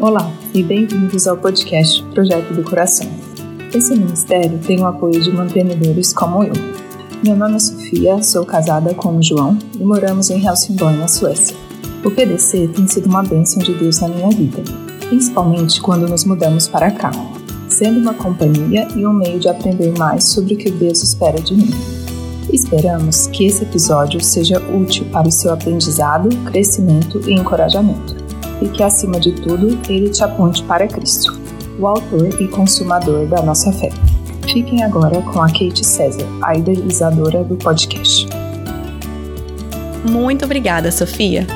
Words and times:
Olá 0.00 0.32
e 0.52 0.62
bem-vindos 0.62 1.26
ao 1.26 1.36
podcast 1.36 2.02
Projeto 2.06 2.54
do 2.54 2.64
Coração. 2.64 3.08
Esse 3.72 3.94
ministério 3.94 4.58
tem 4.58 4.80
o 4.80 4.86
apoio 4.86 5.20
de 5.20 5.30
mantenedores 5.30 6.12
como 6.12 6.42
eu. 6.42 6.52
Meu 7.22 7.36
nome 7.36 7.56
é 7.56 7.58
Sofia, 7.58 8.22
sou 8.22 8.44
casada 8.44 8.94
com 8.94 9.16
o 9.16 9.22
João 9.22 9.56
e 9.78 9.84
moramos 9.84 10.30
em 10.30 10.44
Helsingborg, 10.44 10.96
na 10.96 11.06
Suécia. 11.06 11.56
O 12.04 12.10
PDC 12.10 12.68
tem 12.68 12.88
sido 12.88 13.06
uma 13.06 13.22
bênção 13.22 13.62
de 13.62 13.74
Deus 13.74 14.00
na 14.00 14.08
minha 14.08 14.30
vida, 14.30 14.62
principalmente 15.08 15.80
quando 15.80 16.08
nos 16.08 16.24
mudamos 16.24 16.66
para 16.66 16.90
cá, 16.90 17.12
sendo 17.68 18.00
uma 18.00 18.14
companhia 18.14 18.88
e 18.96 19.06
um 19.06 19.12
meio 19.12 19.38
de 19.38 19.48
aprender 19.48 19.96
mais 19.96 20.24
sobre 20.24 20.54
o 20.54 20.58
que 20.58 20.70
Deus 20.70 21.02
espera 21.02 21.40
de 21.40 21.54
mim. 21.54 21.70
Esperamos 22.52 23.28
que 23.28 23.46
esse 23.46 23.62
episódio 23.62 24.20
seja 24.20 24.58
útil 24.58 25.06
para 25.12 25.28
o 25.28 25.32
seu 25.32 25.52
aprendizado, 25.52 26.28
crescimento 26.44 27.20
e 27.26 27.32
encorajamento, 27.32 28.21
e 28.60 28.68
que, 28.68 28.82
acima 28.82 29.18
de 29.18 29.32
tudo, 29.32 29.78
ele 29.88 30.10
te 30.10 30.22
aponte 30.22 30.62
para 30.64 30.86
Cristo, 30.86 31.40
o 31.78 31.86
autor 31.86 32.40
e 32.40 32.48
consumador 32.48 33.26
da 33.26 33.42
nossa 33.42 33.72
fé. 33.72 33.90
Fiquem 34.42 34.82
agora 34.82 35.22
com 35.22 35.40
a 35.40 35.46
Kate 35.46 35.84
César, 35.84 36.26
a 36.42 36.54
idealizadora 36.54 37.44
do 37.44 37.56
podcast. 37.56 38.26
Muito 40.08 40.44
obrigada, 40.44 40.90
Sofia. 40.90 41.46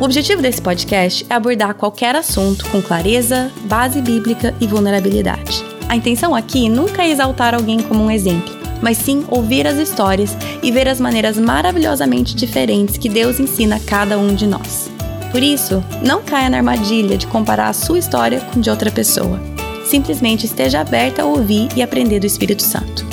O 0.00 0.04
objetivo 0.04 0.40
desse 0.40 0.62
podcast 0.62 1.26
é 1.28 1.34
abordar 1.34 1.74
qualquer 1.74 2.16
assunto 2.16 2.68
com 2.70 2.80
clareza, 2.80 3.50
base 3.64 4.00
bíblica 4.00 4.54
e 4.58 4.66
vulnerabilidade. 4.66 5.62
A 5.88 5.94
intenção 5.94 6.34
aqui 6.34 6.68
nunca 6.68 7.02
é 7.02 7.10
exaltar 7.10 7.54
alguém 7.54 7.82
como 7.82 8.04
um 8.04 8.10
exemplo, 8.10 8.54
mas 8.80 8.96
sim 8.96 9.24
ouvir 9.28 9.66
as 9.66 9.76
histórias 9.76 10.34
e 10.62 10.72
ver 10.72 10.88
as 10.88 10.98
maneiras 10.98 11.36
maravilhosamente 11.36 12.34
diferentes 12.34 12.96
que 12.96 13.08
Deus 13.08 13.38
ensina 13.38 13.76
a 13.76 13.80
cada 13.80 14.18
um 14.18 14.34
de 14.34 14.46
nós. 14.46 14.89
Por 15.30 15.42
isso, 15.42 15.84
não 16.02 16.22
caia 16.22 16.50
na 16.50 16.56
armadilha 16.56 17.16
de 17.16 17.26
comparar 17.26 17.68
a 17.68 17.72
sua 17.72 17.98
história 17.98 18.40
com 18.52 18.60
de 18.60 18.68
outra 18.68 18.90
pessoa. 18.90 19.40
Simplesmente 19.84 20.46
esteja 20.46 20.80
aberta 20.80 21.22
a 21.22 21.26
ouvir 21.26 21.68
e 21.76 21.82
aprender 21.82 22.18
do 22.20 22.26
Espírito 22.26 22.62
Santo. 22.62 23.06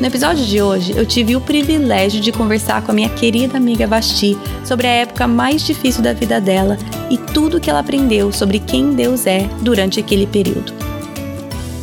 No 0.00 0.06
episódio 0.06 0.44
de 0.44 0.60
hoje, 0.60 0.92
eu 0.96 1.06
tive 1.06 1.36
o 1.36 1.40
privilégio 1.40 2.20
de 2.20 2.32
conversar 2.32 2.82
com 2.82 2.90
a 2.90 2.94
minha 2.94 3.08
querida 3.10 3.56
amiga 3.56 3.86
Vasti 3.86 4.36
sobre 4.64 4.86
a 4.86 4.90
época 4.90 5.28
mais 5.28 5.62
difícil 5.62 6.02
da 6.02 6.12
vida 6.12 6.40
dela 6.40 6.76
e 7.10 7.16
tudo 7.16 7.60
que 7.60 7.70
ela 7.70 7.78
aprendeu 7.80 8.32
sobre 8.32 8.58
quem 8.58 8.94
Deus 8.94 9.26
é 9.26 9.48
durante 9.60 10.00
aquele 10.00 10.26
período. 10.26 10.72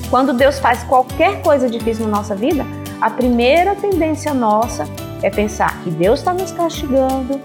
Quando 0.09 0.33
Deus 0.33 0.59
faz 0.59 0.83
qualquer 0.83 1.41
coisa 1.41 1.69
difícil 1.69 2.05
na 2.05 2.17
nossa 2.17 2.35
vida, 2.35 2.65
a 2.99 3.09
primeira 3.09 3.75
tendência 3.75 4.33
nossa 4.33 4.85
é 5.23 5.29
pensar 5.29 5.81
que 5.83 5.89
Deus 5.89 6.19
está 6.19 6.33
nos 6.33 6.51
castigando, 6.51 7.39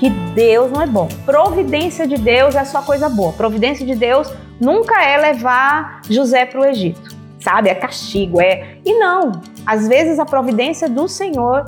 que 0.00 0.08
Deus 0.08 0.72
não 0.72 0.80
é 0.80 0.86
bom. 0.86 1.06
Providência 1.26 2.06
de 2.06 2.16
Deus 2.16 2.54
é 2.54 2.64
só 2.64 2.80
coisa 2.82 3.08
boa. 3.08 3.32
Providência 3.34 3.86
de 3.86 3.94
Deus 3.94 4.32
nunca 4.58 5.04
é 5.04 5.18
levar 5.18 6.00
José 6.08 6.46
para 6.46 6.60
o 6.60 6.64
Egito, 6.64 7.14
sabe? 7.38 7.68
É 7.68 7.74
castigo, 7.74 8.40
é. 8.40 8.78
E 8.84 8.98
não. 8.98 9.30
Às 9.64 9.86
vezes 9.86 10.18
a 10.18 10.24
providência 10.24 10.88
do 10.88 11.06
Senhor 11.06 11.66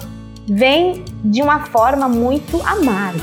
vem 0.48 1.04
de 1.22 1.42
uma 1.42 1.66
forma 1.66 2.08
muito 2.08 2.60
amarga. 2.66 3.22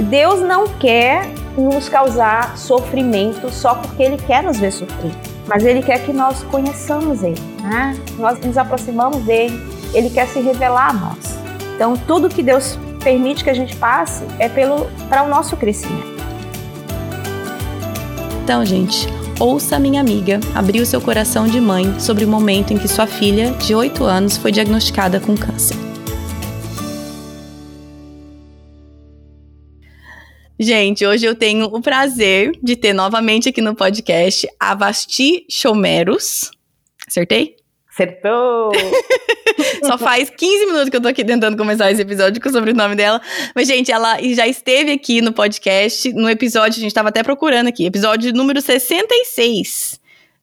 Deus 0.00 0.40
não 0.40 0.68
quer 0.68 1.26
nos 1.56 1.88
causar 1.88 2.56
sofrimento 2.56 3.50
só 3.50 3.74
porque 3.74 4.02
Ele 4.02 4.16
quer 4.16 4.44
nos 4.44 4.58
ver 4.58 4.70
sofrer 4.70 5.12
mas 5.48 5.64
Ele 5.64 5.82
quer 5.82 6.04
que 6.04 6.12
nós 6.12 6.42
conheçamos 6.44 7.22
Ele, 7.22 7.40
né? 7.62 7.98
Nós 8.18 8.38
nos 8.40 8.58
aproximamos 8.58 9.24
dele, 9.24 9.58
Ele 9.94 10.10
quer 10.10 10.28
se 10.28 10.38
revelar 10.40 10.90
a 10.90 10.92
nós. 10.92 11.38
Então, 11.74 11.96
tudo 11.96 12.28
que 12.28 12.42
Deus 12.42 12.78
permite 13.02 13.44
que 13.44 13.50
a 13.50 13.54
gente 13.54 13.76
passe 13.76 14.24
é 14.38 14.48
para 14.48 15.22
o 15.22 15.28
nosso 15.28 15.56
crescimento. 15.56 16.18
Então, 18.42 18.64
gente, 18.64 19.06
ouça 19.38 19.78
minha 19.78 20.00
amiga 20.00 20.40
abrir 20.54 20.80
o 20.80 20.86
seu 20.86 21.00
coração 21.00 21.46
de 21.46 21.60
mãe 21.60 22.00
sobre 22.00 22.24
o 22.24 22.28
momento 22.28 22.72
em 22.72 22.78
que 22.78 22.88
sua 22.88 23.06
filha, 23.06 23.50
de 23.52 23.74
8 23.74 24.04
anos, 24.04 24.36
foi 24.36 24.50
diagnosticada 24.50 25.20
com 25.20 25.36
câncer. 25.36 25.76
Gente, 30.60 31.06
hoje 31.06 31.24
eu 31.24 31.36
tenho 31.36 31.66
o 31.66 31.80
prazer 31.80 32.50
de 32.60 32.74
ter 32.74 32.92
novamente 32.92 33.48
aqui 33.48 33.60
no 33.60 33.76
podcast 33.76 34.48
a 34.58 34.74
Vasti 34.74 35.46
Chomeros. 35.48 36.50
Acertei? 37.06 37.57
Acertou! 37.98 38.70
Só 39.84 39.98
faz 39.98 40.30
15 40.30 40.66
minutos 40.66 40.88
que 40.88 40.96
eu 40.96 41.00
tô 41.00 41.08
aqui 41.08 41.24
tentando 41.24 41.56
começar 41.56 41.90
esse 41.90 42.00
episódio 42.00 42.40
com 42.40 42.48
o 42.48 42.52
sobrenome 42.52 42.94
dela. 42.94 43.20
Mas, 43.56 43.66
gente, 43.66 43.90
ela 43.90 44.16
já 44.22 44.46
esteve 44.46 44.92
aqui 44.92 45.20
no 45.20 45.32
podcast. 45.32 46.12
No 46.12 46.30
episódio, 46.30 46.78
a 46.78 46.82
gente 46.82 46.94
tava 46.94 47.08
até 47.08 47.24
procurando 47.24 47.66
aqui, 47.66 47.84
episódio 47.84 48.32
número 48.32 48.60
66 48.60 50.00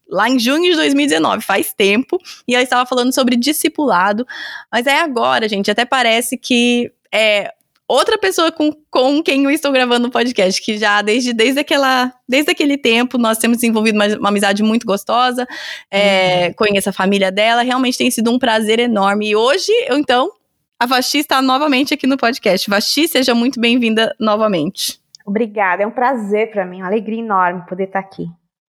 lá 0.08 0.30
em 0.30 0.38
junho 0.38 0.70
de 0.70 0.76
2019, 0.76 1.44
faz 1.44 1.74
tempo, 1.74 2.20
e 2.48 2.54
ela 2.54 2.64
estava 2.64 2.86
falando 2.86 3.12
sobre 3.12 3.36
discipulado, 3.36 4.24
mas 4.72 4.86
é 4.86 5.00
agora, 5.00 5.50
gente, 5.50 5.72
até 5.72 5.84
parece 5.84 6.38
que 6.38 6.92
é, 7.12 7.52
outra 7.88 8.18
pessoa 8.18 8.52
com, 8.52 8.72
com 8.90 9.22
quem 9.22 9.44
eu 9.44 9.52
estou 9.52 9.72
gravando 9.72 10.06
o 10.06 10.08
um 10.08 10.12
podcast, 10.12 10.62
que 10.62 10.78
já 10.78 11.02
desde, 11.02 11.34
desde, 11.34 11.60
aquela, 11.60 12.12
desde 12.28 12.52
aquele 12.52 12.78
tempo 12.78 13.18
nós 13.18 13.38
temos 13.38 13.58
desenvolvido 13.58 13.96
uma, 13.96 14.08
uma 14.18 14.30
amizade 14.30 14.64
muito 14.64 14.86
gostosa, 14.86 15.46
é, 15.90 16.48
uhum. 16.48 16.54
conheço 16.54 16.90
a 16.90 16.94
família 16.94 17.32
dela, 17.32 17.62
realmente 17.62 17.98
tem 17.98 18.10
sido 18.10 18.32
um 18.32 18.40
prazer 18.40 18.80
enorme. 18.80 19.30
E 19.30 19.36
hoje, 19.36 19.72
eu 19.88 19.98
então, 19.98 20.32
a 20.80 20.86
Vasti 20.86 21.20
está 21.20 21.42
novamente 21.42 21.94
aqui 21.94 22.08
no 22.08 22.18
podcast. 22.18 22.70
Vasti, 22.70 23.08
seja 23.08 23.34
muito 23.34 23.60
bem-vinda 23.60 24.16
novamente. 24.20 25.00
Obrigada, 25.26 25.84
é 25.84 25.88
um 25.88 25.92
prazer 25.92 26.52
para 26.52 26.66
mim, 26.66 26.78
uma 26.78 26.88
alegria 26.88 27.20
enorme 27.20 27.66
poder 27.68 27.86
estar 27.86 28.00
aqui. 28.00 28.28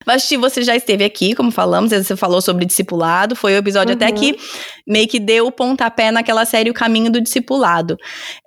Vasti, 0.06 0.38
você 0.38 0.64
já 0.64 0.76
esteve 0.76 1.04
aqui, 1.04 1.36
como 1.36 1.52
falamos, 1.52 1.92
você 1.92 2.16
falou 2.16 2.42
sobre 2.42 2.66
discipulado, 2.66 3.36
foi 3.36 3.54
o 3.54 3.58
episódio 3.58 3.96
uhum. 3.96 3.96
até 3.96 4.12
que 4.12 4.38
meio 4.86 5.08
que 5.08 5.20
deu 5.20 5.48
o 5.48 5.52
pontapé 5.52 6.12
naquela 6.12 6.46
série 6.46 6.70
O 6.70 6.74
Caminho 6.74 7.12
do 7.12 7.22
Discipulado. 7.22 7.98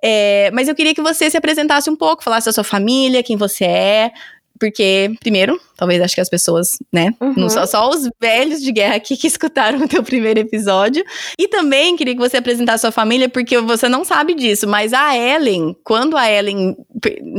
É, 0.03 0.51
mas 0.53 0.67
eu 0.67 0.75
queria 0.75 0.93
que 0.93 1.01
você 1.01 1.29
se 1.29 1.37
apresentasse 1.37 1.89
um 1.89 1.95
pouco, 1.95 2.23
falasse 2.23 2.45
da 2.45 2.53
sua 2.53 2.63
família, 2.63 3.23
quem 3.23 3.37
você 3.37 3.65
é, 3.65 4.11
porque, 4.59 5.13
primeiro, 5.19 5.59
talvez 5.75 6.01
acho 6.01 6.15
que 6.15 6.21
as 6.21 6.29
pessoas, 6.29 6.77
né? 6.91 7.13
Uhum. 7.19 7.33
Não 7.37 7.49
só, 7.49 7.65
só 7.65 7.89
os 7.89 8.09
velhos 8.19 8.61
de 8.61 8.71
guerra 8.71 8.95
aqui 8.95 9.15
que 9.17 9.27
escutaram 9.27 9.79
o 9.79 9.87
teu 9.87 10.03
primeiro 10.03 10.39
episódio. 10.39 11.03
E 11.37 11.47
também 11.47 11.95
queria 11.95 12.13
que 12.13 12.19
você 12.19 12.37
apresentasse 12.37 12.85
a 12.85 12.89
sua 12.89 12.91
família, 12.91 13.29
porque 13.29 13.59
você 13.59 13.89
não 13.89 14.03
sabe 14.03 14.33
disso, 14.33 14.67
mas 14.67 14.93
a 14.93 15.15
Ellen, 15.17 15.75
quando 15.83 16.17
a 16.17 16.29
Ellen. 16.29 16.75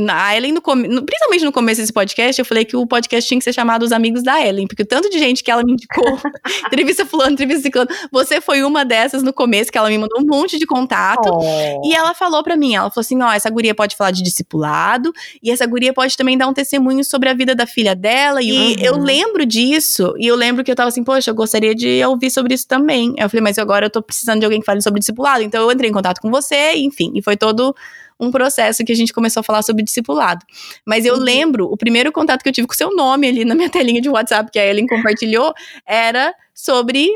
A 0.09 0.35
Ellen, 0.35 0.53
no, 0.53 0.61
principalmente 0.61 1.45
no 1.45 1.51
começo 1.51 1.81
desse 1.81 1.93
podcast, 1.93 2.39
eu 2.39 2.45
falei 2.45 2.63
que 2.65 2.75
o 2.75 2.85
podcast 2.85 3.27
tinha 3.27 3.39
que 3.39 3.43
ser 3.43 3.53
chamado 3.53 3.83
Os 3.83 3.91
Amigos 3.91 4.23
da 4.23 4.39
Ellen, 4.45 4.67
porque 4.67 4.83
o 4.83 4.85
tanto 4.85 5.09
de 5.09 5.19
gente 5.19 5.43
que 5.43 5.51
ela 5.51 5.63
me 5.63 5.73
indicou, 5.73 6.19
entrevista 6.67 7.05
fulano, 7.05 7.31
entrevista 7.33 7.63
ciclano, 7.63 7.89
você 8.11 8.39
foi 8.39 8.63
uma 8.63 8.85
dessas 8.85 9.23
no 9.23 9.33
começo, 9.33 9.71
que 9.71 9.77
ela 9.77 9.89
me 9.89 9.97
mandou 9.97 10.21
um 10.21 10.25
monte 10.25 10.57
de 10.57 10.65
contato. 10.65 11.29
Oh. 11.31 11.81
E 11.85 11.93
ela 11.93 12.13
falou 12.13 12.43
para 12.43 12.55
mim, 12.55 12.75
ela 12.75 12.89
falou 12.89 13.01
assim: 13.01 13.21
ó, 13.21 13.31
essa 13.31 13.49
guria 13.49 13.73
pode 13.73 13.95
falar 13.95 14.11
de 14.11 14.21
discipulado, 14.21 15.11
e 15.41 15.51
essa 15.51 15.65
guria 15.65 15.93
pode 15.93 16.15
também 16.15 16.37
dar 16.37 16.47
um 16.47 16.53
testemunho 16.53 17.03
sobre 17.03 17.29
a 17.29 17.33
vida 17.33 17.55
da 17.55 17.65
filha 17.65 17.95
dela. 17.95 18.26
E 18.41 18.75
uhum. 18.75 18.75
eu 18.79 18.97
lembro 18.97 19.45
disso, 19.45 20.13
e 20.17 20.27
eu 20.27 20.35
lembro 20.35 20.63
que 20.63 20.71
eu 20.71 20.75
tava 20.75 20.89
assim, 20.89 21.03
poxa, 21.03 21.31
eu 21.31 21.35
gostaria 21.35 21.73
de 21.73 22.03
ouvir 22.05 22.29
sobre 22.29 22.53
isso 22.53 22.67
também. 22.67 23.13
Eu 23.17 23.29
falei, 23.29 23.41
mas 23.41 23.57
agora 23.57 23.85
eu 23.85 23.89
tô 23.89 24.01
precisando 24.01 24.39
de 24.39 24.45
alguém 24.45 24.59
que 24.59 24.65
fale 24.65 24.81
sobre 24.81 24.99
discipulado. 24.99 25.43
Então 25.43 25.63
eu 25.63 25.71
entrei 25.71 25.89
em 25.89 25.93
contato 25.93 26.19
com 26.19 26.29
você, 26.29 26.73
enfim, 26.75 27.11
e 27.15 27.21
foi 27.21 27.37
todo 27.37 27.75
um 28.19 28.31
processo 28.31 28.83
que 28.83 28.91
a 28.91 28.95
gente 28.95 29.13
começou 29.13 29.41
a 29.41 29.43
falar 29.43 29.61
sobre 29.61 29.83
discipulado. 29.83 30.45
Mas 30.85 31.05
eu 31.05 31.15
uhum. 31.15 31.19
lembro, 31.21 31.65
o 31.65 31.77
primeiro 31.77 32.11
contato 32.11 32.41
que 32.41 32.49
eu 32.49 32.53
tive 32.53 32.67
com 32.67 32.73
seu 32.73 32.95
nome 32.95 33.27
ali 33.27 33.45
na 33.45 33.55
minha 33.55 33.69
telinha 33.69 34.01
de 34.01 34.09
WhatsApp, 34.09 34.51
que 34.51 34.59
a 34.59 34.65
Ellen 34.65 34.87
compartilhou, 34.87 35.53
era 35.85 36.33
sobre 36.53 37.09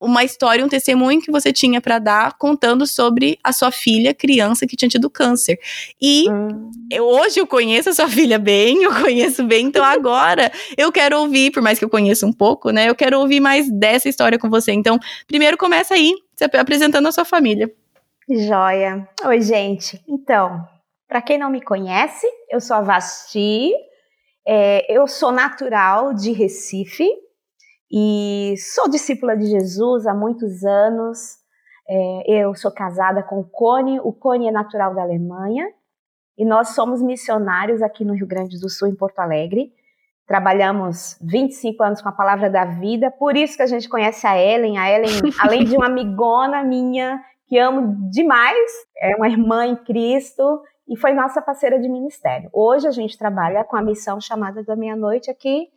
uma 0.00 0.22
história, 0.22 0.64
um 0.64 0.68
testemunho 0.68 1.20
que 1.20 1.30
você 1.30 1.52
tinha 1.52 1.80
para 1.80 1.98
dar 1.98 2.38
contando 2.38 2.86
sobre 2.86 3.38
a 3.42 3.52
sua 3.52 3.70
filha, 3.72 4.14
criança 4.14 4.66
que 4.66 4.76
tinha 4.76 4.88
tido 4.88 5.10
câncer. 5.10 5.58
E 6.00 6.30
hum. 6.30 6.70
eu, 6.90 7.04
hoje 7.04 7.40
eu 7.40 7.46
conheço 7.46 7.90
a 7.90 7.94
sua 7.94 8.08
filha 8.08 8.38
bem, 8.38 8.84
eu 8.84 8.94
conheço 8.94 9.44
bem, 9.44 9.66
então 9.66 9.82
agora 9.84 10.52
eu 10.76 10.92
quero 10.92 11.18
ouvir, 11.18 11.50
por 11.50 11.62
mais 11.62 11.78
que 11.78 11.84
eu 11.84 11.90
conheça 11.90 12.26
um 12.26 12.32
pouco, 12.32 12.70
né? 12.70 12.88
Eu 12.88 12.94
quero 12.94 13.18
ouvir 13.18 13.40
mais 13.40 13.70
dessa 13.70 14.08
história 14.08 14.38
com 14.38 14.48
você. 14.48 14.72
Então, 14.72 14.98
primeiro 15.26 15.56
começa 15.56 15.94
aí, 15.94 16.12
você 16.34 16.44
apresentando 16.44 17.08
a 17.08 17.12
sua 17.12 17.24
família. 17.24 17.70
Joia. 18.28 19.08
Oi, 19.24 19.40
gente. 19.40 20.00
Então, 20.06 20.64
para 21.08 21.22
quem 21.22 21.38
não 21.38 21.50
me 21.50 21.62
conhece, 21.62 22.26
eu 22.50 22.60
sou 22.60 22.76
a 22.76 22.82
Vasti, 22.82 23.72
é, 24.46 24.84
eu 24.88 25.06
sou 25.06 25.32
natural 25.32 26.14
de 26.14 26.32
Recife, 26.32 27.08
e 27.90 28.54
sou 28.74 28.88
discípula 28.88 29.36
de 29.36 29.46
Jesus 29.46 30.06
há 30.06 30.14
muitos 30.14 30.64
anos. 30.64 31.38
É, 31.88 32.42
eu 32.42 32.54
sou 32.54 32.70
casada 32.70 33.22
com 33.22 33.40
o 33.40 33.44
Cone, 33.44 33.98
o 34.00 34.12
Cone 34.12 34.48
é 34.48 34.52
natural 34.52 34.94
da 34.94 35.02
Alemanha 35.02 35.66
e 36.36 36.44
nós 36.44 36.68
somos 36.70 37.02
missionários 37.02 37.82
aqui 37.82 38.04
no 38.04 38.14
Rio 38.14 38.26
Grande 38.26 38.60
do 38.60 38.68
Sul, 38.68 38.88
em 38.88 38.94
Porto 38.94 39.18
Alegre. 39.18 39.72
Trabalhamos 40.26 41.16
25 41.22 41.82
anos 41.82 42.02
com 42.02 42.08
a 42.10 42.12
Palavra 42.12 42.50
da 42.50 42.66
Vida, 42.66 43.10
por 43.10 43.36
isso 43.36 43.56
que 43.56 43.62
a 43.62 43.66
gente 43.66 43.88
conhece 43.88 44.26
a 44.26 44.38
Ellen. 44.38 44.76
A 44.78 44.90
Ellen, 44.90 45.10
além 45.40 45.64
de 45.64 45.74
uma 45.74 45.86
amigona 45.86 46.62
minha 46.62 47.20
que 47.46 47.58
amo 47.58 48.10
demais, 48.10 48.70
é 49.00 49.16
uma 49.16 49.26
irmã 49.26 49.66
em 49.66 49.74
Cristo 49.74 50.62
e 50.86 50.96
foi 50.96 51.14
nossa 51.14 51.40
parceira 51.40 51.80
de 51.80 51.88
ministério. 51.88 52.50
Hoje 52.52 52.86
a 52.86 52.90
gente 52.90 53.16
trabalha 53.16 53.64
com 53.64 53.76
a 53.76 53.82
missão 53.82 54.20
chamada 54.20 54.62
da 54.62 54.76
meia-noite 54.76 55.30
aqui, 55.30 55.68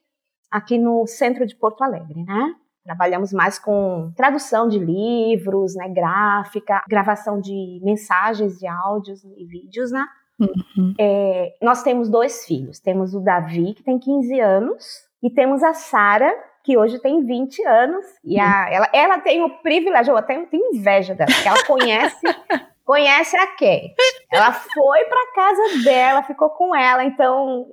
aqui 0.52 0.78
no 0.78 1.08
centro 1.08 1.46
de 1.46 1.56
Porto 1.56 1.84
Alegre, 1.84 2.24
né? 2.24 2.54
Trabalhamos 2.84 3.32
mais 3.32 3.58
com 3.60 4.12
tradução 4.16 4.68
de 4.68 4.80
livros, 4.80 5.76
né, 5.76 5.88
gráfica, 5.88 6.84
gravação 6.90 7.40
de 7.40 7.80
mensagens 7.84 8.58
de 8.58 8.68
áudios 8.68 9.24
e 9.24 9.46
vídeos, 9.46 9.92
né? 9.92 10.04
Uhum. 10.40 10.94
É, 11.00 11.54
nós 11.62 11.84
temos 11.84 12.10
dois 12.10 12.46
filhos. 12.46 12.80
Temos 12.80 13.14
o 13.14 13.20
Davi, 13.20 13.76
que 13.76 13.84
tem 13.84 14.00
15 14.00 14.40
anos, 14.40 14.84
e 15.22 15.30
temos 15.30 15.62
a 15.62 15.74
Sara, 15.74 16.34
que 16.64 16.78
hoje 16.78 17.00
tem 17.00 17.24
20 17.24 17.64
anos. 17.66 18.06
E 18.24 18.40
a, 18.40 18.68
ela, 18.72 18.90
ela 18.92 19.20
tem 19.20 19.44
o 19.44 19.62
privilégio, 19.62 20.12
eu 20.12 20.18
até 20.18 20.44
tenho 20.46 20.76
inveja 20.76 21.14
dela, 21.14 21.32
porque 21.32 21.48
ela 21.48 21.66
conhece, 21.66 22.22
conhece 22.84 23.38
a 23.38 23.48
Kay. 23.56 23.94
Ela 24.32 24.52
foi 24.52 25.06
para 25.06 25.34
casa 25.34 25.84
dela, 25.84 26.24
ficou 26.24 26.50
com 26.50 26.76
ela, 26.76 27.04
então 27.04 27.68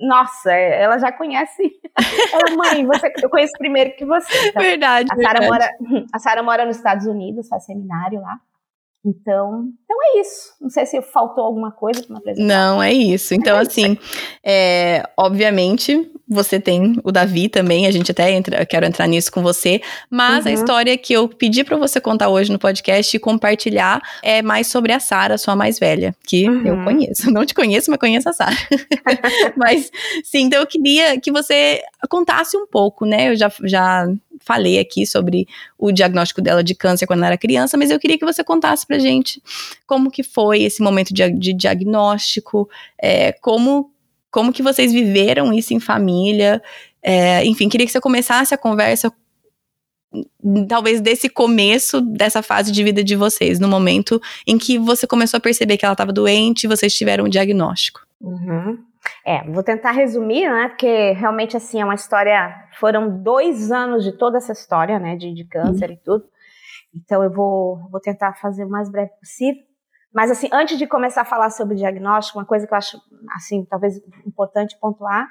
nossa, 0.00 0.52
ela 0.52 0.98
já 0.98 1.12
conhece. 1.12 1.62
Ela, 2.32 2.56
mãe, 2.56 2.84
você, 2.84 3.12
eu 3.22 3.30
conheço 3.30 3.52
primeiro 3.56 3.94
que 3.94 4.04
você. 4.04 4.48
Então, 4.48 4.62
verdade. 4.62 5.08
A 5.12 5.16
Sara 5.16 5.46
mora, 5.46 5.70
a 6.12 6.18
Sara 6.18 6.42
mora 6.42 6.66
nos 6.66 6.76
Estados 6.76 7.06
Unidos, 7.06 7.48
faz 7.48 7.64
seminário 7.64 8.20
lá. 8.20 8.40
Então, 9.04 9.68
então 9.84 9.96
é 10.02 10.20
isso. 10.20 10.54
Não 10.60 10.70
sei 10.70 10.86
se 10.86 11.00
faltou 11.02 11.44
alguma 11.44 11.70
coisa 11.70 12.02
para 12.02 12.16
apresentar. 12.16 12.46
Não, 12.46 12.82
é 12.82 12.92
isso. 12.92 13.34
Então, 13.34 13.58
assim, 13.58 13.98
é, 14.42 15.06
obviamente, 15.16 16.10
você 16.26 16.58
tem 16.58 16.98
o 17.04 17.12
Davi 17.12 17.48
também, 17.48 17.86
a 17.86 17.90
gente 17.90 18.10
até 18.10 18.30
entra, 18.32 18.64
quero 18.64 18.86
entrar 18.86 19.06
nisso 19.06 19.30
com 19.30 19.42
você, 19.42 19.82
mas 20.10 20.44
uhum. 20.44 20.50
a 20.50 20.54
história 20.54 20.96
que 20.96 21.12
eu 21.12 21.28
pedi 21.28 21.62
para 21.62 21.76
você 21.76 22.00
contar 22.00 22.30
hoje 22.30 22.50
no 22.50 22.58
podcast 22.58 23.14
e 23.14 23.20
compartilhar 23.20 24.00
é 24.22 24.40
mais 24.40 24.68
sobre 24.68 24.92
a 24.92 25.00
Sara, 25.00 25.36
sua 25.36 25.54
mais 25.54 25.78
velha, 25.78 26.14
que 26.26 26.48
uhum. 26.48 26.66
eu 26.66 26.84
conheço. 26.84 27.30
Não 27.30 27.44
te 27.44 27.52
conheço, 27.52 27.90
mas 27.90 28.00
conheço 28.00 28.28
a 28.28 28.32
Sara. 28.32 28.56
mas, 29.54 29.90
sim, 30.24 30.44
então 30.44 30.60
eu 30.60 30.66
queria 30.66 31.20
que 31.20 31.30
você 31.30 31.82
contasse 32.08 32.56
um 32.56 32.66
pouco, 32.66 33.04
né? 33.04 33.30
Eu 33.30 33.36
já, 33.36 33.52
já 33.64 34.06
falei 34.40 34.78
aqui 34.78 35.06
sobre 35.06 35.46
o 35.78 35.92
diagnóstico 35.92 36.40
dela 36.40 36.62
de 36.62 36.74
câncer 36.74 37.06
quando 37.06 37.20
ela 37.20 37.28
era 37.28 37.38
criança, 37.38 37.76
mas 37.76 37.90
eu 37.90 37.98
queria 37.98 38.18
que 38.18 38.24
você 38.24 38.42
contasse 38.42 38.86
pra 38.86 38.98
gente 38.98 39.42
como 39.86 40.10
que 40.10 40.22
foi 40.22 40.62
esse 40.62 40.82
momento 40.82 41.12
de, 41.12 41.30
de 41.30 41.52
diagnóstico, 41.52 42.68
é, 43.00 43.32
como, 43.32 43.90
como 44.30 44.52
que 44.52 44.62
vocês 44.62 44.92
viveram 44.92 45.52
isso 45.52 45.74
em 45.74 45.80
família, 45.80 46.62
é, 47.02 47.44
enfim, 47.44 47.68
queria 47.68 47.86
que 47.86 47.92
você 47.92 48.00
começasse 48.00 48.54
a 48.54 48.58
conversa 48.58 49.12
talvez 50.68 51.00
desse 51.00 51.28
começo 51.28 52.00
dessa 52.00 52.42
fase 52.42 52.70
de 52.70 52.84
vida 52.84 53.02
de 53.02 53.16
vocês, 53.16 53.58
no 53.58 53.68
momento 53.68 54.20
em 54.46 54.56
que 54.56 54.78
você 54.78 55.06
começou 55.06 55.38
a 55.38 55.40
perceber 55.40 55.76
que 55.76 55.84
ela 55.84 55.94
estava 55.94 56.12
doente 56.12 56.64
e 56.64 56.68
vocês 56.68 56.94
tiveram 56.94 57.24
um 57.24 57.28
diagnóstico. 57.28 58.06
Uhum. 58.20 58.78
É, 59.24 59.42
vou 59.50 59.62
tentar 59.62 59.92
resumir, 59.92 60.48
né? 60.48 60.68
Porque 60.68 61.12
realmente 61.12 61.56
assim 61.56 61.80
é 61.80 61.84
uma 61.84 61.94
história. 61.94 62.54
Foram 62.78 63.22
dois 63.22 63.72
anos 63.72 64.04
de 64.04 64.12
toda 64.12 64.38
essa 64.38 64.52
história, 64.52 64.98
né? 64.98 65.16
De, 65.16 65.32
de 65.32 65.44
câncer 65.44 65.90
uhum. 65.90 65.94
e 65.94 65.98
tudo. 65.98 66.24
Então 66.94 67.22
eu 67.22 67.30
vou, 67.30 67.88
vou 67.90 68.00
tentar 68.00 68.34
fazer 68.34 68.64
o 68.64 68.68
mais 68.68 68.90
breve 68.90 69.10
possível. 69.18 69.62
Mas 70.12 70.30
assim, 70.30 70.48
antes 70.52 70.78
de 70.78 70.86
começar 70.86 71.22
a 71.22 71.24
falar 71.24 71.50
sobre 71.50 71.74
o 71.74 71.78
diagnóstico, 71.78 72.38
uma 72.38 72.44
coisa 72.44 72.66
que 72.66 72.72
eu 72.72 72.78
acho 72.78 72.98
assim 73.34 73.64
talvez 73.64 74.00
importante 74.26 74.78
pontuar 74.78 75.28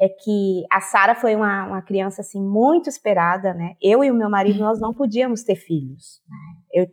é 0.00 0.08
que 0.08 0.64
a 0.70 0.80
Sara 0.80 1.14
foi 1.14 1.34
uma, 1.34 1.66
uma, 1.66 1.82
criança 1.82 2.20
assim 2.20 2.42
muito 2.42 2.88
esperada, 2.88 3.54
né? 3.54 3.76
Eu 3.80 4.04
e 4.04 4.10
o 4.10 4.14
meu 4.14 4.28
marido 4.28 4.58
nós 4.58 4.80
não 4.80 4.92
podíamos 4.92 5.42
ter 5.42 5.56
filhos. 5.56 6.20
Né? 6.28 6.82
Eu 6.82 6.86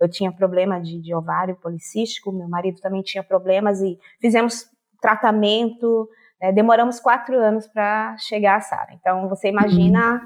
eu 0.00 0.08
tinha 0.08 0.32
problema 0.32 0.80
de, 0.80 0.98
de 0.98 1.14
ovário 1.14 1.54
policístico, 1.56 2.32
meu 2.32 2.48
marido 2.48 2.80
também 2.80 3.02
tinha 3.02 3.22
problemas 3.22 3.82
e 3.82 3.98
fizemos 4.18 4.64
tratamento. 5.00 6.08
Né? 6.40 6.52
Demoramos 6.52 7.00
quatro 7.00 7.38
anos 7.38 7.66
para 7.66 8.16
chegar 8.18 8.56
a 8.56 8.60
Sara. 8.60 8.92
Então, 8.92 9.28
você 9.28 9.48
imagina 9.48 10.20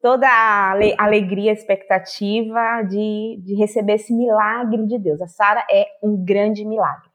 toda 0.00 0.26
a 0.26 0.72
alegria, 0.98 1.50
a 1.50 1.54
expectativa 1.54 2.82
de, 2.88 3.40
de 3.44 3.54
receber 3.54 3.94
esse 3.94 4.14
milagre 4.14 4.86
de 4.86 4.98
Deus. 4.98 5.20
A 5.20 5.28
Sara 5.28 5.64
é 5.70 5.86
um 6.02 6.22
grande 6.24 6.64
milagre. 6.64 7.10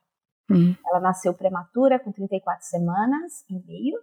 Uhum. 0.50 0.76
Ela 0.88 1.00
nasceu 1.00 1.34
prematura, 1.34 2.00
com 2.00 2.12
34 2.12 2.66
semanas 2.66 3.44
e 3.50 3.54
meio. 3.66 3.98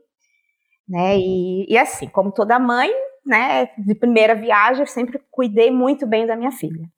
Né? 0.89 1.17
E, 1.17 1.73
e 1.73 1.79
assim, 1.79 2.09
como 2.09 2.33
toda 2.33 2.59
mãe, 2.59 2.91
né, 3.25 3.67
de 3.79 3.95
primeira 3.95 4.35
viagem, 4.35 4.83
eu 4.83 4.87
sempre 4.87 5.21
cuidei 5.31 5.71
muito 5.71 6.07
bem 6.07 6.27
da 6.27 6.37
minha 6.37 6.51
filha. 6.51 6.89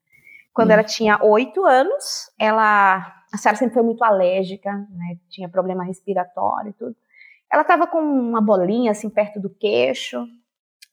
Quando 0.55 0.69
uhum. 0.69 0.75
ela 0.75 0.85
tinha 0.85 1.19
oito 1.23 1.65
anos, 1.67 2.31
ela 2.39 3.23
a 3.35 3.37
Sarah 3.37 3.57
sempre 3.57 3.75
foi 3.75 3.83
muito 3.83 4.05
alérgica, 4.05 4.73
né? 4.73 5.19
Tinha 5.29 5.49
problema 5.49 5.83
respiratório 5.83 6.71
e 6.71 6.73
tudo. 6.73 6.97
Ela 7.53 7.63
estava 7.63 7.85
com 7.85 7.99
uma 7.99 8.41
bolinha 8.41 8.93
assim 8.93 9.11
perto 9.11 9.41
do 9.41 9.51
queixo, 9.51 10.25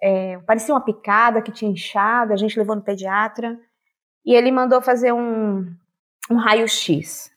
é, 0.02 0.40
parecia 0.40 0.74
uma 0.74 0.84
picada 0.84 1.40
que 1.40 1.52
tinha 1.52 1.70
inchado. 1.70 2.34
A 2.34 2.36
gente 2.36 2.58
levou 2.58 2.76
no 2.76 2.82
pediatra 2.82 3.60
e 4.26 4.34
ele 4.34 4.52
mandou 4.52 4.82
fazer 4.82 5.14
um, 5.14 5.72
um 6.32 6.36
raio-x. 6.36 7.32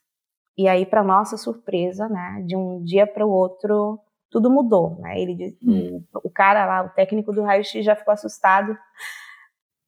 E 0.57 0.67
aí, 0.67 0.87
para 0.87 1.05
nossa 1.05 1.37
surpresa, 1.37 2.09
né, 2.09 2.43
de 2.47 2.57
um 2.57 2.83
dia 2.83 3.07
para 3.07 3.27
o 3.27 3.31
outro, 3.31 4.01
tudo 4.31 4.51
mudou. 4.51 4.97
Né? 5.01 5.21
Ele, 5.21 5.59
hum. 5.63 6.03
o, 6.15 6.31
cara 6.31 6.65
lá, 6.65 6.83
o 6.83 6.89
técnico 6.91 7.31
do 7.31 7.43
raio-x, 7.43 7.85
já 7.85 7.95
ficou 7.95 8.15
assustado 8.15 8.75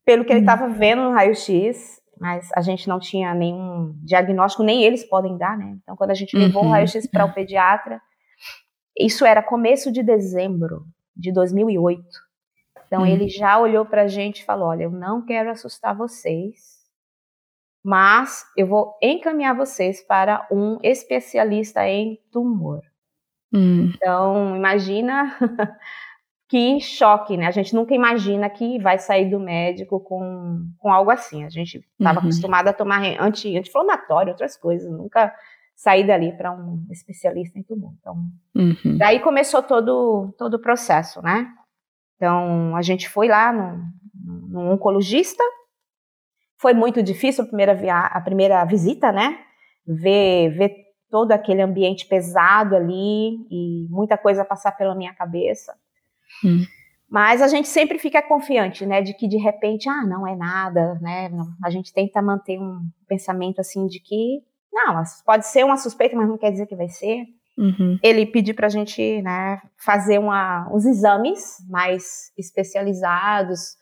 pelo 0.05 0.27
que 0.27 0.33
ele 0.33 0.41
estava 0.41 0.67
hum. 0.67 0.75
vendo 0.75 1.05
no 1.05 1.13
raio-x 1.13 2.03
mas 2.19 2.49
a 2.55 2.61
gente 2.61 2.89
não 2.89 2.99
tinha 2.99 3.35
nenhum 3.35 3.95
diagnóstico, 4.03 4.63
nem 4.63 4.83
eles 4.83 5.05
podem 5.05 5.37
dar, 5.37 5.57
né? 5.57 5.77
Então, 5.83 5.97
quando 5.97 6.11
a 6.11 6.15
gente 6.15 6.37
levou 6.37 6.63
uhum. 6.63 6.69
o 6.69 6.73
raio-x 6.73 7.07
para 7.07 7.25
o 7.25 7.33
pediatra, 7.33 8.01
isso 8.99 9.25
era 9.25 9.43
começo 9.43 9.93
de 9.93 10.03
dezembro 10.03 10.85
de 11.15 11.33
2008. 11.33 12.03
Então, 12.87 13.01
uhum. 13.01 13.07
ele 13.07 13.29
já 13.29 13.59
olhou 13.59 13.85
para 13.85 14.03
a 14.03 14.07
gente 14.07 14.41
e 14.41 14.45
falou: 14.45 14.69
Olha, 14.69 14.85
eu 14.85 14.91
não 14.91 15.25
quero 15.25 15.51
assustar 15.51 15.95
vocês, 15.97 16.77
mas 17.85 18.45
eu 18.57 18.67
vou 18.67 18.97
encaminhar 19.03 19.57
vocês 19.57 20.01
para 20.07 20.47
um 20.51 20.79
especialista 20.83 21.87
em 21.87 22.19
tumor. 22.33 22.81
Uhum. 23.53 23.93
Então, 23.95 24.57
imagina 24.57 25.37
que 26.49 26.81
choque, 26.81 27.37
né? 27.37 27.47
A 27.47 27.51
gente 27.51 27.75
nunca 27.75 27.95
imagina 27.95 28.49
que 28.49 28.79
vai 28.79 28.99
sair 28.99 29.29
do 29.29 29.41
médico 29.41 29.99
com, 29.99 30.65
com 30.79 30.93
algo 30.93 31.11
assim. 31.11 31.45
A 31.45 31.49
gente 31.49 31.85
estava 31.99 32.21
uhum. 32.21 32.27
acostumado 32.27 32.69
a 32.69 32.73
tomar 32.73 33.03
anti, 33.21 33.57
anti-inflamatório, 33.57 34.31
outras 34.31 34.57
coisas, 34.57 34.91
nunca 34.91 35.35
sair 35.75 36.07
dali 36.07 36.33
para 36.37 36.53
um 36.53 36.87
especialista 36.91 37.59
em 37.59 37.63
tumor. 37.63 37.93
Então, 38.01 38.15
uhum. 38.55 38.97
daí 38.97 39.21
começou 39.21 39.63
todo, 39.63 40.33
todo 40.39 40.55
o 40.55 40.61
processo, 40.61 41.21
né? 41.21 41.49
Então, 42.15 42.75
a 42.77 42.83
gente 42.83 43.09
foi 43.09 43.29
lá 43.29 43.53
no, 43.53 43.83
no 44.49 44.73
oncologista. 44.73 45.43
Foi 46.59 46.73
muito 46.73 47.03
difícil 47.03 47.45
a 47.45 47.47
primeira, 47.47 47.75
via, 47.75 47.99
a 47.99 48.21
primeira 48.21 48.65
visita, 48.65 49.11
né? 49.11 49.39
Ver, 49.87 50.51
ver 50.51 50.75
todo 51.11 51.33
aquele 51.33 51.61
ambiente 51.61 52.07
pesado 52.07 52.75
ali 52.75 53.37
e 53.51 53.87
muita 53.91 54.17
coisa 54.17 54.45
passar 54.45 54.73
pela 54.73 54.95
minha 54.95 55.13
cabeça. 55.13 55.77
Hum. 56.45 56.65
Mas 57.09 57.41
a 57.41 57.47
gente 57.47 57.69
sempre 57.69 57.99
fica 57.99 58.21
confiante, 58.21 58.85
né, 58.85 59.01
de 59.01 59.15
que 59.15 59.29
de 59.29 59.37
repente, 59.37 59.89
ah, 59.89 60.05
não 60.05 60.27
é 60.27 60.35
nada, 60.35 60.99
né? 61.01 61.31
A 61.65 61.71
gente 61.71 61.93
tenta 61.93 62.21
manter 62.21 62.59
um 62.59 62.81
pensamento 63.09 63.61
assim 63.61 63.87
de 63.87 64.01
que, 64.01 64.43
não, 64.73 65.03
pode 65.25 65.47
ser 65.47 65.65
uma 65.65 65.77
suspeita, 65.77 66.17
mas 66.17 66.29
não 66.29 66.37
quer 66.37 66.51
dizer 66.51 66.67
que 66.67 66.75
vai 66.75 66.89
ser. 66.89 67.25
Uhum. 67.57 67.99
Ele 68.03 68.27
pediu 68.27 68.55
para 68.55 68.67
a 68.67 68.71
gente, 68.71 69.23
né, 69.23 69.63
fazer 69.79 70.19
uma, 70.19 70.69
uns 70.73 70.85
exames 70.85 71.57
mais 71.71 72.33
especializados, 72.37 73.77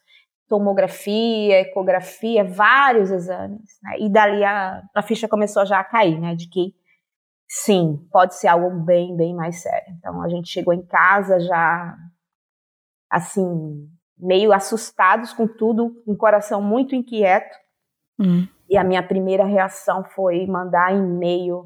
tomografia, 0.47 1.61
ecografia, 1.61 2.45
vários 2.45 3.11
exames, 3.11 3.79
né? 3.83 3.97
E 3.99 4.09
dali 4.11 4.45
a, 4.45 4.83
a 4.95 5.03
ficha 5.03 5.27
começou 5.27 5.65
já 5.65 5.81
a 5.81 5.85
cair, 5.85 6.21
né, 6.21 6.35
de 6.35 6.49
que 6.49 6.75
sim, 7.49 7.99
pode 8.13 8.35
ser 8.35 8.49
algo 8.49 8.71
bem, 8.85 9.17
bem 9.17 9.35
mais 9.35 9.63
sério. 9.63 9.95
Então 9.99 10.23
a 10.23 10.29
gente 10.29 10.49
chegou 10.49 10.75
em 10.75 10.85
casa 10.85 11.41
já 11.41 11.97
assim, 13.15 13.89
meio 14.19 14.53
assustados 14.53 15.33
com 15.33 15.47
tudo, 15.47 16.03
um 16.05 16.17
coração 16.17 16.61
muito 16.61 16.97
inquieto. 16.97 17.57
Hum. 18.19 18.47
E 18.69 18.77
a 18.77 18.83
minha 18.83 19.07
primeira 19.07 19.45
reação 19.45 20.03
foi 20.03 20.47
mandar 20.47 20.93
e-mail 20.93 21.65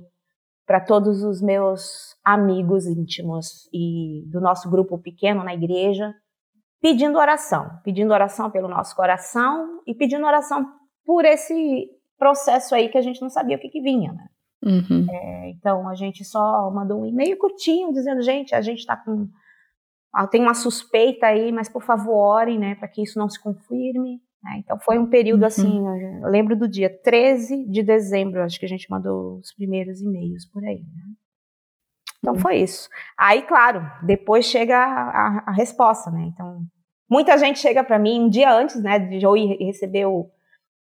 para 0.67 0.81
todos 0.81 1.23
os 1.23 1.41
meus 1.41 2.15
amigos 2.23 2.87
íntimos 2.87 3.69
e 3.73 4.25
do 4.31 4.41
nosso 4.41 4.69
grupo 4.69 4.99
pequeno 4.99 5.43
na 5.43 5.55
igreja, 5.55 6.15
pedindo 6.83 7.19
oração, 7.19 7.71
pedindo 7.83 8.13
oração 8.13 8.51
pelo 8.51 8.69
nosso 8.69 8.95
coração 8.95 9.81
e 9.87 9.95
pedindo 9.95 10.27
oração 10.27 10.67
por 11.07 11.25
esse 11.25 11.89
processo 12.19 12.75
aí 12.75 12.91
que 12.91 12.99
a 12.99 13.01
gente 13.01 13.23
não 13.23 13.31
sabia 13.31 13.57
o 13.57 13.61
que, 13.61 13.71
que 13.71 13.81
vinha, 13.81 14.13
né? 14.13 14.27
Uhum. 14.63 15.07
É, 15.09 15.51
então 15.51 15.89
a 15.89 15.95
gente 15.95 16.25
só 16.25 16.71
mandou 16.71 17.01
um 17.01 17.07
e-mail 17.07 17.39
curtinho 17.39 17.93
dizendo, 17.93 18.21
gente, 18.21 18.55
a 18.55 18.61
gente 18.61 18.81
está 18.81 18.97
com 18.97 19.29
tem 20.31 20.41
uma 20.41 20.55
suspeita 20.55 21.27
aí, 21.27 21.53
mas 21.53 21.69
por 21.69 21.83
favor 21.83 22.15
orem, 22.15 22.59
né, 22.59 22.75
para 22.75 22.89
que 22.89 23.03
isso 23.03 23.19
não 23.19 23.29
se 23.29 23.41
confirme. 23.41 24.21
Né? 24.43 24.59
Então 24.59 24.79
foi 24.79 24.99
um 24.99 25.07
período 25.07 25.43
uhum. 25.43 25.47
assim, 25.47 25.81
eu 26.23 26.29
lembro 26.29 26.57
do 26.57 26.69
dia 26.69 26.89
13 27.03 27.67
de 27.69 27.83
dezembro, 27.83 28.43
acho 28.43 28.59
que 28.59 28.67
a 28.67 28.69
gente 28.69 28.91
mandou 28.91 29.39
os 29.39 29.53
primeiros 29.53 30.01
e-mails 30.01 30.47
por 30.47 30.65
aí. 30.65 30.81
Né? 30.81 31.03
Então 32.19 32.35
uhum. 32.35 32.41
foi 32.41 32.57
isso. 32.57 32.89
Aí, 33.17 33.43
claro, 33.43 33.81
depois 34.03 34.47
chega 34.47 34.77
a, 34.77 35.11
a, 35.11 35.45
a 35.47 35.53
resposta, 35.53 36.11
né? 36.11 36.31
Então, 36.33 36.63
muita 37.09 37.37
gente 37.39 37.59
chega 37.59 37.85
para 37.85 37.99
mim 37.99 38.21
um 38.21 38.29
dia 38.29 38.53
antes, 38.53 38.83
né, 38.83 38.99
de 38.99 39.25
eu 39.25 39.37
ir 39.37 39.57
receber 39.65 40.07
o, 40.07 40.31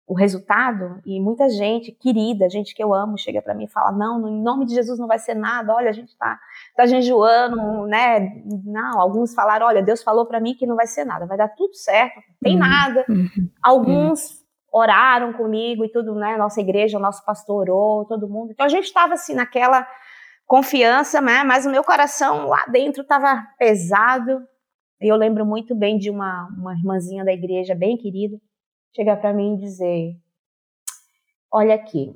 o 0.09 0.15
resultado, 0.15 0.99
e 1.05 1.21
muita 1.21 1.47
gente 1.47 1.91
querida, 1.91 2.49
gente 2.49 2.73
que 2.73 2.83
eu 2.83 2.95
amo, 2.95 3.15
chega 3.15 3.43
para 3.43 3.53
mim 3.53 3.65
e 3.65 3.69
fala: 3.69 3.91
Não, 3.91 4.27
em 4.27 4.41
nome 4.41 4.65
de 4.65 4.73
Jesus 4.73 4.97
não 4.97 5.05
vai 5.05 5.19
ser 5.19 5.35
nada, 5.35 5.71
olha, 5.71 5.87
a 5.87 5.93
gente 5.93 6.17
tá, 6.17 6.39
tá 6.75 6.87
jejuando, 6.87 7.85
né? 7.85 8.41
Não, 8.65 8.99
alguns 8.99 9.35
falaram: 9.35 9.67
Olha, 9.67 9.83
Deus 9.83 10.01
falou 10.01 10.25
para 10.25 10.39
mim 10.39 10.55
que 10.55 10.65
não 10.65 10.75
vai 10.75 10.87
ser 10.87 11.05
nada, 11.05 11.27
vai 11.27 11.37
dar 11.37 11.49
tudo 11.49 11.75
certo, 11.75 12.15
não 12.15 12.35
tem 12.41 12.53
uhum. 12.53 12.59
nada. 12.59 13.05
Uhum. 13.07 13.49
Alguns 13.61 14.43
oraram 14.73 15.31
comigo 15.31 15.85
e 15.85 15.91
tudo, 15.91 16.15
né? 16.15 16.37
Nossa 16.37 16.59
igreja, 16.59 16.97
o 16.97 17.01
nosso 17.01 17.23
pastor 17.23 17.69
orou, 17.69 18.05
todo 18.05 18.27
mundo. 18.27 18.51
Então 18.51 18.65
a 18.65 18.69
gente 18.69 18.85
estava 18.85 19.13
assim 19.13 19.35
naquela 19.35 19.87
confiança, 20.47 21.21
né? 21.21 21.43
Mas 21.43 21.67
o 21.67 21.69
meu 21.69 21.83
coração 21.83 22.47
lá 22.47 22.65
dentro 22.67 23.03
estava 23.03 23.45
pesado. 23.59 24.41
E 24.99 25.07
eu 25.07 25.15
lembro 25.15 25.45
muito 25.45 25.75
bem 25.75 25.99
de 25.99 26.09
uma, 26.09 26.49
uma 26.57 26.73
irmãzinha 26.73 27.23
da 27.23 27.31
igreja, 27.31 27.75
bem 27.75 27.95
querida, 27.95 28.37
chegar 28.95 29.17
para 29.17 29.33
mim 29.33 29.55
e 29.55 29.59
dizer: 29.59 30.15
Olha 31.51 31.75
aqui, 31.75 32.15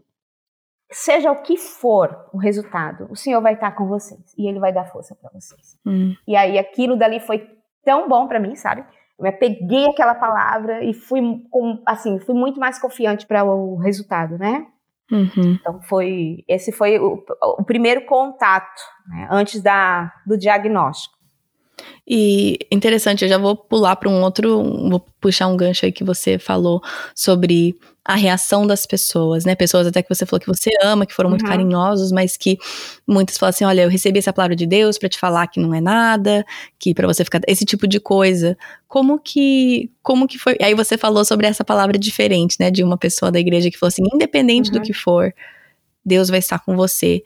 seja 0.92 1.32
o 1.32 1.42
que 1.42 1.58
for 1.58 2.30
o 2.34 2.38
resultado, 2.38 3.08
o 3.10 3.15
Senhor 3.15 3.42
vai 3.42 3.53
estar 3.56 3.72
com 3.72 3.88
vocês 3.88 4.34
e 4.38 4.48
Ele 4.48 4.60
vai 4.60 4.72
dar 4.72 4.86
força 4.86 5.15
para 5.15 5.30
vocês. 5.32 5.77
Hum. 5.86 6.15
E 6.27 6.36
aí 6.36 6.58
aquilo 6.58 6.96
dali 6.96 7.20
foi 7.20 7.48
tão 7.84 8.08
bom 8.08 8.27
para 8.27 8.39
mim, 8.39 8.56
sabe? 8.56 8.86
Eu 9.20 9.32
peguei 9.38 9.88
aquela 9.88 10.15
palavra 10.15 10.84
e 10.84 10.94
fui 10.94 11.22
com, 11.50 11.82
assim, 11.86 12.20
fui 12.20 12.36
muito 12.36 12.60
mais 12.60 12.80
confiante 12.80 13.25
para 13.25 13.44
o 13.44 13.77
resultado, 13.77 14.38
né? 14.38 14.68
Uhum. 15.12 15.58
Então 15.60 15.82
foi 15.84 16.44
esse 16.48 16.72
foi 16.72 16.98
o, 16.98 17.24
o 17.60 17.63
primeiro 17.63 18.06
contato 18.06 18.82
né, 19.08 19.27
antes 19.30 19.62
da, 19.62 20.12
do 20.25 20.38
diagnóstico. 20.38 21.12
E 22.08 22.60
interessante, 22.72 23.24
eu 23.24 23.30
já 23.30 23.38
vou 23.38 23.56
pular 23.56 23.96
para 23.96 24.10
um 24.10 24.22
outro, 24.22 24.62
vou 24.89 25.00
puxar 25.22 25.48
um 25.48 25.56
gancho 25.56 25.86
aí 25.86 25.92
que 25.92 26.03
você 26.03 26.38
falou 26.38 26.82
sobre 27.15 27.75
a 28.06 28.15
reação 28.15 28.68
das 28.68 28.86
pessoas, 28.86 29.46
né? 29.46 29.56
Pessoas 29.56 29.88
até 29.88 30.03
que 30.03 30.13
você 30.13 30.25
falou 30.25 30.42
que 30.42 30.48
você 30.48 30.70
ama, 30.84 31.06
que 31.06 31.13
foram 31.13 31.30
muito 31.30 31.44
uhum. 31.44 31.50
carinhosos, 31.50 32.12
mas 32.12 32.36
que 32.36 32.58
muitas 33.08 33.38
falam 33.38 33.51
assim: 33.51 33.63
olha, 33.63 33.84
eu 33.84 33.89
recebi 33.89 34.20
essa 34.20 34.34
palavra 34.34 34.56
de 34.56 34.65
Deus 34.65 34.98
para 34.98 35.08
te 35.08 35.18
falar 35.18 35.48
que 35.48 35.60
não 35.60 35.74
é 35.74 35.80
nada, 35.80 36.46
que 36.77 36.94
para 36.94 37.08
você 37.08 37.24
ficar. 37.24 37.39
Esse 37.48 37.63
tipo 37.63 37.88
de 37.88 38.00
coisa. 38.00 38.58
Como 38.88 39.18
que. 39.18 39.89
Como 40.01 40.27
que 40.27 40.38
foi. 40.38 40.58
Aí 40.62 40.74
você 40.74 40.98
falou 40.98 41.24
sobre 41.24 41.48
essa 41.48 41.63
palavra 41.63 41.98
diferente, 41.98 42.58
né? 42.60 42.70
De 42.70 42.84
uma 42.84 42.98
pessoa 42.98 43.32
da 43.32 43.39
igreja 43.39 43.72
que 43.72 43.77
falou 43.77 43.89
assim: 43.89 44.03
independente 44.13 44.70
uhum. 44.70 44.80
do 44.80 44.82
que 44.82 44.92
for, 44.92 45.34
Deus 46.06 46.30
vai 46.30 46.39
estar 46.39 46.60
com 46.60 46.75
você. 46.75 47.24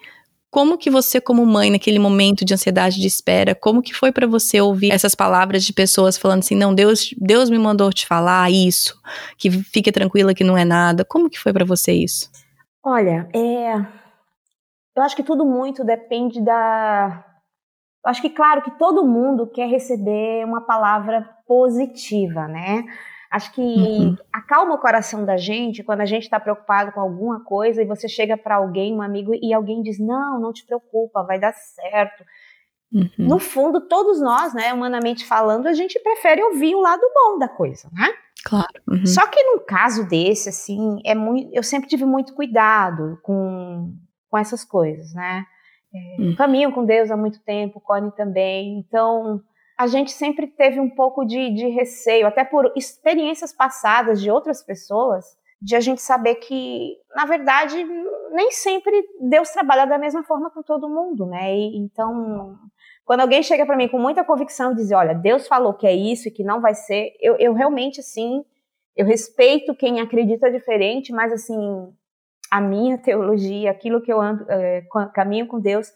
Como 0.50 0.78
que 0.78 0.90
você, 0.90 1.20
como 1.20 1.46
mãe, 1.46 1.70
naquele 1.70 2.00
momento 2.00 2.46
de 2.46 2.54
ansiedade 2.54 3.00
de 3.00 3.08
espera, 3.08 3.54
como 3.54 3.82
que 3.82 3.94
foi 3.94 4.12
para 4.12 4.26
você 4.26 4.62
ouvir 4.62 4.92
essas 4.92 5.14
palavras 5.14 5.64
de 5.64 5.74
pessoas 5.74 6.18
falando 6.18 6.40
assim, 6.40 6.56
não, 6.56 6.74
Deus, 6.74 7.14
Deus 7.18 7.50
me 7.50 7.60
mandou 7.60 7.92
te 7.92 8.08
falar 8.08 8.50
isso, 8.50 9.00
que 9.38 9.52
fique 9.52 9.92
tranquila 9.92 10.34
que 10.34 10.46
não 10.46 10.58
é 10.58 10.64
nada. 10.64 11.04
Como 11.04 11.30
que 11.30 11.40
foi 11.40 11.52
para 11.52 11.66
você 11.66 11.92
isso? 11.92 12.30
Olha, 12.84 13.28
é, 13.36 13.74
eu 14.96 15.04
acho 15.04 15.16
que 15.16 15.24
tudo 15.24 15.46
muito 15.46 15.84
depende 15.84 16.42
da. 16.42 17.24
Eu 18.04 18.10
acho 18.10 18.22
que 18.22 18.30
claro 18.32 18.64
que 18.64 18.72
todo 18.72 19.06
mundo 19.06 19.46
quer 19.46 19.68
receber 19.68 20.44
uma 20.44 20.62
palavra 20.62 21.30
positiva, 21.46 22.48
né? 22.48 22.84
Acho 23.30 23.52
que 23.54 23.62
uhum. 23.62 24.16
acalma 24.32 24.76
o 24.76 24.80
coração 24.80 25.26
da 25.26 25.36
gente 25.36 25.84
quando 25.84 26.02
a 26.02 26.06
gente 26.06 26.24
está 26.24 26.40
preocupado 26.40 26.92
com 26.92 27.00
alguma 27.02 27.44
coisa 27.44 27.82
e 27.82 27.86
você 27.86 28.08
chega 28.08 28.38
para 28.38 28.56
alguém, 28.56 28.94
um 28.94 29.02
amigo, 29.02 29.34
e 29.34 29.54
alguém 29.54 29.82
diz: 29.82 30.00
Não, 30.00 30.40
não 30.40 30.54
te 30.54 30.66
preocupa, 30.66 31.24
vai 31.24 31.40
dar 31.40 31.54
certo. 31.54 32.24
Uhum. 32.92 33.10
No 33.18 33.40
fundo, 33.40 33.82
todos 33.88 34.22
nós, 34.22 34.54
né, 34.54 34.74
humanamente 34.74 35.26
falando, 35.26 35.68
a 35.68 35.74
gente 35.74 36.00
prefere 36.00 36.42
ouvir 36.42 36.74
o 36.74 36.80
lado 36.80 37.02
bom 37.14 37.38
da 37.38 37.48
coisa, 37.50 37.90
né? 37.92 38.08
Claro. 38.46 38.68
Uhum. 38.88 39.06
Só 39.06 39.28
que 39.28 39.44
num 39.44 39.60
caso 39.60 40.08
desse, 40.08 40.48
assim, 40.50 41.02
é 41.06 41.14
muito, 41.14 41.54
eu 41.54 41.64
sempre 41.64 41.90
tive 41.90 42.06
muito 42.06 42.34
cuidado 42.34 43.20
com, 43.24 43.94
com 44.30 44.38
essas 44.38 44.64
coisas, 44.64 45.14
né? 45.14 45.46
É, 45.94 46.22
uhum. 46.22 46.36
Caminho 46.36 46.72
com 46.72 46.86
Deus 46.86 47.12
há 47.12 47.18
muito 47.18 47.42
tempo, 47.44 47.82
Connie 47.82 48.12
também. 48.16 48.80
Então, 48.80 49.42
a 49.78 49.86
gente 49.86 50.12
sempre 50.12 50.48
teve 50.48 50.80
um 50.80 50.90
pouco 50.90 51.24
de, 51.24 51.54
de 51.54 51.68
receio, 51.68 52.26
até 52.26 52.44
por 52.44 52.74
experiências 52.76 53.54
passadas 53.54 54.20
de 54.20 54.32
outras 54.32 54.64
pessoas, 54.64 55.38
de 55.62 55.76
a 55.76 55.80
gente 55.80 56.02
saber 56.02 56.36
que, 56.36 56.98
na 57.16 57.26
verdade, 57.26 57.84
nem 58.32 58.52
sempre 58.52 58.92
Deus 59.22 59.52
trabalha 59.52 59.86
da 59.86 59.98
mesma 59.98 60.24
forma 60.24 60.50
com 60.50 60.64
todo 60.64 60.90
mundo, 60.90 61.28
né? 61.28 61.56
E, 61.56 61.78
então, 61.78 62.58
quando 63.06 63.22
alguém 63.22 63.44
chega 63.44 63.66
para 63.66 63.78
mim 63.78 63.88
com 63.88 64.00
muita 64.00 64.24
convicção 64.24 64.72
e 64.72 64.76
diz, 64.76 64.92
olha, 64.92 65.14
Deus 65.14 65.48
falou 65.48 65.74
que 65.74 65.86
é 65.86 65.94
isso 65.94 66.28
e 66.28 66.32
que 66.32 66.44
não 66.44 66.60
vai 66.60 66.74
ser, 66.74 67.16
eu, 67.22 67.36
eu 67.38 67.54
realmente, 67.54 68.00
assim, 68.00 68.44
eu 68.96 69.06
respeito 69.06 69.76
quem 69.76 70.00
acredita 70.00 70.52
diferente, 70.52 71.12
mas, 71.12 71.32
assim, 71.32 71.94
a 72.50 72.60
minha 72.60 72.98
teologia, 73.02 73.70
aquilo 73.70 74.02
que 74.02 74.12
eu 74.12 74.20
ando, 74.20 74.44
é, 74.50 74.84
caminho 75.14 75.48
com 75.48 75.60
Deus, 75.60 75.92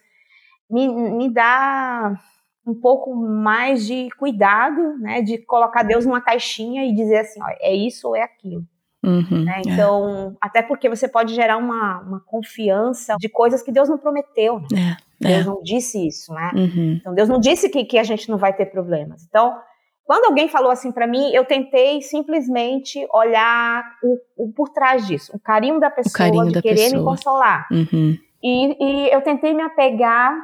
me, 0.70 0.88
me 0.88 1.34
dá 1.34 2.16
um 2.66 2.74
pouco 2.74 3.16
mais 3.16 3.86
de 3.86 4.10
cuidado, 4.18 4.98
né, 5.00 5.22
de 5.22 5.38
colocar 5.40 5.84
Deus 5.84 6.06
numa 6.06 6.22
caixinha 6.22 6.86
e 6.86 6.94
dizer 6.94 7.20
assim, 7.20 7.42
ó, 7.42 7.48
é 7.60 7.74
isso 7.74 8.08
ou 8.08 8.16
é 8.16 8.22
aquilo. 8.22 8.64
Uhum, 9.04 9.46
né? 9.46 9.62
É. 9.66 9.70
Então, 9.70 10.32
é. 10.32 10.38
até 10.40 10.62
porque 10.62 10.88
você 10.88 11.08
pode 11.08 11.34
gerar 11.34 11.58
uma, 11.58 12.02
uma 12.02 12.20
confiança 12.20 13.16
de 13.20 13.28
coisas 13.28 13.64
que 13.64 13.72
Deus 13.72 13.90
não 13.90 13.98
prometeu. 13.98 14.60
Né? 14.72 14.96
É, 15.24 15.28
Deus 15.28 15.42
é. 15.42 15.50
não 15.50 15.64
disse 15.64 16.08
isso, 16.08 16.32
né? 16.34 16.52
Uhum. 16.54 16.98
Então, 17.00 17.14
Deus 17.16 17.28
não 17.28 17.40
disse 17.40 17.68
que, 17.70 17.84
que 17.84 17.98
a 17.98 18.04
gente 18.04 18.30
não 18.30 18.38
vai 18.38 18.54
ter 18.54 18.68
problemas. 18.68 19.26
Então, 19.28 19.58
quando 20.04 20.26
alguém 20.26 20.48
falou 20.48 20.72
assim 20.72 20.92
para 20.92 21.08
mim, 21.08 21.32
eu 21.34 21.46
tentei 21.46 22.02
simplesmente 22.02 23.08
olhar 23.12 23.84
o, 24.04 24.18
o, 24.46 24.54
por 24.54 24.70
trás 24.70 25.08
disso, 25.08 25.32
o 25.36 25.40
carinho 25.40 25.80
da 25.80 25.90
pessoa, 25.90 26.14
carinho 26.14 26.48
de 26.48 26.54
da 26.54 26.62
querer 26.62 26.76
pessoa. 26.76 27.00
me 27.00 27.06
consolar. 27.06 27.68
Uhum. 27.72 28.18
E, 28.44 28.86
e 28.86 29.10
eu 29.14 29.22
tentei 29.22 29.54
me 29.54 29.64
apegar 29.64 30.36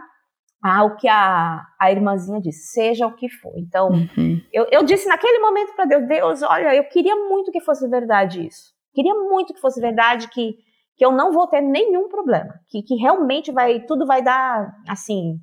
ao 0.62 0.96
que 0.96 1.08
a, 1.08 1.66
a 1.80 1.92
irmãzinha 1.92 2.42
disse, 2.42 2.72
seja 2.72 3.08
o 3.08 3.16
que 3.16 3.30
for. 3.30 3.54
Então, 3.58 3.90
uhum. 3.90 4.42
eu, 4.52 4.68
eu 4.72 4.84
disse 4.84 5.08
naquele 5.08 5.40
momento 5.40 5.76
para 5.76 5.86
Deus, 5.86 6.08
Deus, 6.08 6.42
olha, 6.44 6.76
eu 6.76 6.84
queria 6.90 7.16
muito 7.16 7.52
que 7.52 7.62
fosse 7.62 7.88
verdade 7.88 8.46
isso. 8.46 8.74
Queria 8.94 9.14
muito 9.14 9.54
que 9.54 9.62
fosse 9.62 9.80
verdade 9.80 10.28
que, 10.30 10.58
que 10.96 11.06
eu 11.06 11.12
não 11.12 11.32
vou 11.32 11.48
ter 11.48 11.62
nenhum 11.62 12.10
problema. 12.10 12.54
Que, 12.70 12.82
que 12.82 12.96
realmente 12.96 13.52
vai, 13.52 13.82
tudo 13.82 14.06
vai 14.06 14.24
dar, 14.24 14.76
assim, 14.88 15.40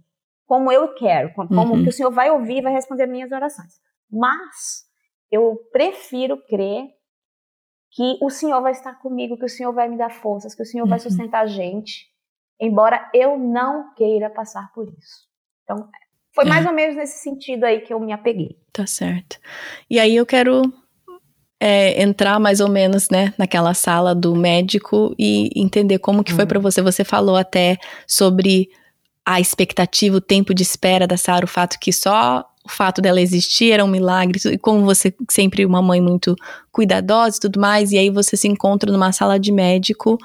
como 0.47 0.73
eu 0.73 0.92
quero. 0.94 1.33
Como 1.35 1.75
uhum. 1.75 1.85
que 1.85 1.88
o 1.88 1.92
Senhor 1.92 2.11
vai 2.11 2.30
ouvir 2.30 2.59
e 2.59 2.62
vai 2.62 2.73
responder 2.73 3.06
minhas 3.06 3.30
orações. 3.30 3.75
Mas, 4.11 4.85
eu 5.30 5.56
prefiro 5.73 6.37
crer 6.49 6.88
que 7.92 8.18
o 8.21 8.28
Senhor 8.28 8.61
vai 8.61 8.73
estar 8.73 8.94
comigo, 9.00 9.38
que 9.38 9.44
o 9.44 9.49
Senhor 9.49 9.73
vai 9.73 9.88
me 9.88 9.97
dar 9.97 10.11
forças, 10.11 10.54
que 10.54 10.62
o 10.62 10.66
Senhor 10.66 10.85
uhum. 10.85 10.90
vai 10.90 10.99
sustentar 10.99 11.42
a 11.42 11.47
gente 11.47 12.12
embora 12.61 13.11
eu 13.12 13.38
não 13.38 13.94
queira 13.94 14.30
passar 14.30 14.73
por 14.73 14.88
isso. 14.88 15.25
Então, 15.62 15.88
foi 16.34 16.44
é. 16.44 16.49
mais 16.49 16.66
ou 16.66 16.73
menos 16.73 16.96
nesse 16.96 17.18
sentido 17.18 17.64
aí 17.64 17.80
que 17.80 17.92
eu 17.92 18.00
me 18.00 18.12
apeguei. 18.12 18.58
Tá 18.73 18.87
certo. 18.87 19.38
E 19.88 19.99
aí 19.99 20.16
eu 20.16 20.26
quero 20.26 20.62
é, 21.61 22.02
entrar 22.02 22.38
mais 22.38 22.61
ou 22.61 22.68
menos, 22.68 23.08
né, 23.08 23.32
naquela 23.38 23.73
sala 23.73 24.14
do 24.14 24.34
médico 24.34 25.14
e 25.18 25.50
entender 25.54 25.99
como 25.99 26.25
que 26.25 26.32
hum. 26.32 26.37
foi 26.37 26.46
para 26.46 26.61
você. 26.61 26.82
Você 26.82 27.04
falou 27.04 27.37
até 27.37 27.78
sobre 28.06 28.68
a 29.25 29.40
expectativa, 29.40 30.16
o 30.16 30.20
tempo 30.20 30.52
de 30.52 30.62
espera 30.62 31.06
da 31.06 31.16
Sara, 31.16 31.44
o 31.44 31.49
fato 31.49 31.78
que 31.80 31.92
só 31.92 32.44
o 32.64 32.71
fato 32.71 33.02
dela 33.02 33.21
existir 33.21 33.73
era 33.73 33.85
um 33.85 33.88
milagre, 33.88 34.40
e 34.47 34.56
como 34.56 34.85
você 34.85 35.14
sempre 35.30 35.66
uma 35.66 35.83
mãe 35.83 36.00
muito 36.00 36.35
cuidadosa 36.73 37.37
e 37.37 37.40
tudo 37.40 37.61
mais, 37.61 37.92
e 37.92 37.99
aí 37.99 38.09
você 38.09 38.38
se 38.38 38.49
encontra 38.49 38.90
numa 38.90 39.12
sala 39.12 39.38
de 39.38 39.52
médico 39.52 40.18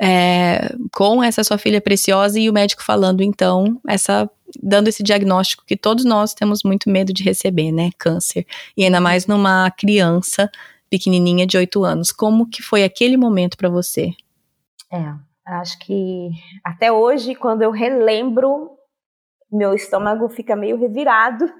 é, 0.00 0.74
com 0.90 1.22
essa 1.22 1.44
sua 1.44 1.58
filha 1.58 1.82
preciosa 1.82 2.40
e 2.40 2.48
o 2.48 2.52
médico 2.52 2.82
falando 2.82 3.22
então 3.22 3.78
essa 3.86 4.28
dando 4.62 4.88
esse 4.88 5.02
diagnóstico 5.02 5.64
que 5.66 5.76
todos 5.76 6.04
nós 6.04 6.34
temos 6.34 6.62
muito 6.62 6.90
medo 6.90 7.12
de 7.12 7.22
receber, 7.22 7.72
né, 7.72 7.90
câncer, 7.98 8.46
e 8.76 8.84
ainda 8.84 9.00
mais 9.00 9.26
numa 9.26 9.70
criança 9.70 10.50
pequenininha 10.90 11.46
de 11.46 11.56
8 11.56 11.84
anos. 11.84 12.12
Como 12.12 12.46
que 12.46 12.62
foi 12.62 12.84
aquele 12.84 13.16
momento 13.16 13.56
para 13.56 13.70
você? 13.70 14.10
É, 14.92 15.14
acho 15.46 15.78
que 15.78 16.30
até 16.62 16.92
hoje 16.92 17.34
quando 17.34 17.62
eu 17.62 17.70
relembro 17.70 18.70
meu 19.50 19.74
estômago 19.74 20.28
fica 20.28 20.56
meio 20.56 20.78
revirado 20.78 21.50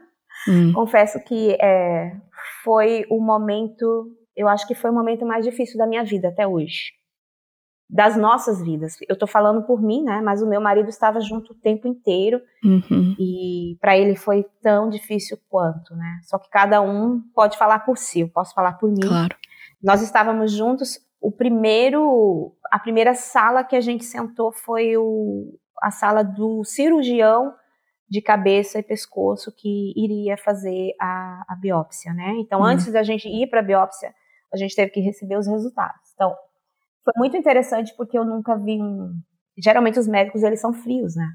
Hum. 0.48 0.72
Confesso 0.72 1.22
que 1.24 1.56
é, 1.60 2.16
foi 2.64 3.04
o 3.10 3.20
momento, 3.20 4.06
eu 4.36 4.48
acho 4.48 4.66
que 4.66 4.74
foi 4.74 4.90
o 4.90 4.94
momento 4.94 5.24
mais 5.24 5.44
difícil 5.44 5.78
da 5.78 5.86
minha 5.86 6.04
vida 6.04 6.28
até 6.28 6.46
hoje. 6.46 6.92
das 7.92 8.16
nossas 8.16 8.62
vidas. 8.62 8.96
Eu 9.06 9.12
estou 9.12 9.28
falando 9.28 9.66
por 9.66 9.82
mim, 9.82 10.02
né? 10.02 10.22
Mas 10.22 10.40
o 10.40 10.48
meu 10.48 10.62
marido 10.62 10.88
estava 10.88 11.20
junto 11.20 11.52
o 11.52 11.54
tempo 11.54 11.86
inteiro 11.86 12.40
uhum. 12.64 13.14
e 13.18 13.76
para 13.82 13.98
ele 13.98 14.16
foi 14.16 14.46
tão 14.62 14.88
difícil 14.88 15.36
quanto, 15.50 15.94
né? 15.94 16.20
Só 16.22 16.38
que 16.38 16.48
cada 16.48 16.80
um 16.80 17.20
pode 17.34 17.58
falar 17.58 17.80
por 17.80 17.98
si. 17.98 18.20
Eu 18.20 18.30
posso 18.30 18.54
falar 18.54 18.78
por 18.78 18.90
mim. 18.90 19.06
Claro. 19.06 19.36
Nós 19.82 20.00
estávamos 20.00 20.52
juntos. 20.52 20.98
O 21.20 21.30
primeiro, 21.30 22.56
a 22.70 22.78
primeira 22.78 23.12
sala 23.14 23.62
que 23.62 23.76
a 23.76 23.80
gente 23.80 24.06
sentou 24.06 24.52
foi 24.52 24.96
o, 24.96 25.52
a 25.82 25.90
sala 25.90 26.24
do 26.24 26.64
cirurgião 26.64 27.52
de 28.12 28.20
cabeça 28.20 28.78
e 28.78 28.82
pescoço 28.82 29.50
que 29.50 29.94
iria 29.96 30.36
fazer 30.36 30.92
a, 31.00 31.44
a 31.48 31.56
biópsia, 31.56 32.12
né? 32.12 32.34
Então, 32.36 32.60
uhum. 32.60 32.66
antes 32.66 32.92
da 32.92 33.02
gente 33.02 33.26
ir 33.26 33.46
para 33.46 33.60
a 33.60 33.62
biópsia, 33.62 34.12
a 34.52 34.56
gente 34.58 34.76
teve 34.76 34.90
que 34.90 35.00
receber 35.00 35.38
os 35.38 35.46
resultados. 35.46 36.12
Então, 36.12 36.36
foi 37.02 37.14
muito 37.16 37.38
interessante 37.38 37.94
porque 37.96 38.18
eu 38.18 38.22
nunca 38.22 38.54
vi 38.54 38.82
um. 38.82 39.14
Geralmente 39.56 39.98
os 39.98 40.06
médicos 40.06 40.42
eles 40.42 40.60
são 40.60 40.74
frios, 40.74 41.16
né? 41.16 41.26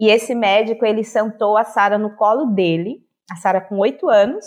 E 0.00 0.10
esse 0.10 0.34
médico 0.34 0.84
ele 0.84 1.04
sentou 1.04 1.56
a 1.56 1.62
Sara 1.62 1.96
no 1.96 2.16
colo 2.16 2.46
dele, 2.46 2.98
a 3.30 3.36
Sara 3.36 3.60
com 3.60 3.78
oito 3.78 4.08
anos. 4.08 4.44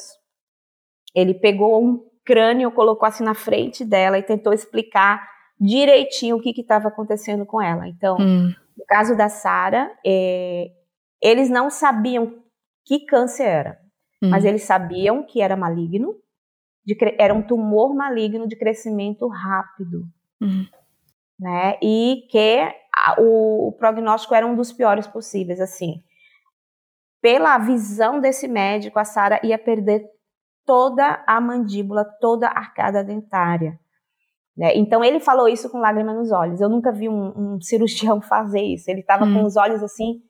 Ele 1.15 1.33
pegou 1.33 1.81
um 1.81 2.05
crânio, 2.25 2.69
colocou 2.69 3.07
assim 3.07 3.23
na 3.23 3.33
frente 3.33 3.85
dela 3.85 4.19
e 4.19 4.23
tentou 4.23 4.51
explicar 4.51 5.25
direitinho 5.57 6.35
o 6.35 6.41
que 6.41 6.51
estava 6.59 6.89
acontecendo 6.89 7.45
com 7.45 7.61
ela. 7.61 7.87
Então, 7.87 8.17
hum. 8.19 8.53
no 8.77 8.85
caso 8.85 9.15
da 9.15 9.29
Sara, 9.29 9.89
é, 10.05 10.69
eles 11.21 11.49
não 11.49 11.69
sabiam 11.69 12.43
que 12.85 13.05
câncer 13.05 13.43
era, 13.43 13.79
hum. 14.21 14.29
mas 14.29 14.45
eles 14.45 14.63
sabiam 14.63 15.23
que 15.23 15.41
era 15.41 15.55
maligno, 15.55 16.15
de, 16.85 16.95
era 17.17 17.33
um 17.33 17.41
tumor 17.41 17.95
maligno 17.95 18.47
de 18.47 18.55
crescimento 18.55 19.27
rápido. 19.27 20.03
Uhum. 20.39 20.65
Né? 21.39 21.77
E 21.81 22.27
que 22.29 22.59
a, 22.95 23.19
o, 23.19 23.69
o 23.69 23.71
prognóstico 23.73 24.35
era 24.35 24.45
um 24.45 24.55
dos 24.55 24.71
piores 24.71 25.07
possíveis, 25.07 25.59
assim. 25.59 26.03
Pela 27.21 27.57
visão 27.57 28.19
desse 28.19 28.47
médico, 28.47 28.99
a 28.99 29.03
Sara 29.03 29.39
ia 29.43 29.57
perder 29.57 30.05
toda 30.65 31.23
a 31.27 31.41
mandíbula, 31.41 32.05
toda 32.21 32.47
a 32.47 32.57
arcada 32.57 33.03
dentária. 33.03 33.79
Né? 34.55 34.75
Então 34.75 35.03
ele 35.03 35.19
falou 35.19 35.47
isso 35.49 35.69
com 35.69 35.79
lágrima 35.79 36.13
nos 36.13 36.31
olhos. 36.31 36.61
Eu 36.61 36.69
nunca 36.69 36.91
vi 36.91 37.09
um, 37.09 37.55
um 37.55 37.61
cirurgião 37.61 38.21
fazer 38.21 38.61
isso. 38.61 38.89
Ele 38.89 39.01
estava 39.01 39.25
com 39.25 39.43
os 39.43 39.57
olhos 39.57 39.83
assim 39.83 40.21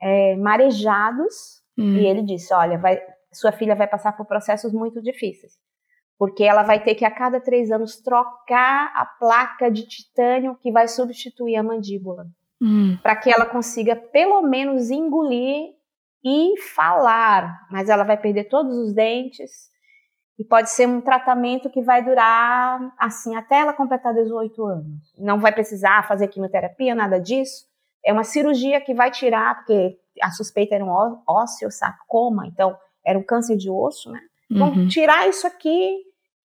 é, 0.00 0.36
marejados 0.36 1.62
e 1.76 2.06
ele 2.06 2.22
disse: 2.22 2.54
"Olha, 2.54 2.78
vai, 2.78 3.00
sua 3.32 3.52
filha 3.52 3.74
vai 3.74 3.86
passar 3.86 4.12
por 4.16 4.26
processos 4.26 4.72
muito 4.72 5.02
difíceis 5.02 5.52
porque 6.18 6.44
ela 6.44 6.62
vai 6.62 6.82
ter 6.82 6.94
que 6.94 7.04
a 7.04 7.10
cada 7.10 7.40
três 7.40 7.70
anos 7.70 7.96
trocar 7.96 8.92
a 8.94 9.04
placa 9.04 9.70
de 9.70 9.86
titânio 9.86 10.56
que 10.56 10.72
vai 10.72 10.88
substituir 10.88 11.56
a 11.56 11.62
mandíbula, 11.62 12.26
hum. 12.60 12.96
para 13.02 13.16
que 13.16 13.30
ela 13.30 13.46
consiga 13.46 13.94
pelo 13.94 14.42
menos 14.42 14.90
engolir 14.90 15.74
e 16.24 16.58
falar, 16.74 17.66
mas 17.70 17.88
ela 17.88 18.02
vai 18.02 18.16
perder 18.16 18.44
todos 18.44 18.76
os 18.76 18.94
dentes 18.94 19.70
e 20.38 20.44
pode 20.44 20.70
ser 20.70 20.88
um 20.88 21.00
tratamento 21.00 21.70
que 21.70 21.82
vai 21.82 22.04
durar 22.04 22.94
assim 22.98 23.36
até 23.36 23.60
ela 23.60 23.72
completar 23.72 24.12
18 24.12 24.64
anos. 24.64 25.14
Não 25.18 25.38
vai 25.38 25.52
precisar 25.52 26.06
fazer 26.08 26.28
quimioterapia, 26.28 26.94
nada 26.94 27.20
disso. 27.20 27.66
É 28.04 28.12
uma 28.12 28.24
cirurgia 28.24 28.80
que 28.80 28.94
vai 28.94 29.10
tirar, 29.10 29.56
porque 29.56 29.98
a 30.22 30.30
suspeita 30.30 30.74
era 30.74 30.84
um 30.84 30.92
osteosarcoma, 31.26 32.46
então 32.46 32.76
era 33.04 33.18
um 33.18 33.22
câncer 33.22 33.56
de 33.56 33.70
osso, 33.70 34.10
né? 34.10 34.20
Vão 34.50 34.70
uhum. 34.70 34.88
tirar 34.88 35.28
isso 35.28 35.46
aqui 35.46 36.02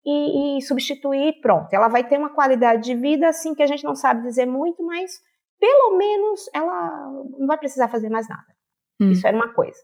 e, 0.05 0.57
e, 0.57 0.61
substituir, 0.61 1.39
pronto. 1.41 1.73
Ela 1.73 1.87
vai 1.87 2.03
ter 2.03 2.17
uma 2.17 2.29
qualidade 2.29 2.83
de 2.83 2.95
vida, 2.95 3.27
assim, 3.27 3.53
que 3.53 3.61
a 3.61 3.67
gente 3.67 3.83
não 3.83 3.95
sabe 3.95 4.23
dizer 4.23 4.45
muito, 4.45 4.83
mas 4.83 5.21
pelo 5.59 5.97
menos 5.97 6.49
ela 6.53 7.09
não 7.37 7.47
vai 7.47 7.57
precisar 7.57 7.87
fazer 7.87 8.09
mais 8.09 8.27
nada. 8.27 8.47
Hum. 8.99 9.11
Isso 9.11 9.27
era 9.27 9.35
uma 9.35 9.53
coisa. 9.53 9.79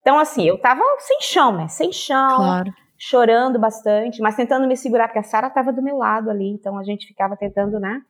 Então, 0.00 0.18
assim, 0.18 0.46
eu 0.46 0.60
tava 0.60 0.82
sem 0.98 1.20
chão, 1.22 1.56
né? 1.56 1.68
Sem 1.68 1.90
chão, 1.92 2.36
claro. 2.36 2.72
chorando 2.98 3.58
bastante, 3.58 4.20
mas 4.20 4.36
tentando 4.36 4.66
me 4.66 4.76
segurar, 4.76 5.08
porque 5.08 5.20
a 5.20 5.22
Sara 5.22 5.48
tava 5.48 5.72
do 5.72 5.82
meu 5.82 5.96
lado 5.96 6.28
ali, 6.28 6.48
então 6.48 6.76
a 6.76 6.84
gente 6.84 7.06
ficava 7.06 7.36
tentando, 7.36 7.80
né? 7.80 8.02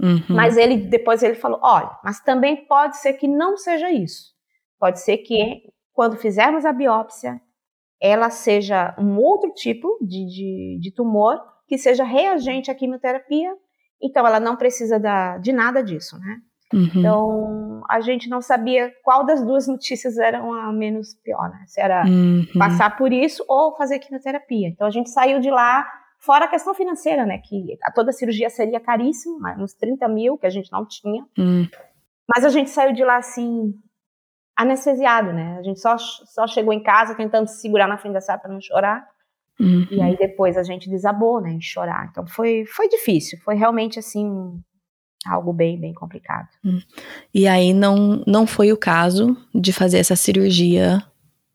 Uhum. 0.00 0.36
Mas 0.36 0.56
ele 0.56 0.76
depois 0.76 1.22
ele 1.22 1.34
falou: 1.34 1.58
olha, 1.62 1.90
mas 2.04 2.20
também 2.20 2.66
pode 2.66 2.98
ser 2.98 3.14
que 3.14 3.26
não 3.26 3.56
seja 3.56 3.90
isso. 3.90 4.34
Pode 4.78 5.00
ser 5.00 5.18
que 5.18 5.62
quando 5.92 6.16
fizermos 6.16 6.66
a 6.66 6.72
biópsia, 6.72 7.40
ela 8.00 8.28
seja 8.28 8.94
um 8.98 9.16
outro 9.16 9.52
tipo 9.52 9.98
de, 10.02 10.26
de, 10.26 10.78
de 10.80 10.94
tumor 10.94 11.40
que 11.66 11.78
seja 11.78 12.04
reagente 12.04 12.70
à 12.70 12.74
quimioterapia, 12.74 13.52
então 14.00 14.26
ela 14.26 14.38
não 14.38 14.56
precisa 14.56 15.00
da, 15.00 15.38
de 15.38 15.52
nada 15.52 15.82
disso, 15.82 16.18
né? 16.18 16.36
Uhum. 16.72 16.90
Então, 16.96 17.82
a 17.88 18.00
gente 18.00 18.28
não 18.28 18.40
sabia 18.40 18.92
qual 19.04 19.24
das 19.24 19.44
duas 19.44 19.68
notícias 19.68 20.18
era 20.18 20.38
a 20.38 20.72
menos 20.72 21.14
pior, 21.22 21.48
né? 21.48 21.64
Se 21.66 21.80
era 21.80 22.04
uhum. 22.04 22.44
passar 22.58 22.96
por 22.96 23.12
isso 23.12 23.44
ou 23.48 23.76
fazer 23.76 24.00
quimioterapia. 24.00 24.68
Então, 24.68 24.86
a 24.86 24.90
gente 24.90 25.10
saiu 25.10 25.38
de 25.38 25.50
lá, 25.50 25.86
fora 26.18 26.46
a 26.46 26.48
questão 26.48 26.74
financeira, 26.74 27.24
né? 27.24 27.38
Que 27.38 27.78
toda 27.94 28.12
cirurgia 28.12 28.50
seria 28.50 28.80
caríssima, 28.80 29.56
uns 29.58 29.74
30 29.74 30.08
mil, 30.08 30.38
que 30.38 30.46
a 30.46 30.50
gente 30.50 30.70
não 30.72 30.86
tinha. 30.86 31.24
Uhum. 31.38 31.68
Mas 32.28 32.44
a 32.44 32.48
gente 32.48 32.70
saiu 32.70 32.92
de 32.92 33.04
lá, 33.04 33.16
assim, 33.18 33.72
anestesiado, 34.56 35.32
né? 35.32 35.58
A 35.58 35.62
gente 35.62 35.80
só, 35.80 35.96
só 35.98 36.46
chegou 36.46 36.72
em 36.72 36.82
casa 36.82 37.14
tentando 37.14 37.46
se 37.48 37.60
segurar 37.60 37.86
na 37.86 37.98
frente 37.98 38.14
da 38.14 38.20
sala 38.20 38.38
para 38.38 38.52
não 38.52 38.60
chorar. 38.60 39.06
Uhum. 39.60 39.86
E 39.90 40.02
aí 40.02 40.16
depois 40.16 40.56
a 40.56 40.62
gente 40.62 40.88
desabou, 40.88 41.40
né, 41.40 41.50
em 41.50 41.60
chorar. 41.60 42.08
Então 42.10 42.26
foi, 42.26 42.64
foi 42.66 42.88
difícil, 42.88 43.38
foi 43.44 43.54
realmente 43.54 43.98
assim 43.98 44.60
algo 45.26 45.52
bem, 45.52 45.78
bem 45.80 45.94
complicado. 45.94 46.48
Uhum. 46.64 46.80
E 47.34 47.48
aí 47.48 47.72
não, 47.72 48.22
não 48.26 48.46
foi 48.46 48.72
o 48.72 48.76
caso 48.76 49.36
de 49.54 49.72
fazer 49.72 49.98
essa 49.98 50.14
cirurgia 50.14 51.02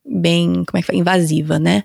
bem, 0.05 0.65
como 0.65 0.77
é 0.77 0.81
que 0.81 0.87
foi, 0.87 0.95
invasiva, 0.95 1.59
né? 1.59 1.83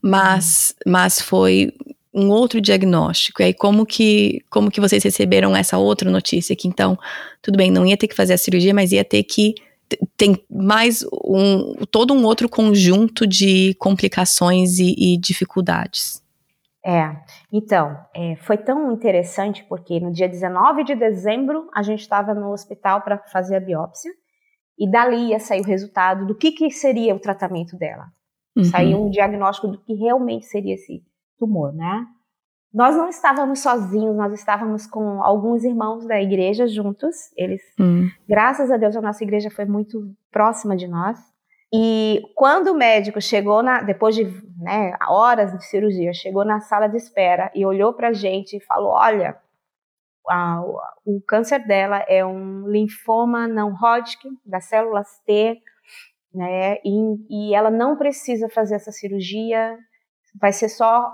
Mas, 0.00 0.74
uhum. 0.86 0.92
mas 0.92 1.20
foi 1.20 1.72
um 2.16 2.30
outro 2.30 2.60
diagnóstico. 2.60 3.42
E 3.42 3.44
aí 3.44 3.54
como 3.54 3.84
que, 3.84 4.42
como 4.48 4.70
que 4.70 4.80
vocês 4.80 5.04
receberam 5.04 5.54
essa 5.54 5.76
outra 5.76 6.10
notícia 6.10 6.56
que 6.56 6.66
então, 6.66 6.98
tudo 7.42 7.58
bem, 7.58 7.70
não 7.70 7.84
ia 7.84 7.96
ter 7.96 8.08
que 8.08 8.16
fazer 8.16 8.32
a 8.32 8.38
cirurgia, 8.38 8.72
mas 8.72 8.90
ia 8.90 9.04
ter 9.04 9.22
que 9.22 9.54
tem 10.16 10.42
mais 10.50 11.04
um, 11.24 11.74
todo 11.90 12.12
um 12.12 12.24
outro 12.24 12.48
conjunto 12.48 13.24
de 13.26 13.74
complicações 13.74 14.78
e, 14.78 14.94
e 14.98 15.16
dificuldades. 15.16 16.20
É, 16.84 17.16
então, 17.52 17.96
é, 18.14 18.36
foi 18.36 18.56
tão 18.56 18.90
interessante 18.92 19.64
porque 19.68 20.00
no 20.00 20.12
dia 20.12 20.28
19 20.28 20.84
de 20.84 20.94
dezembro 20.94 21.68
a 21.74 21.82
gente 21.82 22.00
estava 22.00 22.34
no 22.34 22.52
hospital 22.52 23.02
para 23.02 23.18
fazer 23.18 23.56
a 23.56 23.60
biópsia 23.60 24.10
e 24.78 24.90
dali 24.90 25.30
ia 25.30 25.38
sair 25.38 25.60
o 25.60 25.64
resultado 25.64 26.26
do 26.26 26.34
que, 26.34 26.52
que 26.52 26.70
seria 26.70 27.14
o 27.14 27.20
tratamento 27.20 27.76
dela. 27.76 28.06
Uhum. 28.56 28.64
Saiu 28.64 29.04
um 29.04 29.10
diagnóstico 29.10 29.68
do 29.68 29.78
que 29.78 29.94
realmente 29.94 30.46
seria 30.46 30.74
esse 30.74 31.02
tumor, 31.38 31.72
né? 31.72 32.06
Nós 32.72 32.94
não 32.94 33.08
estávamos 33.08 33.60
sozinhos, 33.60 34.14
nós 34.14 34.34
estávamos 34.34 34.86
com 34.86 35.22
alguns 35.22 35.64
irmãos 35.64 36.06
da 36.06 36.20
igreja 36.20 36.66
juntos. 36.66 37.16
Eles, 37.36 37.62
hum. 37.80 38.06
graças 38.28 38.70
a 38.70 38.76
Deus, 38.76 38.94
a 38.94 39.00
nossa 39.00 39.24
igreja 39.24 39.50
foi 39.50 39.64
muito 39.64 40.14
próxima 40.30 40.76
de 40.76 40.86
nós. 40.86 41.18
E 41.72 42.22
quando 42.34 42.68
o 42.68 42.76
médico 42.76 43.20
chegou 43.20 43.62
na, 43.62 43.80
depois 43.80 44.14
de 44.14 44.24
né, 44.58 44.92
horas 45.08 45.52
de 45.52 45.64
cirurgia, 45.64 46.12
chegou 46.12 46.44
na 46.44 46.60
sala 46.60 46.86
de 46.86 46.96
espera 46.96 47.50
e 47.54 47.64
olhou 47.64 47.94
para 47.94 48.08
a 48.08 48.12
gente 48.12 48.56
e 48.56 48.64
falou: 48.64 48.90
Olha, 48.90 49.36
a, 50.28 50.62
o 51.04 51.20
câncer 51.26 51.66
dela 51.66 52.04
é 52.06 52.24
um 52.24 52.68
linfoma 52.68 53.48
não 53.48 53.72
Hodgkin 53.72 54.36
das 54.44 54.66
células 54.66 55.18
T, 55.24 55.58
né? 56.34 56.76
E, 56.84 57.50
e 57.50 57.54
ela 57.54 57.70
não 57.70 57.96
precisa 57.96 58.48
fazer 58.48 58.74
essa 58.74 58.92
cirurgia, 58.92 59.78
vai 60.40 60.52
ser 60.52 60.68
só 60.68 61.10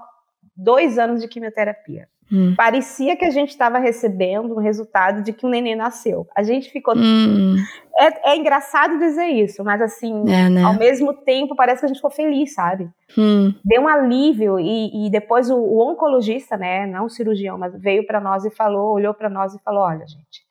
dois 0.62 0.98
anos 0.98 1.20
de 1.20 1.28
quimioterapia. 1.28 2.08
Hum. 2.32 2.54
Parecia 2.56 3.14
que 3.14 3.26
a 3.26 3.30
gente 3.30 3.50
estava 3.50 3.78
recebendo 3.78 4.54
um 4.54 4.58
resultado 4.58 5.22
de 5.22 5.34
que 5.34 5.44
um 5.44 5.50
neném 5.50 5.76
nasceu. 5.76 6.26
A 6.34 6.42
gente 6.42 6.70
ficou. 6.70 6.94
Hum. 6.96 7.56
É, 7.98 8.32
é, 8.32 8.36
engraçado 8.36 8.98
dizer 8.98 9.26
isso, 9.26 9.62
mas 9.62 9.82
assim, 9.82 10.24
é, 10.32 10.48
né? 10.48 10.62
ao 10.62 10.74
mesmo 10.78 11.12
tempo, 11.12 11.54
parece 11.54 11.80
que 11.80 11.84
a 11.84 11.88
gente 11.88 11.98
ficou 11.98 12.10
feliz, 12.10 12.54
sabe? 12.54 12.88
Hum. 13.18 13.52
Deu 13.62 13.82
um 13.82 13.88
alívio 13.88 14.58
e, 14.58 15.06
e 15.06 15.10
depois 15.10 15.50
o, 15.50 15.56
o, 15.56 15.90
oncologista, 15.90 16.56
né, 16.56 16.86
não 16.86 17.04
o 17.04 17.10
cirurgião, 17.10 17.58
mas 17.58 17.78
veio 17.78 18.06
para 18.06 18.18
nós 18.18 18.46
e 18.46 18.50
falou, 18.50 18.94
olhou 18.94 19.12
para 19.12 19.28
nós 19.28 19.54
e 19.54 19.58
falou: 19.62 19.82
olha, 19.82 20.06
gente, 20.06 20.42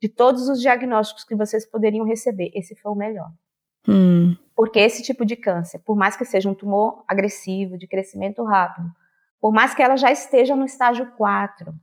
de 0.00 0.08
todos 0.08 0.48
os 0.48 0.60
diagnósticos 0.60 1.24
que 1.24 1.34
vocês 1.34 1.68
poderiam 1.68 2.06
receber, 2.06 2.52
esse 2.54 2.76
foi 2.76 2.92
o 2.92 2.94
melhor. 2.94 3.30
Hum. 3.88 4.36
Porque 4.54 4.78
esse 4.78 5.02
tipo 5.02 5.26
de 5.26 5.34
câncer, 5.34 5.80
por 5.80 5.96
mais 5.96 6.16
que 6.16 6.24
seja 6.24 6.48
um 6.48 6.54
tumor 6.54 7.02
agressivo, 7.08 7.76
de 7.76 7.88
crescimento 7.88 8.44
rápido, 8.44 8.86
por 9.44 9.52
mais 9.52 9.74
que 9.74 9.82
ela 9.82 9.94
já 9.94 10.10
esteja 10.10 10.56
no 10.56 10.64
estágio 10.64 11.04
4, 11.18 11.74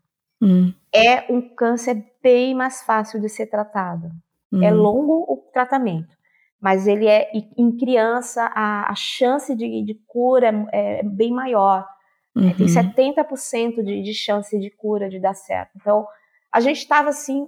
hum. 0.41 0.73
é 0.91 1.31
um 1.31 1.39
câncer 1.53 2.03
bem 2.19 2.55
mais 2.55 2.81
fácil 2.81 3.21
de 3.21 3.29
ser 3.29 3.45
tratado. 3.45 4.07
É 4.51 4.55
hum. 4.55 4.63
É 4.63 4.71
longo 4.71 5.31
o 5.31 5.37
tratamento, 5.53 6.17
mas 6.59 6.87
ele 6.87 7.05
é 7.05 7.29
em 7.55 7.77
criança 7.77 8.51
a, 8.55 8.89
a 8.89 8.95
chance 8.95 9.55
de, 9.55 9.83
de 9.83 9.93
cura 10.07 10.67
é, 10.71 11.01
é, 11.01 11.03
bem 11.03 11.31
maior. 11.31 11.87
Uhum. 12.35 12.49
É, 12.49 12.53
tem 12.55 12.65
70% 12.65 13.83
de, 13.83 14.01
de 14.01 14.13
chance 14.15 14.59
de 14.59 14.71
cura 14.71 15.07
de 15.07 15.19
dar 15.19 15.35
certo. 15.35 15.69
Então, 15.75 16.07
a 16.51 16.59
gente 16.59 16.77
estava 16.77 17.09
assim, 17.09 17.45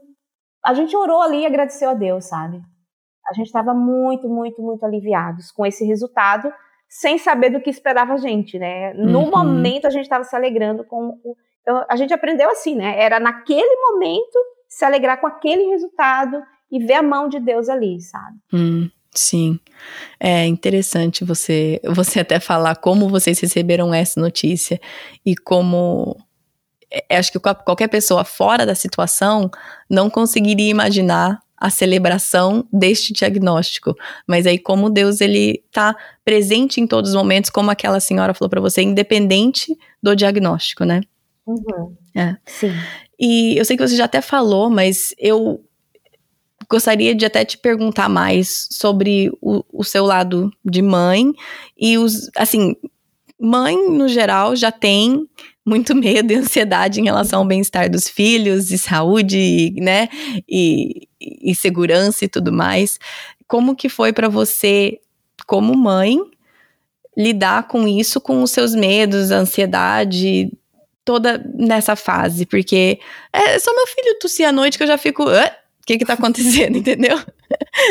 a 0.64 0.76
gente 0.76 0.96
orou 0.96 1.24
ali 1.24 1.40
e 1.40 1.48
agradeceu 1.48 1.90
a 1.90 1.96
Deus, 1.96 2.26
sabe? 2.26 2.62
A 3.28 3.34
gente 3.34 3.48
estava 3.48 3.74
muito, 3.74 4.30
muito, 4.30 4.62
muito 4.62 4.86
aliviados 4.86 5.50
com 5.50 5.66
esse 5.66 5.84
resultado, 5.84 6.54
sem 6.94 7.18
saber 7.18 7.50
do 7.50 7.60
que 7.60 7.72
esperava 7.72 8.14
a 8.14 8.18
gente, 8.18 8.60
né? 8.60 8.94
No 8.94 9.22
uhum. 9.22 9.32
momento 9.32 9.88
a 9.88 9.90
gente 9.90 10.04
estava 10.04 10.24
se 10.24 10.36
alegrando 10.36 10.84
com 10.84 11.20
o. 11.24 11.36
Então, 11.60 11.84
a 11.90 11.96
gente 11.96 12.14
aprendeu 12.14 12.48
assim, 12.52 12.76
né? 12.76 13.02
Era 13.02 13.20
naquele 13.20 13.76
momento 13.78 14.38
se 14.70 14.86
alegrar 14.86 15.20
com 15.20 15.26
aquele 15.26 15.70
resultado 15.70 16.40
e 16.72 16.78
ver 16.78 16.94
a 16.94 17.02
mão 17.02 17.28
de 17.28 17.40
Deus 17.40 17.68
ali, 17.68 18.00
sabe? 18.00 18.38
Hum, 18.54 18.92
sim. 19.12 19.60
É 20.20 20.46
interessante 20.46 21.26
você, 21.26 21.82
você 21.84 22.20
até 22.20 22.40
falar 22.40 22.76
como 22.76 23.10
vocês 23.10 23.40
receberam 23.40 23.92
essa 23.92 24.22
notícia 24.22 24.80
e 25.26 25.36
como 25.36 26.16
é, 26.92 27.18
acho 27.18 27.32
que 27.32 27.40
qualquer 27.40 27.88
pessoa 27.88 28.24
fora 28.24 28.68
da 28.68 28.76
situação 28.76 29.50
não 29.90 30.12
conseguiria 30.12 30.70
imaginar 30.70 31.43
a 31.64 31.70
celebração 31.70 32.68
deste 32.74 33.14
diagnóstico. 33.14 33.96
Mas 34.28 34.46
aí 34.46 34.60
como 34.60 34.90
Deus 34.90 35.22
ele 35.22 35.64
tá 35.72 35.96
presente 36.26 36.82
em 36.82 36.86
todos 36.86 37.12
os 37.12 37.16
momentos, 37.16 37.50
como 37.50 37.72
aquela 37.72 38.02
senhora 38.02 38.34
falou 38.34 38.50
para 38.50 38.60
você, 38.60 38.82
independente 38.82 39.74
do 40.02 40.14
diagnóstico, 40.14 40.84
né? 40.84 41.00
Uhum. 41.48 41.96
É. 42.14 42.36
Sim. 42.46 42.74
E 43.18 43.58
eu 43.58 43.64
sei 43.64 43.78
que 43.78 43.88
você 43.88 43.96
já 43.96 44.04
até 44.04 44.20
falou, 44.20 44.70
mas 44.70 45.16
eu 45.18 45.64
gostaria 46.70 47.16
de 47.16 47.26
até 47.26 47.46
te 47.46 47.58
perguntar 47.58 48.10
mais 48.10 48.68
sobre 48.70 49.32
o, 49.42 49.64
o 49.72 49.86
seu 49.86 50.06
lado 50.06 50.52
de 50.66 50.82
mãe 50.82 51.32
e 51.78 51.98
os, 51.98 52.30
assim, 52.36 52.76
mãe 53.40 53.90
no 53.90 54.10
geral 54.10 54.54
já 54.54 54.70
tem 54.70 55.26
muito 55.66 55.96
medo 55.96 56.32
e 56.32 56.36
ansiedade 56.36 57.00
em 57.00 57.06
relação 57.06 57.40
ao 57.40 57.46
bem-estar 57.46 57.90
dos 57.90 58.10
filhos 58.10 58.72
e 58.72 58.78
saúde, 58.78 59.74
né? 59.78 60.10
E, 60.48 61.08
e 61.20 61.56
segurança 61.56 62.26
e 62.26 62.28
tudo 62.28 62.52
mais. 62.52 63.00
Como 63.48 63.76
que 63.76 63.90
foi 63.90 64.12
para 64.14 64.30
você, 64.30 65.00
como 65.46 65.76
mãe, 65.76 66.20
lidar 67.18 67.68
com 67.68 67.88
isso, 67.88 68.20
com 68.20 68.42
os 68.42 68.52
seus 68.52 68.74
medos, 68.74 69.32
a 69.32 69.38
ansiedade, 69.38 70.52
toda 71.06 71.44
nessa 71.56 71.96
fase? 71.96 72.46
Porque 72.46 73.00
é 73.32 73.60
só 73.60 73.74
meu 73.74 73.88
filho 73.88 74.20
tossir 74.20 74.48
à 74.48 74.52
noite 74.52 74.78
que 74.78 74.84
eu 74.84 74.88
já 74.88 74.98
fico. 74.98 75.24
O 75.24 75.86
que 75.86 75.98
que 75.98 76.06
tá 76.06 76.14
acontecendo, 76.14 76.78
entendeu? 76.80 77.20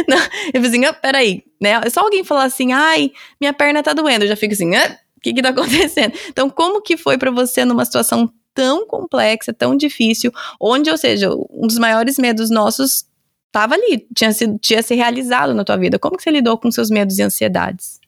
Não, 0.09 0.19
eu 0.53 0.61
fico 0.61 0.67
assim, 0.67 0.85
ah, 0.85 0.93
peraí, 0.93 1.45
né? 1.61 1.81
É 1.85 1.91
só 1.91 2.01
alguém 2.01 2.25
falar 2.25 2.45
assim, 2.45 2.73
ai, 2.73 3.13
minha 3.41 3.53
perna 3.53 3.83
tá 3.83 3.93
doendo, 3.93 4.25
eu 4.25 4.29
já 4.29 4.37
fico 4.37 4.55
assim, 4.55 4.75
que 5.23 5.33
que 5.33 5.43
tá 5.43 5.51
acontecendo? 5.51 6.13
Então, 6.29 6.51
como 6.51 6.83
que 6.83 6.97
foi 6.97 7.17
para 7.17 7.31
você 7.31 7.65
numa 7.65 7.85
situação 7.85 8.33
tão 8.55 8.87
complexa, 8.87 9.53
tão 9.53 9.77
difícil, 9.77 10.31
onde, 10.61 10.91
ou 10.91 10.99
seja, 10.99 11.31
um 11.51 11.67
dos 11.67 11.79
maiores 11.79 12.19
medos 12.19 12.51
nossos 12.51 13.07
estava 13.47 13.75
ali, 13.75 14.07
tinha 14.15 14.33
se, 14.33 14.59
tinha 14.59 14.83
se 14.83 14.95
realizado 14.95 15.55
na 15.55 15.65
tua 15.65 15.77
vida. 15.77 15.99
Como 15.99 16.17
que 16.17 16.23
você 16.23 16.31
lidou 16.31 16.59
com 16.59 16.71
seus 16.71 16.91
medos 16.91 17.19
e 17.19 17.23
ansiedades? 17.23 18.01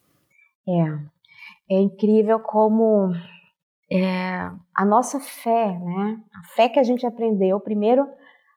É, 0.67 1.77
é 1.77 1.81
incrível 1.81 2.41
como 2.41 3.13
é, 3.93 4.51
a 4.75 4.85
nossa 4.85 5.21
fé, 5.21 5.79
né? 5.79 6.17
A 6.35 6.55
fé 6.55 6.69
que 6.69 6.79
a 6.79 6.83
gente 6.83 7.07
aprendeu, 7.07 7.61
primeiro, 7.61 8.07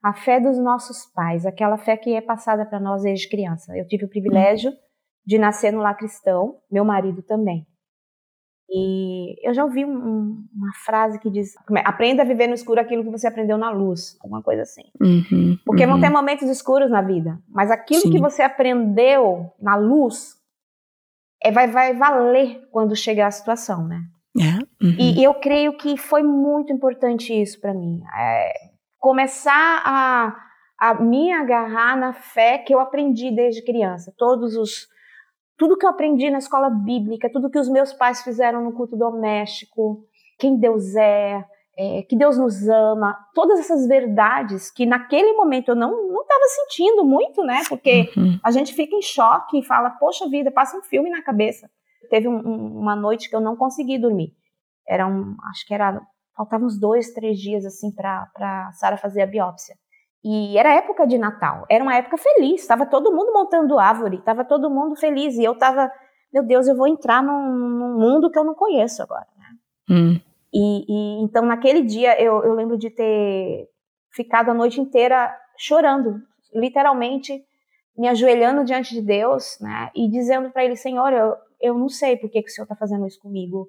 a 0.01 0.13
fé 0.13 0.39
dos 0.39 0.57
nossos 0.57 1.05
pais, 1.13 1.45
aquela 1.45 1.77
fé 1.77 1.97
que 1.97 2.13
é 2.13 2.21
passada 2.21 2.65
para 2.65 2.79
nós 2.79 3.03
desde 3.03 3.27
criança. 3.27 3.77
Eu 3.77 3.85
tive 3.85 4.05
o 4.05 4.09
privilégio 4.09 4.71
de 5.25 5.37
nascer 5.37 5.73
no 5.73 5.79
lar 5.79 5.97
cristão, 5.97 6.55
meu 6.71 6.85
marido 6.85 7.21
também. 7.21 7.67
E 8.69 9.47
eu 9.47 9.53
já 9.53 9.63
ouvi 9.63 9.85
um, 9.85 9.95
um, 9.95 10.45
uma 10.53 10.73
frase 10.83 11.19
que 11.19 11.29
diz: 11.29 11.55
aprenda 11.85 12.21
a 12.21 12.25
viver 12.25 12.47
no 12.47 12.53
escuro 12.53 12.81
aquilo 12.81 13.03
que 13.03 13.09
você 13.09 13.27
aprendeu 13.27 13.57
na 13.57 13.69
luz, 13.69 14.17
alguma 14.21 14.41
coisa 14.43 14.63
assim. 14.63 14.83
Uhum, 15.01 15.57
Porque 15.65 15.85
uhum. 15.85 15.91
vão 15.91 16.01
ter 16.01 16.09
momentos 16.09 16.49
escuros 16.49 16.89
na 16.89 17.01
vida, 17.01 17.39
mas 17.47 17.71
aquilo 17.71 18.01
Sim. 18.01 18.11
que 18.11 18.19
você 18.19 18.41
aprendeu 18.41 19.51
na 19.61 19.75
luz 19.75 20.35
é, 21.41 21.51
vai, 21.51 21.67
vai 21.67 21.93
valer 21.93 22.67
quando 22.71 22.95
chegar 22.95 23.27
a 23.27 23.31
situação, 23.31 23.87
né? 23.87 24.01
É, 24.39 24.85
uhum. 24.85 24.95
e, 24.99 25.19
e, 25.19 25.23
eu 25.23 25.33
creio 25.35 25.77
que 25.77 25.97
foi 25.97 26.21
muito 26.21 26.71
importante 26.71 27.33
isso 27.33 27.59
para 27.59 27.73
mim. 27.73 28.01
É, 28.15 28.51
começar 28.99 29.81
a, 29.83 30.35
a 30.77 30.93
me 30.95 31.31
agarrar 31.31 31.97
na 31.97 32.13
fé 32.13 32.57
que 32.57 32.73
eu 32.73 32.79
aprendi 32.79 33.31
desde 33.31 33.63
criança. 33.63 34.13
Todos 34.17 34.55
os 34.55 34.87
tudo 35.57 35.77
que 35.77 35.85
eu 35.85 35.89
aprendi 35.89 36.29
na 36.29 36.37
escola 36.37 36.69
bíblica, 36.69 37.31
tudo 37.31 37.49
que 37.49 37.59
os 37.59 37.67
meus 37.67 37.91
pais 37.91 38.21
fizeram 38.21 38.63
no 38.63 38.73
culto 38.73 38.95
doméstico, 38.95 40.03
quem 40.37 40.57
Deus 40.57 40.95
é, 40.95 41.43
é 41.77 42.03
que 42.03 42.15
Deus 42.15 42.37
nos 42.37 42.67
ama, 42.67 43.17
todas 43.33 43.59
essas 43.59 43.87
verdades 43.87 44.69
que 44.69 44.85
naquele 44.85 45.33
momento 45.33 45.69
eu 45.69 45.75
não 45.75 45.91
não 46.09 46.21
estava 46.21 46.45
sentindo 46.47 47.03
muito, 47.03 47.43
né? 47.43 47.63
Porque 47.67 48.11
uhum. 48.15 48.39
a 48.43 48.51
gente 48.51 48.73
fica 48.73 48.95
em 48.95 49.01
choque 49.01 49.59
e 49.59 49.63
fala, 49.63 49.89
poxa 49.91 50.29
vida, 50.29 50.51
passa 50.51 50.77
um 50.77 50.83
filme 50.83 51.09
na 51.09 51.23
cabeça. 51.23 51.69
Teve 52.09 52.27
um, 52.27 52.37
um, 52.37 52.79
uma 52.79 52.95
noite 52.95 53.29
que 53.29 53.35
eu 53.35 53.41
não 53.41 53.55
consegui 53.55 53.97
dormir. 53.97 54.33
Era 54.87 55.07
um, 55.07 55.35
acho 55.49 55.65
que 55.65 55.73
era 55.73 55.99
faltavam 56.35 56.67
uns 56.67 56.79
dois, 56.79 57.11
três 57.13 57.39
dias 57.39 57.65
assim 57.65 57.91
para 57.91 58.71
Sara 58.73 58.95
fazer 58.95 59.23
a 59.23 59.25
biópsia. 59.25 59.75
E 60.23 60.57
era 60.57 60.73
época 60.73 61.05
de 61.05 61.17
Natal, 61.17 61.65
era 61.69 61.83
uma 61.83 61.95
época 61.95 62.17
feliz, 62.17 62.61
estava 62.61 62.85
todo 62.85 63.13
mundo 63.13 63.31
montando 63.31 63.79
árvore, 63.79 64.17
estava 64.17 64.43
todo 64.43 64.69
mundo 64.69 64.95
feliz 64.95 65.35
e 65.35 65.43
eu 65.43 65.53
estava, 65.53 65.91
meu 66.33 66.43
Deus, 66.43 66.67
eu 66.67 66.75
vou 66.75 66.87
entrar 66.87 67.23
num, 67.23 67.49
num, 67.49 67.99
mundo 67.99 68.29
que 68.29 68.37
eu 68.37 68.43
não 68.43 68.55
conheço 68.55 69.01
agora. 69.03 69.27
Né? 69.37 69.45
Hum. 69.89 70.19
E, 70.53 70.85
e, 70.89 71.23
então 71.23 71.45
naquele 71.45 71.83
dia 71.83 72.21
eu, 72.21 72.43
eu 72.43 72.53
lembro 72.53 72.77
de 72.77 72.89
ter 72.89 73.69
ficado 74.11 74.49
a 74.49 74.53
noite 74.53 74.81
inteira 74.81 75.33
chorando, 75.57 76.19
literalmente 76.53 77.43
me 77.97 78.07
ajoelhando 78.07 78.63
diante 78.63 78.93
de 78.93 79.01
Deus, 79.01 79.57
né, 79.59 79.89
e 79.95 80.07
dizendo 80.09 80.51
para 80.51 80.63
Ele, 80.63 80.75
Senhor, 80.75 81.11
eu, 81.11 81.35
eu 81.59 81.73
não 81.77 81.89
sei 81.89 82.15
por 82.15 82.29
que, 82.29 82.43
que 82.43 82.49
o 82.49 82.53
Senhor 82.53 82.65
está 82.65 82.75
fazendo 82.75 83.07
isso 83.07 83.19
comigo. 83.19 83.67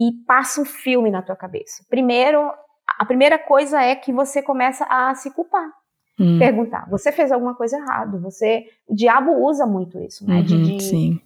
E 0.00 0.12
passa 0.26 0.62
um 0.62 0.64
filme 0.64 1.10
na 1.10 1.20
tua 1.20 1.36
cabeça. 1.36 1.84
Primeiro, 1.90 2.50
a 2.98 3.04
primeira 3.04 3.38
coisa 3.38 3.80
é 3.82 3.94
que 3.94 4.12
você 4.12 4.42
começa 4.42 4.84
a 4.88 5.14
se 5.14 5.30
culpar. 5.30 5.68
Hum. 6.18 6.38
Perguntar, 6.38 6.86
você 6.90 7.10
fez 7.10 7.32
alguma 7.32 7.54
coisa 7.54 7.78
errada? 7.78 8.18
Você, 8.18 8.66
o 8.86 8.94
diabo 8.94 9.32
usa 9.42 9.66
muito 9.66 9.98
isso, 10.00 10.26
né? 10.26 10.36
Uhum, 10.36 10.42
de, 10.42 10.76
de, 10.76 10.82
sim. 10.82 11.20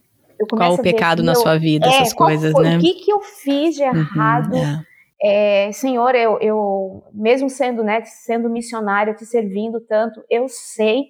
Qual 0.49 0.73
o 0.73 0.81
pecado 0.81 1.23
na 1.23 1.33
eu, 1.33 1.35
sua 1.35 1.57
vida, 1.57 1.85
é, 1.85 1.89
essas 1.89 2.13
coisas, 2.13 2.51
foi, 2.51 2.63
né? 2.63 2.77
O 2.77 2.79
que, 2.79 2.93
que 2.93 3.11
eu 3.11 3.21
fiz 3.21 3.75
de 3.75 3.83
uhum, 3.83 3.95
errado? 3.95 4.53
Uhum, 4.53 4.63
é. 4.63 4.85
É, 5.21 5.71
Senhor, 5.71 6.13
eu, 6.13 6.37
eu, 6.39 7.03
mesmo 7.13 7.49
sendo, 7.49 7.83
né, 7.83 8.03
sendo 8.03 8.49
missionária, 8.49 9.13
te 9.13 9.25
servindo 9.25 9.79
tanto, 9.79 10.23
eu 10.29 10.47
sei 10.47 11.05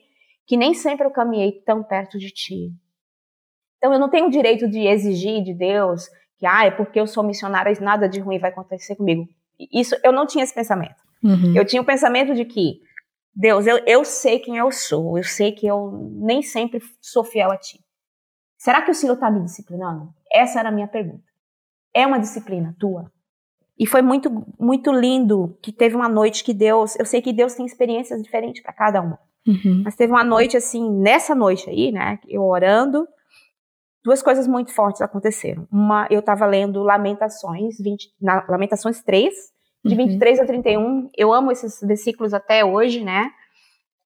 que 0.46 0.56
nem 0.56 0.74
sempre 0.74 1.06
eu 1.06 1.12
caminhei 1.12 1.52
tão 1.66 1.84
perto 1.84 2.18
de 2.18 2.30
ti. 2.30 2.72
Então 3.78 3.92
eu 3.94 4.00
não 4.00 4.10
tenho 4.10 4.28
o 4.28 4.32
direito 4.32 4.70
de 4.70 4.88
exigir 4.88 5.44
de 5.44 5.54
Deus 5.54 6.08
que, 6.38 6.46
ah, 6.46 6.66
é 6.66 6.72
porque 6.72 7.00
eu 7.00 7.08
sou 7.08 7.24
missionária, 7.24 7.76
nada 7.82 8.08
de 8.08 8.20
ruim 8.20 8.40
vai 8.40 8.52
acontecer 8.52 8.96
comigo. 8.96 9.28
Isso, 9.72 9.96
eu 10.04 10.12
não 10.12 10.26
tinha 10.26 10.44
esse 10.44 10.54
pensamento. 10.54 10.96
Uhum. 11.24 11.56
Eu 11.56 11.66
tinha 11.66 11.82
o 11.82 11.86
pensamento 11.86 12.34
de 12.34 12.46
que, 12.46 12.80
Deus, 13.34 13.66
eu, 13.66 13.78
eu 13.86 14.06
sei 14.06 14.40
quem 14.40 14.58
eu 14.58 14.72
sou, 14.72 15.18
eu 15.18 15.24
sei 15.24 15.52
que 15.52 15.66
eu 15.66 15.92
nem 16.14 16.42
sempre 16.42 16.82
sou 17.02 17.24
fiel 17.24 17.52
a 17.52 17.58
ti. 17.58 17.80
Será 18.58 18.82
que 18.82 18.92
o 18.92 18.96
Senhor 18.96 19.14
está 19.14 19.30
me 19.30 19.44
disciplinando? 19.44 20.14
Essa 20.32 20.60
era 20.60 20.70
a 20.70 20.72
minha 20.72 20.88
pergunta. 20.88 21.24
É 21.94 22.06
uma 22.06 22.20
disciplina 22.20 22.76
tua? 22.80 23.12
E 23.78 23.86
foi 23.86 24.02
muito, 24.02 24.30
muito 24.60 24.92
lindo 24.92 25.58
que 25.62 25.72
teve 25.72 25.96
uma 25.96 26.08
noite 26.08 26.44
que 26.44 26.54
Deus, 26.54 26.96
eu 26.98 27.06
sei 27.06 27.22
que 27.22 27.34
Deus 27.34 27.54
tem 27.54 27.66
experiências 27.66 28.22
diferentes 28.22 28.64
para 28.64 28.74
cada 28.74 29.02
uma. 29.02 29.20
Uhum. 29.46 29.82
Mas 29.84 29.96
teve 29.96 30.12
uma 30.12 30.24
noite 30.24 30.56
assim, 30.56 30.90
nessa 30.90 31.36
noite 31.36 31.70
aí, 31.70 31.92
né, 31.92 32.20
eu 32.28 32.42
orando, 32.44 33.08
duas 34.06 34.22
coisas 34.22 34.48
muito 34.48 34.72
fortes 34.72 35.02
aconteceram. 35.02 35.68
Uma, 35.72 36.08
eu 36.12 36.20
estava 36.20 36.46
lendo 36.46 36.84
Lamentações, 36.84 37.80
20, 37.80 38.14
na, 38.22 38.46
Lamentações 38.48 39.02
3, 39.02 39.34
de 39.84 39.96
uhum. 39.96 40.06
23 40.06 40.40
a 40.42 40.46
31. 40.46 41.10
Eu 41.18 41.34
amo 41.34 41.52
esses 41.52 41.82
versículos 41.82 42.32
até 42.32 42.64
hoje, 42.64 43.04
né? 43.04 43.32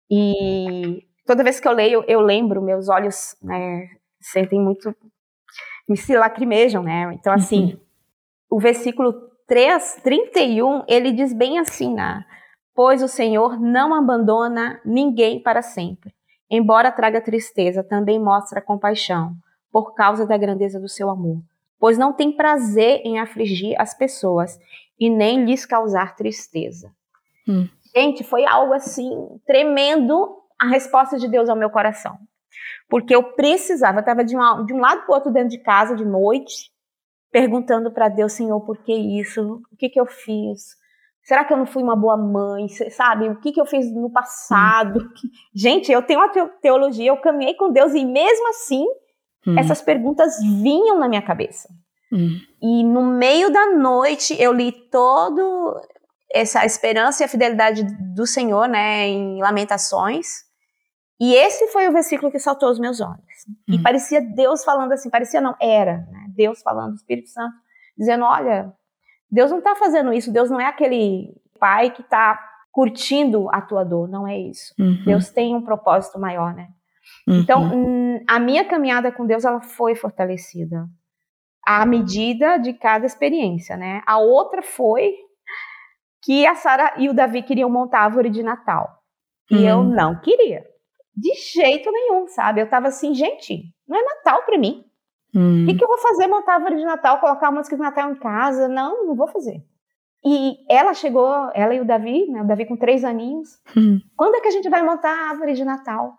E 0.10 1.04
toda 1.28 1.44
vez 1.44 1.60
que 1.60 1.68
eu 1.68 1.74
leio, 1.74 2.04
eu 2.08 2.22
lembro, 2.22 2.62
meus 2.62 2.88
olhos 2.88 3.36
né, 3.44 3.90
sentem 4.22 4.60
muito, 4.60 4.96
me 5.88 5.98
se 5.98 6.16
lacrimejam, 6.16 6.82
né? 6.82 7.12
Então, 7.14 7.34
assim, 7.34 7.74
uhum. 7.74 7.80
o 8.58 8.60
versículo 8.60 9.14
3, 9.48 10.00
31, 10.02 10.86
ele 10.88 11.12
diz 11.12 11.34
bem 11.34 11.60
assim, 11.60 11.94
né? 11.94 12.24
Pois 12.74 13.04
o 13.04 13.08
Senhor 13.10 13.60
não 13.60 13.94
abandona 13.94 14.80
ninguém 14.86 15.44
para 15.44 15.62
sempre. 15.62 16.14
Embora 16.50 16.90
traga 16.90 17.20
tristeza, 17.20 17.84
também 17.84 18.18
mostra 18.18 18.62
compaixão 18.62 19.36
por 19.71 19.93
causa 19.93 20.25
da 20.25 20.38
grandeza 20.38 20.79
do 20.79 20.89
seu 20.89 21.10
amor, 21.10 21.41
pois 21.79 21.97
não 21.97 22.13
tem 22.13 22.32
prazer 22.32 23.01
em 23.03 23.19
afligir 23.19 23.79
as 23.79 23.93
pessoas 23.93 24.60
e 24.99 25.10
nem 25.10 25.45
lhes 25.45 25.65
causar 25.65 26.15
tristeza. 26.15 26.91
Hum. 27.47 27.67
Gente, 27.95 28.23
foi 28.23 28.45
algo 28.45 28.73
assim 28.73 29.10
tremendo 29.45 30.38
a 30.60 30.67
resposta 30.67 31.17
de 31.17 31.27
Deus 31.27 31.49
ao 31.49 31.55
meu 31.55 31.69
coração. 31.69 32.17
Porque 32.89 33.15
eu 33.15 33.23
precisava, 33.34 33.99
eu 33.99 34.01
estava 34.01 34.23
de, 34.23 34.36
de 34.65 34.73
um 34.73 34.79
lado 34.79 35.01
para 35.03 35.12
o 35.12 35.15
outro 35.15 35.32
dentro 35.32 35.49
de 35.49 35.60
casa 35.60 35.95
de 35.95 36.03
noite, 36.03 36.71
perguntando 37.32 37.91
para 37.91 38.10
Deus, 38.10 38.34
Senhor, 38.34 38.60
por 38.62 38.77
que 38.79 38.93
isso? 38.93 39.62
O 39.71 39.77
que, 39.77 39.89
que 39.89 39.99
eu 39.99 40.05
fiz? 40.05 40.77
Será 41.23 41.45
que 41.45 41.53
eu 41.53 41.58
não 41.58 41.67
fui 41.67 41.84
uma 41.84 41.95
boa 41.95 42.17
mãe? 42.17 42.67
Sabe? 42.89 43.29
O 43.29 43.39
que, 43.39 43.51
que 43.51 43.62
eu 43.62 43.65
fiz 43.65 43.93
no 43.93 44.12
passado? 44.12 44.99
Hum. 44.99 45.29
Gente, 45.53 45.91
eu 45.91 46.01
tenho 46.01 46.19
uma 46.19 46.29
teologia, 46.62 47.12
eu 47.12 47.17
caminhei 47.17 47.53
com 47.53 47.71
Deus 47.71 47.93
e 47.93 48.03
mesmo 48.03 48.49
assim, 48.49 48.86
hum. 49.45 49.58
essas 49.58 49.82
perguntas 49.82 50.38
vinham 50.41 50.99
na 50.99 51.08
minha 51.08 51.21
cabeça. 51.21 51.69
Hum. 52.12 52.39
E 52.62 52.84
no 52.84 53.04
meio 53.04 53.52
da 53.52 53.67
noite 53.67 54.36
eu 54.39 54.52
li 54.52 54.71
todo 54.71 55.80
essa 56.34 56.65
esperança 56.65 57.23
e 57.23 57.25
a 57.25 57.30
fidelidade 57.30 57.84
do 58.13 58.25
Senhor, 58.25 58.67
né, 58.67 59.08
em 59.08 59.41
Lamentações. 59.41 60.28
E 61.19 61.34
esse 61.34 61.67
foi 61.67 61.88
o 61.88 61.91
versículo 61.91 62.32
que 62.32 62.39
saltou 62.39 62.69
os 62.69 62.80
meus 62.80 63.02
olhos. 63.02 63.19
E 63.67 63.75
hum. 63.75 63.84
parecia 63.84 64.21
Deus 64.21 64.63
falando 64.63 64.91
assim, 64.91 65.10
parecia 65.10 65.41
não, 65.41 65.56
era, 65.60 65.97
né? 66.12 66.28
Deus 66.36 66.62
falando, 66.62 66.95
Espírito 66.95 67.30
Santo, 67.30 67.56
dizendo, 67.97 68.23
olha, 68.23 68.73
Deus 69.30 69.52
não 69.52 69.58
está 69.58 69.75
fazendo 69.75 70.13
isso, 70.13 70.32
Deus 70.32 70.49
não 70.49 70.60
é 70.60 70.65
aquele 70.65 71.36
pai 71.60 71.91
que 71.91 72.02
está 72.02 72.39
curtindo 72.71 73.49
a 73.52 73.62
tua 73.62 73.84
dor, 73.84 74.08
não 74.08 74.28
é 74.28 74.38
isso. 74.38 74.73
Uhum. 74.80 75.04
Deus 75.06 75.30
tem 75.30 75.56
um 75.56 75.62
propósito 75.62 76.17
maior, 76.19 76.54
né? 76.54 76.69
Uhum. 77.28 77.39
Então, 77.39 77.63
hum, 77.63 78.24
a 78.28 78.39
minha 78.39 78.65
caminhada 78.65 79.12
com 79.12 79.26
Deus, 79.26 79.45
ela 79.45 79.62
foi 79.62 79.95
fortalecida 79.95 80.88
à 81.65 81.86
medida 81.86 82.58
de 82.58 82.74
cada 82.74 83.06
experiência, 83.06 83.78
né? 83.78 84.02
A 84.06 84.17
outra 84.17 84.62
foi 84.63 85.15
que 86.24 86.45
a 86.45 86.56
Sara 86.56 86.95
e 86.98 87.10
o 87.10 87.13
Davi 87.13 87.43
queriam 87.43 87.69
montar 87.69 88.00
a 88.00 88.04
árvore 88.06 88.30
de 88.30 88.43
Natal. 88.43 88.89
E 89.50 89.56
uhum. 89.56 89.67
eu 89.67 89.84
não 89.84 90.19
queria. 90.19 90.65
De 91.15 91.34
jeito 91.54 91.91
nenhum, 91.91 92.28
sabe? 92.28 92.62
Eu 92.62 92.69
tava 92.69 92.88
assim, 92.88 93.13
gente, 93.13 93.63
não 93.88 93.98
é 93.98 94.04
Natal 94.04 94.43
para 94.43 94.58
mim. 94.58 94.86
Hum. 95.36 95.63
O 95.63 95.67
que, 95.67 95.76
que, 95.76 95.84
eu 95.84 95.88
vou 95.88 95.98
fazer? 96.00 96.28
Montar 96.28 96.56
árvore 96.56 96.78
de 96.78 96.86
Natal, 96.86 97.19
colocar 97.19 97.52
música 97.52 97.76
de 97.76 97.82
Natal 97.82 98.12
em 98.12 98.15
casa? 98.15 98.67
Não, 98.67 99.06
não 99.06 99.15
vou 99.15 99.28
fazer. 99.28 99.63
E 100.26 100.58
ela 100.69 100.93
chegou, 100.93 101.50
ela 101.54 101.74
e 101.74 101.80
o 101.80 101.86
Davi, 101.86 102.28
né, 102.28 102.41
o 102.41 102.48
Davi 102.48 102.65
com 102.65 102.76
três 102.76 103.04
aninhos. 103.04 103.60
Hum. 103.76 104.00
Quando 104.15 104.36
é 104.36 104.41
que 104.41 104.48
a 104.48 104.52
gente 104.52 104.69
vai 104.69 104.84
montar 104.84 105.12
a 105.12 105.30
árvore 105.30 105.54
de 105.54 105.63
Natal? 105.63 106.18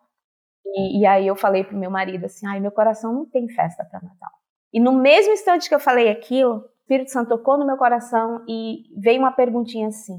E, 0.64 1.01
e 1.01 1.07
aí 1.07 1.27
eu 1.27 1.37
falei 1.37 1.64
pro 1.64 1.77
meu 1.77 1.90
marido 1.90 2.27
assim, 2.27 2.46
ai, 2.46 2.61
meu 2.61 2.70
coração 2.70 3.12
não 3.12 3.27
tem 3.27 3.49
festa 3.49 3.85
para 3.85 4.01
Natal. 4.01 4.31
E 4.73 4.81
no 4.81 4.92
mesmo 4.92 5.33
instante 5.33 5.68
que 5.68 5.75
eu 5.75 5.81
falei 5.81 6.09
aquilo, 6.09 6.57
o 6.57 6.64
Espírito 6.81 7.11
Santo 7.11 7.31
tocou 7.31 7.59
no 7.59 7.66
meu 7.66 7.77
coração 7.77 8.44
e 8.49 8.85
veio 9.01 9.20
uma 9.20 9.33
perguntinha 9.33 9.88
assim: 9.88 10.18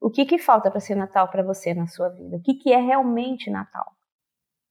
o 0.00 0.10
que 0.10 0.24
que 0.24 0.38
falta 0.38 0.70
para 0.70 0.80
ser 0.80 0.94
Natal 0.94 1.28
para 1.28 1.42
você 1.42 1.74
na 1.74 1.86
sua 1.86 2.08
vida? 2.08 2.36
O 2.36 2.42
que 2.42 2.54
que 2.54 2.72
é 2.72 2.80
realmente 2.80 3.50
Natal? 3.50 3.92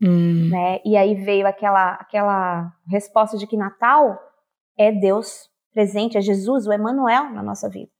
Hum. 0.02 0.50
Né? 0.50 0.80
E 0.86 0.96
aí 0.96 1.16
veio 1.16 1.48
aquela, 1.48 1.96
aquela 1.96 2.72
resposta 2.88 3.38
de 3.38 3.48
que 3.48 3.58
Natal 3.58 4.18
é 4.78 4.92
Deus 4.92 5.50
presente, 5.74 6.18
é 6.18 6.22
Jesus, 6.22 6.68
o 6.68 6.74
Emmanuel 6.74 7.32
na 7.32 7.42
nossa 7.42 7.70
vida. 7.70 7.92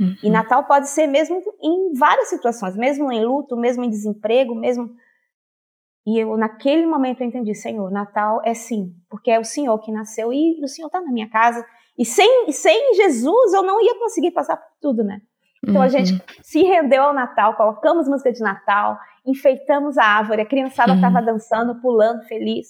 Uhum. 0.00 0.16
E 0.22 0.30
Natal 0.30 0.64
pode 0.64 0.88
ser 0.88 1.06
mesmo 1.06 1.42
em 1.60 1.92
várias 1.92 2.28
situações, 2.28 2.76
mesmo 2.76 3.10
em 3.12 3.24
luto, 3.24 3.56
mesmo 3.56 3.84
em 3.84 3.90
desemprego, 3.90 4.54
mesmo. 4.54 4.90
E 6.08 6.18
eu, 6.18 6.34
naquele 6.38 6.86
momento, 6.86 7.20
eu 7.20 7.26
entendi: 7.26 7.54
Senhor, 7.54 7.90
Natal 7.90 8.40
é 8.42 8.54
sim, 8.54 8.94
porque 9.10 9.30
é 9.30 9.38
o 9.38 9.44
Senhor 9.44 9.78
que 9.78 9.92
nasceu 9.92 10.32
e 10.32 10.58
o 10.64 10.66
Senhor 10.66 10.86
está 10.86 11.02
na 11.02 11.12
minha 11.12 11.28
casa. 11.28 11.62
E 11.98 12.04
sem, 12.06 12.50
sem 12.50 12.94
Jesus, 12.94 13.52
eu 13.52 13.62
não 13.62 13.78
ia 13.84 13.98
conseguir 13.98 14.30
passar 14.30 14.56
por 14.56 14.70
tudo, 14.80 15.04
né? 15.04 15.20
Então 15.62 15.76
uhum. 15.76 15.82
a 15.82 15.88
gente 15.88 16.18
se 16.40 16.62
rendeu 16.62 17.02
ao 17.02 17.12
Natal, 17.12 17.56
colocamos 17.56 18.08
música 18.08 18.32
de 18.32 18.40
Natal, 18.40 18.96
enfeitamos 19.26 19.98
a 19.98 20.04
árvore, 20.04 20.40
a 20.40 20.46
criançada 20.46 20.94
estava 20.94 21.18
uhum. 21.18 21.26
dançando, 21.26 21.78
pulando, 21.78 22.24
feliz. 22.24 22.68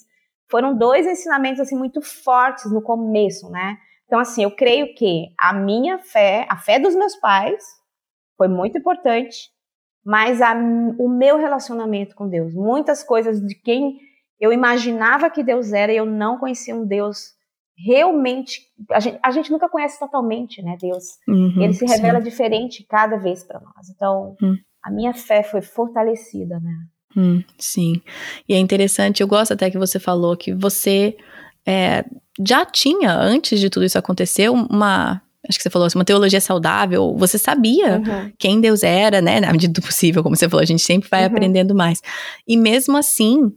Foram 0.51 0.77
dois 0.77 1.07
ensinamentos 1.07 1.61
assim 1.61 1.77
muito 1.77 2.03
fortes 2.03 2.68
no 2.72 2.83
começo, 2.83 3.48
né? 3.51 3.77
Então 4.07 4.18
assim, 4.18 4.42
eu 4.42 4.51
creio 4.51 4.96
que 4.96 5.27
a 5.38 5.53
minha 5.53 5.98
fé, 5.98 6.44
a 6.51 6.57
fé 6.57 6.81
dos 6.81 6.96
meus 6.96 7.14
pais 7.14 7.62
foi 8.37 8.48
muito 8.48 8.77
importante, 8.79 9.53
mas 10.09 10.40
a, 10.40 10.55
o 10.99 11.07
meu 11.07 11.37
relacionamento 11.37 12.16
com 12.16 12.27
Deus, 12.27 12.55
muitas 12.55 13.05
coisas 13.05 13.47
de 13.47 13.55
quem 13.55 13.99
eu 14.40 14.51
imaginava 14.51 15.29
que 15.29 15.42
Deus 15.42 15.71
era, 15.71 15.92
eu 15.92 16.07
não 16.07 16.38
conhecia 16.38 16.75
um 16.75 16.87
Deus 16.87 17.35
realmente. 17.77 18.62
A 18.90 19.01
gente, 19.01 19.18
a 19.23 19.31
gente 19.31 19.53
nunca 19.53 19.68
conhece 19.68 19.99
totalmente, 19.99 20.62
né, 20.62 20.79
Deus. 20.81 21.05
Uhum, 21.29 21.62
Ele 21.62 21.75
se 21.75 21.85
revela 21.85 22.23
sim. 22.23 22.25
diferente 22.31 22.87
cada 22.88 23.18
vez 23.18 23.44
para 23.44 23.61
nós. 23.61 23.90
Então, 23.94 24.35
uhum. 24.40 24.57
a 24.83 24.90
minha 24.90 25.12
fé 25.12 25.42
foi 25.42 25.61
fortalecida, 25.61 26.59
né? 26.59 26.73
Hum, 27.14 27.44
sim. 27.59 28.01
E 28.49 28.55
é 28.55 28.59
interessante, 28.59 29.21
eu 29.21 29.29
gosto 29.29 29.53
até 29.53 29.71
que 29.71 29.77
você 29.77 30.01
falou 30.01 30.35
que 30.38 30.55
você 30.55 31.18
é, 31.66 32.03
já 32.42 32.64
tinha, 32.64 33.12
antes 33.12 33.61
de 33.61 33.68
tudo 33.68 33.85
isso 33.85 33.99
acontecer, 33.99 34.49
uma. 34.49 35.21
Acho 35.49 35.59
que 35.59 35.63
você 35.63 35.71
falou 35.71 35.87
assim, 35.87 35.99
uma 35.99 36.05
teologia 36.05 36.41
saudável. 36.41 37.15
Você 37.17 37.39
sabia 37.39 37.99
uhum. 37.99 38.33
quem 38.39 38.61
Deus 38.61 38.83
era, 38.83 39.21
né? 39.23 39.41
Na 39.41 39.51
medida 39.53 39.73
do 39.73 39.81
possível, 39.81 40.23
como 40.23 40.37
você 40.37 40.49
falou, 40.49 40.63
a 40.63 40.67
gente 40.67 40.83
sempre 40.83 41.09
vai 41.09 41.21
uhum. 41.21 41.27
aprendendo 41.27 41.75
mais. 41.75 42.03
E 42.47 42.57
mesmo 42.57 42.97
assim, 42.97 43.53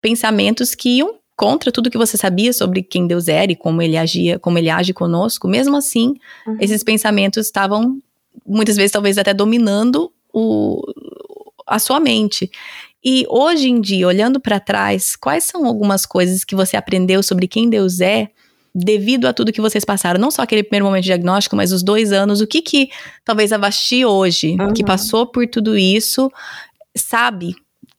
pensamentos 0.00 0.74
que 0.74 0.98
iam 0.98 1.14
contra 1.36 1.72
tudo 1.72 1.90
que 1.90 1.98
você 1.98 2.16
sabia 2.16 2.52
sobre 2.52 2.82
quem 2.82 3.06
Deus 3.06 3.28
era 3.28 3.52
e 3.52 3.56
como 3.56 3.82
ele 3.82 3.96
agia, 3.96 4.38
como 4.38 4.56
ele 4.56 4.70
age 4.70 4.92
conosco, 4.92 5.48
mesmo 5.48 5.76
assim, 5.76 6.14
uhum. 6.46 6.56
esses 6.60 6.82
pensamentos 6.82 7.46
estavam 7.46 7.98
muitas 8.46 8.76
vezes 8.76 8.92
talvez 8.92 9.18
até 9.18 9.34
dominando 9.34 10.12
o, 10.32 10.82
a 11.66 11.78
sua 11.78 12.00
mente. 12.00 12.50
E 13.04 13.26
hoje 13.28 13.68
em 13.68 13.80
dia, 13.80 14.06
olhando 14.06 14.40
para 14.40 14.58
trás, 14.58 15.14
quais 15.14 15.44
são 15.44 15.66
algumas 15.66 16.06
coisas 16.06 16.44
que 16.44 16.54
você 16.54 16.76
aprendeu 16.76 17.22
sobre 17.22 17.46
quem 17.46 17.68
Deus 17.68 18.00
é 18.00 18.30
devido 18.74 19.26
a 19.26 19.32
tudo 19.32 19.52
que 19.52 19.60
vocês 19.60 19.84
passaram? 19.84 20.20
Não 20.20 20.30
só 20.30 20.42
aquele 20.42 20.62
primeiro 20.62 20.86
momento 20.86 21.04
de 21.04 21.08
diagnóstico, 21.08 21.54
mas 21.54 21.72
os 21.72 21.82
dois 21.82 22.12
anos. 22.12 22.40
O 22.40 22.46
que 22.46 22.60
que 22.60 22.90
talvez 23.24 23.52
a 23.52 23.58
Vasti 23.58 24.04
hoje, 24.04 24.56
uhum. 24.58 24.72
que 24.72 24.84
passou 24.84 25.26
por 25.26 25.46
tudo 25.46 25.76
isso, 25.76 26.30
sabe 26.96 27.54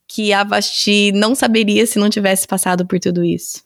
que 0.07 0.33
a 0.33 0.43
Vasti 0.43 1.11
não 1.11 1.33
saberia 1.33 1.85
se 1.85 1.99
não 1.99 2.09
tivesse 2.09 2.47
passado 2.47 2.85
por 2.85 2.99
tudo 2.99 3.23
isso? 3.23 3.63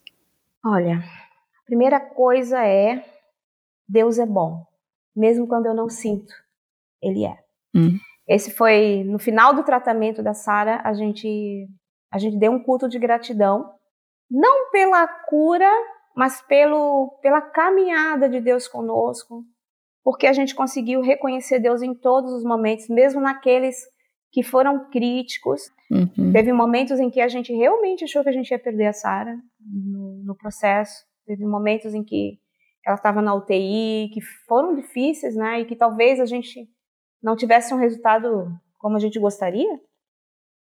Olha, 0.63 0.97
a 0.97 1.65
primeira 1.65 1.99
coisa 1.99 2.63
é 2.65 3.03
Deus 3.87 4.19
é 4.19 4.25
bom, 4.25 4.65
mesmo 5.15 5.47
quando 5.47 5.65
eu 5.65 5.73
não 5.73 5.89
sinto, 5.89 6.33
Ele 7.01 7.25
é. 7.25 7.37
Hum. 7.75 7.97
Esse 8.27 8.51
foi 8.51 9.03
no 9.03 9.17
final 9.17 9.55
do 9.55 9.63
tratamento 9.63 10.21
da 10.21 10.35
Sara, 10.35 10.81
a 10.83 10.93
gente 10.93 11.67
a 12.11 12.17
gente 12.17 12.37
deu 12.37 12.51
um 12.51 12.61
culto 12.61 12.87
de 12.89 12.97
gratidão, 12.97 13.71
não 14.29 14.71
pela 14.71 15.07
cura, 15.07 15.69
mas 16.15 16.41
pelo 16.41 17.19
pela 17.21 17.41
caminhada 17.41 18.29
de 18.29 18.41
Deus 18.41 18.67
conosco, 18.67 19.43
porque 20.03 20.27
a 20.27 20.33
gente 20.33 20.55
conseguiu 20.55 21.01
reconhecer 21.01 21.59
Deus 21.59 21.81
em 21.81 21.93
todos 21.93 22.31
os 22.33 22.43
momentos, 22.43 22.87
mesmo 22.89 23.21
naqueles 23.21 23.75
que 24.31 24.43
foram 24.43 24.89
críticos. 24.89 25.61
Uhum. 25.91 26.31
Teve 26.31 26.53
momentos 26.53 26.99
em 26.99 27.09
que 27.09 27.19
a 27.19 27.27
gente 27.27 27.53
realmente 27.53 28.03
achou 28.03 28.23
que 28.23 28.29
a 28.29 28.33
gente 28.33 28.51
ia 28.51 28.59
perder 28.59 28.87
a 28.87 28.93
Sara 28.93 29.35
no, 29.59 30.23
no, 30.23 30.35
processo. 30.35 31.03
Teve 31.25 31.45
momentos 31.45 31.93
em 31.93 32.03
que 32.03 32.37
ela 32.85 32.95
estava 32.95 33.21
na 33.21 33.33
UTI, 33.33 34.09
que 34.13 34.21
foram 34.47 34.75
difíceis, 34.75 35.35
né? 35.35 35.61
E 35.61 35.65
que 35.65 35.75
talvez 35.75 36.19
a 36.19 36.25
gente 36.25 36.67
não 37.21 37.35
tivesse 37.35 37.73
um 37.73 37.77
resultado 37.77 38.47
como 38.77 38.95
a 38.95 38.99
gente 38.99 39.19
gostaria. 39.19 39.79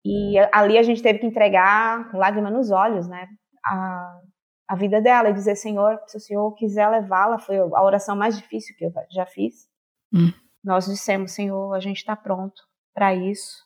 E 0.05 0.37
ali 0.51 0.77
a 0.77 0.83
gente 0.83 1.01
teve 1.01 1.19
que 1.19 1.25
entregar 1.25 2.11
com 2.11 2.17
lágrima 2.17 2.51
nos 2.51 2.69
olhos, 2.71 3.07
né? 3.07 3.27
A, 3.65 4.19
a 4.67 4.75
vida 4.75 5.01
dela 5.01 5.29
e 5.29 5.33
dizer, 5.33 5.55
Senhor, 5.55 5.99
se 6.07 6.17
o 6.17 6.19
Senhor 6.19 6.51
quiser 6.53 6.87
levá-la, 6.89 7.37
foi 7.37 7.57
a 7.57 7.83
oração 7.83 8.15
mais 8.15 8.37
difícil 8.37 8.75
que 8.75 8.85
eu 8.85 8.93
já 9.11 9.25
fiz. 9.25 9.67
Uhum. 10.13 10.33
Nós 10.63 10.85
dissemos, 10.85 11.31
Senhor, 11.31 11.73
a 11.73 11.79
gente 11.79 11.97
está 11.97 12.15
pronto 12.15 12.63
para 12.93 13.13
isso. 13.13 13.63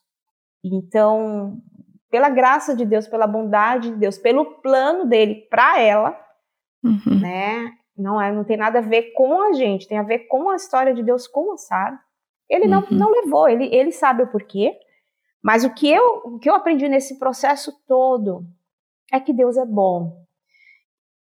Então, 0.64 1.58
pela 2.10 2.30
graça 2.30 2.76
de 2.76 2.86
Deus, 2.86 3.08
pela 3.08 3.28
bondade 3.28 3.92
de 3.92 3.96
Deus, 3.96 4.18
pelo 4.18 4.60
plano 4.62 5.06
dele 5.06 5.48
para 5.50 5.80
ela, 5.80 6.20
uhum. 6.84 7.20
né? 7.22 7.72
Não 7.98 8.22
é, 8.22 8.32
não 8.32 8.44
tem 8.44 8.58
nada 8.58 8.80
a 8.80 8.82
ver 8.82 9.14
com 9.14 9.42
a 9.42 9.54
gente, 9.54 9.88
tem 9.88 9.98
a 9.98 10.04
ver 10.04 10.20
com 10.28 10.50
a 10.50 10.56
história 10.56 10.94
de 10.94 11.04
Deus 11.04 11.28
com 11.28 11.54
a 11.54 11.58
Sara. 11.58 12.00
Ele 12.50 12.68
não, 12.68 12.82
uhum. 12.82 12.88
não 12.92 13.12
levou, 13.12 13.48
ele, 13.48 13.74
ele 13.74 13.92
sabe 13.92 14.24
o 14.24 14.28
porquê. 14.28 14.78
Mas 15.42 15.64
o 15.64 15.74
que, 15.74 15.90
eu, 15.90 16.22
o 16.26 16.40
que 16.40 16.50
eu 16.50 16.56
aprendi 16.56 16.90
nesse 16.90 17.18
processo 17.18 17.72
todo 17.88 18.46
é 19.12 19.20
que 19.20 19.32
Deus 19.32 19.56
é 19.58 19.66
bom. 19.66 20.26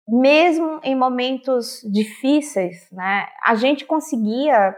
Mesmo 0.08 0.80
em 0.84 0.96
momentos 0.96 1.82
difíceis, 1.92 2.88
né? 2.92 3.28
A 3.44 3.56
gente 3.56 3.86
conseguia 3.86 4.76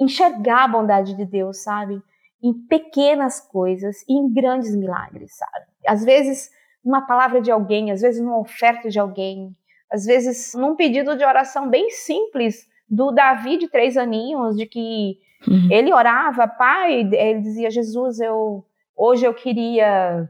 enxergar 0.00 0.64
a 0.64 0.68
bondade 0.68 1.14
de 1.14 1.24
Deus, 1.24 1.62
sabe? 1.62 2.02
em 2.42 2.52
pequenas 2.52 3.40
coisas 3.40 4.02
e 4.08 4.14
em 4.14 4.32
grandes 4.32 4.74
milagres, 4.74 5.36
sabe? 5.36 5.66
Às 5.86 6.04
vezes 6.04 6.50
numa 6.84 7.06
palavra 7.06 7.40
de 7.40 7.50
alguém, 7.50 7.92
às 7.92 8.00
vezes 8.00 8.20
numa 8.20 8.38
oferta 8.38 8.90
de 8.90 8.98
alguém, 8.98 9.54
às 9.90 10.04
vezes 10.04 10.52
num 10.54 10.74
pedido 10.74 11.16
de 11.16 11.24
oração 11.24 11.68
bem 11.68 11.90
simples 11.90 12.68
do 12.88 13.12
Davi 13.12 13.56
de 13.56 13.68
três 13.68 13.96
aninhos, 13.96 14.56
de 14.56 14.66
que 14.66 15.18
uhum. 15.46 15.68
ele 15.70 15.92
orava, 15.92 16.48
pai, 16.48 17.08
ele 17.12 17.40
dizia 17.40 17.70
Jesus, 17.70 18.18
eu 18.18 18.64
hoje 18.96 19.24
eu 19.24 19.32
queria 19.32 20.28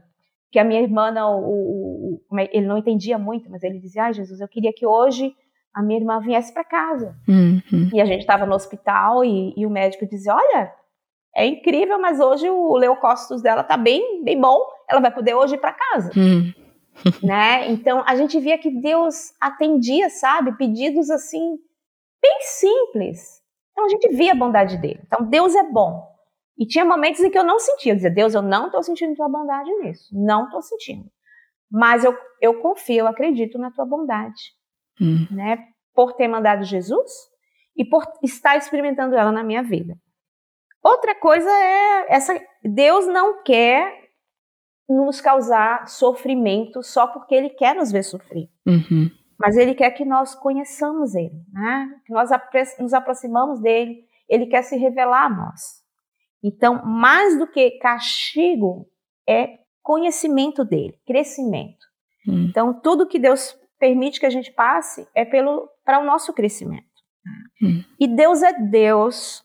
que 0.53 0.59
a 0.59 0.63
minha 0.63 0.79
irmã 0.79 1.09
não, 1.09 1.41
o, 1.41 2.21
o, 2.29 2.39
é, 2.39 2.47
ele 2.55 2.67
não 2.67 2.77
entendia 2.77 3.17
muito, 3.17 3.49
mas 3.49 3.63
ele 3.63 3.79
dizia, 3.79 4.05
ah, 4.05 4.11
Jesus, 4.11 4.39
eu 4.39 4.47
queria 4.47 4.71
que 4.71 4.85
hoje 4.85 5.33
a 5.73 5.81
minha 5.81 5.99
irmã 5.99 6.19
viesse 6.19 6.53
para 6.53 6.63
casa. 6.63 7.17
Uhum. 7.27 7.89
E 7.91 7.99
a 7.99 8.05
gente 8.05 8.21
estava 8.21 8.45
no 8.45 8.53
hospital 8.53 9.25
e, 9.25 9.51
e 9.57 9.65
o 9.65 9.69
médico 9.71 10.05
dizia, 10.05 10.35
olha 10.35 10.71
é 11.35 11.47
incrível, 11.47 11.99
mas 11.99 12.19
hoje 12.19 12.47
o 12.47 12.77
leucócitos 12.77 13.41
dela 13.41 13.63
tá 13.63 13.75
bem, 13.75 14.23
bem 14.23 14.39
bom, 14.39 14.59
ela 14.87 15.01
vai 15.01 15.11
poder 15.11 15.33
hoje 15.33 15.55
ir 15.55 15.57
para 15.57 15.73
casa. 15.73 16.11
Hum. 16.15 16.53
né? 17.23 17.71
Então 17.71 18.03
a 18.05 18.15
gente 18.15 18.39
via 18.39 18.59
que 18.59 18.69
Deus 18.69 19.33
atendia, 19.41 20.11
sabe, 20.11 20.55
pedidos 20.55 21.09
assim 21.09 21.57
bem 22.21 22.37
simples. 22.41 23.41
Então 23.71 23.85
a 23.85 23.89
gente 23.89 24.07
via 24.09 24.33
a 24.33 24.35
bondade 24.35 24.77
dele. 24.77 25.01
Então 25.07 25.25
Deus 25.25 25.55
é 25.55 25.63
bom. 25.63 26.12
E 26.57 26.67
tinha 26.67 26.85
momentos 26.85 27.21
em 27.21 27.29
que 27.29 27.37
eu 27.37 27.43
não 27.43 27.59
sentia, 27.59 27.93
eu 27.93 27.95
dizia, 27.95 28.11
Deus, 28.11 28.33
eu 28.33 28.41
não 28.41 28.67
estou 28.67 28.83
sentindo 28.83 29.15
tua 29.15 29.27
bondade 29.27 29.69
nisso, 29.79 30.09
não 30.13 30.45
estou 30.45 30.61
sentindo. 30.61 31.09
Mas 31.71 32.03
eu, 32.03 32.15
eu 32.39 32.61
confio, 32.61 32.99
eu 32.99 33.07
acredito 33.07 33.57
na 33.57 33.71
tua 33.71 33.85
bondade, 33.85 34.53
hum. 35.01 35.25
né? 35.31 35.67
Por 35.93 36.13
ter 36.13 36.27
mandado 36.27 36.63
Jesus 36.63 37.11
e 37.75 37.83
por 37.83 38.03
estar 38.21 38.55
experimentando 38.55 39.15
ela 39.15 39.31
na 39.31 39.43
minha 39.43 39.63
vida. 39.63 39.95
Outra 40.83 41.15
coisa 41.15 41.49
é 41.49 42.13
essa, 42.13 42.39
Deus 42.63 43.07
não 43.07 43.41
quer 43.41 44.03
nos 44.87 45.21
causar 45.21 45.87
sofrimento 45.87 46.83
só 46.83 47.07
porque 47.07 47.33
Ele 47.33 47.49
quer 47.49 47.75
nos 47.75 47.91
ver 47.91 48.03
sofrer. 48.03 48.49
Uhum. 48.67 49.09
Mas 49.39 49.55
Ele 49.57 49.73
quer 49.73 49.91
que 49.91 50.05
nós 50.05 50.35
conheçamos 50.35 51.15
Ele, 51.15 51.41
né? 51.51 51.89
que 52.05 52.13
nós 52.13 52.29
nos 52.79 52.93
aproximamos 52.93 53.59
dele. 53.59 54.03
Ele 54.29 54.45
quer 54.45 54.61
se 54.61 54.75
revelar 54.77 55.25
a 55.25 55.29
nós. 55.29 55.82
Então, 56.43 56.83
mais 56.85 57.37
do 57.39 57.47
que 57.47 57.71
castigo, 57.79 58.85
é 59.27 59.59
conhecimento 59.81 60.65
dele, 60.65 60.99
crescimento. 61.05 61.85
Hum. 62.27 62.47
Então, 62.49 62.73
tudo 62.73 63.07
que 63.07 63.17
Deus 63.17 63.57
permite 63.79 64.19
que 64.19 64.25
a 64.25 64.29
gente 64.29 64.51
passe 64.51 65.07
é 65.15 65.25
para 65.25 65.99
o 65.99 66.05
nosso 66.05 66.33
crescimento. 66.33 66.83
Hum. 67.61 67.83
E 67.99 68.07
Deus 68.07 68.43
é 68.43 68.53
Deus. 68.53 69.43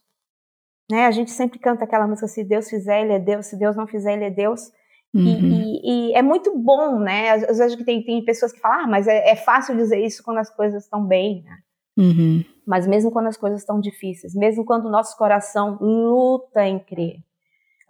Né? 0.91 1.07
A 1.07 1.11
gente 1.11 1.31
sempre 1.31 1.59
canta 1.59 1.85
aquela 1.85 2.07
música: 2.07 2.27
se 2.27 2.43
Deus 2.43 2.69
fizer, 2.69 3.03
Ele 3.03 3.13
é 3.13 3.19
Deus, 3.19 3.47
se 3.47 3.57
Deus 3.57 3.77
não 3.77 3.87
fizer, 3.87 4.15
Ele 4.15 4.25
é 4.25 4.31
Deus. 4.31 4.73
Uhum. 5.15 5.25
E, 5.25 5.31
e, 5.31 6.11
e, 6.11 6.15
é 6.15 6.21
muito 6.21 6.57
bom, 6.59 6.99
né? 6.99 7.31
Às, 7.31 7.59
vezes 7.59 7.77
que 7.77 7.85
tem, 7.85 8.05
tem 8.05 8.23
pessoas 8.25 8.53
que 8.53 8.61
falam, 8.61 8.81
ah, 8.81 8.87
mas 8.87 9.09
é, 9.09 9.31
é 9.31 9.37
fácil 9.37 9.75
dizer 9.75 10.05
isso 10.05 10.23
quando 10.23 10.39
as 10.39 10.55
coisas 10.55 10.85
estão 10.85 11.03
bem, 11.05 11.43
né? 11.45 11.59
Uhum. 11.99 12.45
Mas 12.65 12.87
mesmo 12.87 13.11
quando 13.11 13.27
as 13.27 13.37
coisas 13.37 13.61
estão 13.61 13.81
difíceis, 13.81 14.35
mesmo 14.35 14.65
quando 14.65 14.87
o 14.87 14.91
nosso 14.91 15.17
coração 15.17 15.77
luta 15.81 16.65
em 16.65 16.79
crer, 16.79 17.17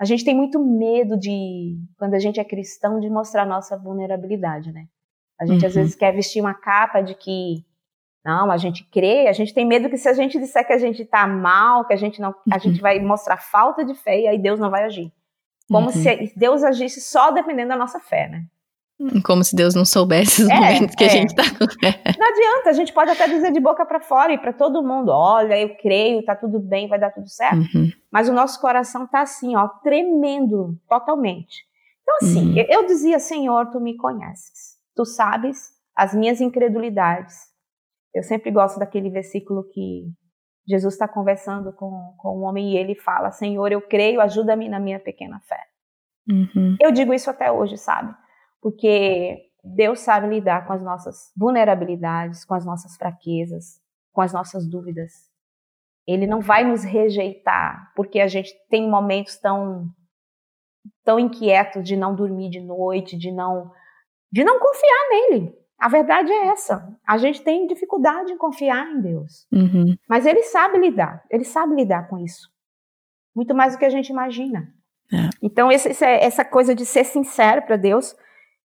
a 0.01 0.05
gente 0.05 0.25
tem 0.25 0.35
muito 0.35 0.59
medo 0.65 1.19
de, 1.19 1.77
quando 1.99 2.15
a 2.15 2.19
gente 2.19 2.41
é 2.41 2.45
cristão, 2.45 3.01
de 3.01 3.11
mostrar 3.11 3.45
nossa 3.45 3.77
vulnerabilidade, 3.77 4.73
né? 4.73 4.87
A 5.39 5.45
gente 5.45 5.61
uhum. 5.61 5.69
às 5.69 5.75
vezes 5.75 5.95
quer 5.95 6.13
vestir 6.13 6.41
uma 6.41 6.55
capa 6.55 7.01
de 7.01 7.15
que 7.15 7.65
não, 8.25 8.51
a 8.51 8.57
gente 8.57 8.85
crê, 8.85 9.27
a 9.29 9.33
gente 9.33 9.55
tem 9.55 9.67
medo 9.67 9.89
que 9.89 9.97
se 9.97 10.09
a 10.09 10.13
gente 10.13 10.39
disser 10.39 10.67
que 10.67 10.73
a 10.73 10.79
gente 10.79 11.03
está 11.03 11.27
mal, 11.27 11.85
que 11.85 11.93
a 11.93 11.97
gente 11.97 12.21
não, 12.21 12.35
a 12.51 12.59
gente 12.59 12.77
uhum. 12.77 12.83
vai 12.83 12.99
mostrar 13.01 13.37
falta 13.37 13.85
de 13.85 13.95
fé 13.95 14.21
e 14.21 14.27
aí 14.27 14.39
Deus 14.39 14.59
não 14.59 14.71
vai 14.71 14.85
agir. 14.85 15.13
Como 15.69 15.87
uhum. 15.87 15.93
se 15.93 16.33
Deus 16.37 16.65
agisse 16.65 17.01
só 17.01 17.31
dependendo 17.31 17.69
da 17.69 17.77
nossa 17.77 18.01
fé, 18.01 18.29
né? 18.29 18.45
Como 19.25 19.45
se 19.45 19.55
Deus 19.55 19.77
não 19.77 19.85
soubesse 19.85 20.43
os 20.43 20.49
é, 20.49 20.55
momentos 20.55 20.95
que 20.97 21.05
é. 21.05 21.07
a 21.07 21.11
gente 21.11 21.33
fé. 21.35 21.45
Não 22.19 22.27
adianta, 22.27 22.71
a 22.71 22.73
gente 22.73 22.93
pode 22.93 23.11
até 23.13 23.29
dizer 23.29 23.53
de 23.53 23.61
boca 23.61 23.87
para 23.87 24.01
fora 24.01 24.33
e 24.33 24.39
para 24.39 24.53
todo 24.53 24.83
mundo: 24.83 25.11
olha, 25.11 25.57
eu 25.57 25.77
creio, 25.77 26.25
tá 26.25 26.35
tudo 26.35 26.59
bem, 26.59 26.89
vai 26.89 26.99
dar 26.99 27.13
tudo 27.13 27.29
certo. 27.29 27.59
Uhum. 27.75 27.91
Mas 28.11 28.29
o 28.29 28.33
nosso 28.33 28.61
coração 28.61 29.07
tá 29.07 29.23
assim, 29.23 29.55
ó, 29.55 29.69
tremendo 29.83 30.77
totalmente. 30.89 31.65
Então, 32.03 32.17
assim, 32.23 32.51
uhum. 32.51 32.59
eu, 32.59 32.67
eu 32.69 32.87
dizia: 32.87 33.21
Senhor, 33.21 33.71
tu 33.71 33.79
me 33.81 33.97
conheces, 33.97 34.77
tu 34.97 35.05
sabes 35.05 35.69
as 35.95 36.13
minhas 36.13 36.41
incredulidades. 36.41 37.37
Eu 38.13 38.25
sempre 38.25 38.51
gosto 38.51 38.81
daquele 38.81 39.11
versículo 39.11 39.63
que 39.73 40.07
Jesus 40.67 40.95
está 40.95 41.07
conversando 41.07 41.73
com, 41.73 42.15
com 42.19 42.41
um 42.41 42.43
homem 42.43 42.73
e 42.73 42.77
ele 42.77 42.97
fala: 42.97 43.31
Senhor, 43.31 43.71
eu 43.71 43.81
creio, 43.81 44.21
ajuda-me 44.21 44.69
na 44.69 44.81
minha 44.81 44.99
pequena 44.99 45.39
fé. 45.49 45.61
Uhum. 46.29 46.77
Eu 46.81 46.91
digo 46.91 47.15
isso 47.15 47.31
até 47.31 47.53
hoje, 47.53 47.77
sabe? 47.77 48.13
Porque 48.61 49.39
Deus 49.63 50.01
sabe 50.01 50.29
lidar 50.29 50.67
com 50.67 50.73
as 50.73 50.83
nossas 50.83 51.33
vulnerabilidades, 51.37 52.45
com 52.45 52.55
as 52.55 52.65
nossas 52.65 52.97
fraquezas, 52.97 53.81
com 54.13 54.21
as 54.21 54.33
nossas 54.33 54.69
dúvidas. 54.69 55.13
Ele 56.07 56.27
não 56.27 56.41
vai 56.41 56.65
nos 56.65 56.83
rejeitar 56.83 57.93
porque 57.95 58.21
a 58.21 58.29
gente 58.29 58.53
tem 58.69 58.89
momentos 58.89 59.37
tão 59.39 59.89
tão 61.05 61.19
inquietos 61.19 61.85
de 61.85 61.97
não 61.97 62.15
dormir 62.15 62.51
de 62.51 62.61
noite, 62.61 63.17
de 63.17 63.31
não 63.31 63.71
de 64.33 64.45
não 64.45 64.59
confiar 64.59 65.09
nele. 65.11 65.59
A 65.79 65.89
verdade 65.89 66.31
é 66.33 66.49
essa. 66.49 66.99
A 67.07 67.17
gente 67.19 67.43
tem 67.43 67.67
dificuldade 67.67 68.33
em 68.33 68.37
confiar 68.37 68.87
em 68.91 69.01
Deus. 69.01 69.47
Uhum. 69.53 69.97
Mas 70.09 70.27
ele 70.27 70.43
sabe 70.43 70.77
lidar. 70.77 71.25
Ele 71.31 71.45
sabe 71.45 71.75
lidar 71.77 72.09
com 72.09 72.19
isso. 72.19 72.51
Muito 73.35 73.55
mais 73.55 73.75
do 73.75 73.79
que 73.79 73.85
a 73.85 73.91
gente 73.91 74.09
imagina. 74.09 74.75
É. 75.13 75.31
Então, 75.41 75.71
esse, 75.71 76.05
essa 76.05 76.45
coisa 76.45 76.75
de 76.75 76.85
ser 76.85 77.05
sincero 77.05 77.63
para 77.63 77.77
Deus 77.77 78.15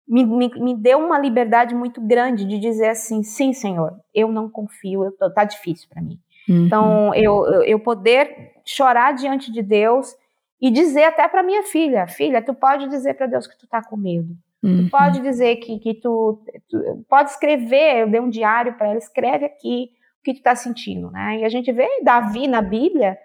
me, 0.08 0.24
me, 0.24 0.48
me, 0.60 0.74
deu 0.76 0.98
uma 0.98 1.18
liberdade 1.18 1.74
muito 1.74 2.00
grande 2.00 2.44
de 2.44 2.58
dizer 2.58 2.90
assim, 2.90 3.22
sim, 3.22 3.52
Senhor, 3.52 3.98
eu 4.14 4.28
não 4.28 4.48
confio, 4.48 5.04
eu 5.04 5.12
tô, 5.12 5.30
tá 5.30 5.44
difícil 5.44 5.88
para 5.88 6.02
mim. 6.02 6.18
Uhum. 6.48 6.66
Então, 6.66 7.14
eu, 7.14 7.44
eu 7.64 7.80
poder 7.80 8.52
chorar 8.64 9.12
diante 9.12 9.50
de 9.50 9.62
Deus 9.62 10.14
e 10.60 10.70
dizer 10.70 11.04
até 11.04 11.26
para 11.28 11.42
minha 11.42 11.64
filha, 11.64 12.06
filha, 12.06 12.40
tu 12.40 12.54
pode 12.54 12.88
dizer 12.88 13.14
para 13.14 13.26
Deus 13.26 13.46
que 13.46 13.58
tu 13.58 13.66
tá 13.66 13.82
com 13.82 13.96
medo. 13.96 14.36
Uhum. 14.62 14.84
Tu 14.84 14.90
pode 14.90 15.20
dizer 15.20 15.56
que, 15.56 15.78
que 15.78 15.94
tu, 15.94 16.40
tu 16.68 17.04
pode 17.08 17.30
escrever, 17.30 18.02
eu 18.02 18.10
dei 18.10 18.20
um 18.20 18.30
diário 18.30 18.74
para 18.74 18.88
ela, 18.88 18.98
escreve 18.98 19.44
aqui 19.44 19.90
o 20.20 20.24
que 20.24 20.34
tu 20.34 20.42
tá 20.42 20.54
sentindo, 20.54 21.10
né? 21.10 21.38
E 21.40 21.44
a 21.44 21.48
gente 21.48 21.70
vê 21.72 21.86
Davi 22.02 22.48
na 22.48 22.62
Bíblia, 22.62 23.18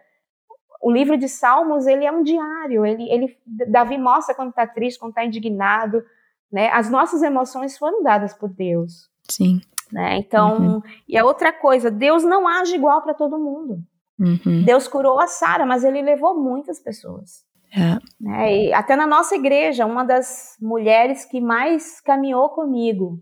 o 0.82 0.92
livro 0.92 1.16
de 1.16 1.30
Salmos, 1.30 1.86
ele 1.86 2.06
é 2.06 2.12
um 2.12 2.24
diário, 2.24 2.86
ele, 2.86 3.10
ele 3.10 3.38
Davi 3.46 3.98
mostra 3.98 4.34
quando 4.34 4.52
tá 4.52 4.66
triste, 4.66 5.00
quando 5.00 5.14
tá 5.14 5.24
indignado, 5.24 6.04
né? 6.52 6.70
As 6.70 6.90
nossas 6.90 7.22
emoções 7.24 7.78
foram 7.78 8.04
dadas 8.04 8.34
por 8.34 8.50
Deus. 8.50 9.10
Sim. 9.30 9.62
Né? 9.92 10.18
Então, 10.18 10.58
uhum. 10.58 10.82
e 11.08 11.18
a 11.18 11.26
outra 11.26 11.52
coisa, 11.52 11.92
Deus 11.92 12.24
não 12.24 12.48
age 12.48 12.76
igual 12.76 13.02
para 13.02 13.14
todo 13.14 13.40
mundo. 13.40 13.80
Uhum. 14.20 14.64
Deus 14.64 14.88
curou 14.88 15.20
a 15.20 15.28
Sara, 15.28 15.66
mas 15.66 15.84
ele 15.84 16.02
levou 16.02 16.40
muitas 16.40 16.80
pessoas. 16.80 17.44
É. 17.74 17.98
Né? 18.20 18.56
E 18.56 18.74
até 18.74 18.96
na 18.96 19.08
nossa 19.08 19.36
igreja, 19.36 19.86
uma 19.86 20.04
das 20.04 20.56
mulheres 20.62 21.26
que 21.26 21.42
mais 21.42 22.00
caminhou 22.02 22.50
comigo 22.50 23.20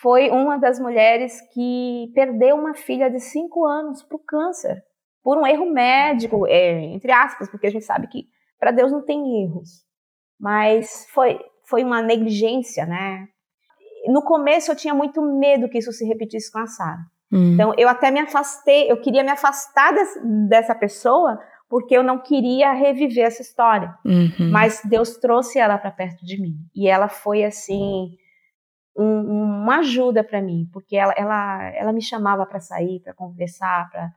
foi 0.00 0.30
uma 0.30 0.58
das 0.58 0.78
mulheres 0.78 1.40
que 1.52 2.10
perdeu 2.14 2.56
uma 2.56 2.74
filha 2.74 3.10
de 3.10 3.20
cinco 3.20 3.66
anos 3.66 4.02
para 4.02 4.16
o 4.16 4.24
câncer, 4.24 4.82
por 5.22 5.38
um 5.38 5.46
erro 5.46 5.70
médico, 5.70 6.46
é, 6.46 6.84
entre 6.84 7.12
aspas, 7.12 7.48
porque 7.50 7.66
a 7.66 7.70
gente 7.70 7.84
sabe 7.84 8.06
que 8.06 8.26
para 8.58 8.70
Deus 8.70 8.92
não 8.92 9.04
tem 9.04 9.42
erros. 9.42 9.84
Mas 10.38 11.06
foi, 11.10 11.38
foi 11.72 11.82
uma 11.82 12.02
negligência, 12.02 12.84
né? 12.84 13.26
No 14.06 14.20
começo 14.20 14.70
eu 14.70 14.76
tinha 14.76 14.92
muito 14.92 15.22
medo 15.22 15.70
que 15.70 15.78
isso 15.78 15.90
se 15.90 16.04
repetisse 16.04 16.52
com 16.52 16.58
a 16.58 16.66
Sara. 16.66 17.00
Hum. 17.32 17.54
Então 17.54 17.72
eu 17.78 17.88
até 17.88 18.10
me 18.10 18.20
afastei, 18.20 18.92
eu 18.92 19.00
queria 19.00 19.24
me 19.24 19.30
afastar 19.30 19.94
desse, 19.94 20.20
dessa 20.48 20.74
pessoa 20.74 21.40
porque 21.70 21.96
eu 21.96 22.02
não 22.02 22.18
queria 22.18 22.74
reviver 22.74 23.24
essa 23.24 23.40
história. 23.40 23.94
Uhum. 24.04 24.50
Mas 24.50 24.82
Deus 24.84 25.16
trouxe 25.16 25.58
ela 25.58 25.78
para 25.78 25.90
perto 25.90 26.26
de 26.26 26.38
mim 26.38 26.56
e 26.76 26.86
ela 26.86 27.08
foi 27.08 27.42
assim 27.42 28.10
um, 28.94 29.62
uma 29.62 29.78
ajuda 29.78 30.22
para 30.22 30.42
mim, 30.42 30.68
porque 30.70 30.94
ela, 30.94 31.14
ela, 31.16 31.70
ela 31.74 31.92
me 31.94 32.02
chamava 32.02 32.44
para 32.44 32.60
sair, 32.60 33.00
para 33.00 33.14
conversar, 33.14 33.88
para 33.90 34.10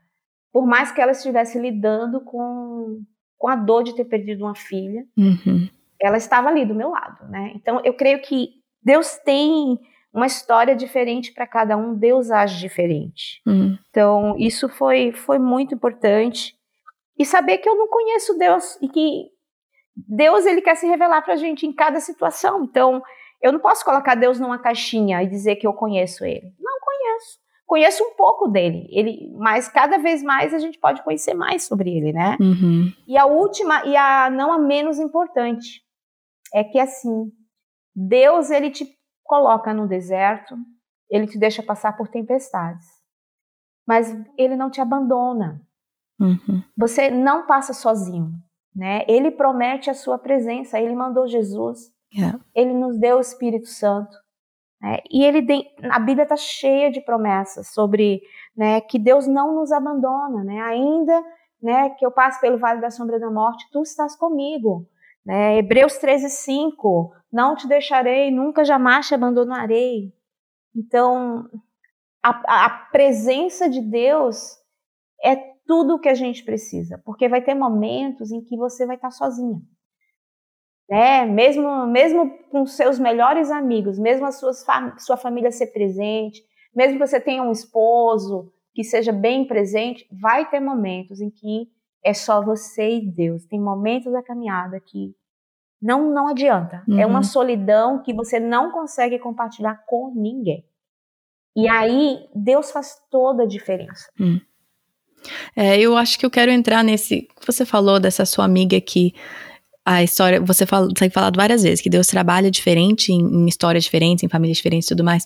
por 0.52 0.68
mais 0.68 0.92
que 0.92 1.00
ela 1.00 1.14
estivesse 1.14 1.58
lidando 1.58 2.20
com, 2.20 3.00
com 3.38 3.48
a 3.48 3.56
dor 3.56 3.84
de 3.84 3.96
ter 3.96 4.04
perdido 4.04 4.44
uma 4.44 4.56
filha, 4.56 5.06
uhum 5.18 5.70
ela 6.06 6.18
estava 6.18 6.50
ali 6.50 6.66
do 6.66 6.76
meu 6.76 6.90
lado, 6.90 7.28
né? 7.30 7.52
Então 7.56 7.82
eu 7.84 7.94
creio 7.94 8.22
que 8.22 8.50
Deus 8.84 9.18
tem 9.18 9.80
uma 10.14 10.26
história 10.26 10.76
diferente 10.76 11.34
para 11.34 11.46
cada 11.46 11.76
um, 11.76 11.94
Deus 11.96 12.32
age 12.32 12.60
diferente. 12.60 13.42
Uhum. 13.46 13.78
Então 13.90 14.36
isso 14.38 14.70
foi 14.70 15.12
foi 15.12 15.40
muito 15.40 15.76
importante 15.76 16.56
e 17.18 17.26
saber 17.26 17.58
que 17.58 17.68
eu 17.68 17.76
não 17.76 17.88
conheço 17.88 18.38
Deus 18.38 18.78
e 18.82 18.88
que 18.88 19.26
Deus 19.96 20.46
ele 20.46 20.62
quer 20.62 20.76
se 20.76 20.88
revelar 20.88 21.22
para 21.22 21.34
a 21.34 21.38
gente 21.38 21.66
em 21.66 21.74
cada 21.74 22.00
situação. 22.00 22.64
Então 22.64 23.02
eu 23.42 23.52
não 23.52 23.60
posso 23.60 23.84
colocar 23.84 24.16
Deus 24.16 24.40
numa 24.40 24.60
caixinha 24.60 25.22
e 25.24 25.28
dizer 25.28 25.56
que 25.56 25.68
eu 25.68 25.74
conheço 25.74 26.26
Ele. 26.26 26.54
Não 26.60 26.80
conheço. 26.80 27.40
Conheço 27.66 28.04
um 28.04 28.14
pouco 28.16 28.48
dele, 28.48 28.88
ele, 28.92 29.34
mas 29.40 29.68
cada 29.68 29.98
vez 29.98 30.22
mais 30.22 30.54
a 30.54 30.60
gente 30.60 30.78
pode 30.78 31.02
conhecer 31.02 31.34
mais 31.34 31.64
sobre 31.64 31.98
ele, 31.98 32.14
né? 32.14 32.38
Uhum. 32.40 32.94
E 33.08 33.18
a 33.18 33.26
última 33.26 33.84
e 33.86 33.98
a 33.98 34.30
não 34.30 34.54
a 34.54 34.60
menos 34.60 35.00
importante, 35.00 35.82
é 36.56 36.64
que 36.64 36.80
assim, 36.80 37.30
Deus 37.94 38.50
ele 38.50 38.72
te 38.72 38.88
coloca 39.26 39.74
no 39.74 39.86
deserto, 39.86 40.56
ele 41.10 41.28
te 41.28 41.38
deixa 41.38 41.62
passar 41.62 41.98
por 41.98 42.08
tempestades, 42.08 42.88
mas 43.86 44.16
ele 44.38 44.56
não 44.56 44.72
te 44.72 44.80
abandona. 44.80 45.62
Uhum. 46.18 46.64
Você 46.78 47.12
não 47.12 47.46
passa 47.46 47.74
sozinho, 47.74 48.32
né? 48.74 49.04
Ele 49.06 49.32
promete 49.32 49.90
a 49.90 49.94
sua 49.94 50.18
presença, 50.18 50.80
ele 50.80 50.96
mandou 50.96 51.28
Jesus, 51.28 51.92
yeah. 52.16 52.40
ele 52.56 52.74
nos 52.74 52.98
deu 52.98 53.18
o 53.18 53.22
Espírito 53.22 53.68
Santo. 53.68 54.16
Né? 54.82 55.00
E 55.12 55.26
ele 55.26 55.46
a 55.92 56.00
Bíblia 56.00 56.24
está 56.24 56.38
cheia 56.38 56.90
de 56.90 57.02
promessas 57.02 57.68
sobre 57.74 58.22
né, 58.56 58.80
que 58.80 58.98
Deus 58.98 59.28
não 59.28 59.56
nos 59.56 59.74
abandona, 59.74 60.42
né? 60.44 60.62
ainda 60.62 61.22
né, 61.62 61.90
que 61.92 62.06
eu 62.06 62.12
passe 62.12 62.40
pelo 62.40 62.58
vale 62.58 62.80
da 62.80 62.90
sombra 62.90 63.20
da 63.20 63.30
morte, 63.30 63.68
tu 63.72 63.82
estás 63.82 64.16
comigo. 64.16 64.88
Né? 65.26 65.58
Hebreus 65.58 65.98
13, 65.98 66.30
5, 66.30 67.14
não 67.32 67.56
te 67.56 67.68
deixarei, 67.68 68.30
nunca 68.30 68.64
jamais 68.64 69.08
te 69.08 69.16
abandonarei. 69.16 70.14
Então, 70.76 71.50
a, 72.24 72.66
a 72.66 72.70
presença 72.92 73.70
de 73.70 73.82
Deus 73.82 74.58
é 75.24 75.36
tudo 75.66 75.96
o 75.96 76.00
que 76.00 76.10
a 76.10 76.14
gente 76.14 76.44
precisa, 76.44 77.02
porque 77.04 77.28
vai 77.28 77.42
ter 77.42 77.56
momentos 77.56 78.32
em 78.32 78.42
que 78.42 78.56
você 78.56 78.86
vai 78.86 78.96
estar 78.98 79.10
sozinha. 79.10 79.60
Né? 80.88 81.26
Mesmo, 81.26 81.88
mesmo 81.88 82.38
com 82.50 82.66
seus 82.68 83.00
melhores 83.00 83.50
amigos, 83.50 83.98
mesmo 83.98 84.26
a 84.28 84.32
suas, 84.32 84.64
sua 85.00 85.18
família 85.18 85.52
ser 85.52 85.68
presente, 85.68 86.44
mesmo 86.76 87.00
que 87.00 87.08
você 87.08 87.20
tenha 87.20 87.42
um 87.42 87.52
esposo 87.52 88.54
que 88.74 88.84
seja 88.84 89.12
bem 89.12 89.48
presente, 89.48 90.08
vai 90.12 90.48
ter 90.50 90.60
momentos 90.60 91.22
em 91.22 91.32
que 91.32 91.70
é 92.06 92.14
só 92.14 92.42
você 92.42 92.98
e 92.98 93.06
Deus. 93.06 93.46
Tem 93.46 93.60
momentos 93.60 94.14
da 94.14 94.22
caminhada 94.22 94.80
que 94.80 95.16
não 95.82 96.14
não 96.14 96.28
adianta. 96.28 96.84
Uhum. 96.88 97.00
É 97.00 97.06
uma 97.06 97.20
uhum. 97.20 97.24
solidão 97.24 98.04
que 98.04 98.14
você 98.14 98.40
não 98.40 98.72
consegue 98.72 99.18
compartilhar 99.18 99.84
com 99.88 100.14
ninguém. 100.16 100.64
E 101.56 101.68
aí 101.68 102.20
Deus 102.36 102.70
faz 102.72 102.98
toda 103.10 103.44
a 103.44 103.48
diferença. 103.48 104.08
Hum. 104.20 104.40
É, 105.56 105.80
eu 105.80 105.98
acho 105.98 106.20
que 106.20 106.26
eu 106.26 106.30
quero 106.30 106.52
entrar 106.52 106.84
nesse. 106.84 107.28
Você 107.48 107.66
falou 107.66 108.00
dessa 108.00 108.26
sua 108.26 108.46
amiga 108.46 108.80
que 108.80 109.16
a 109.84 110.04
história. 110.04 110.40
Você 110.42 110.66
fala, 110.66 110.88
tem 110.94 111.10
falado 111.10 111.38
várias 111.38 111.64
vezes 111.64 111.82
que 111.82 111.90
Deus 111.90 112.06
trabalha 112.08 112.52
diferente 112.52 113.12
em, 113.12 113.22
em 113.22 113.48
histórias 113.48 113.86
diferentes, 113.86 114.24
em 114.24 114.30
famílias 114.30 114.58
diferentes 114.58 114.88
e 114.88 114.90
tudo 114.90 115.04
mais. 115.04 115.26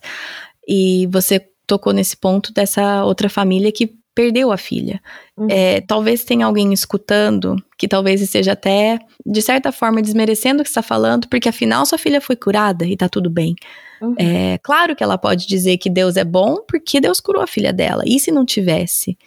E 0.67 1.07
você 1.07 1.45
tocou 1.67 1.91
nesse 1.91 2.15
ponto 2.15 2.53
dessa 2.53 3.03
outra 3.03 3.29
família 3.29 3.71
que 3.71 3.98
perdeu 4.13 4.51
a 4.51 4.57
filha. 4.57 5.01
Uhum. 5.37 5.47
É, 5.49 5.81
talvez 5.81 6.23
tenha 6.23 6.45
alguém 6.45 6.73
escutando 6.73 7.55
que 7.77 7.87
talvez 7.87 8.21
esteja 8.21 8.53
até, 8.53 8.99
de 9.25 9.41
certa 9.41 9.71
forma, 9.71 10.01
desmerecendo 10.01 10.61
o 10.61 10.63
que 10.63 10.69
está 10.69 10.81
falando, 10.81 11.27
porque 11.27 11.49
afinal 11.49 11.85
sua 11.85 11.97
filha 11.97 12.19
foi 12.19 12.35
curada 12.35 12.85
e 12.85 12.97
tá 12.97 13.07
tudo 13.07 13.29
bem. 13.29 13.55
Uhum. 14.01 14.15
É 14.17 14.57
claro 14.59 14.95
que 14.95 15.03
ela 15.03 15.17
pode 15.17 15.47
dizer 15.47 15.77
que 15.77 15.89
Deus 15.89 16.17
é 16.17 16.23
bom 16.23 16.57
porque 16.67 16.99
Deus 16.99 17.19
curou 17.19 17.41
a 17.41 17.47
filha 17.47 17.71
dela. 17.71 18.03
E 18.05 18.19
se 18.19 18.31
não 18.31 18.45
tivesse? 18.45 19.17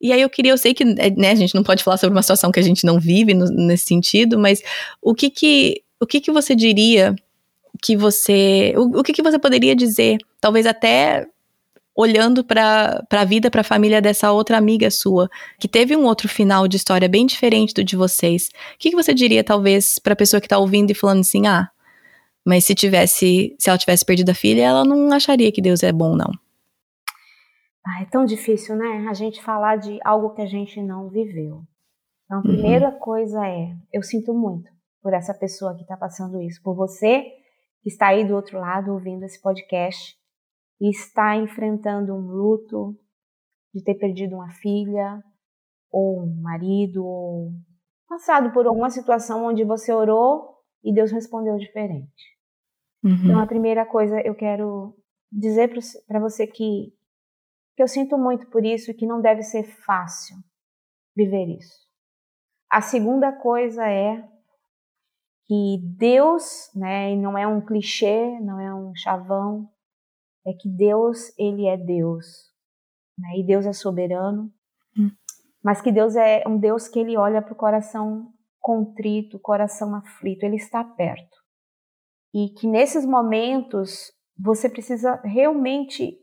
E 0.00 0.12
aí 0.12 0.20
eu 0.20 0.28
queria, 0.28 0.52
eu 0.52 0.58
sei 0.58 0.74
que 0.74 0.84
né, 0.84 1.30
a 1.30 1.34
gente 1.34 1.54
não 1.54 1.62
pode 1.62 1.82
falar 1.82 1.96
sobre 1.96 2.14
uma 2.14 2.22
situação 2.22 2.52
que 2.52 2.60
a 2.60 2.62
gente 2.62 2.84
não 2.84 3.00
vive 3.00 3.34
no, 3.34 3.46
nesse 3.46 3.86
sentido, 3.86 4.38
mas 4.38 4.62
o 5.00 5.14
que 5.14 5.30
que, 5.30 5.82
o 5.98 6.06
que 6.06 6.20
que 6.20 6.30
você 6.30 6.54
diria 6.54 7.14
que 7.82 7.96
você. 7.96 8.74
O, 8.76 9.00
o 9.00 9.02
que, 9.02 9.12
que 9.12 9.22
você 9.22 9.38
poderia 9.38 9.74
dizer? 9.74 10.18
Talvez 10.40 10.66
até 10.66 11.26
olhando 11.96 12.44
para 12.44 13.02
a 13.10 13.24
vida, 13.24 13.50
para 13.50 13.62
a 13.62 13.64
família 13.64 14.02
dessa 14.02 14.30
outra 14.30 14.58
amiga 14.58 14.90
sua, 14.90 15.30
que 15.58 15.66
teve 15.66 15.96
um 15.96 16.04
outro 16.04 16.28
final 16.28 16.68
de 16.68 16.76
história 16.76 17.08
bem 17.08 17.24
diferente 17.24 17.72
do 17.72 17.82
de 17.82 17.96
vocês. 17.96 18.48
O 18.74 18.78
que, 18.78 18.90
que 18.90 18.96
você 18.96 19.14
diria, 19.14 19.42
talvez, 19.42 19.98
para 19.98 20.12
a 20.12 20.16
pessoa 20.16 20.40
que 20.40 20.46
está 20.46 20.58
ouvindo 20.58 20.90
e 20.90 20.94
falando 20.94 21.20
assim: 21.20 21.46
ah, 21.46 21.70
mas 22.44 22.64
se 22.64 22.74
tivesse, 22.74 23.56
se 23.58 23.70
ela 23.70 23.78
tivesse 23.78 24.04
perdido 24.04 24.30
a 24.30 24.34
filha, 24.34 24.62
ela 24.62 24.84
não 24.84 25.10
acharia 25.12 25.50
que 25.50 25.62
Deus 25.62 25.82
é 25.82 25.90
bom, 25.90 26.14
não. 26.14 26.30
Ah, 27.84 28.02
é 28.02 28.04
tão 28.04 28.24
difícil, 28.24 28.76
né? 28.76 29.06
A 29.08 29.14
gente 29.14 29.42
falar 29.42 29.76
de 29.76 29.98
algo 30.04 30.34
que 30.34 30.42
a 30.42 30.46
gente 30.46 30.82
não 30.82 31.08
viveu. 31.08 31.62
Então, 32.24 32.40
a 32.40 32.42
primeira 32.42 32.90
uhum. 32.90 32.98
coisa 32.98 33.46
é: 33.46 33.72
eu 33.92 34.02
sinto 34.02 34.34
muito 34.34 34.70
por 35.02 35.14
essa 35.14 35.32
pessoa 35.32 35.74
que 35.74 35.82
está 35.82 35.96
passando 35.96 36.42
isso, 36.42 36.60
por 36.62 36.74
você 36.74 37.24
que 37.80 37.88
está 37.88 38.08
aí 38.08 38.26
do 38.26 38.34
outro 38.34 38.58
lado 38.58 38.92
ouvindo 38.92 39.24
esse 39.24 39.40
podcast 39.40 40.15
e 40.80 40.90
está 40.90 41.36
enfrentando 41.36 42.14
um 42.14 42.26
luto 42.26 42.98
de 43.74 43.82
ter 43.82 43.94
perdido 43.94 44.36
uma 44.36 44.50
filha, 44.50 45.22
ou 45.90 46.22
um 46.22 46.42
marido, 46.42 47.04
ou 47.04 47.52
passado 48.08 48.52
por 48.52 48.66
alguma 48.66 48.90
situação 48.90 49.44
onde 49.44 49.64
você 49.64 49.92
orou 49.92 50.56
e 50.82 50.92
Deus 50.92 51.10
respondeu 51.10 51.56
diferente. 51.56 52.36
Uhum. 53.02 53.24
Então, 53.24 53.40
a 53.40 53.46
primeira 53.46 53.84
coisa 53.84 54.20
eu 54.20 54.34
quero 54.34 54.94
dizer 55.30 55.70
para 56.06 56.20
você 56.20 56.46
que, 56.46 56.92
que 57.76 57.82
eu 57.82 57.88
sinto 57.88 58.16
muito 58.16 58.48
por 58.50 58.64
isso 58.64 58.90
e 58.90 58.94
que 58.94 59.06
não 59.06 59.20
deve 59.20 59.42
ser 59.42 59.64
fácil 59.64 60.36
viver 61.14 61.46
isso. 61.46 61.86
A 62.70 62.80
segunda 62.80 63.32
coisa 63.32 63.88
é 63.88 64.22
que 65.46 65.80
Deus, 65.96 66.70
né, 66.74 67.12
e 67.12 67.16
não 67.16 67.38
é 67.38 67.46
um 67.46 67.64
clichê, 67.64 68.38
não 68.40 68.60
é 68.60 68.74
um 68.74 68.92
chavão, 68.94 69.68
é 70.46 70.52
que 70.52 70.68
Deus, 70.68 71.32
ele 71.38 71.66
é 71.66 71.76
Deus, 71.76 72.26
né, 73.18 73.38
e 73.38 73.46
Deus 73.46 73.66
é 73.66 73.72
soberano, 73.72 74.52
hum. 74.96 75.10
mas 75.62 75.80
que 75.80 75.90
Deus 75.90 76.14
é 76.16 76.44
um 76.46 76.58
Deus 76.58 76.88
que 76.88 76.98
ele 76.98 77.16
olha 77.16 77.42
para 77.42 77.52
o 77.52 77.56
coração 77.56 78.32
contrito, 78.60 79.38
coração 79.38 79.94
aflito, 79.94 80.44
ele 80.44 80.56
está 80.56 80.82
perto. 80.82 81.36
E 82.34 82.50
que 82.50 82.66
nesses 82.66 83.06
momentos 83.06 84.12
você 84.38 84.68
precisa 84.68 85.20
realmente 85.24 86.18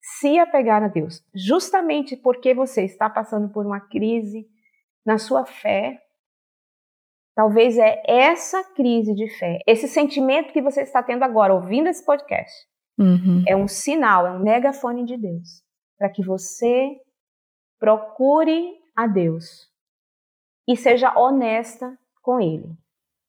se 0.00 0.38
apegar 0.38 0.82
a 0.82 0.88
Deus, 0.88 1.24
justamente 1.34 2.16
porque 2.16 2.54
você 2.54 2.84
está 2.84 3.08
passando 3.08 3.48
por 3.52 3.66
uma 3.66 3.80
crise 3.80 4.46
na 5.04 5.18
sua 5.18 5.44
fé, 5.44 6.00
Talvez 7.36 7.76
é 7.76 8.02
essa 8.06 8.64
crise 8.72 9.14
de 9.14 9.28
fé, 9.38 9.58
esse 9.66 9.86
sentimento 9.86 10.54
que 10.54 10.62
você 10.62 10.80
está 10.80 11.02
tendo 11.02 11.22
agora, 11.22 11.52
ouvindo 11.52 11.86
esse 11.86 12.02
podcast, 12.02 12.50
uhum. 12.98 13.44
é 13.46 13.56
um 13.56 13.68
sinal, 13.68 14.26
é 14.26 14.32
um 14.32 14.40
megafone 14.40 15.04
de 15.04 15.16
Deus, 15.16 15.62
para 15.98 16.08
que 16.10 16.24
você 16.24 16.96
procure 17.78 18.74
a 18.96 19.06
Deus 19.06 19.68
e 20.68 20.76
seja 20.76 21.16
honesta 21.18 21.96
com 22.22 22.40
Ele. 22.40 22.76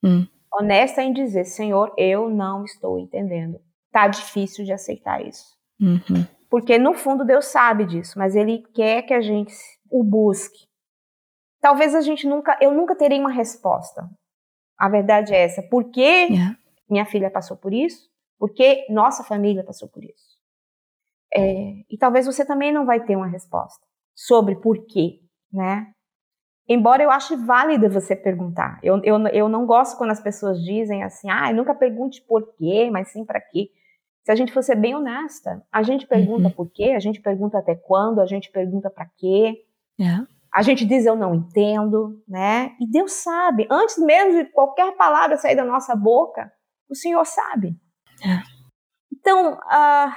Uhum. 0.04 0.28
Honesta 0.54 1.02
em 1.02 1.14
dizer, 1.14 1.46
Senhor, 1.46 1.94
eu 1.98 2.30
não 2.30 2.64
estou 2.64 2.98
entendendo. 2.98 3.60
Tá 3.92 4.08
difícil 4.08 4.66
de 4.66 4.72
aceitar 4.72 5.26
isso. 5.26 5.56
Uhum. 5.80 6.26
Porque 6.50 6.78
no 6.78 6.94
fundo 6.94 7.26
Deus 7.26 7.46
sabe 7.46 7.86
disso, 7.86 8.18
mas 8.18 8.36
Ele 8.36 8.64
quer 8.74 9.02
que 9.04 9.14
a 9.14 9.22
gente 9.22 9.54
o 9.92 10.04
busque 10.04 10.68
talvez 11.68 11.94
a 11.96 12.02
gente 12.02 12.26
nunca, 12.28 12.58
eu 12.62 12.74
nunca 12.74 12.96
terei 12.96 13.20
uma 13.20 13.32
resposta. 13.32 14.10
A 14.78 14.88
verdade 14.88 15.34
é 15.34 15.44
essa. 15.44 15.62
Por 15.62 15.92
que 15.92 16.02
yeah. 16.02 16.58
minha 16.90 17.06
filha 17.06 17.30
passou 17.30 17.58
por 17.58 17.74
isso? 17.74 18.10
Por 18.38 18.54
que 18.54 18.86
nossa 18.90 19.24
família 19.24 19.64
passou 19.64 19.90
por 19.90 20.04
isso? 20.04 20.38
É, 21.36 21.84
e 21.90 21.98
talvez 21.98 22.26
você 22.26 22.46
também 22.46 22.72
não 22.72 22.86
vai 22.86 23.04
ter 23.04 23.16
uma 23.16 23.28
resposta 23.28 23.86
sobre 24.16 24.56
por 24.56 24.86
quê, 24.86 25.20
né? 25.52 25.92
Embora 26.70 27.02
eu 27.02 27.10
ache 27.10 27.36
válido 27.36 27.90
você 27.90 28.16
perguntar. 28.16 28.80
Eu, 28.84 29.02
eu, 29.04 29.26
eu 29.28 29.48
não 29.48 29.66
gosto 29.66 29.98
quando 29.98 30.12
as 30.12 30.20
pessoas 30.20 30.62
dizem 30.62 31.04
assim, 31.04 31.30
ah, 31.30 31.52
nunca 31.54 31.74
pergunte 31.74 32.22
por 32.22 32.56
quê, 32.56 32.90
mas 32.92 33.10
sim 33.10 33.24
para 33.24 33.40
quê. 33.40 33.70
Se 34.26 34.32
a 34.32 34.36
gente 34.36 34.52
fosse 34.52 34.76
bem 34.76 34.94
honesta, 34.94 35.64
a 35.72 35.82
gente 35.82 36.06
pergunta 36.06 36.50
uhum. 36.50 36.54
por 36.54 36.70
quê, 36.70 36.92
a 36.96 37.00
gente 37.00 37.22
pergunta 37.22 37.58
até 37.58 37.76
quando, 37.76 38.20
a 38.20 38.26
gente 38.26 38.52
pergunta 38.52 38.90
para 38.90 39.10
quê. 39.18 39.64
Yeah. 39.98 40.28
A 40.54 40.62
gente 40.62 40.86
diz 40.86 41.06
eu 41.06 41.16
não 41.16 41.34
entendo, 41.34 42.22
né? 42.28 42.76
E 42.82 42.92
Deus 42.92 43.14
sabe. 43.14 43.66
Antes 43.72 43.98
mesmo 43.98 44.44
de 44.44 44.52
qualquer 44.52 44.98
palavra 44.98 45.38
sair 45.38 45.56
da 45.56 45.64
nossa 45.64 45.96
boca, 45.96 46.52
o 46.90 46.96
Senhor 46.96 47.26
sabe. 47.26 47.78
É. 48.24 48.42
Então, 49.12 49.54
uh, 49.54 50.12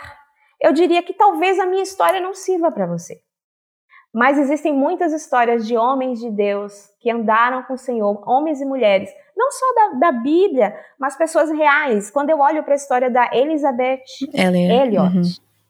eu 0.60 0.72
diria 0.72 1.02
que 1.02 1.14
talvez 1.14 1.58
a 1.58 1.66
minha 1.66 1.82
história 1.82 2.20
não 2.20 2.34
sirva 2.34 2.70
para 2.70 2.86
você. 2.86 3.20
Mas 4.12 4.38
existem 4.38 4.74
muitas 4.74 5.12
histórias 5.12 5.66
de 5.66 5.76
homens 5.76 6.18
de 6.18 6.30
Deus 6.30 6.88
que 7.00 7.10
andaram 7.10 7.62
com 7.62 7.74
o 7.74 7.78
Senhor, 7.78 8.22
homens 8.28 8.60
e 8.60 8.64
mulheres, 8.64 9.08
não 9.36 9.50
só 9.52 9.66
da, 9.74 10.10
da 10.10 10.12
Bíblia, 10.12 10.76
mas 10.98 11.16
pessoas 11.16 11.48
reais. 11.50 12.10
Quando 12.10 12.30
eu 12.30 12.40
olho 12.40 12.62
para 12.64 12.74
a 12.74 12.76
história 12.76 13.08
da 13.08 13.30
Elizabeth 13.32 14.02
Elliot, 14.34 15.16
uhum. 15.16 15.22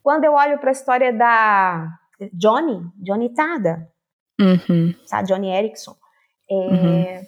quando 0.02 0.24
eu 0.24 0.32
olho 0.32 0.58
para 0.58 0.70
a 0.70 0.72
história 0.72 1.12
da 1.12 1.86
Johnny, 2.32 2.82
Johnny 2.96 3.32
Tada, 3.34 3.86
uhum. 4.40 4.94
sabe, 5.04 5.28
Johnny 5.28 5.50
Erickson, 5.50 5.94
é, 6.50 6.54
uhum. 6.54 7.26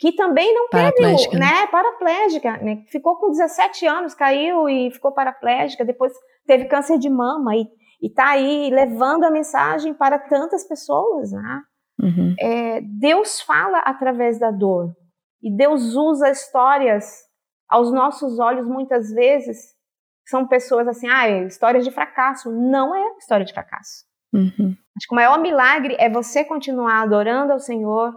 Que 0.00 0.12
também 0.12 0.52
não 0.54 0.66
teve, 0.68 1.38
né? 1.38 1.38
né, 1.38 1.66
paraplégica, 1.66 2.56
né, 2.56 2.82
ficou 2.88 3.16
com 3.16 3.30
17 3.30 3.86
anos, 3.86 4.14
caiu 4.14 4.66
e 4.66 4.90
ficou 4.90 5.12
paraplégica, 5.12 5.84
depois 5.84 6.12
teve 6.46 6.64
câncer 6.64 6.98
de 6.98 7.10
mama 7.10 7.54
e, 7.54 7.68
e 8.02 8.08
tá 8.08 8.30
aí 8.30 8.70
levando 8.70 9.24
a 9.24 9.30
mensagem 9.30 9.92
para 9.92 10.18
tantas 10.18 10.66
pessoas, 10.66 11.30
né? 11.30 11.62
Uhum. 12.02 12.34
É, 12.40 12.80
Deus 12.80 13.42
fala 13.42 13.80
através 13.80 14.40
da 14.40 14.50
dor 14.50 14.90
e 15.42 15.54
Deus 15.54 15.94
usa 15.94 16.30
histórias 16.30 17.04
aos 17.68 17.92
nossos 17.92 18.38
olhos 18.38 18.66
muitas 18.66 19.10
vezes 19.12 19.78
são 20.26 20.46
pessoas 20.46 20.88
assim, 20.88 21.08
ah, 21.08 21.28
é 21.28 21.44
histórias 21.44 21.84
de 21.84 21.90
fracasso. 21.90 22.50
Não 22.50 22.94
é 22.94 23.16
história 23.18 23.44
de 23.44 23.52
fracasso. 23.52 24.04
Uhum. 24.32 24.76
Acho 24.96 25.08
que 25.08 25.12
o 25.12 25.16
maior 25.16 25.40
milagre 25.40 25.96
é 25.98 26.08
você 26.08 26.44
continuar 26.44 27.02
adorando 27.02 27.52
ao 27.52 27.58
Senhor, 27.58 28.14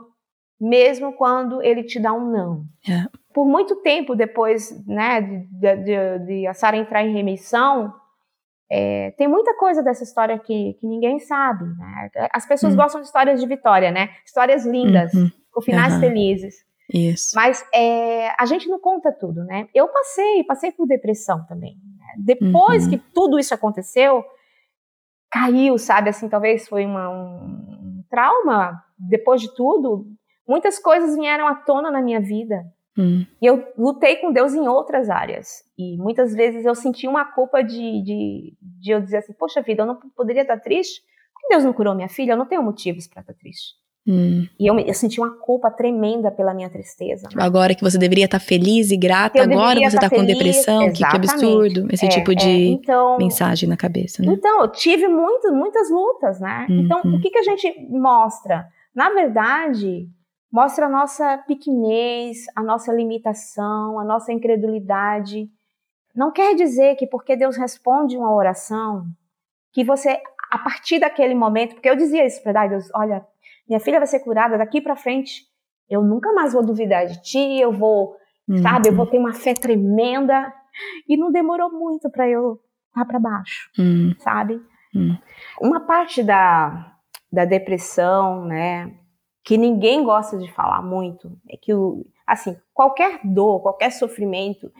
mesmo 0.64 1.14
quando 1.14 1.62
Ele 1.62 1.84
te 1.84 2.00
dá 2.00 2.14
um 2.14 2.32
não. 2.32 2.66
É. 2.90 3.06
Por 3.34 3.46
muito 3.46 3.76
tempo 3.78 4.16
depois 4.16 4.86
né, 4.88 5.22
de, 5.22 5.76
de, 5.78 6.20
de, 6.26 6.48
a 6.48 6.54
Sara 6.54 6.78
entrar 6.78 7.04
em 7.04 7.14
remissão, 7.14 7.94
É, 8.76 9.12
tem 9.18 9.28
muita 9.28 9.54
coisa 9.56 9.84
dessa 9.84 10.04
história 10.04 10.40
que, 10.40 10.74
que 10.80 10.88
ninguém 10.88 11.20
sabe. 11.20 11.64
Né? 11.78 12.10
As 12.34 12.48
pessoas 12.48 12.74
uhum. 12.74 12.82
gostam 12.82 13.02
de 13.02 13.08
histórias 13.08 13.40
de 13.40 13.46
vitória, 13.48 13.92
né? 13.92 14.10
Histórias 14.26 14.66
lindas, 14.66 15.14
uhum. 15.14 15.30
com 15.52 15.62
finais 15.62 15.94
uhum. 15.94 16.00
felizes. 16.00 16.56
Isso. 16.92 17.36
Mas 17.36 17.64
é, 17.72 18.32
a 18.40 18.46
gente 18.46 18.68
não 18.68 18.80
conta 18.80 19.12
tudo, 19.12 19.44
né? 19.44 19.68
Eu 19.76 19.88
passei, 19.90 20.44
passei 20.46 20.72
por 20.72 20.88
depressão 20.88 21.46
também. 21.46 21.76
Né? 22.00 22.06
Depois 22.18 22.86
uhum. 22.86 22.90
que 22.92 22.98
tudo 23.14 23.38
isso 23.38 23.54
aconteceu, 23.54 24.24
caiu, 25.30 25.78
sabe? 25.78 26.10
Assim, 26.10 26.28
talvez 26.28 26.68
foi 26.68 26.84
uma, 26.86 27.10
um 27.10 28.04
trauma. 28.10 28.82
Depois 28.98 29.40
de 29.42 29.54
tudo, 29.54 30.08
muitas 30.48 30.80
coisas 30.80 31.16
vieram 31.16 31.48
à 31.48 31.56
tona 31.56 31.92
na 31.92 32.02
minha 32.02 32.20
vida. 32.20 32.64
Hum. 32.98 33.26
E 33.42 33.46
eu 33.46 33.66
lutei 33.78 34.18
com 34.18 34.32
Deus 34.32 34.54
em 34.54 34.68
outras 34.68 35.10
áreas. 35.10 35.64
E 35.78 35.98
muitas 35.98 36.34
vezes 36.34 36.66
eu 36.66 36.76
senti 36.76 37.08
uma 37.08 37.26
culpa 37.26 37.64
de, 37.64 38.02
de, 38.04 38.54
de 38.62 38.92
eu 38.92 39.02
dizer 39.02 39.18
assim: 39.18 39.34
Poxa 39.34 39.62
vida, 39.62 39.82
eu 39.82 39.88
não 39.88 40.00
poderia 40.16 40.44
estar 40.44 40.60
triste? 40.60 41.02
Por 41.34 41.42
que 41.42 41.48
Deus 41.50 41.64
não 41.64 41.74
curou 41.74 41.96
minha 41.96 42.10
filha? 42.10 42.34
Eu 42.34 42.38
não 42.38 42.46
tenho 42.46 42.62
motivos 42.62 43.08
para 43.08 43.22
estar 43.22 43.34
triste. 43.34 43.74
Hum. 44.06 44.46
E 44.60 44.70
eu, 44.70 44.78
eu, 44.78 44.94
senti 44.94 45.20
uma 45.20 45.32
culpa 45.32 45.72
tremenda 45.72 46.30
pela 46.30 46.54
minha 46.54 46.70
tristeza. 46.70 47.28
Né? 47.34 47.42
Agora 47.42 47.74
que 47.74 47.82
você 47.82 47.98
deveria 47.98 48.26
estar 48.26 48.40
feliz 48.40 48.92
e 48.92 48.98
grata, 48.98 49.42
agora 49.42 49.80
você 49.80 49.96
está 49.96 50.10
com 50.10 50.26
depressão, 50.26 50.92
que, 50.92 51.08
que, 51.08 51.16
absurdo. 51.16 51.88
Esse 51.90 52.06
é, 52.06 52.10
tipo 52.10 52.36
de 52.36 52.50
é, 52.50 52.68
então, 52.68 53.18
mensagem 53.18 53.68
na 53.68 53.78
cabeça, 53.78 54.22
né? 54.22 54.34
Então, 54.34 54.62
eu 54.62 54.68
tive 54.68 55.08
muito, 55.08 55.54
muitas 55.54 55.90
lutas, 55.90 56.40
né? 56.42 56.68
Uhum. 56.70 56.80
Então, 56.82 57.00
o 57.00 57.22
que, 57.22 57.30
que 57.30 57.40
a 57.40 57.44
gente 57.44 57.88
mostra? 57.90 58.68
Na 58.94 59.10
verdade, 59.10 60.10
mostra 60.54 60.86
a 60.86 60.90
nossa 60.90 61.40
pequenez, 61.48 62.46
a 62.56 62.62
nossa 62.62 62.94
limitação, 62.94 64.00
a 64.00 64.04
nossa 64.04 64.32
incredulidade. 64.32 65.50
Não 66.16 66.32
quer 66.32 66.54
dizer 66.54 66.96
que 66.96 67.08
porque 67.08 67.36
Deus 67.36 67.58
responde 67.58 68.16
uma 68.16 68.32
oração, 68.32 69.04
que 69.74 69.84
você, 69.84 70.22
a 70.52 70.60
partir 70.60 71.00
daquele 71.00 71.34
momento, 71.34 71.74
porque 71.74 71.90
eu 71.90 71.96
dizia 71.96 72.24
isso 72.24 72.44
para 72.44 72.68
Deus, 72.68 72.88
olha, 72.94 73.26
minha 73.68 73.80
filha 73.80 73.98
vai 73.98 74.06
ser 74.06 74.20
curada 74.20 74.56
daqui 74.56 74.80
para 74.80 74.96
frente, 74.96 75.42
eu 75.90 76.04
nunca 76.04 76.32
mais 76.34 76.54
vou 76.54 76.64
duvidar 76.64 77.08
de 77.08 77.20
ti, 77.24 77.60
eu 77.60 77.72
vou, 77.72 78.16
uhum. 78.48 78.62
sabe, 78.62 78.90
eu 78.90 78.96
vou 78.96 79.08
ter 79.08 79.18
uma 79.18 79.34
fé 79.34 79.56
tremenda. 79.56 80.54
E 81.08 81.16
não 81.18 81.32
demorou 81.32 81.72
muito 81.72 82.10
para 82.10 82.28
eu 82.28 82.60
estar 82.90 83.06
para 83.06 83.20
baixo, 83.20 83.70
uhum. 83.78 84.14
sabe? 84.20 84.60
Uhum. 84.94 85.18
Uma 85.62 85.82
parte 85.82 86.24
da, 86.24 86.96
da 87.32 87.46
depressão, 87.46 88.46
né, 88.46 88.92
que 89.44 89.58
ninguém 89.58 90.04
gosta 90.04 90.38
de 90.38 90.52
falar 90.52 90.82
muito, 90.82 91.32
é 91.50 91.58
que 91.58 91.74
o, 91.74 92.06
assim, 92.26 92.58
qualquer 92.74 93.20
dor, 93.24 93.60
qualquer 93.62 93.92
sofrimento, 93.92 94.72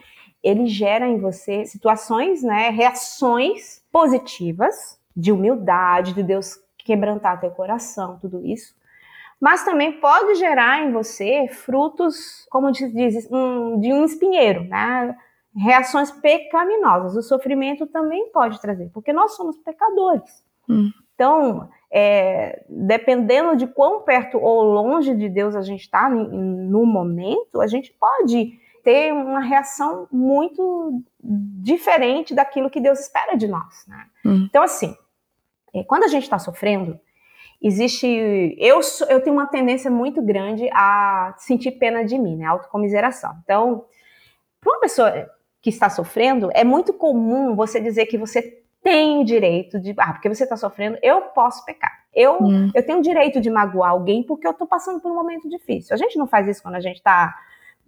ele 0.42 0.66
gera 0.66 1.06
em 1.06 1.18
você 1.18 1.64
situações, 1.66 2.42
né, 2.42 2.70
reações 2.70 3.82
positivas 3.92 4.98
de 5.16 5.30
humildade, 5.30 6.14
de 6.14 6.22
Deus 6.22 6.58
quebrantar 6.78 7.40
teu 7.40 7.50
coração, 7.50 8.18
tudo 8.18 8.44
isso. 8.44 8.74
Mas 9.40 9.64
também 9.64 10.00
pode 10.00 10.36
gerar 10.36 10.82
em 10.82 10.92
você 10.92 11.48
frutos, 11.48 12.46
como 12.50 12.70
diz, 12.70 13.28
um, 13.30 13.78
de 13.78 13.92
um 13.92 14.04
espinheiro, 14.04 14.64
né? 14.64 15.16
Reações 15.56 16.10
pecaminosas. 16.10 17.16
O 17.16 17.22
sofrimento 17.22 17.86
também 17.86 18.30
pode 18.30 18.60
trazer, 18.60 18.90
porque 18.92 19.12
nós 19.12 19.36
somos 19.36 19.56
pecadores. 19.58 20.44
Hum. 20.68 20.90
Então, 21.14 21.68
é, 21.96 22.64
dependendo 22.68 23.54
de 23.54 23.68
quão 23.68 24.02
perto 24.02 24.36
ou 24.36 24.64
longe 24.64 25.14
de 25.14 25.28
Deus 25.28 25.54
a 25.54 25.62
gente 25.62 25.82
está 25.82 26.10
no 26.10 26.84
momento, 26.84 27.60
a 27.60 27.68
gente 27.68 27.92
pode 27.92 28.58
ter 28.82 29.12
uma 29.12 29.38
reação 29.38 30.08
muito 30.10 31.00
diferente 31.22 32.34
daquilo 32.34 32.68
que 32.68 32.80
Deus 32.80 32.98
espera 32.98 33.36
de 33.36 33.46
nós. 33.46 33.86
Né? 33.86 34.06
Hum. 34.26 34.44
Então, 34.50 34.64
assim, 34.64 34.92
é, 35.72 35.84
quando 35.84 36.02
a 36.02 36.08
gente 36.08 36.24
está 36.24 36.36
sofrendo, 36.36 36.98
existe. 37.62 38.08
Eu, 38.58 38.80
eu 39.08 39.22
tenho 39.22 39.36
uma 39.36 39.46
tendência 39.46 39.88
muito 39.88 40.20
grande 40.20 40.68
a 40.72 41.32
sentir 41.38 41.70
pena 41.78 42.04
de 42.04 42.18
mim, 42.18 42.36
né? 42.36 42.46
Autocomiseração. 42.46 43.36
Então, 43.44 43.84
para 44.60 44.72
uma 44.72 44.80
pessoa 44.80 45.30
que 45.62 45.70
está 45.70 45.88
sofrendo, 45.88 46.50
é 46.54 46.64
muito 46.64 46.92
comum 46.92 47.54
você 47.54 47.80
dizer 47.80 48.06
que 48.06 48.18
você 48.18 48.63
tem 48.84 49.24
direito 49.24 49.80
de. 49.80 49.94
Ah, 49.98 50.12
porque 50.12 50.28
você 50.28 50.44
está 50.44 50.56
sofrendo, 50.56 50.98
eu 51.02 51.22
posso 51.22 51.64
pecar. 51.64 52.04
Eu, 52.14 52.38
hum. 52.40 52.70
eu 52.74 52.84
tenho 52.84 52.98
o 52.98 53.02
direito 53.02 53.40
de 53.40 53.50
magoar 53.50 53.90
alguém 53.90 54.22
porque 54.22 54.46
eu 54.46 54.52
estou 54.52 54.66
passando 54.66 55.00
por 55.00 55.10
um 55.10 55.14
momento 55.14 55.48
difícil. 55.48 55.94
A 55.94 55.96
gente 55.96 56.18
não 56.18 56.26
faz 56.26 56.46
isso 56.46 56.62
quando 56.62 56.74
a 56.74 56.80
gente 56.80 56.96
está 56.96 57.34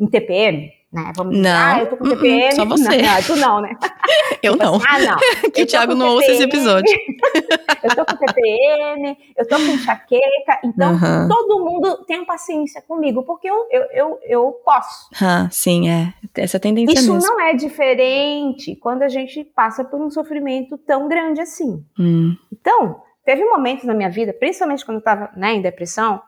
em 0.01 0.07
TPM, 0.07 0.73
né? 0.97 1.13
Vamos 1.15 1.37
dizer, 1.37 1.49
não, 1.49 1.59
ah, 1.59 1.81
eu 1.81 1.87
tô 1.91 1.97
com 1.99 2.05
TPM. 2.05 2.55
Só 2.55 2.65
você. 2.65 3.03
Não, 3.03 3.23
tu 3.23 3.37
não, 3.37 3.61
né? 3.61 3.77
Eu 4.43 4.53
tipo 4.53 4.65
não. 4.65 4.77
Assim, 4.77 4.87
ah, 4.89 4.99
não. 5.01 5.51
que 5.51 5.63
o 5.63 5.67
Thiago 5.67 5.95
não 5.95 6.15
ouça 6.15 6.31
esse 6.31 6.43
episódio. 6.43 6.93
eu 7.83 7.97
tô 7.97 8.05
com 8.05 8.17
TPM, 8.17 9.17
eu 9.37 9.49
tô 9.49 9.57
com 9.57 9.63
enxaqueca, 9.63 10.61
então 10.65 10.93
uhum. 10.93 11.29
todo 11.29 11.65
mundo 11.65 12.05
tem 12.07 12.25
paciência 12.25 12.81
comigo, 12.83 13.23
porque 13.25 13.49
eu, 13.49 13.67
eu, 13.71 13.83
eu, 13.93 14.19
eu 14.23 14.53
posso. 14.65 15.09
Sim, 15.51 15.89
é. 15.91 16.13
Essa 16.37 16.61
tendência 16.61 16.99
Isso 16.99 17.13
mesmo. 17.13 17.29
não 17.29 17.41
é 17.41 17.55
diferente 17.55 18.77
quando 18.77 19.03
a 19.03 19.09
gente 19.09 19.43
passa 19.45 19.85
por 19.85 20.01
um 20.01 20.11
sofrimento 20.11 20.79
tão 20.79 21.09
grande 21.09 21.41
assim. 21.41 21.85
Hum. 21.99 22.37
Então, 22.53 23.03
teve 23.25 23.45
momentos 23.45 23.85
na 23.85 23.95
minha 23.95 24.11
vida, 24.11 24.33
principalmente 24.33 24.85
quando 24.85 24.99
eu 24.99 25.05
tava 25.05 25.31
né, 25.37 25.55
em 25.55 25.63
depressão, 25.63 26.23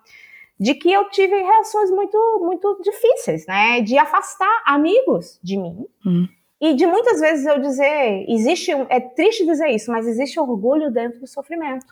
de 0.58 0.74
que 0.74 0.92
eu 0.92 1.08
tive 1.10 1.36
reações 1.36 1.90
muito, 1.90 2.40
muito 2.42 2.80
difíceis, 2.82 3.46
né? 3.46 3.80
De 3.80 3.96
afastar 3.96 4.62
amigos 4.66 5.38
de 5.42 5.56
mim. 5.56 5.86
Hum. 6.04 6.26
E 6.60 6.74
de 6.74 6.86
muitas 6.86 7.20
vezes 7.20 7.46
eu 7.46 7.60
dizer, 7.60 8.24
existe, 8.28 8.72
é 8.88 8.98
triste 8.98 9.46
dizer 9.46 9.68
isso, 9.68 9.92
mas 9.92 10.06
existe 10.06 10.40
orgulho 10.40 10.90
dentro 10.90 11.20
do 11.20 11.26
sofrimento. 11.26 11.86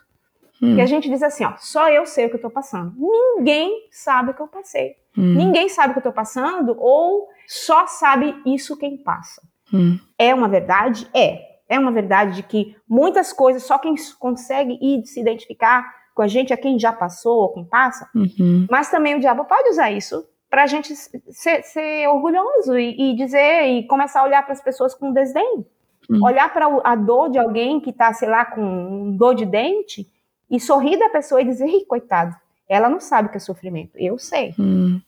Hum. 0.61 0.75
E 0.75 0.81
a 0.81 0.85
gente 0.85 1.09
diz 1.09 1.23
assim, 1.23 1.45
ó, 1.45 1.53
só 1.57 1.89
eu 1.89 2.05
sei 2.05 2.25
o 2.25 2.29
que 2.29 2.35
eu 2.35 2.41
tô 2.41 2.49
passando. 2.49 2.93
Ninguém 2.97 3.87
sabe 3.91 4.31
o 4.31 4.33
que 4.33 4.41
eu 4.41 4.47
passei. 4.47 4.95
Hum. 5.17 5.35
Ninguém 5.35 5.69
sabe 5.69 5.91
o 5.91 5.93
que 5.93 5.99
eu 5.99 6.11
tô 6.11 6.11
passando, 6.11 6.75
ou 6.77 7.29
só 7.47 7.87
sabe 7.87 8.35
isso 8.45 8.77
quem 8.77 8.97
passa. 8.97 9.41
Hum. 9.73 9.97
É 10.17 10.33
uma 10.33 10.49
verdade? 10.49 11.07
É. 11.13 11.56
É 11.69 11.77
uma 11.77 11.91
verdade 11.91 12.37
de 12.37 12.43
que 12.43 12.75
muitas 12.87 13.33
coisas 13.33 13.63
só 13.63 13.77
quem 13.77 13.95
consegue 14.19 14.77
ir 14.81 15.05
se 15.05 15.19
identificar 15.19 15.85
com 16.15 16.21
a 16.21 16.27
gente, 16.27 16.53
a 16.53 16.57
quem 16.57 16.79
já 16.79 16.91
passou 16.91 17.41
ou 17.41 17.53
quem 17.53 17.65
passa, 17.65 18.09
uhum. 18.15 18.65
mas 18.71 18.89
também 18.89 19.15
o 19.15 19.19
diabo 19.19 19.45
pode 19.45 19.69
usar 19.69 19.91
isso 19.91 20.25
para 20.49 20.63
a 20.63 20.67
gente 20.67 20.95
ser, 20.95 21.61
ser 21.63 22.07
orgulhoso 22.07 22.77
e, 22.77 23.11
e, 23.11 23.15
dizer 23.15 23.63
e 23.67 23.85
começar 23.85 24.21
a 24.21 24.23
olhar 24.23 24.43
para 24.43 24.53
as 24.53 24.61
pessoas 24.61 24.95
com 24.95 25.11
desdém. 25.11 25.65
Uhum. 26.09 26.23
Olhar 26.23 26.51
para 26.53 26.65
a 26.83 26.95
dor 26.95 27.29
de 27.29 27.37
alguém 27.37 27.81
que 27.81 27.89
está, 27.89 28.13
sei 28.13 28.29
lá, 28.29 28.45
com 28.45 29.15
dor 29.17 29.35
de 29.35 29.45
dente 29.45 30.07
e 30.49 30.59
sorrir 30.59 30.97
da 30.97 31.09
pessoa 31.09 31.41
e 31.41 31.45
dizer, 31.45 31.67
Ih, 31.67 31.85
coitado, 31.85 32.33
ela 32.67 32.89
não 32.89 32.99
sabe 32.99 33.27
o 33.27 33.31
que 33.31 33.37
é 33.37 33.41
sofrimento. 33.41 33.91
Eu 33.97 34.17
sei. 34.17 34.55
Uhum. 34.57 35.01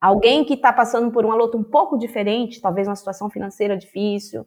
Alguém 0.00 0.44
que 0.44 0.54
está 0.54 0.72
passando 0.72 1.10
por 1.12 1.24
uma 1.24 1.34
luta 1.34 1.56
um 1.56 1.62
pouco 1.62 1.96
diferente, 1.96 2.60
talvez 2.60 2.88
uma 2.88 2.96
situação 2.96 3.30
financeira 3.30 3.76
difícil, 3.76 4.46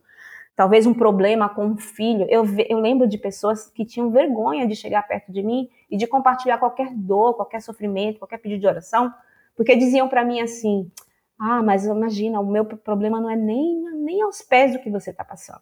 talvez 0.56 0.86
um 0.86 0.94
problema 0.94 1.50
com 1.50 1.66
um 1.66 1.78
filho. 1.78 2.26
Eu, 2.30 2.46
eu 2.70 2.80
lembro 2.80 3.08
de 3.08 3.18
pessoas 3.18 3.70
que 3.70 3.86
tinham 3.86 4.12
vergonha 4.12 4.68
de 4.68 4.76
chegar 4.76 5.08
perto 5.08 5.32
de 5.32 5.42
mim 5.42 5.70
e 5.90 5.98
de 5.98 6.08
compartilhar 6.08 6.58
qualquer 6.58 6.94
dor, 6.94 7.36
qualquer 7.36 7.62
sofrimento, 7.62 8.20
qualquer 8.20 8.38
pedido 8.38 8.62
de 8.62 8.68
oração, 8.68 9.14
porque 9.56 9.76
diziam 9.76 10.08
para 10.08 10.24
mim 10.24 10.42
assim: 10.42 10.90
ah, 11.40 11.62
mas 11.64 11.86
imagina, 11.86 12.40
o 12.40 12.46
meu 12.46 12.66
problema 12.66 13.20
não 13.20 13.30
é 13.30 13.36
nem, 13.36 13.84
nem 13.96 14.22
aos 14.22 14.42
pés 14.42 14.74
do 14.74 14.80
que 14.80 14.90
você 14.90 15.10
está 15.10 15.24
passando. 15.24 15.62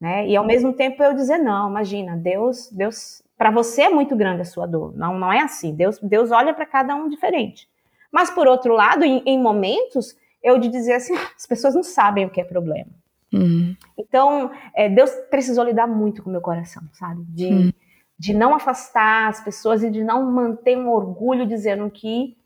Né? 0.00 0.28
E 0.28 0.36
ao 0.36 0.44
mesmo 0.44 0.72
tempo 0.72 1.02
eu 1.02 1.14
dizer: 1.14 1.38
não, 1.38 1.70
imagina, 1.70 2.16
Deus, 2.16 2.70
Deus, 2.70 3.22
para 3.36 3.50
você 3.50 3.82
é 3.82 3.90
muito 3.90 4.16
grande 4.16 4.42
a 4.42 4.44
sua 4.44 4.66
dor. 4.66 4.96
Não, 4.96 5.18
não 5.18 5.32
é 5.32 5.40
assim. 5.40 5.74
Deus, 5.74 5.98
Deus 6.00 6.30
olha 6.30 6.54
para 6.54 6.66
cada 6.66 6.94
um 6.94 7.08
diferente. 7.08 7.68
Mas 8.10 8.30
por 8.30 8.46
outro 8.46 8.74
lado, 8.74 9.04
em, 9.04 9.22
em 9.26 9.40
momentos, 9.40 10.16
eu 10.42 10.58
de 10.58 10.68
dizer 10.68 10.94
assim: 10.94 11.16
ah, 11.16 11.30
as 11.36 11.46
pessoas 11.46 11.74
não 11.74 11.82
sabem 11.82 12.24
o 12.26 12.30
que 12.30 12.40
é 12.40 12.44
problema. 12.44 12.90
Uhum. 13.32 13.76
Então, 13.96 14.50
é, 14.74 14.88
Deus 14.88 15.10
precisou 15.30 15.64
lidar 15.64 15.86
muito 15.86 16.22
com 16.22 16.30
o 16.30 16.32
meu 16.32 16.40
coração, 16.40 16.82
sabe? 16.92 17.22
De, 17.28 17.46
uhum. 17.46 17.72
de 18.18 18.34
não 18.34 18.54
afastar 18.54 19.28
as 19.28 19.40
pessoas 19.42 19.82
e 19.82 19.90
de 19.90 20.02
não 20.02 20.30
manter 20.30 20.76
um 20.76 20.90
orgulho 20.90 21.46
dizendo 21.46 21.90
que 21.90 22.36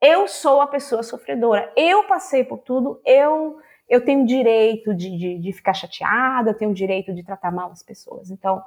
eu 0.00 0.26
sou 0.26 0.60
a 0.60 0.66
pessoa 0.66 1.02
sofredora. 1.02 1.72
Eu 1.76 2.04
passei 2.04 2.44
por 2.44 2.58
tudo, 2.58 3.00
eu 3.04 3.58
eu 3.88 4.02
tenho 4.02 4.24
direito 4.24 4.94
de, 4.94 5.10
de, 5.18 5.38
de 5.38 5.52
ficar 5.52 5.74
chateada, 5.74 6.50
eu 6.50 6.56
tenho 6.56 6.72
direito 6.72 7.12
de 7.12 7.22
tratar 7.22 7.50
mal 7.50 7.70
as 7.70 7.82
pessoas. 7.82 8.30
Então, 8.30 8.62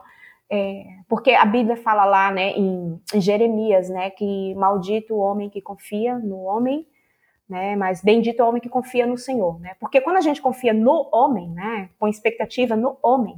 é, 0.48 0.84
porque 1.10 1.32
a 1.32 1.46
Bíblia 1.46 1.76
fala 1.78 2.06
lá, 2.06 2.32
né, 2.32 2.52
em, 2.52 3.02
em 3.12 3.20
Jeremias, 3.20 3.90
né, 3.90 4.12
que 4.12 4.54
maldito 4.54 5.16
o 5.16 5.20
homem 5.20 5.50
que 5.50 5.62
confia 5.62 6.20
no 6.20 6.42
homem 6.42 6.86
né? 7.50 7.76
Mas 7.76 8.02
bendito 8.02 8.40
é 8.40 8.44
o 8.44 8.50
homem 8.50 8.62
que 8.62 8.70
confia 8.70 9.06
no 9.06 9.18
Senhor, 9.18 9.60
né? 9.60 9.76
Porque 9.80 10.02
quando 10.02 10.18
a 10.18 10.22
gente 10.22 10.42
confia 10.42 10.74
no 10.74 11.10
homem, 11.12 11.50
né? 11.50 11.90
Com 12.00 12.08
expectativa 12.08 12.76
no 12.76 12.98
homem, 13.02 13.36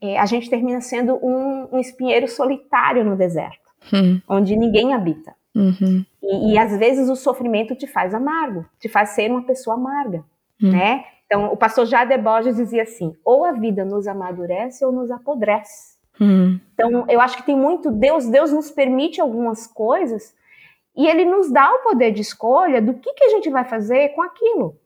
é, 0.00 0.18
a 0.18 0.26
gente 0.26 0.50
termina 0.50 0.80
sendo 0.80 1.14
um, 1.24 1.68
um, 1.72 1.78
espinheiro 1.78 2.28
solitário 2.28 3.04
no 3.04 3.16
deserto, 3.16 3.70
hum. 3.92 4.20
onde 4.28 4.56
ninguém 4.56 4.92
habita. 4.92 5.34
Uhum. 5.54 6.04
E, 6.22 6.52
e, 6.52 6.58
às 6.58 6.76
vezes 6.76 7.08
o 7.08 7.14
sofrimento 7.14 7.76
te 7.76 7.86
faz 7.86 8.12
amargo, 8.12 8.66
te 8.80 8.88
faz 8.88 9.10
ser 9.10 9.30
uma 9.30 9.42
pessoa 9.42 9.76
amarga, 9.76 10.24
hum. 10.62 10.70
né? 10.70 11.04
Então, 11.26 11.52
o 11.52 11.56
pastor 11.56 11.86
Jade 11.86 12.16
Borges 12.18 12.56
dizia 12.56 12.82
assim: 12.82 13.14
ou 13.24 13.44
a 13.44 13.52
vida 13.52 13.84
nos 13.84 14.06
amadurece 14.06 14.84
ou 14.84 14.92
nos 14.92 15.10
apodrece. 15.10 15.94
Hum. 16.20 16.58
Então, 16.74 17.04
eu 17.08 17.20
acho 17.20 17.36
que 17.36 17.42
tem 17.42 17.56
muito 17.56 17.90
Deus, 17.90 18.26
Deus 18.26 18.52
nos 18.52 18.70
permite 18.70 19.20
algumas 19.20 19.66
coisas 19.66 20.34
e 20.96 21.06
ele 21.06 21.24
nos 21.24 21.50
dá 21.50 21.72
o 21.72 21.82
poder 21.82 22.12
de 22.12 22.22
escolha 22.22 22.80
do 22.80 22.94
que, 22.94 23.12
que 23.12 23.24
a 23.24 23.30
gente 23.30 23.50
vai 23.50 23.64
fazer 23.64 24.10
com 24.10 24.22
aquilo. 24.22 24.78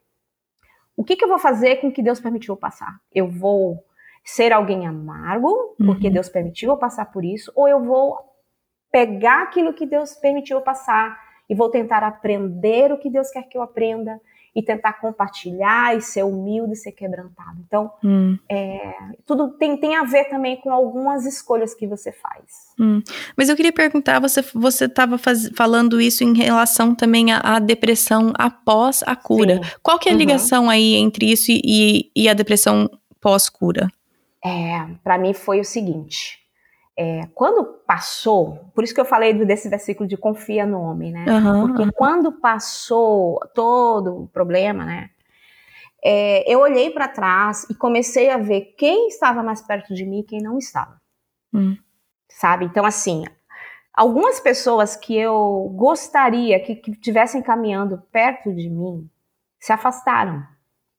O 0.96 1.04
que, 1.04 1.16
que 1.16 1.24
eu 1.24 1.28
vou 1.28 1.38
fazer 1.38 1.76
com 1.76 1.88
o 1.88 1.92
que 1.92 2.02
Deus 2.02 2.20
permitiu 2.20 2.54
eu 2.54 2.58
passar? 2.58 2.98
Eu 3.14 3.28
vou 3.28 3.84
ser 4.24 4.52
alguém 4.52 4.86
amargo, 4.86 5.74
porque 5.78 6.08
uhum. 6.08 6.12
Deus 6.12 6.28
permitiu 6.28 6.70
eu 6.70 6.76
passar 6.76 7.06
por 7.06 7.24
isso, 7.24 7.52
ou 7.54 7.68
eu 7.68 7.82
vou 7.82 8.18
pegar 8.90 9.42
aquilo 9.42 9.72
que 9.72 9.86
Deus 9.86 10.14
permitiu 10.16 10.58
eu 10.58 10.62
passar 10.62 11.18
e 11.48 11.54
vou 11.54 11.70
tentar 11.70 12.02
aprender 12.02 12.92
o 12.92 12.98
que 12.98 13.08
Deus 13.08 13.30
quer 13.30 13.42
que 13.44 13.56
eu 13.56 13.62
aprenda 13.62 14.20
e 14.58 14.62
tentar 14.62 14.94
compartilhar 14.94 15.96
e 15.96 16.00
ser 16.00 16.24
humilde 16.24 16.72
e 16.72 16.76
ser 16.76 16.90
quebrantado. 16.90 17.58
Então, 17.64 17.92
hum. 18.02 18.36
é, 18.50 18.92
tudo 19.24 19.50
tem, 19.50 19.76
tem 19.76 19.94
a 19.94 20.02
ver 20.02 20.24
também 20.24 20.56
com 20.56 20.72
algumas 20.72 21.24
escolhas 21.24 21.74
que 21.74 21.86
você 21.86 22.10
faz. 22.10 22.42
Hum. 22.76 23.00
Mas 23.36 23.48
eu 23.48 23.54
queria 23.54 23.72
perguntar, 23.72 24.18
você 24.18 24.42
você 24.52 24.86
estava 24.86 25.16
falando 25.54 26.00
isso 26.00 26.24
em 26.24 26.36
relação 26.36 26.92
também 26.92 27.30
à, 27.30 27.38
à 27.38 27.58
depressão 27.60 28.32
após 28.36 29.04
a 29.06 29.14
cura. 29.14 29.62
Sim. 29.62 29.70
Qual 29.80 29.96
que 29.96 30.08
é 30.08 30.12
a 30.12 30.14
uhum. 30.14 30.18
ligação 30.18 30.68
aí 30.68 30.96
entre 30.96 31.30
isso 31.30 31.52
e, 31.52 32.10
e 32.16 32.28
a 32.28 32.34
depressão 32.34 32.90
pós-cura? 33.20 33.86
É, 34.44 34.84
para 35.04 35.18
mim 35.18 35.32
foi 35.34 35.60
o 35.60 35.64
seguinte. 35.64 36.40
É, 37.00 37.28
quando 37.32 37.64
passou, 37.86 38.72
por 38.74 38.82
isso 38.82 38.92
que 38.92 39.00
eu 39.00 39.04
falei 39.04 39.32
desse 39.32 39.68
versículo 39.68 40.08
de 40.08 40.16
confia 40.16 40.66
no 40.66 40.80
homem, 40.80 41.12
né? 41.12 41.26
Uhum, 41.28 41.68
Porque 41.68 41.82
uhum. 41.82 41.90
quando 41.94 42.32
passou 42.32 43.38
todo 43.54 44.24
o 44.24 44.26
problema, 44.26 44.84
né? 44.84 45.10
É, 46.02 46.52
eu 46.52 46.58
olhei 46.58 46.90
para 46.90 47.06
trás 47.06 47.70
e 47.70 47.74
comecei 47.74 48.28
a 48.30 48.36
ver 48.36 48.74
quem 48.76 49.06
estava 49.06 49.44
mais 49.44 49.62
perto 49.62 49.94
de 49.94 50.04
mim 50.04 50.20
e 50.20 50.24
quem 50.24 50.42
não 50.42 50.58
estava. 50.58 51.00
Hum. 51.54 51.76
Sabe? 52.28 52.64
Então, 52.64 52.84
assim, 52.84 53.24
algumas 53.94 54.40
pessoas 54.40 54.96
que 54.96 55.16
eu 55.16 55.72
gostaria 55.76 56.58
que, 56.58 56.74
que 56.74 56.90
tivessem 56.96 57.40
caminhando 57.42 58.02
perto 58.10 58.52
de 58.52 58.68
mim 58.68 59.08
se 59.60 59.72
afastaram. 59.72 60.42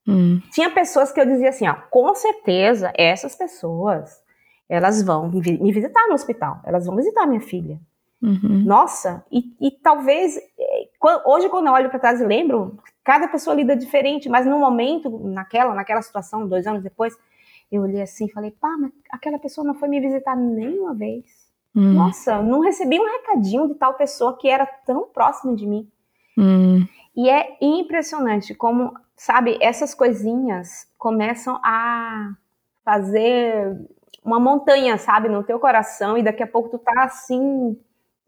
Hum. 0.08 0.42
Tinha 0.54 0.70
pessoas 0.72 1.12
que 1.12 1.20
eu 1.20 1.26
dizia 1.26 1.50
assim, 1.50 1.68
ó, 1.68 1.74
com 1.90 2.16
certeza 2.16 2.94
essas 2.96 3.36
pessoas 3.36 4.19
elas 4.70 5.02
vão 5.02 5.30
me 5.30 5.72
visitar 5.72 6.08
no 6.08 6.14
hospital, 6.14 6.62
elas 6.64 6.86
vão 6.86 6.96
visitar 6.96 7.26
minha 7.26 7.42
filha. 7.42 7.80
Uhum. 8.22 8.64
Nossa, 8.66 9.26
e, 9.32 9.56
e, 9.62 9.72
talvez 9.72 10.38
é, 10.38 10.90
hoje 11.26 11.48
quando 11.50 11.68
eu 11.68 11.74
olho 11.74 11.90
para 11.90 12.00
trás 12.00 12.20
e 12.20 12.26
lembro, 12.26 12.78
cada 13.04 13.28
pessoa 13.30 13.56
lida 13.56 13.76
diferente, 13.76 14.28
mas 14.28 14.46
no 14.46 14.60
momento, 14.60 15.10
naquela, 15.24 15.74
naquela 15.74 16.02
situação, 16.02 16.48
dois 16.48 16.68
anos 16.68 16.84
depois, 16.84 17.18
eu 17.72 17.82
olhei 17.82 18.02
assim 18.02 18.26
e 18.26 18.32
falei, 18.32 18.52
pá, 18.52 18.76
mas 18.80 18.92
aquela 19.10 19.40
pessoa 19.40 19.66
não 19.66 19.74
foi 19.74 19.88
me 19.88 20.02
visitar 20.02 20.36
nenhuma 20.36 20.94
vez. 20.94 21.24
Uhum. 21.74 21.94
Nossa, 21.94 22.42
não 22.42 22.60
recebi 22.60 23.00
um 23.00 23.06
recadinho 23.06 23.68
de 23.68 23.76
tal 23.76 23.94
pessoa 23.94 24.38
que 24.38 24.50
era 24.50 24.66
tão 24.66 25.08
próxima 25.08 25.56
de 25.56 25.66
mim. 25.66 25.88
Uhum. 26.38 26.86
E 27.16 27.30
é 27.30 27.58
impressionante 27.62 28.54
como, 28.54 28.94
sabe, 29.16 29.58
essas 29.62 29.94
coisinhas 29.94 30.88
começam 30.98 31.60
a 31.64 32.34
fazer 32.84 33.78
uma 34.24 34.40
montanha, 34.40 34.98
sabe, 34.98 35.30
no 35.30 35.44
teu 35.44 35.60
coração 35.60 36.18
e 36.18 36.24
daqui 36.24 36.44
a 36.44 36.48
pouco 36.48 36.70
tu 36.70 36.78
tá 36.78 37.04
assim 37.04 37.78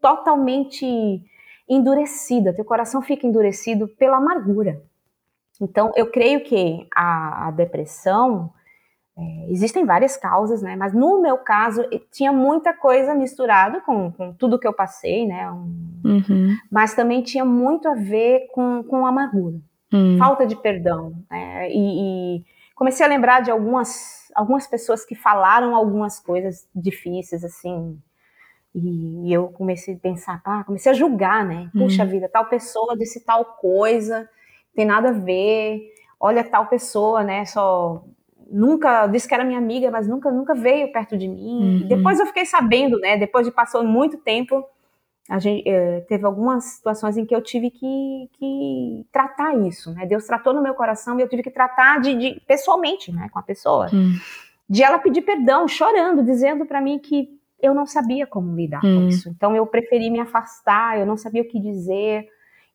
totalmente 0.00 1.22
endurecida, 1.68 2.54
teu 2.54 2.64
coração 2.64 3.00
fica 3.00 3.26
endurecido 3.26 3.88
pela 3.88 4.16
amargura. 4.16 4.82
Então, 5.60 5.92
eu 5.94 6.10
creio 6.10 6.42
que 6.42 6.86
a, 6.94 7.48
a 7.48 7.50
depressão 7.52 8.52
é, 9.16 9.50
existem 9.50 9.84
várias 9.84 10.16
causas, 10.16 10.62
né? 10.62 10.74
Mas 10.74 10.92
no 10.92 11.20
meu 11.20 11.38
caso 11.38 11.84
tinha 12.10 12.32
muita 12.32 12.72
coisa 12.72 13.14
misturada 13.14 13.80
com, 13.80 14.10
com 14.10 14.32
tudo 14.32 14.58
que 14.58 14.66
eu 14.66 14.72
passei, 14.72 15.26
né? 15.26 15.50
Um, 15.50 16.00
uhum. 16.04 16.56
Mas 16.70 16.94
também 16.94 17.22
tinha 17.22 17.44
muito 17.44 17.88
a 17.88 17.94
ver 17.94 18.48
com, 18.52 18.82
com 18.82 19.06
amargura, 19.06 19.58
uhum. 19.92 20.18
falta 20.18 20.46
de 20.46 20.56
perdão, 20.56 21.12
né? 21.30 21.70
e, 21.70 22.38
e 22.38 22.44
comecei 22.74 23.04
a 23.04 23.08
lembrar 23.08 23.40
de 23.40 23.50
algumas 23.50 24.21
algumas 24.34 24.66
pessoas 24.66 25.04
que 25.04 25.14
falaram 25.14 25.74
algumas 25.74 26.18
coisas 26.18 26.66
difíceis, 26.74 27.44
assim, 27.44 27.98
e 28.74 29.30
eu 29.32 29.48
comecei 29.48 29.94
a 29.94 29.98
pensar, 29.98 30.40
ah, 30.44 30.64
comecei 30.64 30.90
a 30.90 30.94
julgar, 30.94 31.44
né? 31.44 31.70
Puxa 31.72 32.04
uhum. 32.04 32.08
vida, 32.08 32.28
tal 32.28 32.46
pessoa 32.46 32.96
disse 32.96 33.20
tal 33.20 33.44
coisa, 33.44 34.28
tem 34.74 34.86
nada 34.86 35.10
a 35.10 35.12
ver. 35.12 35.82
Olha 36.18 36.42
tal 36.42 36.66
pessoa, 36.66 37.22
né? 37.22 37.44
Só 37.44 38.02
nunca 38.50 39.06
disse 39.06 39.28
que 39.28 39.34
era 39.34 39.44
minha 39.44 39.58
amiga, 39.58 39.90
mas 39.90 40.08
nunca 40.08 40.30
nunca 40.30 40.54
veio 40.54 40.90
perto 40.90 41.18
de 41.18 41.28
mim. 41.28 41.82
Uhum. 41.82 41.88
Depois 41.88 42.18
eu 42.18 42.26
fiquei 42.26 42.46
sabendo, 42.46 42.98
né? 42.98 43.18
Depois 43.18 43.46
de 43.46 43.52
passou 43.52 43.84
muito 43.84 44.16
tempo, 44.18 44.64
gente 45.38 45.68
eh, 45.68 46.00
teve 46.08 46.26
algumas 46.26 46.64
situações 46.64 47.16
em 47.16 47.24
que 47.24 47.34
eu 47.34 47.40
tive 47.40 47.70
que, 47.70 48.28
que, 48.32 49.06
tratar 49.12 49.54
isso, 49.66 49.92
né? 49.94 50.04
Deus 50.04 50.26
tratou 50.26 50.52
no 50.52 50.62
meu 50.62 50.74
coração 50.74 51.18
e 51.18 51.22
eu 51.22 51.28
tive 51.28 51.42
que 51.42 51.50
tratar 51.50 52.00
de, 52.00 52.14
de 52.14 52.40
pessoalmente, 52.46 53.12
né, 53.12 53.28
com 53.32 53.38
a 53.38 53.42
pessoa, 53.42 53.88
hum. 53.92 54.14
de 54.68 54.82
ela 54.82 54.98
pedir 54.98 55.22
perdão, 55.22 55.68
chorando, 55.68 56.24
dizendo 56.24 56.66
para 56.66 56.80
mim 56.80 56.98
que 56.98 57.28
eu 57.60 57.72
não 57.72 57.86
sabia 57.86 58.26
como 58.26 58.56
lidar 58.56 58.84
hum. 58.84 59.02
com 59.02 59.08
isso. 59.08 59.28
Então 59.28 59.54
eu 59.54 59.64
preferi 59.64 60.10
me 60.10 60.18
afastar, 60.18 60.98
eu 60.98 61.06
não 61.06 61.16
sabia 61.16 61.42
o 61.42 61.48
que 61.48 61.60
dizer. 61.60 62.26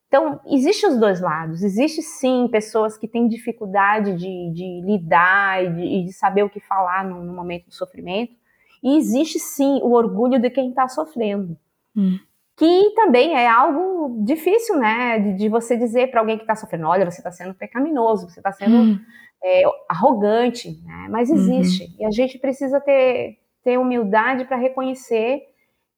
Então 0.08 0.40
existe 0.48 0.88
os 0.88 0.98
dois 0.98 1.20
lados. 1.20 1.62
Existe 1.62 2.02
sim 2.02 2.48
pessoas 2.50 2.98
que 2.98 3.10
têm 3.10 3.28
dificuldade 3.28 4.16
de, 4.16 4.54
de 4.54 4.82
lidar 4.86 5.66
e 5.66 5.70
de, 5.74 6.06
de, 6.06 6.14
saber 6.14 6.44
o 6.44 6.50
que 6.50 6.62
falar 6.62 7.04
no, 7.04 7.22
no 7.26 7.34
momento 7.34 7.66
do 7.66 7.74
sofrimento. 7.74 8.34
E 8.82 8.98
existe 8.98 9.38
sim 9.38 9.82
o 9.84 9.92
orgulho 9.92 10.40
de 10.40 10.50
quem 10.50 10.70
está 10.70 10.88
sofrendo. 10.88 11.58
Hum 11.94 12.18
que 12.58 12.92
também 12.96 13.36
é 13.36 13.48
algo 13.48 14.24
difícil, 14.26 14.78
né, 14.80 15.20
de, 15.20 15.34
de 15.36 15.48
você 15.48 15.78
dizer 15.78 16.10
para 16.10 16.20
alguém 16.20 16.38
que 16.38 16.44
está 16.44 16.56
sofrendo, 16.56 16.88
olha, 16.88 17.10
você 17.10 17.20
está 17.20 17.32
sendo 17.32 17.54
pecaminoso, 17.54 18.28
você 18.28 18.40
está 18.40 18.52
sendo 18.52 18.76
hum. 18.76 19.00
é, 19.44 19.64
arrogante, 19.88 20.72
né, 20.84 21.08
mas 21.10 21.30
existe, 21.30 21.84
uhum. 21.84 21.96
e 22.00 22.06
a 22.06 22.12
gente 22.12 22.40
precisa 22.40 22.82
ter, 22.82 23.38
ter 23.64 23.78
humildade 23.78 24.46
para 24.46 24.58
reconhecer 24.58 25.44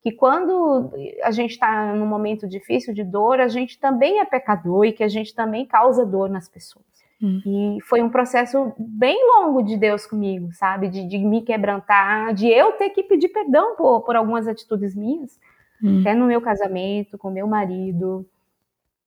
que 0.01 0.11
quando 0.11 0.91
a 1.23 1.31
gente 1.31 1.51
está 1.51 1.93
num 1.93 2.05
momento 2.05 2.47
difícil 2.47 2.93
de 2.93 3.03
dor, 3.03 3.39
a 3.39 3.47
gente 3.47 3.79
também 3.79 4.19
é 4.19 4.25
pecador 4.25 4.85
e 4.85 4.93
que 4.93 5.03
a 5.03 5.09
gente 5.09 5.33
também 5.33 5.65
causa 5.65 6.05
dor 6.05 6.29
nas 6.29 6.47
pessoas. 6.47 6.85
Hum. 7.21 7.41
E 7.45 7.81
foi 7.81 8.01
um 8.01 8.09
processo 8.09 8.73
bem 8.77 9.17
longo 9.27 9.61
de 9.61 9.75
Deus 9.75 10.05
comigo, 10.05 10.53
sabe? 10.53 10.87
De, 10.87 11.05
de 11.05 11.17
me 11.17 11.41
quebrantar, 11.41 12.33
de 12.33 12.47
eu 12.47 12.71
ter 12.73 12.91
que 12.91 13.03
pedir 13.03 13.27
perdão 13.27 13.75
por, 13.75 14.01
por 14.03 14.15
algumas 14.15 14.47
atitudes 14.47 14.95
minhas, 14.95 15.37
hum. 15.83 16.01
até 16.01 16.13
no 16.13 16.25
meu 16.25 16.41
casamento, 16.41 17.17
com 17.17 17.29
meu 17.29 17.47
marido, 17.47 18.25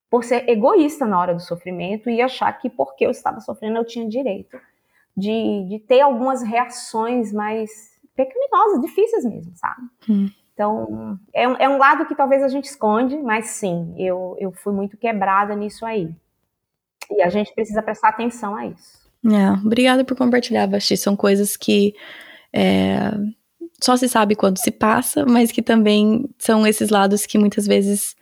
por 0.09 0.23
ser 0.23 0.47
egoísta 0.47 1.05
na 1.05 1.19
hora 1.19 1.33
do 1.33 1.41
sofrimento 1.41 2.09
e 2.09 2.21
achar 2.21 2.51
que 2.53 2.69
porque 2.69 3.05
eu 3.05 3.11
estava 3.11 3.39
sofrendo 3.39 3.77
eu 3.77 3.85
tinha 3.85 4.07
direito 4.07 4.59
de, 5.15 5.65
de 5.69 5.79
ter 5.79 6.01
algumas 6.01 6.41
reações 6.43 7.31
mais 7.31 7.93
pecaminosas, 8.15 8.81
difíceis 8.81 9.25
mesmo, 9.25 9.53
sabe? 9.55 9.81
Hum. 10.09 10.29
Então, 10.53 11.19
é 11.33 11.47
um, 11.47 11.55
é 11.55 11.67
um 11.67 11.77
lado 11.77 12.05
que 12.05 12.13
talvez 12.13 12.43
a 12.43 12.47
gente 12.47 12.65
esconde, 12.65 13.17
mas 13.17 13.47
sim, 13.47 13.95
eu, 13.97 14.35
eu 14.39 14.51
fui 14.51 14.71
muito 14.71 14.97
quebrada 14.97 15.55
nisso 15.55 15.83
aí. 15.83 16.13
E 17.09 17.21
a 17.21 17.29
gente 17.29 17.53
precisa 17.53 17.81
prestar 17.81 18.09
atenção 18.09 18.55
a 18.55 18.67
isso. 18.67 19.03
É, 19.25 19.51
obrigada 19.65 20.03
por 20.05 20.15
compartilhar, 20.15 20.67
Basti. 20.67 20.95
São 20.95 21.15
coisas 21.15 21.57
que 21.57 21.95
é, 22.51 23.11
só 23.83 23.97
se 23.97 24.07
sabe 24.07 24.33
quando 24.33 24.59
se 24.59 24.71
passa, 24.71 25.25
mas 25.25 25.51
que 25.51 25.61
também 25.61 26.25
são 26.39 26.65
esses 26.65 26.89
lados 26.89 27.25
que 27.25 27.37
muitas 27.37 27.67
vezes, 27.67 28.15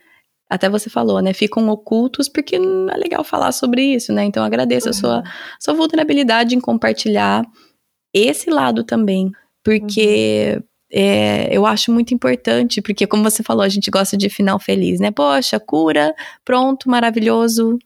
até 0.50 0.68
você 0.68 0.90
falou, 0.90 1.20
né, 1.20 1.32
ficam 1.32 1.68
ocultos 1.68 2.28
porque 2.28 2.58
não 2.58 2.92
é 2.92 2.96
legal 2.96 3.22
falar 3.22 3.52
sobre 3.52 3.94
isso, 3.94 4.12
né? 4.12 4.24
Então 4.24 4.42
agradeço 4.42 4.86
uhum. 4.86 4.90
a 4.90 4.94
sua, 4.94 5.22
sua 5.60 5.74
vulnerabilidade 5.74 6.56
em 6.56 6.60
compartilhar 6.60 7.44
esse 8.12 8.50
lado 8.50 8.82
também, 8.82 9.30
porque 9.62 10.56
uhum. 10.56 10.62
é, 10.92 11.56
eu 11.56 11.64
acho 11.64 11.92
muito 11.92 12.12
importante, 12.12 12.82
porque 12.82 13.06
como 13.06 13.22
você 13.22 13.44
falou, 13.44 13.62
a 13.62 13.68
gente 13.68 13.88
gosta 13.88 14.16
de 14.16 14.28
final 14.28 14.58
feliz, 14.58 14.98
né? 14.98 15.12
Poxa, 15.12 15.60
cura, 15.60 16.12
pronto, 16.44 16.90
maravilhoso, 16.90 17.78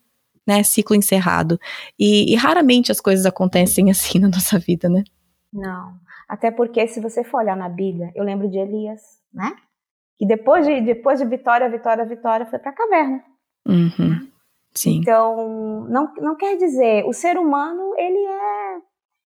né? 0.47 0.63
Ciclo 0.63 0.97
encerrado. 0.97 1.61
E, 1.99 2.33
e 2.33 2.37
raramente 2.37 2.91
as 2.91 3.03
coisas 3.03 3.27
acontecem 3.27 3.91
assim 3.93 4.19
na 4.19 4.29
nossa 4.29 4.59
vida, 4.59 4.89
né? 4.89 5.05
Não. 5.53 6.06
Até 6.29 6.51
porque, 6.51 6.87
se 6.89 7.01
você 7.01 7.23
for 7.23 7.39
olhar 7.39 7.57
na 7.57 7.69
Bíblia, 7.69 8.11
eu 8.15 8.25
lembro 8.25 8.49
de 8.49 8.59
Elias, 8.59 9.01
né? 9.33 9.55
Que 10.19 10.27
depois 10.27 10.67
de, 10.67 10.81
depois 10.81 11.21
de 11.21 11.27
vitória, 11.27 11.69
vitória, 11.69 12.05
vitória, 12.05 12.47
foi 12.47 12.59
para 12.59 12.71
a 12.71 12.75
caverna. 12.75 13.23
Uhum. 13.67 14.31
Sim. 14.75 14.99
Então, 15.01 15.87
não, 15.89 16.13
não 16.19 16.37
quer 16.37 16.57
dizer, 16.57 17.05
o 17.07 17.13
ser 17.13 17.39
humano, 17.39 17.95
ele 17.97 18.19
é 18.19 18.79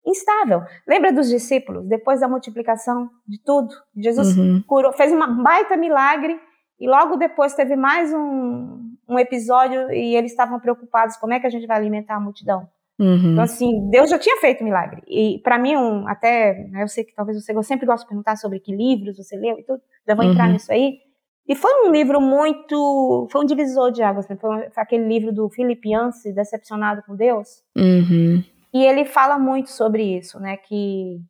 instável. 0.07 0.62
Lembra 0.86 1.12
dos 1.12 1.28
discípulos? 1.28 1.86
Depois 1.86 2.20
da 2.20 2.28
multiplicação 2.28 3.09
de 3.26 3.40
tudo, 3.42 3.74
Jesus 3.96 4.36
uhum. 4.36 4.62
curou, 4.66 4.92
fez 4.92 5.12
um 5.12 5.42
baita 5.42 5.76
milagre 5.76 6.38
e 6.80 6.88
logo 6.88 7.16
depois 7.16 7.55
teve 7.55 7.76
mais 7.76 8.12
um, 8.12 8.94
um 9.09 9.18
episódio 9.18 9.90
e 9.92 10.16
eles 10.16 10.30
estavam 10.30 10.59
preocupados 10.61 11.16
como 11.16 11.32
é 11.32 11.40
que 11.40 11.46
a 11.46 11.51
gente 11.51 11.66
vai 11.66 11.76
alimentar 11.76 12.16
a 12.16 12.20
multidão. 12.20 12.68
Uhum. 12.99 13.32
Então, 13.32 13.44
assim, 13.44 13.88
Deus 13.90 14.11
já 14.11 14.18
tinha 14.18 14.36
feito 14.38 14.64
milagre. 14.64 15.03
E 15.07 15.40
para 15.42 15.59
mim, 15.59 15.76
um, 15.76 16.09
até, 16.09 16.68
né, 16.68 16.82
eu 16.82 16.88
sei 16.88 17.05
que 17.05 17.14
talvez 17.14 17.40
você, 17.40 17.53
eu 17.53 17.62
sempre 17.62 17.86
gosto 17.86 18.03
de 18.03 18.09
perguntar 18.09 18.36
sobre 18.36 18.59
que 18.59 18.74
livros 18.74 19.16
você 19.16 19.36
leu 19.36 19.59
e 19.59 19.62
tudo, 19.62 19.80
já 20.07 20.14
vou 20.14 20.24
entrar 20.24 20.46
uhum. 20.46 20.53
nisso 20.55 20.72
aí. 20.72 20.99
E 21.46 21.55
foi 21.55 21.86
um 21.86 21.92
livro 21.92 22.20
muito, 22.20 23.26
foi 23.30 23.42
um 23.42 23.46
divisor 23.46 23.90
de 23.90 24.03
águas, 24.03 24.28
né? 24.28 24.36
foi, 24.36 24.68
foi, 24.70 24.82
aquele 24.82 25.07
livro 25.07 25.32
do 25.32 25.49
Philip 25.49 25.88
Yancey, 25.88 26.34
Decepcionado 26.34 27.03
com 27.07 27.14
Deus. 27.14 27.62
Uhum. 27.76 28.42
E 28.74 28.84
ele 28.84 29.05
fala 29.05 29.38
muito 29.38 29.70
sobre 29.70 30.03
isso, 30.18 30.38
né, 30.38 30.57
que 30.57 31.20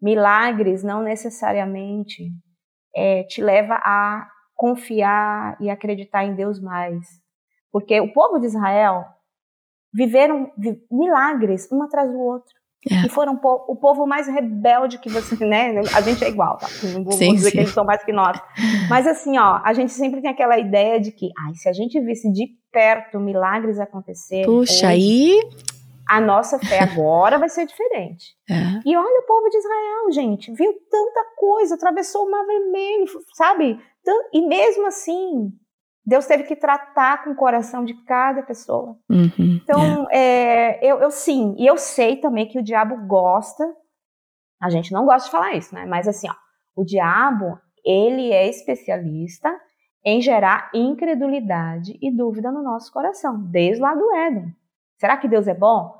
milagres 0.00 0.82
não 0.82 1.02
necessariamente 1.02 2.30
é, 2.94 3.24
te 3.24 3.42
leva 3.42 3.74
a 3.84 4.26
confiar 4.54 5.56
e 5.60 5.68
acreditar 5.68 6.24
em 6.24 6.34
Deus 6.34 6.60
mais. 6.60 7.04
Porque 7.70 8.00
o 8.00 8.12
povo 8.12 8.38
de 8.38 8.46
Israel 8.46 9.04
viveram 9.96 10.52
milagres 10.90 11.66
um 11.72 11.82
atrás 11.82 12.10
do 12.10 12.18
outro. 12.18 12.54
É. 12.88 13.06
E 13.06 13.08
foram 13.08 13.40
o 13.42 13.74
povo 13.74 14.06
mais 14.06 14.28
rebelde 14.28 14.98
que 14.98 15.08
você, 15.08 15.34
né? 15.44 15.80
A 15.92 16.00
gente 16.02 16.22
é 16.22 16.28
igual, 16.28 16.56
tá? 16.56 16.68
Não 16.94 17.02
vou 17.02 17.14
sim, 17.14 17.34
dizer 17.34 17.50
sim. 17.50 17.52
que 17.52 17.58
eles 17.58 17.72
são 17.72 17.84
mais 17.84 18.04
que 18.04 18.12
nós. 18.12 18.38
Mas 18.88 19.08
assim, 19.08 19.36
ó, 19.38 19.60
a 19.64 19.72
gente 19.72 19.90
sempre 19.92 20.20
tem 20.20 20.30
aquela 20.30 20.56
ideia 20.56 21.00
de 21.00 21.10
que, 21.10 21.30
ai, 21.36 21.54
se 21.54 21.68
a 21.68 21.72
gente 21.72 21.98
visse 22.00 22.30
de 22.30 22.46
perto 22.70 23.18
milagres 23.18 23.80
acontecer. 23.80 24.44
Puxa, 24.44 24.88
aí. 24.88 25.40
A 26.08 26.20
nossa 26.20 26.60
fé 26.60 26.78
agora 26.78 27.38
vai 27.38 27.48
ser 27.48 27.66
diferente. 27.66 28.36
É. 28.48 28.80
E 28.88 28.96
olha 28.96 29.20
o 29.22 29.26
povo 29.26 29.48
de 29.48 29.58
Israel, 29.58 30.12
gente, 30.12 30.52
viu 30.52 30.72
tanta 30.88 31.24
coisa, 31.36 31.74
atravessou 31.74 32.26
o 32.26 32.30
Mar 32.30 32.46
Vermelho, 32.46 33.06
sabe? 33.34 33.76
E 34.32 34.40
mesmo 34.46 34.86
assim, 34.86 35.52
Deus 36.06 36.24
teve 36.24 36.44
que 36.44 36.54
tratar 36.54 37.24
com 37.24 37.30
o 37.30 37.36
coração 37.36 37.84
de 37.84 37.94
cada 38.04 38.42
pessoa. 38.42 38.96
Uhum, 39.10 39.60
então, 39.62 40.06
é. 40.10 40.78
É, 40.78 40.78
eu, 40.82 41.00
eu 41.00 41.10
sim, 41.10 41.56
e 41.58 41.66
eu 41.66 41.76
sei 41.76 42.16
também 42.16 42.46
que 42.46 42.58
o 42.58 42.62
diabo 42.62 43.06
gosta. 43.06 43.64
A 44.62 44.70
gente 44.70 44.92
não 44.92 45.04
gosta 45.04 45.26
de 45.26 45.32
falar 45.32 45.54
isso, 45.54 45.74
né? 45.74 45.84
Mas 45.84 46.06
assim, 46.06 46.28
ó, 46.30 46.34
o 46.76 46.84
diabo, 46.84 47.58
ele 47.84 48.30
é 48.32 48.48
especialista 48.48 49.52
em 50.04 50.20
gerar 50.20 50.70
incredulidade 50.72 51.98
e 52.00 52.16
dúvida 52.16 52.52
no 52.52 52.62
nosso 52.62 52.92
coração, 52.92 53.42
desde 53.50 53.82
lá 53.82 53.94
do 53.94 54.14
Éden. 54.14 54.54
Será 54.98 55.16
que 55.16 55.26
Deus 55.26 55.48
é 55.48 55.54
bom? 55.54 55.92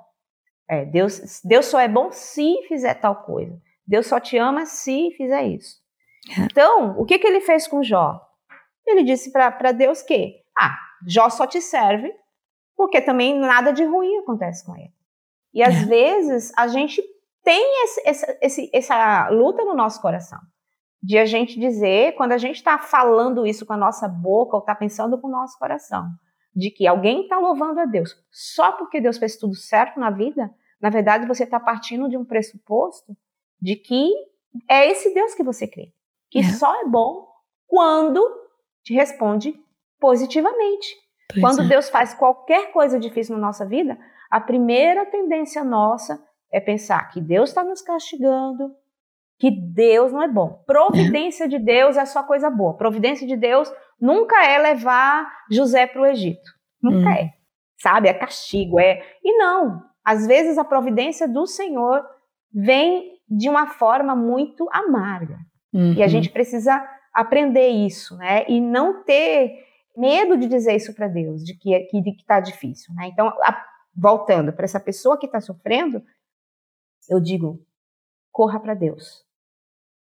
É, 0.69 0.85
Deus, 0.85 1.41
Deus 1.45 1.67
só 1.67 1.81
é 1.81 1.89
bom 1.89 2.13
se 2.13 2.63
fizer 2.69 2.95
tal 2.95 3.25
coisa. 3.25 3.61
Deus 3.87 4.07
só 4.07 4.21
te 4.21 4.37
ama 4.37 4.67
se 4.67 5.11
fizer 5.17 5.45
isso. 5.49 5.77
É. 6.31 6.45
Então, 6.45 6.99
o 6.99 7.05
que, 7.05 7.19
que 7.19 7.27
ele 7.27 7.41
fez 7.41 7.67
com 7.67 7.83
Jó? 7.83 8.21
Ele 8.87 9.03
disse 9.03 9.33
para 9.33 9.73
Deus 9.73 10.03
que, 10.03 10.43
ah, 10.59 10.77
Jó 11.07 11.29
só 11.29 11.47
te 11.47 11.61
serve 11.61 12.15
porque 12.77 13.01
também 13.01 13.39
nada 13.39 13.73
de 13.73 13.85
ruim 13.85 14.19
acontece 14.19 14.65
com 14.65 14.77
ele. 14.77 14.93
E 15.53 15.63
às 15.63 15.75
é. 15.75 15.85
vezes 15.87 16.53
a 16.57 16.69
gente 16.69 17.03
tem 17.43 17.85
esse, 17.85 18.03
esse, 18.05 18.39
esse, 18.43 18.71
essa 18.73 19.29
luta 19.31 19.65
no 19.65 19.75
nosso 19.75 20.01
coração. 20.01 20.39
De 21.03 21.17
a 21.17 21.25
gente 21.25 21.59
dizer, 21.59 22.15
quando 22.17 22.33
a 22.33 22.39
gente 22.39 22.57
está 22.57 22.79
falando 22.79 23.47
isso 23.47 23.65
com 23.65 23.73
a 23.73 23.77
nossa 23.77 24.09
boca 24.09 24.57
ou 24.57 24.61
está 24.61 24.75
pensando 24.75 25.19
com 25.19 25.29
o 25.29 25.31
nosso 25.31 25.59
coração, 25.59 26.09
de 26.55 26.71
que 26.71 26.87
alguém 26.87 27.23
está 27.23 27.39
louvando 27.39 27.81
a 27.81 27.85
Deus 27.85 28.17
só 28.31 28.73
porque 28.73 29.01
Deus 29.01 29.19
fez 29.19 29.37
tudo 29.37 29.55
certo 29.55 30.01
na 30.01 30.11
vida, 30.11 30.53
na 30.81 30.91
verdade 30.91 31.27
você 31.27 31.45
está 31.45 31.61
partindo 31.61 32.09
de 32.09 32.17
um 32.17 32.25
pressuposto 32.25 33.17
de 33.61 33.77
que 33.77 34.11
é 34.69 34.91
esse 34.91 35.13
Deus 35.15 35.35
que 35.35 35.43
você 35.43 35.67
crê. 35.67 35.93
Que 36.31 36.41
é. 36.41 36.53
só 36.55 36.83
é 36.83 36.87
bom 36.87 37.29
quando 37.67 38.21
te 38.87 38.95
responde 38.95 39.53
positivamente. 40.01 40.87
Pois 41.29 41.41
Quando 41.41 41.63
é. 41.63 41.69
Deus 41.69 41.91
faz 41.91 42.15
qualquer 42.15 42.71
coisa 42.73 43.01
difícil 43.01 43.35
na 43.35 43.47
nossa 43.47 43.67
vida, 43.67 43.99
a 44.31 44.41
primeira 44.41 45.05
tendência 45.05 45.65
nossa 45.65 46.23
é 46.53 46.61
pensar 46.61 47.11
que 47.11 47.21
Deus 47.21 47.51
está 47.51 47.65
nos 47.65 47.83
castigando, 47.83 48.73
que 49.39 49.51
Deus 49.51 50.13
não 50.13 50.23
é 50.23 50.29
bom. 50.29 50.63
Providência 50.65 51.45
é. 51.45 51.49
de 51.49 51.59
Deus 51.59 51.97
é 51.97 52.07
só 52.07 52.23
coisa 52.23 52.49
boa. 52.49 52.77
Providência 52.77 53.27
de 53.27 53.37
Deus 53.37 53.71
nunca 54.01 54.47
é 54.47 54.57
levar 54.57 55.27
José 55.51 55.87
para 55.89 56.03
o 56.03 56.07
Egito. 56.07 56.49
Nunca 56.81 57.11
hum. 57.11 57.13
é. 57.13 57.33
Sabe? 57.79 58.09
É 58.09 58.15
castigo, 58.15 58.79
é. 58.79 59.03
E 59.23 59.37
não. 59.37 59.83
Às 60.05 60.27
vezes 60.29 60.57
a 60.59 60.65
providência 60.65 61.27
do 61.27 61.45
Senhor 61.45 62.07
vem 62.55 63.17
de 63.29 63.49
uma 63.49 63.67
forma 63.67 64.15
muito 64.15 64.69
amarga. 64.71 65.39
Uhum. 65.75 65.93
E 65.95 66.03
a 66.03 66.07
uhum. 66.07 66.09
gente 66.09 66.31
precisa 66.31 66.81
aprender 67.17 67.69
isso, 67.69 68.17
né? 68.17 68.45
E 68.49 68.61
não 68.61 69.03
ter 69.03 69.65
medo 69.97 70.37
de 70.37 70.47
dizer 70.47 70.77
isso 70.77 70.95
para 70.95 71.09
Deus, 71.09 71.43
de 71.43 71.55
que 71.55 71.85
que 71.85 72.11
está 72.11 72.39
difícil, 72.39 72.95
né? 72.95 73.09
Então, 73.09 73.29
a, 73.43 73.65
voltando 73.97 74.53
para 74.53 74.65
essa 74.65 74.79
pessoa 74.79 75.19
que 75.19 75.27
está 75.27 75.41
sofrendo, 75.41 76.03
eu 77.09 77.19
digo, 77.19 77.59
corra 78.31 78.61
para 78.61 78.75
Deus. 78.75 79.25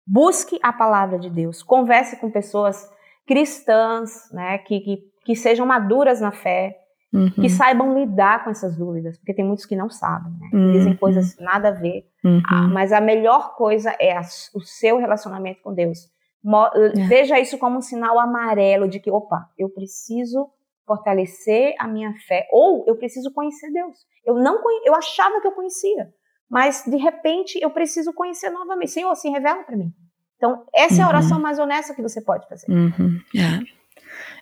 Busque 0.05 0.59
a 0.61 0.73
palavra 0.73 1.17
de 1.17 1.29
Deus. 1.29 1.63
Converse 1.63 2.19
com 2.19 2.29
pessoas 2.29 2.89
cristãs, 3.25 4.29
né? 4.31 4.57
Que, 4.59 4.79
que, 4.81 4.97
que 5.23 5.35
sejam 5.35 5.65
maduras 5.65 6.19
na 6.19 6.31
fé, 6.31 6.83
Uhum. 7.13 7.31
que 7.31 7.49
saibam 7.49 7.97
lidar 7.97 8.43
com 8.43 8.49
essas 8.49 8.75
dúvidas, 8.75 9.17
porque 9.17 9.33
tem 9.33 9.45
muitos 9.45 9.65
que 9.65 9.77
não 9.77 9.89
sabem, 9.89 10.29
né? 10.33 10.49
Uhum. 10.53 10.71
Dizem 10.73 10.95
coisas 10.97 11.37
nada 11.39 11.69
a 11.69 11.71
ver. 11.71 12.05
Uhum. 12.21 12.41
Ah, 12.45 12.67
mas 12.67 12.91
a 12.91 12.99
melhor 12.99 13.55
coisa 13.55 13.95
é 13.97 14.11
a, 14.11 14.21
o 14.53 14.59
seu 14.59 14.97
relacionamento 14.97 15.61
com 15.61 15.73
Deus. 15.73 16.11
É. 16.45 17.07
Veja 17.07 17.39
isso 17.39 17.57
como 17.57 17.77
um 17.77 17.81
sinal 17.81 18.19
amarelo 18.19 18.87
de 18.87 18.99
que, 18.99 19.11
opa, 19.11 19.49
eu 19.57 19.69
preciso 19.69 20.49
fortalecer 20.85 21.75
a 21.79 21.87
minha 21.87 22.13
fé 22.27 22.47
ou 22.51 22.85
eu 22.87 22.95
preciso 22.95 23.31
conhecer 23.33 23.71
Deus. 23.71 23.97
Eu 24.25 24.35
não 24.35 24.61
eu 24.85 24.95
achava 24.95 25.41
que 25.41 25.47
eu 25.47 25.51
conhecia, 25.51 26.09
mas 26.49 26.83
de 26.85 26.95
repente 26.95 27.59
eu 27.61 27.69
preciso 27.69 28.13
conhecer 28.13 28.49
novamente. 28.49 28.91
Senhor, 28.91 29.13
se 29.15 29.29
revela 29.29 29.63
para 29.63 29.75
mim. 29.75 29.93
Então, 30.37 30.63
essa 30.73 30.95
uhum. 30.95 30.99
é 30.99 31.03
a 31.03 31.05
uhum. 31.05 31.09
oração 31.09 31.39
mais 31.39 31.59
honesta 31.59 31.93
que 31.93 32.01
você 32.01 32.21
pode 32.21 32.47
fazer. 32.47 32.71
Uhum. 32.71 33.19
Yeah. 33.33 33.63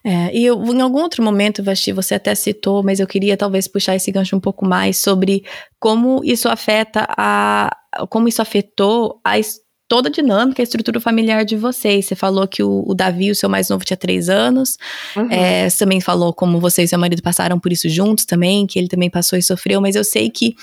É, 0.03 0.31
e 0.35 0.45
eu, 0.45 0.63
em 0.63 0.81
algum 0.81 1.01
outro 1.01 1.23
momento, 1.23 1.63
Vasti, 1.63 1.91
você 1.91 2.15
até 2.15 2.35
citou, 2.35 2.83
mas 2.83 2.99
eu 2.99 3.07
queria 3.07 3.35
talvez 3.35 3.67
puxar 3.67 3.95
esse 3.95 4.11
gancho 4.11 4.35
um 4.35 4.39
pouco 4.39 4.65
mais 4.65 4.97
sobre 4.97 5.43
como 5.79 6.21
isso 6.23 6.47
afeta 6.47 7.07
a. 7.17 7.75
como 8.09 8.27
isso 8.27 8.41
afetou 8.41 9.19
a, 9.23 9.33
toda 9.87 10.09
a 10.09 10.11
dinâmica, 10.11 10.61
a 10.61 10.63
estrutura 10.63 10.99
familiar 10.99 11.45
de 11.45 11.55
vocês. 11.55 12.05
Você 12.05 12.15
falou 12.15 12.47
que 12.47 12.63
o, 12.63 12.83
o 12.85 12.93
Davi, 12.93 13.31
o 13.31 13.35
seu 13.35 13.49
mais 13.49 13.69
novo, 13.69 13.85
tinha 13.85 13.97
três 13.97 14.29
anos. 14.29 14.77
Uhum. 15.15 15.31
É, 15.31 15.69
você 15.69 15.77
também 15.77 16.01
falou 16.01 16.33
como 16.33 16.59
você 16.59 16.83
e 16.83 16.87
seu 16.87 16.99
marido 16.99 17.21
passaram 17.21 17.59
por 17.59 17.71
isso 17.71 17.87
juntos 17.89 18.25
também, 18.25 18.65
que 18.65 18.79
ele 18.79 18.87
também 18.87 19.09
passou 19.09 19.37
e 19.37 19.43
sofreu, 19.43 19.79
mas 19.79 19.95
eu 19.95 20.03
sei 20.03 20.29
que, 20.29 20.55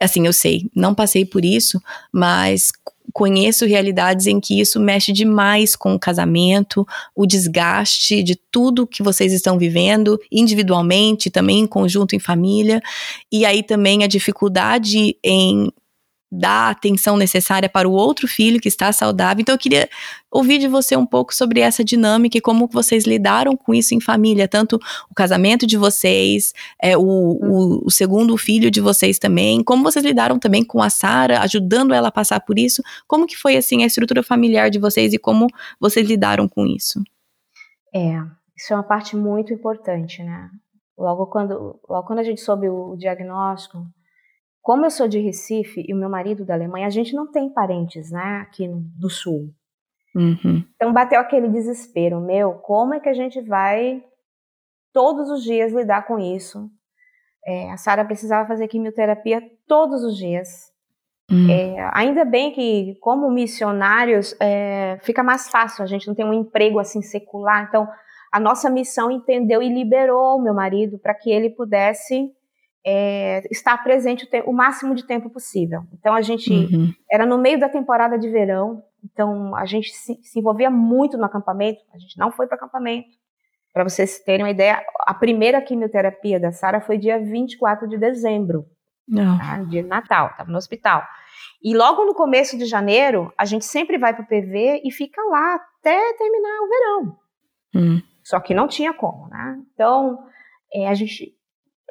assim, 0.00 0.26
eu 0.26 0.32
sei, 0.32 0.68
não 0.74 0.94
passei 0.94 1.24
por 1.24 1.44
isso, 1.44 1.80
mas 2.12 2.70
conheço 3.12 3.64
realidades 3.64 4.26
em 4.26 4.38
que 4.38 4.60
isso 4.60 4.78
mexe 4.78 5.12
demais 5.12 5.74
com 5.74 5.94
o 5.94 5.98
casamento, 5.98 6.86
o 7.14 7.26
desgaste 7.26 8.22
de 8.22 8.36
tudo 8.50 8.86
que 8.86 9.02
vocês 9.02 9.32
estão 9.32 9.58
vivendo, 9.58 10.18
individualmente, 10.30 11.30
também 11.30 11.60
em 11.60 11.66
conjunto, 11.66 12.14
em 12.14 12.18
família, 12.18 12.80
e 13.32 13.44
aí 13.44 13.62
também 13.62 14.04
a 14.04 14.06
dificuldade 14.06 15.16
em 15.24 15.72
dar 16.30 16.68
a 16.68 16.70
atenção 16.70 17.16
necessária 17.16 17.68
para 17.68 17.88
o 17.88 17.92
outro 17.92 18.28
filho 18.28 18.60
que 18.60 18.68
está 18.68 18.92
saudável. 18.92 19.40
Então 19.40 19.54
eu 19.54 19.58
queria 19.58 19.88
ouvir 20.30 20.58
de 20.58 20.68
você 20.68 20.94
um 20.94 21.06
pouco 21.06 21.34
sobre 21.34 21.60
essa 21.60 21.82
dinâmica 21.82 22.36
e 22.36 22.40
como 22.40 22.68
vocês 22.70 23.04
lidaram 23.04 23.56
com 23.56 23.74
isso 23.74 23.94
em 23.94 24.00
família, 24.00 24.46
tanto 24.46 24.78
o 25.10 25.14
casamento 25.14 25.66
de 25.66 25.76
vocês, 25.76 26.52
é, 26.82 26.96
o, 26.96 27.02
o, 27.02 27.86
o, 27.86 27.90
segundo 27.90 28.36
filho 28.36 28.70
de 28.70 28.80
vocês 28.80 29.18
também, 29.18 29.64
como 29.64 29.82
vocês 29.82 30.04
lidaram 30.04 30.38
também 30.38 30.62
com 30.62 30.82
a 30.82 30.90
Sara, 30.90 31.40
ajudando 31.40 31.94
ela 31.94 32.08
a 32.08 32.12
passar 32.12 32.40
por 32.40 32.58
isso, 32.58 32.82
como 33.06 33.26
que 33.26 33.36
foi 33.36 33.56
assim 33.56 33.82
a 33.82 33.86
estrutura 33.86 34.22
familiar 34.22 34.70
de 34.70 34.78
vocês 34.78 35.14
e 35.14 35.18
como 35.18 35.46
vocês 35.80 36.06
lidaram 36.06 36.46
com 36.46 36.66
isso? 36.66 37.02
É, 37.94 38.20
isso 38.54 38.72
é 38.72 38.76
uma 38.76 38.82
parte 38.82 39.16
muito 39.16 39.52
importante, 39.54 40.22
né? 40.22 40.50
Logo 40.98 41.26
quando, 41.26 41.80
logo 41.88 42.06
quando 42.06 42.18
a 42.18 42.24
gente 42.24 42.40
soube 42.40 42.68
o, 42.68 42.90
o 42.92 42.96
diagnóstico, 42.96 43.86
como 44.62 44.84
eu 44.84 44.90
sou 44.90 45.08
de 45.08 45.18
Recife 45.18 45.84
e 45.86 45.94
o 45.94 45.96
meu 45.96 46.08
marido 46.08 46.44
da 46.44 46.54
Alemanha, 46.54 46.86
a 46.86 46.90
gente 46.90 47.14
não 47.14 47.30
tem 47.30 47.48
parentes, 47.48 48.10
né, 48.10 48.40
aqui 48.42 48.68
no, 48.68 48.80
do 48.98 49.08
sul. 49.08 49.50
Uhum. 50.14 50.64
Então 50.74 50.92
bateu 50.92 51.20
aquele 51.20 51.48
desespero, 51.48 52.20
meu, 52.20 52.54
como 52.54 52.94
é 52.94 53.00
que 53.00 53.08
a 53.08 53.14
gente 53.14 53.40
vai 53.40 54.02
todos 54.92 55.30
os 55.30 55.42
dias 55.42 55.72
lidar 55.72 56.06
com 56.06 56.18
isso? 56.18 56.70
É, 57.46 57.70
a 57.70 57.76
Sara 57.76 58.04
precisava 58.04 58.46
fazer 58.46 58.68
quimioterapia 58.68 59.42
todos 59.66 60.02
os 60.02 60.16
dias. 60.16 60.70
Uhum. 61.30 61.50
É, 61.50 61.90
ainda 61.92 62.24
bem 62.24 62.52
que, 62.52 62.96
como 63.00 63.30
missionários, 63.30 64.34
é, 64.40 64.98
fica 65.02 65.22
mais 65.22 65.48
fácil, 65.48 65.84
a 65.84 65.86
gente 65.86 66.06
não 66.06 66.14
tem 66.14 66.24
um 66.24 66.32
emprego 66.32 66.78
assim 66.78 67.02
secular, 67.02 67.66
então 67.68 67.86
a 68.32 68.40
nossa 68.40 68.68
missão 68.68 69.10
entendeu 69.10 69.62
e 69.62 69.72
liberou 69.72 70.36
o 70.36 70.42
meu 70.42 70.54
marido 70.54 70.98
para 70.98 71.14
que 71.14 71.30
ele 71.30 71.50
pudesse 71.50 72.30
é, 72.84 73.42
estar 73.50 73.82
presente 73.82 74.28
o, 74.44 74.50
o, 74.50 74.52
máximo 74.52 74.94
de 74.94 75.06
tempo 75.06 75.30
possível. 75.30 75.82
Então 75.92 76.14
a 76.14 76.22
gente 76.22 76.50
uhum. 76.52 76.92
era 77.10 77.26
no 77.26 77.38
meio 77.38 77.58
da 77.58 77.68
temporada 77.68 78.18
de 78.18 78.28
verão, 78.28 78.82
então 79.04 79.54
a 79.54 79.66
gente 79.66 79.90
se, 79.90 80.18
se 80.22 80.38
envolvia 80.38 80.70
muito 80.70 81.16
no 81.16 81.24
acampamento. 81.24 81.80
A 81.94 81.98
gente 81.98 82.18
não 82.18 82.30
foi 82.30 82.46
para 82.46 82.56
acampamento. 82.56 83.08
Para 83.72 83.84
vocês 83.84 84.18
terem 84.20 84.44
uma 84.44 84.50
ideia, 84.50 84.82
a 85.00 85.14
primeira 85.14 85.60
quimioterapia 85.60 86.40
da 86.40 86.50
Sara 86.50 86.80
foi 86.80 86.98
dia 86.98 87.18
24 87.18 87.88
de 87.88 87.98
dezembro. 87.98 88.66
Tá? 89.38 89.62
De 89.64 89.82
Natal, 89.82 90.28
estava 90.28 90.50
no 90.50 90.58
hospital. 90.58 91.02
E 91.62 91.76
logo 91.76 92.04
no 92.04 92.14
começo 92.14 92.56
de 92.56 92.66
janeiro, 92.66 93.32
a 93.36 93.44
gente 93.44 93.64
sempre 93.64 93.98
vai 93.98 94.14
para 94.14 94.22
o 94.22 94.26
PV 94.26 94.82
e 94.84 94.92
fica 94.92 95.20
lá 95.22 95.54
até 95.54 96.12
terminar 96.14 96.60
o 96.60 96.68
verão. 96.68 97.18
Hum. 97.74 98.02
Só 98.22 98.38
que 98.40 98.54
não 98.54 98.68
tinha 98.68 98.92
como, 98.92 99.28
né? 99.28 99.58
Então, 99.72 100.18
é, 100.72 100.88
a 100.88 100.94
gente. 100.94 101.34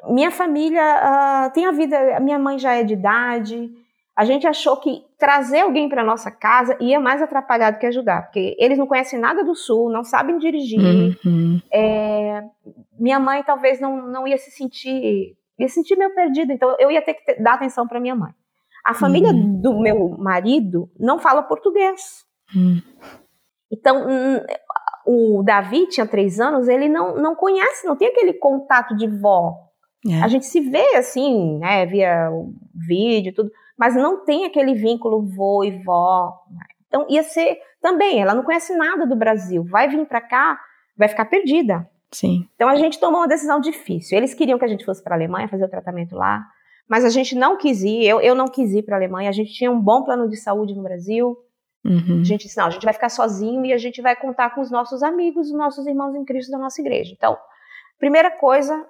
Minha 0.06 0.30
família 0.30 0.82
uh, 0.82 1.52
tem 1.52 1.66
a 1.66 1.72
vida. 1.72 2.20
Minha 2.20 2.38
mãe 2.38 2.58
já 2.58 2.74
é 2.74 2.84
de 2.84 2.94
idade. 2.94 3.70
A 4.16 4.24
gente 4.24 4.46
achou 4.46 4.76
que 4.76 5.04
trazer 5.16 5.60
alguém 5.60 5.88
para 5.88 6.02
nossa 6.02 6.28
casa 6.28 6.76
ia 6.80 6.98
mais 6.98 7.22
atrapalhar 7.22 7.70
do 7.70 7.78
que 7.78 7.86
ajudar, 7.86 8.22
porque 8.22 8.56
eles 8.58 8.76
não 8.76 8.86
conhecem 8.86 9.18
nada 9.18 9.44
do 9.44 9.54
sul, 9.54 9.90
não 9.90 10.02
sabem 10.02 10.38
dirigir. 10.38 10.80
Uhum. 11.24 11.60
É, 11.72 12.42
minha 12.98 13.20
mãe 13.20 13.44
talvez 13.44 13.80
não, 13.80 14.08
não 14.08 14.26
ia 14.26 14.36
se 14.36 14.50
sentir, 14.50 15.36
ia 15.56 15.68
se 15.68 15.74
sentir 15.74 15.96
meio 15.96 16.12
perdida, 16.14 16.52
então 16.52 16.74
eu 16.80 16.90
ia 16.90 17.00
ter 17.00 17.14
que 17.14 17.24
ter, 17.24 17.40
dar 17.40 17.54
atenção 17.54 17.86
para 17.86 18.00
minha 18.00 18.16
mãe. 18.16 18.32
A 18.84 18.92
família 18.92 19.30
uhum. 19.30 19.60
do 19.60 19.80
meu 19.80 20.16
marido 20.18 20.90
não 20.98 21.20
fala 21.20 21.42
português. 21.42 22.24
Uhum. 22.56 22.82
Então, 23.70 24.04
o 25.06 25.42
Davi 25.44 25.86
tinha 25.86 26.06
três 26.06 26.40
anos, 26.40 26.68
ele 26.68 26.88
não, 26.88 27.14
não 27.14 27.36
conhece, 27.36 27.86
não 27.86 27.94
tem 27.94 28.08
aquele 28.08 28.32
contato 28.32 28.96
de 28.96 29.06
vó. 29.06 29.67
É. 30.06 30.22
A 30.22 30.28
gente 30.28 30.46
se 30.46 30.60
vê 30.60 30.96
assim, 30.96 31.58
né, 31.58 31.86
via 31.86 32.30
vídeo, 32.74 33.34
tudo, 33.34 33.50
mas 33.76 33.94
não 33.94 34.24
tem 34.24 34.44
aquele 34.44 34.74
vínculo 34.74 35.22
vô 35.22 35.64
e 35.64 35.70
vó. 35.82 36.32
Então, 36.86 37.06
ia 37.08 37.22
ser 37.22 37.58
também, 37.80 38.20
ela 38.20 38.34
não 38.34 38.42
conhece 38.42 38.76
nada 38.76 39.06
do 39.06 39.16
Brasil, 39.16 39.64
vai 39.64 39.88
vir 39.88 40.06
para 40.06 40.20
cá, 40.20 40.58
vai 40.96 41.08
ficar 41.08 41.24
perdida. 41.26 41.88
Sim. 42.10 42.48
Então, 42.54 42.68
a 42.68 42.76
gente 42.76 42.98
tomou 42.98 43.20
uma 43.20 43.28
decisão 43.28 43.60
difícil. 43.60 44.16
Eles 44.16 44.34
queriam 44.34 44.58
que 44.58 44.64
a 44.64 44.68
gente 44.68 44.84
fosse 44.84 45.02
para 45.02 45.14
a 45.14 45.18
Alemanha 45.18 45.48
fazer 45.48 45.64
o 45.64 45.68
tratamento 45.68 46.16
lá. 46.16 46.46
Mas 46.88 47.04
a 47.04 47.10
gente 47.10 47.34
não 47.34 47.58
quis 47.58 47.82
ir, 47.82 48.04
eu, 48.04 48.18
eu 48.20 48.34
não 48.34 48.46
quis 48.46 48.72
ir 48.72 48.82
para 48.82 48.96
a 48.96 48.98
Alemanha. 48.98 49.28
A 49.28 49.32
gente 49.32 49.52
tinha 49.52 49.70
um 49.70 49.78
bom 49.78 50.02
plano 50.02 50.26
de 50.26 50.36
saúde 50.36 50.74
no 50.74 50.82
Brasil. 50.82 51.36
Uhum. 51.84 52.20
A 52.22 52.24
gente 52.24 52.46
disse, 52.46 52.56
não, 52.56 52.66
a 52.66 52.70
gente 52.70 52.84
vai 52.84 52.94
ficar 52.94 53.10
sozinho 53.10 53.64
e 53.66 53.72
a 53.72 53.78
gente 53.78 54.00
vai 54.00 54.16
contar 54.16 54.54
com 54.54 54.62
os 54.62 54.70
nossos 54.70 55.02
amigos, 55.02 55.48
os 55.48 55.56
nossos 55.56 55.86
irmãos 55.86 56.14
em 56.14 56.24
Cristo 56.24 56.50
da 56.50 56.58
nossa 56.58 56.80
igreja. 56.80 57.12
Então, 57.16 57.36
primeira 57.98 58.30
coisa, 58.30 58.86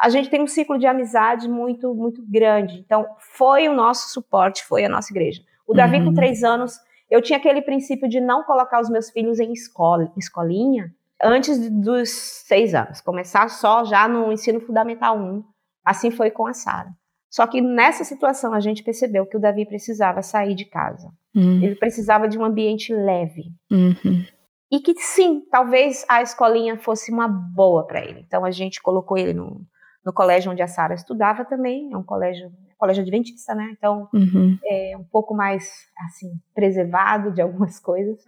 a 0.00 0.08
gente 0.08 0.30
tem 0.30 0.42
um 0.42 0.46
ciclo 0.46 0.78
de 0.78 0.86
amizade 0.86 1.46
muito, 1.46 1.94
muito 1.94 2.24
grande. 2.26 2.78
Então, 2.78 3.06
foi 3.18 3.68
o 3.68 3.74
nosso 3.74 4.08
suporte, 4.08 4.64
foi 4.64 4.84
a 4.84 4.88
nossa 4.88 5.12
igreja. 5.12 5.42
O 5.66 5.74
Davi, 5.74 5.98
uhum. 5.98 6.06
com 6.06 6.14
três 6.14 6.42
anos, 6.42 6.80
eu 7.10 7.20
tinha 7.20 7.38
aquele 7.38 7.60
princípio 7.60 8.08
de 8.08 8.18
não 8.18 8.42
colocar 8.44 8.80
os 8.80 8.88
meus 8.88 9.10
filhos 9.10 9.38
em 9.38 9.52
escola, 9.52 10.10
escolinha, 10.16 10.90
antes 11.22 11.70
dos 11.70 12.08
seis 12.10 12.74
anos. 12.74 13.02
Começar 13.02 13.50
só 13.50 13.84
já 13.84 14.08
no 14.08 14.32
ensino 14.32 14.58
fundamental 14.60 15.18
1. 15.18 15.44
Assim 15.84 16.10
foi 16.10 16.30
com 16.30 16.46
a 16.46 16.54
Sara. 16.54 16.88
Só 17.28 17.46
que 17.46 17.60
nessa 17.60 18.02
situação 18.02 18.54
a 18.54 18.60
gente 18.60 18.82
percebeu 18.82 19.26
que 19.26 19.36
o 19.36 19.40
Davi 19.40 19.66
precisava 19.66 20.22
sair 20.22 20.54
de 20.54 20.64
casa. 20.64 21.12
Uhum. 21.34 21.62
Ele 21.62 21.76
precisava 21.76 22.26
de 22.26 22.38
um 22.38 22.44
ambiente 22.44 22.92
leve. 22.92 23.52
Uhum. 23.70 24.24
E 24.72 24.80
que 24.80 24.94
sim, 24.98 25.42
talvez 25.50 26.06
a 26.08 26.22
escolinha 26.22 26.78
fosse 26.78 27.12
uma 27.12 27.28
boa 27.28 27.86
para 27.86 28.04
ele. 28.04 28.20
Então 28.26 28.44
a 28.44 28.50
gente 28.50 28.80
colocou 28.80 29.18
ele 29.18 29.34
no, 29.34 29.60
no 30.04 30.12
colégio 30.12 30.50
onde 30.50 30.62
a 30.62 30.66
Sara 30.66 30.94
estudava 30.94 31.44
também. 31.44 31.92
É 31.92 31.96
um 31.96 32.02
colégio, 32.02 32.50
colégio 32.78 33.02
adventista, 33.02 33.54
né? 33.54 33.70
Então 33.72 34.08
uhum. 34.12 34.58
é 34.64 34.96
um 34.98 35.04
pouco 35.04 35.34
mais 35.34 35.70
assim 36.06 36.32
preservado 36.54 37.32
de 37.32 37.40
algumas 37.40 37.78
coisas. 37.80 38.18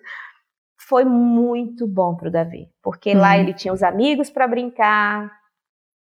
Foi 0.89 1.05
muito 1.05 1.87
bom 1.87 2.15
para 2.17 2.29
o 2.29 2.33
Davi, 2.33 2.69
porque 2.83 3.15
lá 3.15 3.35
uhum. 3.35 3.41
ele 3.41 3.55
tinha 3.55 3.73
os 3.73 3.83
amigos 3.83 4.31
para 4.31 4.49
brincar, 4.49 5.31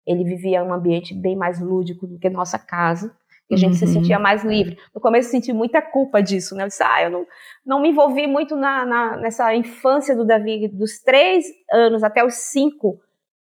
ele 0.05 0.23
vivia 0.23 0.63
um 0.63 0.73
ambiente 0.73 1.13
bem 1.13 1.35
mais 1.35 1.59
lúdico 1.59 2.07
do 2.07 2.17
que 2.17 2.29
nossa 2.29 2.57
casa. 2.57 3.15
E 3.49 3.53
a 3.53 3.57
gente 3.57 3.73
uhum. 3.73 3.79
se 3.79 3.87
sentia 3.87 4.17
mais 4.17 4.45
livre. 4.45 4.77
No 4.95 5.01
começo 5.01 5.27
eu 5.27 5.31
senti 5.31 5.51
muita 5.51 5.81
culpa 5.81 6.23
disso, 6.23 6.55
né? 6.55 6.63
Eu 6.63 6.67
disse, 6.69 6.81
ah, 6.83 7.03
eu 7.03 7.09
não, 7.09 7.27
não 7.65 7.81
me 7.81 7.89
envolvi 7.89 8.25
muito 8.25 8.55
na, 8.55 8.85
na, 8.85 9.17
nessa 9.17 9.53
infância 9.53 10.15
do 10.15 10.25
Davi, 10.25 10.69
dos 10.69 10.99
três 10.99 11.43
anos 11.69 12.01
até 12.01 12.23
os 12.23 12.35
cinco. 12.35 13.01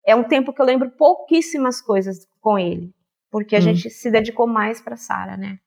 É 0.07 0.15
um 0.15 0.25
tempo 0.25 0.53
que 0.53 0.61
eu 0.61 0.67
lembro 0.67 0.91
pouquíssimas 0.91 1.81
coisas 1.81 2.27
com 2.41 2.59
ele, 2.59 2.93
porque 3.31 3.57
a 3.57 3.59
uhum. 3.59 3.65
gente 3.65 3.91
se 3.91 4.11
dedicou 4.11 4.47
mais 4.47 4.81
para 4.81 4.97
Sara, 4.97 5.37
né? 5.37 5.59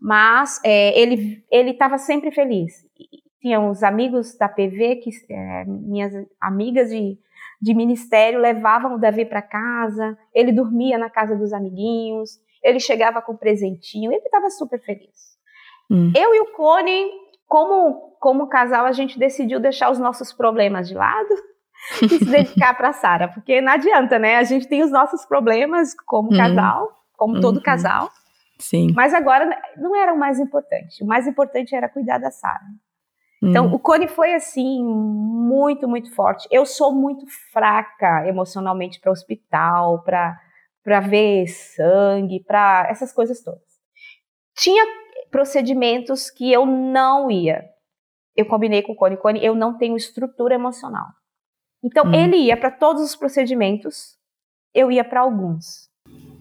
Mas 0.00 0.60
é, 0.62 0.98
ele 0.98 1.44
ele 1.50 1.70
estava 1.70 1.98
sempre 1.98 2.30
feliz. 2.30 2.84
Tinha 3.40 3.60
os 3.60 3.82
amigos 3.82 4.36
da 4.36 4.48
PV 4.48 4.96
que 4.96 5.10
é, 5.30 5.64
minhas 5.64 6.12
amigas 6.40 6.90
de 6.90 7.18
de 7.60 7.74
ministério 7.74 8.38
levavam 8.38 8.94
o 8.94 8.98
Davi 8.98 9.24
para 9.24 9.42
casa, 9.42 10.16
ele 10.34 10.52
dormia 10.52 10.98
na 10.98 11.08
casa 11.08 11.34
dos 11.34 11.52
amiguinhos, 11.52 12.38
ele 12.62 12.78
chegava 12.78 13.22
com 13.22 13.36
presentinho, 13.36 14.12
ele 14.12 14.22
estava 14.22 14.50
super 14.50 14.80
feliz. 14.80 15.36
Hum. 15.90 16.12
Eu 16.16 16.34
e 16.34 16.40
o 16.40 16.52
Cone, 16.52 17.10
como, 17.46 18.16
como 18.20 18.48
casal, 18.48 18.86
a 18.86 18.92
gente 18.92 19.18
decidiu 19.18 19.60
deixar 19.60 19.90
os 19.90 19.98
nossos 19.98 20.32
problemas 20.32 20.88
de 20.88 20.94
lado 20.94 21.34
e 22.02 22.08
se 22.08 22.24
dedicar 22.24 22.74
para 22.74 22.92
Sara, 22.92 23.28
porque 23.28 23.60
não 23.60 23.72
adianta, 23.72 24.18
né? 24.18 24.36
A 24.36 24.42
gente 24.42 24.68
tem 24.68 24.82
os 24.82 24.90
nossos 24.90 25.24
problemas 25.24 25.94
como 26.06 26.32
hum. 26.32 26.36
casal, 26.36 26.88
como 27.16 27.40
todo 27.40 27.56
uhum. 27.56 27.62
casal. 27.62 28.10
Sim. 28.58 28.92
Mas 28.94 29.12
agora 29.12 29.58
não 29.76 29.94
era 29.94 30.12
o 30.12 30.18
mais 30.18 30.38
importante. 30.40 31.02
O 31.02 31.06
mais 31.06 31.26
importante 31.26 31.74
era 31.74 31.88
cuidar 31.88 32.18
da 32.18 32.30
Sara. 32.30 32.64
Então, 33.42 33.66
hum. 33.66 33.74
o 33.74 33.78
Cone 33.78 34.08
foi 34.08 34.34
assim 34.34 34.82
muito, 34.82 35.86
muito 35.86 36.14
forte. 36.14 36.48
Eu 36.50 36.64
sou 36.64 36.94
muito 36.94 37.26
fraca 37.52 38.26
emocionalmente 38.26 38.98
para 38.98 39.12
hospital, 39.12 40.02
para 40.02 40.38
para 40.86 41.00
ver 41.00 41.48
sangue, 41.48 42.44
para 42.44 42.86
essas 42.88 43.12
coisas 43.12 43.42
todas. 43.42 43.60
Tinha 44.54 44.84
procedimentos 45.32 46.30
que 46.30 46.52
eu 46.52 46.64
não 46.64 47.28
ia. 47.28 47.68
Eu 48.36 48.46
combinei 48.46 48.82
com 48.82 48.92
o 48.92 48.94
Cone, 48.94 49.16
Cone, 49.16 49.44
eu 49.44 49.52
não 49.52 49.76
tenho 49.76 49.96
estrutura 49.96 50.54
emocional. 50.54 51.06
Então, 51.86 52.06
hum. 52.06 52.14
ele 52.14 52.36
ia 52.36 52.56
para 52.56 52.70
todos 52.70 53.00
os 53.02 53.14
procedimentos, 53.14 54.16
eu 54.74 54.90
ia 54.90 55.04
para 55.04 55.20
alguns. 55.20 55.86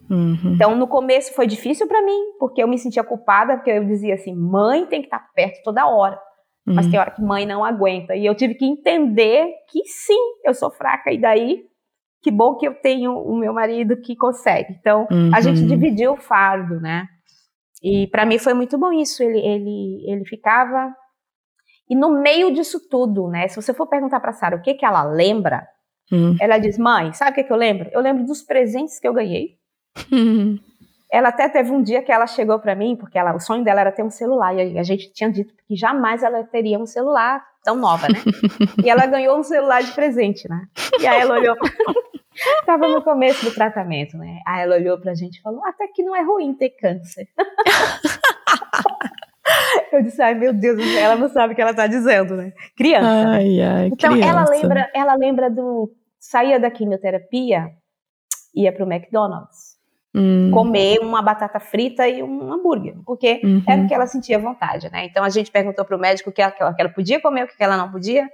Uhum. 0.10 0.54
Então, 0.54 0.76
no 0.76 0.88
começo 0.88 1.34
foi 1.34 1.46
difícil 1.46 1.88
para 1.88 2.02
mim, 2.02 2.34
porque 2.40 2.62
eu 2.62 2.68
me 2.68 2.80
sentia 2.80 3.04
culpada, 3.04 3.56
porque 3.56 3.70
eu 3.70 3.86
dizia 3.86 4.16
assim: 4.16 4.36
mãe 4.36 4.86
tem 4.88 5.02
que 5.02 5.08
estar 5.08 5.20
tá 5.20 5.30
perto 5.36 5.64
toda 5.64 5.88
hora. 5.88 6.20
Mas 6.68 6.88
tem 6.88 6.96
uhum. 6.96 7.02
hora 7.02 7.12
que 7.12 7.22
mãe 7.22 7.46
não 7.46 7.64
aguenta. 7.64 8.16
E 8.16 8.26
eu 8.26 8.34
tive 8.34 8.56
que 8.56 8.66
entender 8.66 9.46
que 9.70 9.86
sim, 9.86 10.18
eu 10.44 10.52
sou 10.52 10.72
fraca. 10.72 11.12
E 11.12 11.18
daí, 11.20 11.64
que 12.24 12.32
bom 12.32 12.56
que 12.56 12.68
eu 12.68 12.74
tenho 12.74 13.16
o 13.16 13.38
meu 13.38 13.54
marido 13.54 14.02
que 14.02 14.16
consegue. 14.16 14.76
Então, 14.80 15.08
uhum. 15.12 15.30
a 15.32 15.42
gente 15.42 15.62
uhum. 15.62 15.68
dividiu 15.68 16.14
o 16.14 16.18
fardo, 16.18 16.80
né? 16.80 17.06
E 17.84 18.08
para 18.08 18.26
mim 18.26 18.40
foi 18.40 18.56
muito 18.56 18.80
bom 18.80 18.92
isso. 18.92 19.22
Ele, 19.22 19.38
ele, 19.38 20.12
ele 20.12 20.26
ficava. 20.26 20.92
E 21.90 21.96
no 21.96 22.10
meio 22.22 22.54
disso 22.54 22.80
tudo, 22.90 23.28
né? 23.28 23.48
Se 23.48 23.56
você 23.56 23.74
for 23.74 23.88
perguntar 23.88 24.20
para 24.20 24.34
Sara 24.34 24.56
o 24.56 24.62
que, 24.62 24.74
que 24.74 24.86
ela 24.86 25.04
lembra, 25.04 25.68
uhum. 26.12 26.36
ela 26.40 26.58
diz: 26.58 26.78
Mãe, 26.78 27.14
sabe 27.14 27.32
o 27.32 27.34
que, 27.36 27.44
que 27.44 27.54
eu 27.54 27.58
lembro? 27.58 27.90
Eu 27.92 28.02
lembro 28.02 28.26
dos 28.26 28.42
presentes 28.42 29.00
que 29.00 29.08
eu 29.08 29.14
ganhei. 29.14 29.58
Ela 31.12 31.30
até 31.30 31.48
teve 31.48 31.72
um 31.72 31.82
dia 31.82 32.02
que 32.02 32.12
ela 32.12 32.28
chegou 32.28 32.60
para 32.60 32.76
mim, 32.76 32.96
porque 32.96 33.18
ela, 33.18 33.34
o 33.34 33.40
sonho 33.40 33.64
dela 33.64 33.80
era 33.80 33.92
ter 33.92 34.04
um 34.04 34.10
celular, 34.10 34.54
e 34.54 34.78
a 34.78 34.84
gente 34.84 35.14
tinha 35.14 35.32
dito 35.32 35.54
que 35.66 35.74
jamais 35.74 36.24
ela 36.24 36.44
teria 36.44 36.78
um 36.78 36.86
celular 36.86 37.42
tão 37.64 37.78
nova, 37.78 38.08
né? 38.10 38.20
e 38.84 38.90
ela 38.90 39.06
ganhou 39.06 39.38
um 39.38 39.44
celular 39.44 39.82
de 39.82 39.94
presente, 39.94 40.50
né? 40.50 40.68
E 41.00 41.08
aí 41.08 41.22
ela 41.22 41.36
olhou. 41.36 41.56
Tava 42.66 42.90
no 42.90 43.02
começo 43.02 43.46
do 43.46 43.54
tratamento, 43.54 44.18
né? 44.18 44.40
Aí 44.46 44.64
ela 44.64 44.76
olhou 44.76 45.00
pra 45.00 45.14
gente 45.14 45.38
e 45.38 45.42
falou: 45.42 45.66
até 45.66 45.88
que 45.88 46.04
não 46.04 46.14
é 46.14 46.22
ruim 46.22 46.54
ter 46.54 46.72
câncer. 46.72 47.30
Eu 49.92 50.02
disse, 50.02 50.22
ai 50.22 50.34
meu 50.34 50.54
Deus, 50.54 50.80
ela 50.98 51.16
não 51.16 51.30
sabe 51.30 51.54
o 51.54 51.56
que 51.56 51.62
ela 51.62 51.74
tá 51.74 51.88
dizendo, 51.88 52.36
né? 52.36 52.52
Criança. 52.76 53.30
Ai, 53.30 53.62
ai, 53.62 53.88
então 53.88 54.12
criança. 54.12 54.30
ela 54.30 54.50
lembra, 54.50 54.92
ela 54.94 55.16
lembra 55.16 55.50
do 55.50 55.92
saía 56.20 56.60
da 56.60 56.72
quimioterapia, 56.72 57.70
ia 58.54 58.72
pro 58.72 58.92
McDonald's. 58.92 59.76
Hum. 60.18 60.50
comer 60.50 61.00
uma 61.02 61.22
batata 61.22 61.60
frita 61.60 62.08
e 62.08 62.24
um 62.24 62.54
hambúrguer, 62.54 62.96
porque 63.06 63.42
uhum. 63.44 63.62
era 63.68 63.82
o 63.82 63.86
que 63.86 63.94
ela 63.94 64.08
sentia 64.08 64.40
vontade, 64.40 64.90
né? 64.90 65.04
Então 65.04 65.26
a 65.26 65.30
gente 65.30 65.52
perguntou 65.52 65.84
para 65.84 65.98
o 65.98 66.00
médico 66.00 66.30
o 66.30 66.34
que 66.34 66.42
ela, 66.42 66.54
que 66.54 66.82
ela 66.82 66.90
podia 66.90 67.20
comer, 67.20 67.44
o 67.44 67.48
que 67.48 67.62
ela 67.62 67.76
não 67.76 67.92
podia, 67.92 68.26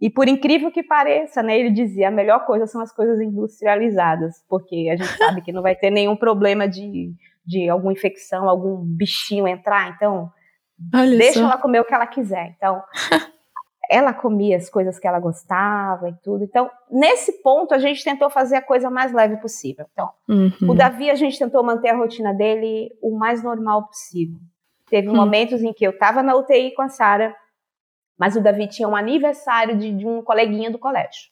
e 0.00 0.10
por 0.10 0.28
incrível 0.28 0.70
que 0.72 0.82
pareça, 0.82 1.42
né, 1.42 1.58
ele 1.58 1.70
dizia 1.70 2.08
a 2.08 2.10
melhor 2.10 2.44
coisa 2.44 2.66
são 2.66 2.80
as 2.80 2.92
coisas 2.92 3.20
industrializadas, 3.20 4.44
porque 4.48 4.88
a 4.90 4.96
gente 4.96 5.16
sabe 5.16 5.40
que 5.40 5.52
não 5.52 5.62
vai 5.62 5.74
ter 5.74 5.90
nenhum 5.90 6.16
problema 6.16 6.68
de, 6.68 7.12
de 7.46 7.68
alguma 7.68 7.92
infecção, 7.92 8.48
algum 8.48 8.82
bichinho 8.84 9.46
entrar, 9.46 9.94
então 9.94 10.30
Olha 10.94 11.18
deixa 11.18 11.40
só. 11.40 11.44
ela 11.44 11.58
comer 11.58 11.80
o 11.80 11.84
que 11.84 11.94
ela 11.94 12.06
quiser. 12.06 12.54
Então 12.56 12.82
ela 13.90 14.12
comia 14.12 14.56
as 14.56 14.68
coisas 14.70 14.98
que 14.98 15.06
ela 15.06 15.20
gostava 15.20 16.08
e 16.08 16.14
tudo. 16.22 16.44
Então, 16.44 16.70
nesse 16.90 17.42
ponto, 17.42 17.74
a 17.74 17.78
gente 17.78 18.02
tentou 18.02 18.30
fazer 18.30 18.56
a 18.56 18.62
coisa 18.62 18.90
mais 18.90 19.12
leve 19.12 19.36
possível. 19.36 19.86
Então, 19.92 20.10
uhum. 20.28 20.70
o 20.70 20.74
Davi, 20.74 21.10
a 21.10 21.14
gente 21.14 21.38
tentou 21.38 21.62
manter 21.62 21.90
a 21.90 21.96
rotina 21.96 22.32
dele 22.32 22.90
o 23.02 23.16
mais 23.16 23.42
normal 23.42 23.86
possível. 23.86 24.38
Teve 24.88 25.08
uhum. 25.08 25.16
momentos 25.16 25.62
em 25.62 25.72
que 25.72 25.86
eu 25.86 25.90
estava 25.90 26.22
na 26.22 26.34
UTI 26.34 26.72
com 26.74 26.82
a 26.82 26.88
Sara, 26.88 27.34
mas 28.18 28.36
o 28.36 28.42
Davi 28.42 28.68
tinha 28.68 28.88
um 28.88 28.96
aniversário 28.96 29.76
de, 29.76 29.92
de 29.92 30.06
um 30.06 30.22
coleguinha 30.22 30.70
do 30.70 30.78
colégio. 30.78 31.30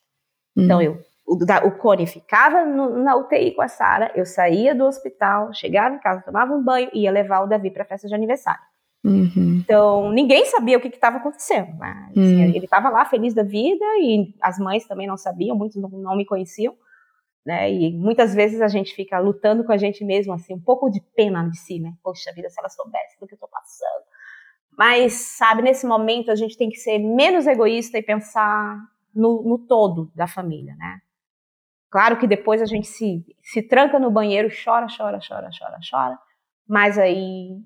Uhum. 0.57 0.65
Então, 0.65 0.83
eu 0.83 1.01
o, 1.25 1.37
o 1.67 1.71
Cone 1.79 2.07
ficava 2.07 2.65
no, 2.65 2.99
na 2.99 3.17
UTI 3.17 3.53
com 3.53 3.63
a 3.63 3.69
Sara, 3.69 4.11
eu 4.15 4.27
saía 4.27 4.75
do 4.75 4.85
hospital, 4.85 5.53
chegava 5.55 5.95
em 5.95 5.99
casa, 5.99 6.23
tomava 6.23 6.53
um 6.53 6.63
banho 6.63 6.91
e 6.93 7.03
ia 7.03 7.13
levar 7.13 7.43
o 7.43 7.47
Davi 7.47 7.71
para 7.71 7.85
a 7.85 7.87
festa 7.87 8.09
de 8.09 8.15
aniversário. 8.15 8.61
Uhum. 9.05 9.61
Então, 9.65 10.13
ninguém 10.13 10.45
sabia 10.47 10.79
o 10.79 10.81
que 10.81 10.89
estava 10.89 11.17
acontecendo. 11.17 11.77
Né? 11.77 12.09
Assim, 12.11 12.37
uhum. 12.37 12.55
Ele 12.55 12.65
estava 12.65 12.89
lá 12.89 13.05
feliz 13.05 13.35
da 13.35 13.43
vida 13.43 13.85
e 14.01 14.35
as 14.41 14.59
mães 14.59 14.87
também 14.87 15.07
não 15.07 15.17
sabiam, 15.17 15.57
muitos 15.57 15.81
não, 15.81 15.89
não, 15.89 16.17
me 16.17 16.25
conheciam. 16.25 16.75
Né? 17.45 17.73
E 17.73 17.93
muitas 17.93 18.35
vezes 18.35 18.61
a 18.61 18.69
gente 18.69 18.95
fica 18.95 19.19
lutando 19.19 19.65
com 19.65 19.73
a 19.73 19.77
gente 19.77 20.05
mesmo, 20.05 20.33
assim, 20.33 20.55
um 20.55 20.61
pouco 20.61 20.89
de 20.89 21.01
pena 21.17 21.49
de 21.49 21.59
si, 21.59 21.81
né? 21.81 21.93
Poxa 22.03 22.33
vida, 22.33 22.49
se 22.49 22.61
ela 22.61 22.69
soubesse 22.69 23.19
do 23.19 23.27
que 23.27 23.35
eu 23.35 23.37
estou 23.37 23.49
passando. 23.49 24.05
Mas, 24.79 25.13
sabe, 25.37 25.61
nesse 25.61 25.85
momento 25.85 26.31
a 26.31 26.37
gente 26.37 26.57
tem 26.57 26.71
que 26.71 26.77
ser 26.77 26.99
menos 26.99 27.47
egoísta 27.49 27.99
e 27.99 28.03
pensar 28.03 28.79
no, 29.13 29.43
no 29.43 29.59
todo 29.59 30.11
da 30.15 30.29
família, 30.29 30.77
né? 30.77 31.01
Claro 31.91 32.17
que 32.17 32.27
depois 32.27 32.63
a 32.63 32.65
gente 32.65 32.87
se, 32.87 33.27
se 33.43 33.61
tranca 33.61 33.99
no 33.99 34.11
banheiro, 34.11 34.49
chora, 34.65 34.87
chora, 34.87 35.19
chora, 35.19 35.51
chora, 35.59 35.79
chora, 35.91 36.19
mas 36.67 36.97
aí 36.97 37.61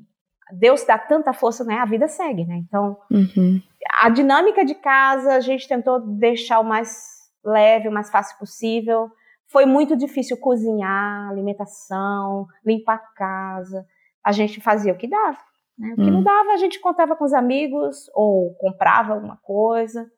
Deus 0.52 0.84
dá 0.84 0.98
tanta 0.98 1.32
força, 1.32 1.64
né? 1.64 1.78
A 1.78 1.84
vida 1.84 2.06
segue, 2.06 2.44
né? 2.44 2.56
Então, 2.56 2.96
uhum. 3.10 3.60
a 4.00 4.08
dinâmica 4.08 4.64
de 4.64 4.74
casa 4.74 5.34
a 5.34 5.40
gente 5.40 5.66
tentou 5.66 6.00
deixar 6.00 6.60
o 6.60 6.64
mais 6.64 7.16
leve, 7.44 7.88
o 7.88 7.92
mais 7.92 8.10
fácil 8.10 8.38
possível. 8.38 9.10
Foi 9.48 9.66
muito 9.66 9.96
difícil 9.96 10.36
cozinhar, 10.36 11.28
alimentação, 11.28 12.46
limpar 12.64 12.94
a 12.94 13.14
casa. 13.16 13.86
A 14.24 14.32
gente 14.32 14.60
fazia 14.60 14.92
o 14.92 14.96
que 14.96 15.08
dava. 15.08 15.38
Né? 15.78 15.92
O 15.92 15.96
que 15.96 16.02
uhum. 16.02 16.10
não 16.10 16.22
dava, 16.22 16.52
a 16.52 16.56
gente 16.56 16.80
contava 16.80 17.16
com 17.16 17.24
os 17.24 17.32
amigos 17.32 18.10
ou 18.14 18.54
comprava 18.54 19.14
alguma 19.14 19.36
coisa. 19.42 20.10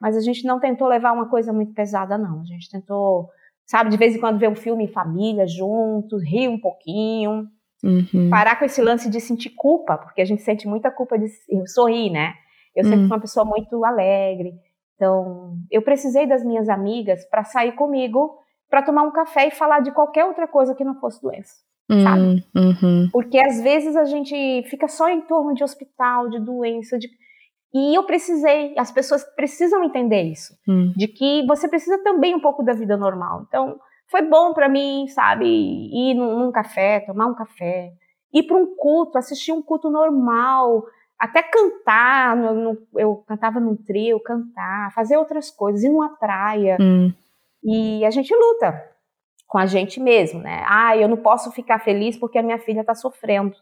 Mas 0.00 0.16
a 0.16 0.20
gente 0.20 0.44
não 0.44 0.60
tentou 0.60 0.88
levar 0.88 1.12
uma 1.12 1.28
coisa 1.28 1.52
muito 1.52 1.72
pesada, 1.72 2.18
não. 2.18 2.40
A 2.40 2.44
gente 2.44 2.70
tentou, 2.70 3.28
sabe, 3.66 3.90
de 3.90 3.96
vez 3.96 4.14
em 4.14 4.20
quando 4.20 4.38
ver 4.38 4.48
um 4.48 4.56
filme 4.56 4.84
em 4.84 4.92
família, 4.92 5.46
juntos, 5.46 6.22
rir 6.22 6.48
um 6.48 6.60
pouquinho. 6.60 7.48
Uhum. 7.84 8.30
Parar 8.30 8.58
com 8.58 8.64
esse 8.64 8.80
lance 8.80 9.10
de 9.10 9.20
sentir 9.20 9.50
culpa, 9.50 9.98
porque 9.98 10.22
a 10.22 10.24
gente 10.24 10.42
sente 10.42 10.66
muita 10.66 10.90
culpa 10.90 11.18
de 11.18 11.28
sorrir, 11.66 12.10
né? 12.10 12.32
Eu 12.74 12.82
sempre 12.82 13.00
uhum. 13.00 13.08
fui 13.08 13.16
uma 13.16 13.20
pessoa 13.20 13.44
muito 13.44 13.84
alegre. 13.84 14.54
Então, 14.96 15.56
eu 15.70 15.82
precisei 15.82 16.26
das 16.26 16.42
minhas 16.44 16.68
amigas 16.68 17.24
para 17.28 17.44
sair 17.44 17.72
comigo, 17.72 18.38
para 18.70 18.82
tomar 18.82 19.02
um 19.02 19.12
café 19.12 19.48
e 19.48 19.50
falar 19.50 19.80
de 19.80 19.92
qualquer 19.92 20.24
outra 20.24 20.48
coisa 20.48 20.74
que 20.74 20.82
não 20.82 20.98
fosse 20.98 21.20
doença. 21.20 21.54
Sabe? 22.02 22.44
Uhum. 22.54 23.08
Porque 23.12 23.38
às 23.38 23.60
vezes 23.60 23.94
a 23.94 24.04
gente 24.04 24.62
fica 24.70 24.88
só 24.88 25.08
em 25.08 25.20
torno 25.20 25.52
de 25.54 25.62
hospital, 25.62 26.30
de 26.30 26.40
doença, 26.40 26.98
de... 26.98 27.08
e 27.74 27.94
eu 27.94 28.04
precisei, 28.04 28.74
as 28.78 28.90
pessoas 28.90 29.22
precisam 29.36 29.84
entender 29.84 30.22
isso, 30.22 30.56
hum. 30.66 30.94
de 30.96 31.06
que 31.06 31.46
você 31.46 31.68
precisa 31.68 32.02
também 32.02 32.34
um 32.34 32.40
pouco 32.40 32.62
da 32.62 32.72
vida 32.72 32.96
normal. 32.96 33.44
Então, 33.46 33.78
foi 34.08 34.22
bom 34.22 34.52
para 34.52 34.68
mim, 34.68 35.06
sabe, 35.08 35.46
ir 35.46 36.14
num, 36.14 36.52
café, 36.52 37.00
tomar 37.00 37.26
um 37.26 37.34
café, 37.34 37.92
ir 38.32 38.42
para 38.44 38.56
um 38.56 38.74
culto, 38.76 39.18
assistir 39.18 39.52
um 39.52 39.62
culto 39.62 39.90
normal, 39.90 40.84
até 41.18 41.42
cantar, 41.42 42.36
no, 42.36 42.54
no, 42.54 42.78
eu 42.96 43.24
cantava 43.26 43.60
num 43.60 43.76
trio, 43.76 44.20
cantar, 44.20 44.92
fazer 44.92 45.16
outras 45.16 45.50
coisas, 45.50 45.82
ir 45.82 45.88
numa 45.88 46.16
praia. 46.16 46.76
Hum. 46.80 47.12
E 47.62 48.04
a 48.04 48.10
gente 48.10 48.34
luta 48.34 48.90
com 49.46 49.58
a 49.58 49.66
gente 49.66 50.00
mesmo, 50.00 50.40
né? 50.40 50.64
Ah, 50.68 50.96
eu 50.96 51.08
não 51.08 51.16
posso 51.16 51.50
ficar 51.52 51.78
feliz 51.78 52.16
porque 52.16 52.38
a 52.38 52.42
minha 52.42 52.58
filha 52.58 52.80
está 52.80 52.94
sofrendo. 52.94 53.56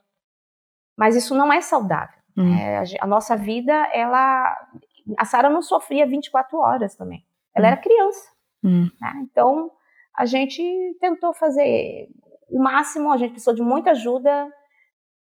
Mas 0.97 1.15
isso 1.15 1.35
não 1.35 1.53
é 1.53 1.61
saudável. 1.61 2.19
Hum. 2.37 2.55
É, 2.55 2.79
a, 2.79 2.83
a, 3.03 3.07
nossa 3.07 3.37
vida, 3.37 3.73
ela. 3.93 4.57
A 5.19 5.25
Sara 5.25 5.51
não 5.51 5.63
sofria 5.63 6.07
24 6.07 6.57
horas 6.59 6.97
também. 6.97 7.25
Ela 7.55 7.67
hum. 7.67 7.71
era 7.73 7.77
criança. 7.77 8.31
Hum. 8.65 8.91
Né? 9.01 9.13
Então, 9.23 9.71
a 10.17 10.27
gente 10.27 10.63
tentou 11.01 11.33
fazer 11.35 12.09
o 12.51 12.63
máximo, 12.63 13.13
a 13.13 13.17
gente 13.17 13.31
precisou 13.31 13.55
de 13.55 13.63
muita 13.63 13.93
ajuda, 13.93 14.49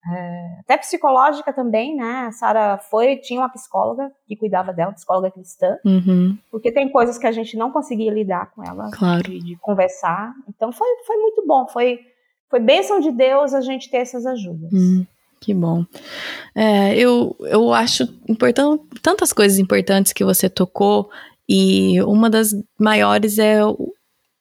é, 0.07 0.61
até 0.61 0.79
psicológica 0.79 1.53
também, 1.53 1.95
né? 1.95 2.27
A 2.27 2.33
Sara 2.33 2.79
foi, 2.79 3.17
tinha 3.17 3.41
uma 3.41 3.51
psicóloga 3.51 4.11
que 4.27 4.37
cuidava 4.37 4.73
dela, 4.73 4.93
psicóloga 4.93 5.31
cristã, 5.31 5.77
uhum. 5.85 6.39
porque 6.51 6.73
tem 6.73 6.91
coisas 6.91 7.19
que 7.19 7.27
a 7.27 7.33
gente 7.33 7.57
não 7.57 7.71
conseguia 7.71 8.11
lidar 8.11 8.51
com 8.51 8.65
ela, 8.65 8.91
claro. 8.93 9.23
de, 9.23 9.39
de, 9.39 9.57
conversar. 9.57 10.33
Então 10.49 10.73
foi, 10.73 10.89
foi 11.07 11.17
muito 11.19 11.47
bom, 11.47 11.69
foi, 11.69 12.01
foi 12.49 12.61
bênção 12.61 12.99
de 12.99 13.13
Deus 13.13 13.53
a 13.53 13.61
gente 13.61 13.91
ter 13.91 13.99
essas 13.99 14.25
ajudas. 14.25 14.73
Uhum. 14.73 15.07
Que 15.41 15.55
bom. 15.55 15.85
É, 16.55 16.95
eu, 16.97 17.35
eu 17.41 17.73
acho 17.73 18.05
importante, 18.29 18.83
tantas 19.03 19.33
coisas 19.33 19.59
importantes 19.59 20.13
que 20.13 20.25
você 20.25 20.51
tocou, 20.51 21.11
e 21.49 22.01
uma 22.03 22.31
das 22.31 22.51
maiores 22.79 23.39
é 23.39 23.61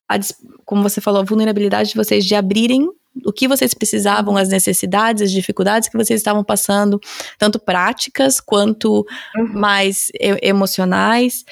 a, 0.09 0.19
como 0.65 0.81
você 0.81 0.99
falou, 0.99 1.21
a 1.21 1.25
vulnerabilidade 1.25 1.89
de 1.89 1.95
vocês 1.95 2.25
de 2.25 2.33
abrirem 2.33 2.89
o 3.25 3.33
que 3.33 3.47
vocês 3.47 3.73
precisavam, 3.73 4.37
as 4.37 4.49
necessidades, 4.49 5.23
as 5.23 5.31
dificuldades 5.31 5.89
que 5.89 5.97
vocês 5.97 6.19
estavam 6.19 6.43
passando, 6.43 6.99
tanto 7.37 7.59
práticas 7.59 8.39
quanto 8.39 9.05
uhum. 9.35 9.53
mais 9.53 10.11
emocionais. 10.41 11.43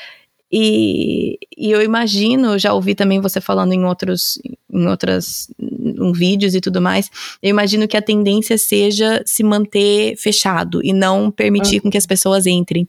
E, 0.50 1.38
e, 1.58 1.72
eu 1.72 1.82
imagino, 1.82 2.58
já 2.58 2.74
ouvi 2.74 2.96
também 2.96 3.20
você 3.20 3.42
falando 3.42 3.74
em 3.74 3.84
outros, 3.84 4.40
em 4.72 4.88
outras 4.88 5.50
em 5.60 6.12
vídeos 6.14 6.56
e 6.56 6.62
tudo 6.62 6.82
mais, 6.82 7.10
eu 7.44 7.50
imagino 7.50 7.86
que 7.86 7.98
a 7.98 8.02
tendência 8.02 8.58
seja 8.58 9.22
se 9.26 9.44
manter 9.44 10.16
fechado 10.16 10.80
e 10.82 10.94
não 10.94 11.30
permitir 11.30 11.78
uhum. 11.78 11.82
com 11.82 11.92
que 11.92 11.98
as 11.98 12.06
pessoas 12.06 12.46
entrem. 12.46 12.88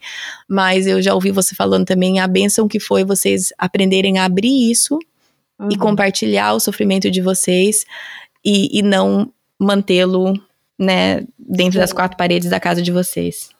Mas 0.48 0.86
eu 0.86 1.02
já 1.02 1.14
ouvi 1.14 1.32
você 1.32 1.54
falando 1.54 1.84
também 1.84 2.20
a 2.20 2.28
benção 2.28 2.68
que 2.68 2.78
foi 2.78 3.02
vocês 3.02 3.52
aprenderem 3.58 4.18
a 4.18 4.24
abrir 4.24 4.70
isso 4.70 4.98
uhum. 5.58 5.68
e 5.70 5.76
compartilhar 5.76 6.52
o 6.54 6.60
sofrimento 6.60 7.10
de 7.10 7.20
vocês 7.20 7.84
e, 8.44 8.78
e 8.78 8.82
não 8.82 9.32
mantê-lo, 9.58 10.34
né, 10.78 11.26
dentro 11.38 11.74
Sim. 11.74 11.78
das 11.80 11.92
quatro 11.92 12.16
paredes 12.16 12.48
da 12.48 12.60
casa 12.60 12.80
de 12.80 12.92
vocês. 12.92 13.50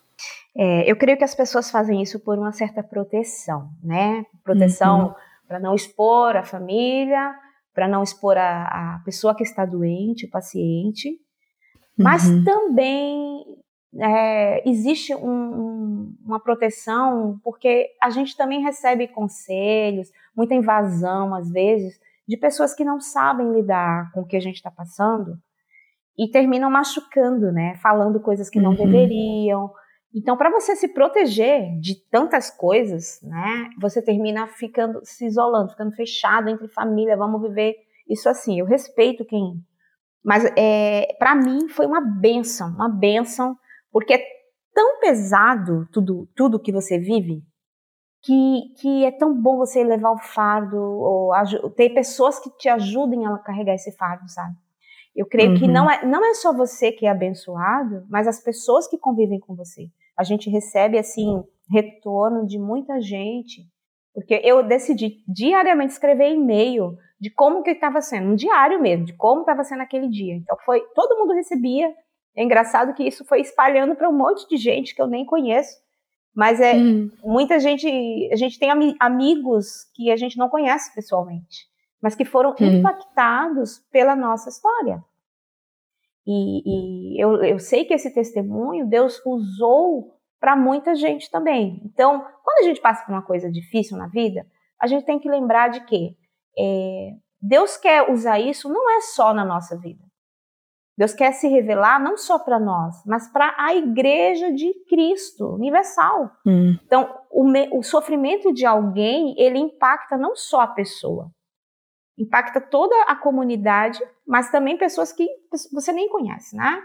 É, 0.57 0.91
eu 0.91 0.97
creio 0.97 1.17
que 1.17 1.25
as 1.25 1.35
pessoas 1.35 1.71
fazem 1.71 2.03
isso 2.03 2.19
por 2.21 2.39
uma 2.39 2.53
certa 2.53 2.83
proteção, 2.83 3.71
né? 3.83 4.25
Proteção 4.43 5.07
uhum. 5.07 5.15
para 5.47 5.61
não 5.61 5.75
expor 5.75 6.37
a 6.37 6.43
família, 6.43 7.35
para 7.73 7.87
não 7.87 8.03
expor 8.03 8.37
a, 8.37 8.97
a, 8.97 9.03
pessoa 9.05 9.37
que 9.37 9.45
está 9.45 9.65
doente, 9.65 10.27
o 10.27 10.31
paciente, 10.31 11.17
mas 11.97 12.29
uhum. 12.29 12.43
também 12.43 13.45
é, 14.01 14.69
existe 14.69 15.15
um, 15.15 15.31
um, 15.31 16.17
uma 16.25 16.41
proteção 16.41 17.39
porque 17.45 17.87
a 18.03 18.11
gente 18.11 18.37
também 18.37 18.61
recebe 18.61 19.07
conselhos, 19.07 20.11
muita 20.39 20.55
invasão 20.55 21.35
às 21.35 21.51
vezes 21.51 21.99
de 22.27 22.37
pessoas 22.37 22.73
que 22.73 22.85
não 22.85 23.01
sabem 23.01 23.53
lidar 23.53 24.13
com 24.13 24.21
o 24.21 24.27
que 24.27 24.37
a 24.37 24.41
gente 24.41 24.55
está 24.55 24.71
passando 24.71 25.37
e 26.17 26.31
terminam 26.31 26.71
machucando, 26.71 27.51
né? 27.51 27.75
Falando 27.83 28.21
coisas 28.21 28.49
que 28.49 28.61
não 28.61 28.71
uhum. 28.71 28.77
deveriam. 28.77 29.73
Então, 30.15 30.37
para 30.37 30.51
você 30.51 30.77
se 30.77 30.89
proteger 30.89 31.79
de 31.81 31.97
tantas 32.09 32.51
coisas, 32.51 33.21
né? 33.23 33.71
Você 33.81 34.01
termina 34.01 34.47
ficando, 34.47 35.01
se 35.03 35.27
isolando, 35.27 35.71
ficando 35.71 35.93
fechado 35.93 36.49
entre 36.49 36.69
família. 36.69 37.17
Vamos 37.17 37.43
viver 37.43 37.75
isso 38.09 38.29
assim. 38.29 38.61
Eu 38.61 38.67
respeito 38.67 39.25
quem, 39.25 39.63
mas 40.25 40.45
é, 40.57 41.17
para 41.19 41.35
mim 41.35 41.69
foi 41.69 41.87
uma 41.87 42.01
benção, 42.01 42.69
uma 42.71 42.89
benção, 42.89 43.57
porque 43.91 44.15
é 44.15 44.23
tão 44.75 45.01
pesado 45.01 45.89
tudo, 45.93 46.29
tudo 46.37 46.61
que 46.61 46.73
você 46.73 46.99
vive 46.99 47.43
que, 48.23 48.75
que 48.81 49.05
é 49.05 49.11
tão 49.11 49.35
bom 49.35 49.57
você 49.57 49.83
levar 49.85 50.11
o 50.13 50.19
fardo, 50.19 50.77
ou 50.77 51.33
ter 51.71 51.91
pessoas 51.91 52.39
que 52.39 52.51
te 52.59 52.69
ajudem 52.69 53.27
a 53.27 53.39
carregar 53.39 53.75
esse 53.75 53.93
fardo, 53.93 54.29
sabe? 54.29 54.55
Eu 55.15 55.27
creio 55.27 55.51
uhum. 55.51 55.57
que 55.57 55.67
não 55.67 55.91
é, 55.91 56.05
não 56.07 56.25
é 56.25 56.35
só 56.35 56.53
você 56.53 56.93
que 56.93 57.07
é 57.07 57.11
abençoado, 57.11 58.07
mas 58.09 58.29
as 58.29 58.41
pessoas 58.41 58.87
que 58.87 58.99
convivem 58.99 59.41
com 59.41 59.55
você. 59.55 59.89
A 60.17 60.23
gente 60.23 60.49
recebe, 60.51 60.99
assim, 60.99 61.43
retorno 61.69 62.47
de 62.47 62.59
muita 62.59 63.01
gente, 63.01 63.67
porque 64.15 64.41
eu 64.45 64.63
decidi 64.63 65.23
diariamente 65.27 65.93
escrever 65.93 66.33
e-mail 66.33 66.97
de 67.21 67.31
como 67.31 67.63
que 67.63 67.71
estava 67.71 68.01
sendo, 68.01 68.31
um 68.31 68.35
diário 68.35 68.81
mesmo, 68.81 69.07
de 69.07 69.13
como 69.13 69.41
estava 69.41 69.65
sendo 69.65 69.83
aquele 69.83 70.09
dia. 70.09 70.35
Então 70.35 70.57
foi, 70.65 70.81
todo 70.95 71.19
mundo 71.19 71.35
recebia. 71.35 71.93
É 72.37 72.45
engraçado 72.45 72.95
que 72.95 73.03
isso 73.03 73.25
foi 73.25 73.41
espalhando 73.41 73.97
para 73.97 74.09
um 74.09 74.17
monte 74.17 74.49
de 74.49 74.57
gente 74.57 74.95
que 74.95 75.03
eu 75.03 75.09
nem 75.09 75.25
conheço. 75.25 75.81
Mas 76.39 76.61
é 76.61 76.75
uhum. 76.75 77.11
muita 77.25 77.59
gente, 77.59 77.89
a 78.33 78.37
gente 78.37 78.61
tem 78.61 78.71
amigos 79.01 79.91
que 79.93 80.09
a 80.09 80.17
gente 80.17 80.39
não 80.39 80.49
conhece 80.49 80.95
pessoalmente, 80.95 81.67
mas 82.01 82.15
que 82.15 82.25
foram 82.25 82.55
uhum. 82.61 82.75
impactados 82.75 83.81
pela 83.91 84.15
nossa 84.15 84.49
história. 84.49 85.03
E, 86.25 86.63
e 86.65 87.21
eu, 87.21 87.43
eu 87.43 87.59
sei 87.59 87.85
que 87.85 87.93
esse 87.93 88.15
testemunho 88.15 88.87
Deus 88.87 89.21
usou 89.27 90.17
para 90.39 90.55
muita 90.55 90.95
gente 90.95 91.29
também. 91.29 91.83
Então, 91.85 92.25
quando 92.45 92.61
a 92.61 92.69
gente 92.69 92.81
passa 92.81 93.05
por 93.05 93.11
uma 93.11 93.23
coisa 93.23 93.51
difícil 93.51 93.99
na 93.99 94.07
vida, 94.07 94.47
a 94.81 94.87
gente 94.87 95.05
tem 95.05 95.19
que 95.19 95.29
lembrar 95.29 95.71
de 95.71 95.81
que 95.87 96.17
é, 96.57 97.15
Deus 97.43 97.77
quer 97.77 98.13
usar 98.13 98.39
isso 98.39 98.69
não 98.69 98.89
é 98.97 99.01
só 99.01 99.35
na 99.35 99.45
nossa 99.45 99.77
vida. 99.77 100.05
Deus 100.99 101.15
quer 101.15 101.31
se 101.31 101.47
revelar 101.47 102.03
não 102.03 102.17
só 102.17 102.41
para 102.41 102.59
nós, 102.59 103.01
mas 103.07 103.31
para 103.31 103.55
a 103.57 103.73
igreja 103.73 104.53
de 104.53 104.75
Cristo, 104.89 105.55
universal. 105.55 106.33
Hum. 106.45 106.77
Então, 106.85 107.17
o, 107.31 107.45
me, 107.45 107.69
o, 107.73 107.85
sofrimento 107.85 108.53
de 108.53 108.67
alguém, 108.67 109.33
ele 109.39 109.61
impacta 109.61 110.19
não 110.19 110.35
só 110.35 110.63
a 110.63 110.67
pessoa, 110.67 111.31
impacta 112.19 112.61
toda 112.61 113.01
a 113.03 113.15
comunidade, 113.15 114.01
mas 114.27 114.51
também 114.51 114.77
pessoas 114.77 115.13
que 115.13 115.25
você 115.73 115.93
nem 115.93 116.09
conhece, 116.09 116.57
né? 116.57 116.83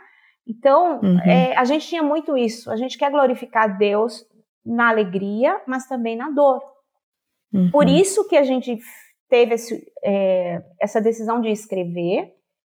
Então, 0.48 1.00
uhum. 1.02 1.20
é, 1.22 1.58
a 1.58 1.66
gente 1.66 1.88
tinha 1.88 2.04
muito 2.04 2.38
isso. 2.38 2.70
A 2.70 2.76
gente 2.76 3.00
quer 3.00 3.10
glorificar 3.10 3.80
Deus 3.80 4.24
na 4.64 4.90
alegria, 4.90 5.60
mas 5.66 5.88
também 5.88 6.16
na 6.16 6.30
dor. 6.30 6.62
Uhum. 7.52 7.72
Por 7.72 7.90
isso 7.90 8.28
que 8.28 8.38
a 8.38 8.44
gente 8.44 8.78
teve 9.28 9.56
esse, 9.56 9.92
é, 10.04 10.62
essa 10.80 11.02
decisão 11.02 11.42
de 11.42 11.50
escrever, 11.50 12.32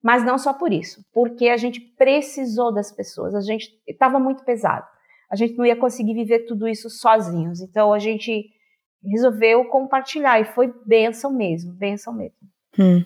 mas 0.06 0.24
não 0.24 0.38
só 0.38 0.54
por 0.54 0.72
isso, 0.72 1.04
porque 1.12 1.48
a 1.48 1.58
gente 1.58 1.80
precisou 1.80 2.72
das 2.72 2.92
pessoas. 2.92 3.34
A 3.34 3.42
gente 3.42 3.72
estava 3.88 4.20
muito 4.20 4.44
pesado. 4.44 4.86
A 5.32 5.36
gente 5.36 5.58
não 5.58 5.66
ia 5.66 5.76
conseguir 5.76 6.14
viver 6.14 6.46
tudo 6.46 6.68
isso 6.68 6.92
sozinhos. 6.92 7.60
Então, 7.60 7.92
a 7.92 7.98
gente 7.98 8.52
resolveu 9.04 9.66
compartilhar 9.66 10.40
e 10.40 10.46
foi 10.46 10.72
benção 10.86 11.34
mesmo, 11.34 11.74
benção 11.74 12.14
mesmo. 12.14 12.38
Hum. 12.78 13.04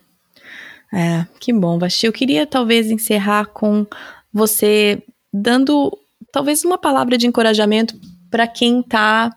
É, 0.93 1.25
que 1.39 1.53
bom, 1.53 1.79
Vasti. 1.79 2.05
Eu 2.05 2.11
queria 2.11 2.45
talvez 2.45 2.91
encerrar 2.91 3.45
com 3.45 3.87
você 4.33 5.01
dando 5.31 5.97
talvez 6.33 6.65
uma 6.65 6.77
palavra 6.77 7.17
de 7.17 7.25
encorajamento 7.25 7.95
para 8.29 8.45
quem 8.45 8.81
está 8.81 9.33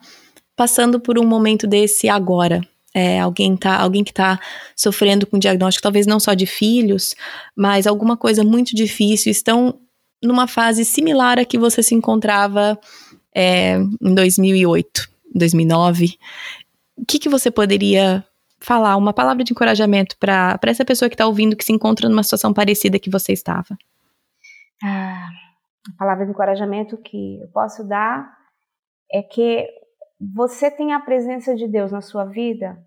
passando 0.57 0.99
por 0.99 1.17
um 1.17 1.25
momento 1.25 1.69
desse 1.69 2.09
agora. 2.09 2.61
É, 2.95 3.21
alguém, 3.21 3.57
tá, 3.57 3.79
alguém 3.79 4.05
que 4.05 4.11
está 4.11 4.39
sofrendo 4.77 5.27
com 5.27 5.39
diagnóstico, 5.39 5.83
talvez 5.83 6.07
não 6.07 6.21
só 6.21 6.35
de 6.35 6.45
filhos, 6.45 7.15
mas 7.57 7.87
alguma 7.87 8.17
coisa 8.17 8.45
muito 8.45 8.77
difícil, 8.77 9.33
estão 9.33 9.81
numa 10.23 10.47
fase 10.47 10.85
similar 10.85 11.39
a 11.39 11.45
que 11.45 11.59
você 11.59 11.83
se 11.83 11.95
encontrava 11.95 12.79
é, 13.35 13.77
em 14.01 14.15
2008, 14.15 15.09
2009. 15.35 16.19
O 16.97 17.07
que, 17.07 17.19
que 17.19 17.29
você 17.29 17.51
poderia 17.51 18.25
falar, 18.61 18.97
uma 18.97 19.13
palavra 19.13 19.43
de 19.43 19.53
encorajamento 19.53 20.17
para 20.19 20.59
essa 20.67 20.85
pessoa 20.85 21.09
que 21.09 21.15
está 21.15 21.27
ouvindo, 21.27 21.57
que 21.57 21.65
se 21.65 21.73
encontra 21.73 22.09
numa 22.09 22.23
situação 22.23 22.53
parecida 22.53 22.99
que 22.99 23.11
você 23.11 23.33
estava? 23.33 23.77
Ah, 24.85 25.29
a 25.89 25.99
palavra 25.99 26.25
de 26.25 26.31
encorajamento 26.31 26.97
que 26.97 27.41
eu 27.41 27.49
posso 27.49 27.83
dar 27.85 28.33
é 29.11 29.23
que 29.23 29.67
você 30.35 30.71
tem 30.71 30.93
a 30.93 31.01
presença 31.01 31.55
de 31.55 31.67
Deus 31.67 31.91
na 31.91 32.01
sua 32.01 32.25
vida, 32.25 32.79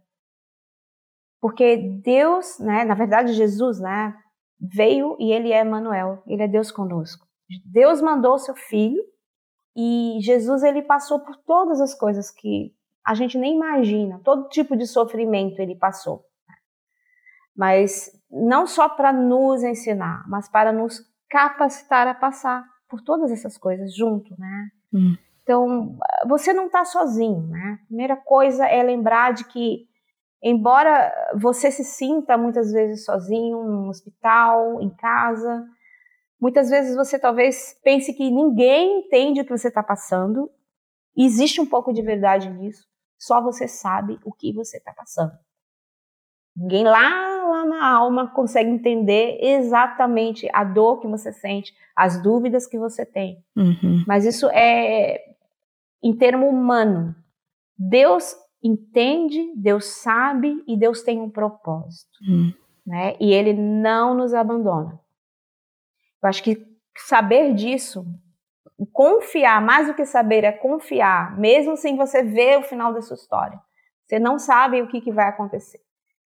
porque 1.42 1.78
Deus, 2.04 2.60
né, 2.60 2.86
na 2.86 2.96
verdade 2.96 3.34
Jesus, 3.34 3.80
né, 3.80 4.16
veio 4.60 5.18
e 5.20 5.32
ele 5.32 5.52
é 5.52 5.62
Emmanuel, 5.62 6.24
ele 6.26 6.44
é 6.44 6.48
Deus 6.48 6.72
conosco. 6.72 7.28
Deus 7.66 8.02
mandou 8.02 8.38
seu 8.38 8.56
filho 8.56 9.04
e 9.76 10.18
Jesus 10.22 10.64
ele 10.64 10.82
passou 10.82 11.20
por 11.20 11.36
todas 11.38 11.82
as 11.82 11.94
coisas 11.94 12.32
que 12.32 12.74
a 13.06 13.14
gente 13.14 13.38
nem 13.38 13.56
imagina, 13.56 14.20
todo 14.24 14.50
tipo 14.50 14.76
de 14.76 14.88
sofrimento 14.88 15.60
ele 15.60 15.76
passou. 15.76 16.26
Mas 17.56 18.10
não 18.32 18.66
só 18.66 18.90
para 18.90 19.14
nos 19.14 19.64
ensinar, 19.64 20.28
mas 20.28 20.50
para 20.50 20.74
nos 20.74 21.00
capacitar 21.30 22.08
a 22.08 22.16
passar 22.16 22.66
por 22.90 23.02
todas 23.02 23.32
essas 23.32 23.58
coisas 23.58 23.96
junto, 23.96 24.34
né? 24.40 24.70
Hum. 24.94 25.16
Então, 25.46 25.96
você 26.28 26.52
não 26.52 26.66
está 26.66 26.84
sozinho, 26.84 27.44
né? 27.48 27.78
A 27.80 27.86
primeira 27.86 28.18
coisa 28.18 28.66
é 28.66 28.82
lembrar 28.82 29.32
de 29.32 29.44
que, 29.46 29.86
embora 30.42 31.14
você 31.36 31.70
se 31.70 31.84
sinta 31.84 32.36
muitas 32.36 32.72
vezes 32.72 33.06
sozinho, 33.06 33.64
no 33.64 33.88
hospital, 33.88 34.82
em 34.82 34.90
casa, 34.90 35.64
muitas 36.42 36.68
vezes 36.72 36.96
você 36.96 37.20
talvez 37.20 37.80
pense 37.84 38.12
que 38.14 38.32
ninguém 38.32 39.02
entende 39.02 39.42
o 39.42 39.46
que 39.46 39.56
você 39.56 39.68
está 39.68 39.84
passando. 39.84 40.50
existe 41.16 41.62
um 41.62 41.66
pouco 41.66 41.94
de 41.94 42.02
verdade 42.02 42.50
nisso. 42.50 42.84
Só 43.18 43.40
você 43.40 43.68
sabe 43.68 44.20
o 44.26 44.34
que 44.34 44.52
você 44.52 44.78
está 44.78 44.94
passando. 44.94 45.32
Ninguém 46.58 46.84
lá, 46.84 47.46
lá 47.46 47.66
na 47.66 47.88
alma 47.88 48.34
consegue 48.34 48.70
entender 48.70 49.38
exatamente 49.42 50.50
a 50.52 50.64
dor 50.64 51.00
que 51.00 51.08
você 51.08 51.32
sente, 51.32 51.72
as 51.96 52.22
dúvidas 52.22 52.66
que 52.66 52.80
você 52.80 53.06
tem. 53.06 53.44
Uhum. 53.56 54.04
Mas 54.08 54.26
isso 54.26 54.50
é 54.50 55.35
em 56.04 56.16
termo 56.16 56.48
humano. 56.48 57.16
Deus 57.78 58.36
entende, 58.64 59.54
Deus 59.56 59.86
sabe 60.02 60.64
e 60.68 60.78
Deus 60.78 61.04
tem 61.04 61.20
um 61.22 61.30
propósito. 61.30 62.18
Uhum. 62.28 62.54
Né? 62.86 63.16
E 63.20 63.34
Ele 63.34 63.54
não 63.54 64.16
nos 64.16 64.34
abandona. 64.34 65.00
Eu 66.22 66.30
acho 66.30 66.44
que 66.44 66.66
saber 66.98 67.54
disso 67.54 68.06
confiar, 68.92 69.62
mais 69.62 69.88
do 69.88 69.94
que 69.94 70.06
saber 70.06 70.44
é 70.44 70.52
confiar, 70.52 71.38
mesmo 71.38 71.78
sem 71.78 71.96
você 71.96 72.24
ver 72.24 72.60
o 72.60 72.64
final 72.64 72.94
da 72.94 73.02
sua 73.02 73.16
história. 73.16 73.60
Você 74.06 74.20
não 74.20 74.38
sabe 74.38 74.82
o 74.82 74.88
que, 74.88 75.02
que 75.02 75.12
vai 75.12 75.28
acontecer. 75.28 75.80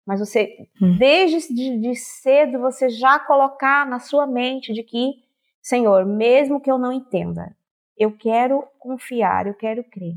Mas 0.07 0.21
você, 0.21 0.69
hum. 0.81 0.97
desde 0.99 1.53
de, 1.53 1.81
de 1.81 1.97
cedo, 1.97 2.61
você 2.61 2.89
já 2.89 3.19
colocar 3.19 3.87
na 3.87 3.99
sua 3.99 4.27
mente 4.27 4.73
de 4.73 4.83
que, 4.83 5.15
Senhor, 5.61 6.07
mesmo 6.07 6.61
que 6.61 6.71
eu 6.71 6.79
não 6.79 6.93
entenda, 6.93 7.57
eu 7.97 8.17
quero 8.17 8.67
confiar, 8.79 9.47
eu 9.47 9.55
quero 9.55 9.83
crer 9.85 10.15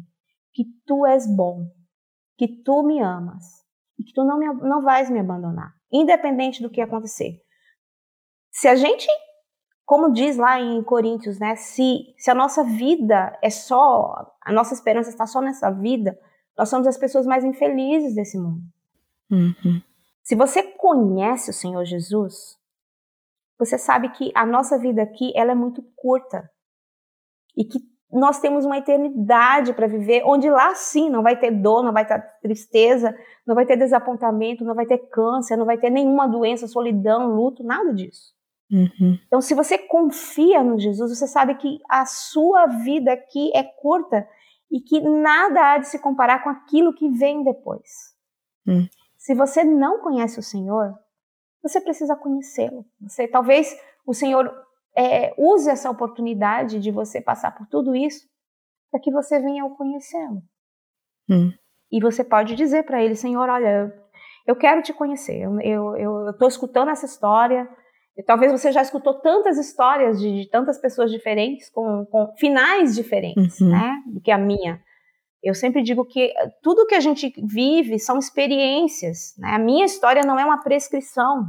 que 0.54 0.66
Tu 0.86 1.06
és 1.06 1.26
bom, 1.28 1.68
que 2.38 2.48
Tu 2.48 2.84
me 2.84 3.00
amas 3.00 3.66
e 3.98 4.04
que 4.04 4.14
Tu 4.14 4.24
não, 4.24 4.38
me, 4.38 4.48
não 4.48 4.82
vais 4.82 5.10
me 5.10 5.20
abandonar, 5.20 5.74
independente 5.92 6.62
do 6.62 6.70
que 6.70 6.82
acontecer. 6.82 7.42
Se 8.52 8.68
a 8.68 8.76
gente 8.76 9.08
como 9.90 10.14
diz 10.14 10.38
lá 10.38 10.60
em 10.60 10.84
Coríntios, 10.84 11.40
né? 11.40 11.56
Se, 11.56 12.14
se 12.16 12.30
a 12.30 12.36
nossa 12.36 12.64
vida 12.64 13.36
é 13.42 13.50
só, 13.50 14.36
a 14.40 14.54
nossa 14.54 14.72
esperança 14.76 15.10
está 15.10 15.26
só 15.26 15.42
nessa 15.42 15.72
vida, 15.72 16.16
nós 16.56 16.70
somos 16.70 16.86
as 16.86 16.96
pessoas 16.96 17.26
mais 17.26 17.44
infelizes 17.44 18.14
desse 18.14 18.38
mundo. 18.38 18.62
Uhum. 19.32 19.82
Se 20.22 20.36
você 20.36 20.62
conhece 20.62 21.50
o 21.50 21.54
Senhor 21.54 21.84
Jesus, 21.86 22.56
você 23.58 23.80
sabe 23.80 24.10
que 24.10 24.32
a 24.36 24.46
nossa 24.46 24.78
vida 24.78 25.02
aqui 25.02 25.34
ela 25.36 25.54
é 25.54 25.56
muito 25.56 25.82
curta 25.96 26.48
e 27.60 27.66
que 27.66 27.80
nós 28.10 28.40
temos 28.40 28.66
uma 28.66 28.78
eternidade 28.78 29.74
para 29.74 29.86
viver, 29.86 30.24
onde 30.26 30.50
lá 30.50 30.74
sim 30.74 31.10
não 31.10 31.22
vai 31.22 31.38
ter 31.38 31.52
dor, 31.52 31.84
não 31.84 31.92
vai 31.92 32.08
ter 32.08 32.20
tristeza, 32.42 33.14
não 33.46 33.54
vai 33.54 33.66
ter 33.66 33.76
desapontamento, 33.76 34.64
não 34.64 34.74
vai 34.74 34.86
ter 34.86 34.98
câncer, 35.10 35.58
não 35.58 35.66
vai 35.66 35.78
ter 35.78 35.90
nenhuma 35.90 36.26
doença, 36.26 36.68
solidão, 36.68 37.28
luto, 37.36 37.62
nada 37.64 37.94
disso. 37.94 38.34
Uhum. 38.72 39.20
Então, 39.28 39.42
se 39.42 39.54
você 39.54 39.78
confia 39.78 40.64
no 40.64 40.80
Jesus, 40.80 41.18
você 41.18 41.28
sabe 41.28 41.56
que 41.56 41.80
a 41.90 42.06
sua 42.06 42.66
vida 42.68 43.12
aqui 43.12 43.52
é 43.54 43.64
curta 43.64 44.28
e 44.72 44.80
que 44.80 45.02
nada 45.02 45.74
há 45.74 45.78
de 45.80 45.88
se 45.88 46.00
comparar 46.00 46.44
com 46.44 46.50
aquilo 46.50 46.94
que 46.94 47.10
vem 47.10 47.44
depois. 47.44 48.16
Uhum. 48.66 48.88
Se 49.18 49.36
você 49.36 49.64
não 49.64 50.00
conhece 50.00 50.40
o 50.40 50.44
Senhor, 50.44 50.94
você 51.62 51.82
precisa 51.82 52.16
conhecê-lo. 52.16 52.86
Você 53.02 53.28
talvez 53.28 53.76
o 54.06 54.14
Senhor 54.14 54.52
é, 54.96 55.34
use 55.38 55.70
essa 55.70 55.90
oportunidade 55.90 56.80
de 56.80 56.92
você 56.92 57.22
passar 57.22 57.56
por 57.56 57.68
tudo 57.68 57.96
isso 57.96 58.28
para 58.92 59.00
que 59.00 59.12
você 59.12 59.40
venha 59.40 59.66
o 59.66 59.76
conhecê-lo. 59.76 60.42
Uhum. 61.30 61.54
E 61.92 62.02
você 62.02 62.24
pode 62.24 62.56
dizer 62.56 62.84
para 62.84 63.04
ele, 63.04 63.16
Senhor, 63.16 63.50
olha, 63.50 63.94
eu 64.46 64.56
quero 64.56 64.82
te 64.82 64.94
conhecer. 64.94 65.42
Eu 65.64 66.30
estou 66.30 66.48
escutando 66.48 66.90
essa 66.90 67.06
história 67.06 67.70
e 68.18 68.24
talvez 68.24 68.52
você 68.52 68.72
já 68.72 68.82
escutou 68.82 69.14
tantas 69.14 69.58
histórias 69.58 70.20
de, 70.20 70.44
de 70.44 70.50
tantas 70.50 70.78
pessoas 70.78 71.10
diferentes, 71.12 71.70
com, 71.70 72.06
com 72.06 72.34
finais 72.38 72.96
diferentes, 72.96 73.60
uhum. 73.62 73.70
né, 73.70 73.96
do 74.08 74.20
que 74.20 74.32
a 74.32 74.38
minha. 74.38 74.82
Eu 75.42 75.54
sempre 75.54 75.82
digo 75.82 76.06
que 76.06 76.34
tudo 76.62 76.86
que 76.86 76.96
a 76.96 77.00
gente 77.00 77.34
vive 77.42 77.98
são 77.98 78.18
experiências. 78.18 79.36
Né? 79.38 79.52
A 79.52 79.60
minha 79.60 79.86
história 79.86 80.22
não 80.24 80.38
é 80.38 80.44
uma 80.44 80.62
prescrição. 80.62 81.46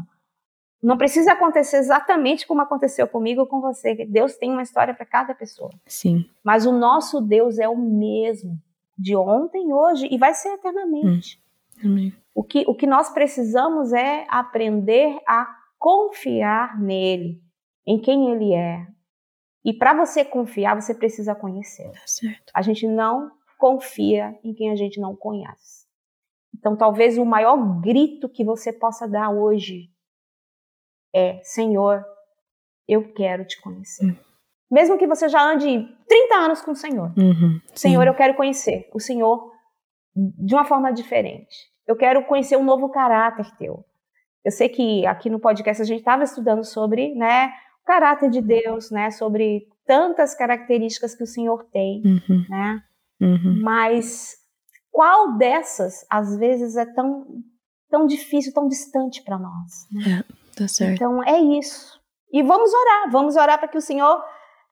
Não 0.83 0.97
precisa 0.97 1.33
acontecer 1.33 1.77
exatamente 1.77 2.47
como 2.47 2.63
aconteceu 2.63 3.07
comigo 3.07 3.43
ou 3.43 3.47
com 3.47 3.61
você. 3.61 3.95
Deus 4.07 4.37
tem 4.37 4.51
uma 4.51 4.63
história 4.63 4.95
para 4.95 5.05
cada 5.05 5.35
pessoa. 5.35 5.71
Sim. 5.87 6.25
Mas 6.43 6.65
o 6.65 6.73
nosso 6.73 7.21
Deus 7.21 7.59
é 7.59 7.69
o 7.69 7.77
mesmo, 7.77 8.59
de 8.97 9.15
ontem, 9.15 9.73
hoje 9.73 10.09
e 10.11 10.17
vai 10.17 10.33
ser 10.33 10.55
eternamente. 10.55 11.43
Hum. 11.85 12.11
O 12.35 12.43
que, 12.43 12.65
o 12.67 12.75
que 12.75 12.87
nós 12.87 13.11
precisamos 13.11 13.93
é 13.93 14.27
aprender 14.29 15.19
a 15.27 15.47
confiar 15.79 16.81
nele, 16.81 17.43
em 17.87 17.99
quem 17.99 18.31
ele 18.31 18.55
é. 18.55 18.87
E 19.65 19.75
para 19.75 19.95
você 19.95 20.25
confiar, 20.25 20.81
você 20.81 20.95
precisa 20.95 21.35
conhecer. 21.35 21.91
Tá 21.91 22.53
a 22.55 22.63
gente 22.63 22.87
não 22.87 23.31
confia 23.59 24.39
em 24.43 24.55
quem 24.55 24.71
a 24.71 24.77
gente 24.77 24.99
não 24.99 25.15
conhece. 25.15 25.87
Então, 26.55 26.77
talvez 26.77 27.19
o 27.19 27.25
maior 27.25 27.81
grito 27.81 28.29
que 28.29 28.45
você 28.45 28.73
possa 28.73 29.07
dar 29.07 29.31
hoje 29.31 29.91
é: 31.15 31.41
Senhor, 31.43 32.05
eu 32.89 33.13
quero 33.13 33.45
te 33.45 33.61
conhecer. 33.61 34.05
Uhum. 34.05 34.17
Mesmo 34.71 34.99
que 34.99 35.07
você 35.07 35.29
já 35.29 35.43
ande 35.43 35.89
30 36.09 36.35
anos 36.37 36.61
com 36.61 36.71
o 36.71 36.77
Senhor. 36.77 37.13
Uhum, 37.17 37.61
Senhor, 37.75 38.07
eu 38.07 38.15
quero 38.15 38.35
conhecer 38.35 38.89
o 38.95 39.01
Senhor 39.01 39.51
de 40.15 40.55
uma 40.55 40.65
forma 40.65 40.93
diferente. 40.93 41.71
Eu 41.87 41.97
quero 41.97 42.25
conhecer 42.25 42.57
um 42.57 42.65
novo 42.65 42.89
caráter 42.89 43.51
teu. 43.57 43.85
Eu 44.45 44.53
sei 44.53 44.69
que 44.69 45.05
aqui 45.07 45.29
no 45.29 45.41
podcast 45.41 45.83
a 45.83 45.85
gente 45.85 45.99
estava 45.99 46.23
estudando 46.23 46.65
sobre, 46.65 47.15
né, 47.15 47.53
o 47.83 47.87
caráter 47.87 48.31
de 48.31 48.41
Deus, 48.41 48.91
né, 48.91 49.11
sobre 49.11 49.67
tantas 49.85 50.35
características 50.37 51.17
que 51.17 51.25
o 51.25 51.27
Senhor 51.27 51.65
tem, 51.73 52.03
uhum. 52.05 52.47
né? 52.49 52.83
Uhum. 53.21 53.61
Mas 53.61 54.37
qual 54.91 55.37
dessas 55.37 56.07
às 56.09 56.37
vezes 56.39 56.77
é 56.77 56.87
tão 56.87 57.27
tão 57.91 58.07
difícil, 58.07 58.53
tão 58.55 58.69
distante 58.69 59.23
para 59.23 59.37
nós. 59.37 59.89
Né? 59.91 60.21
É, 60.21 60.35
tá 60.61 60.69
certo. 60.69 60.95
Então 60.95 61.23
é 61.25 61.39
isso. 61.59 61.99
E 62.33 62.43
vamos 62.43 62.71
orar, 62.73 63.11
vamos 63.11 63.37
orar 63.37 63.59
para 63.59 63.69
que 63.69 63.79
o 63.79 63.81
Senhor 63.81 64.23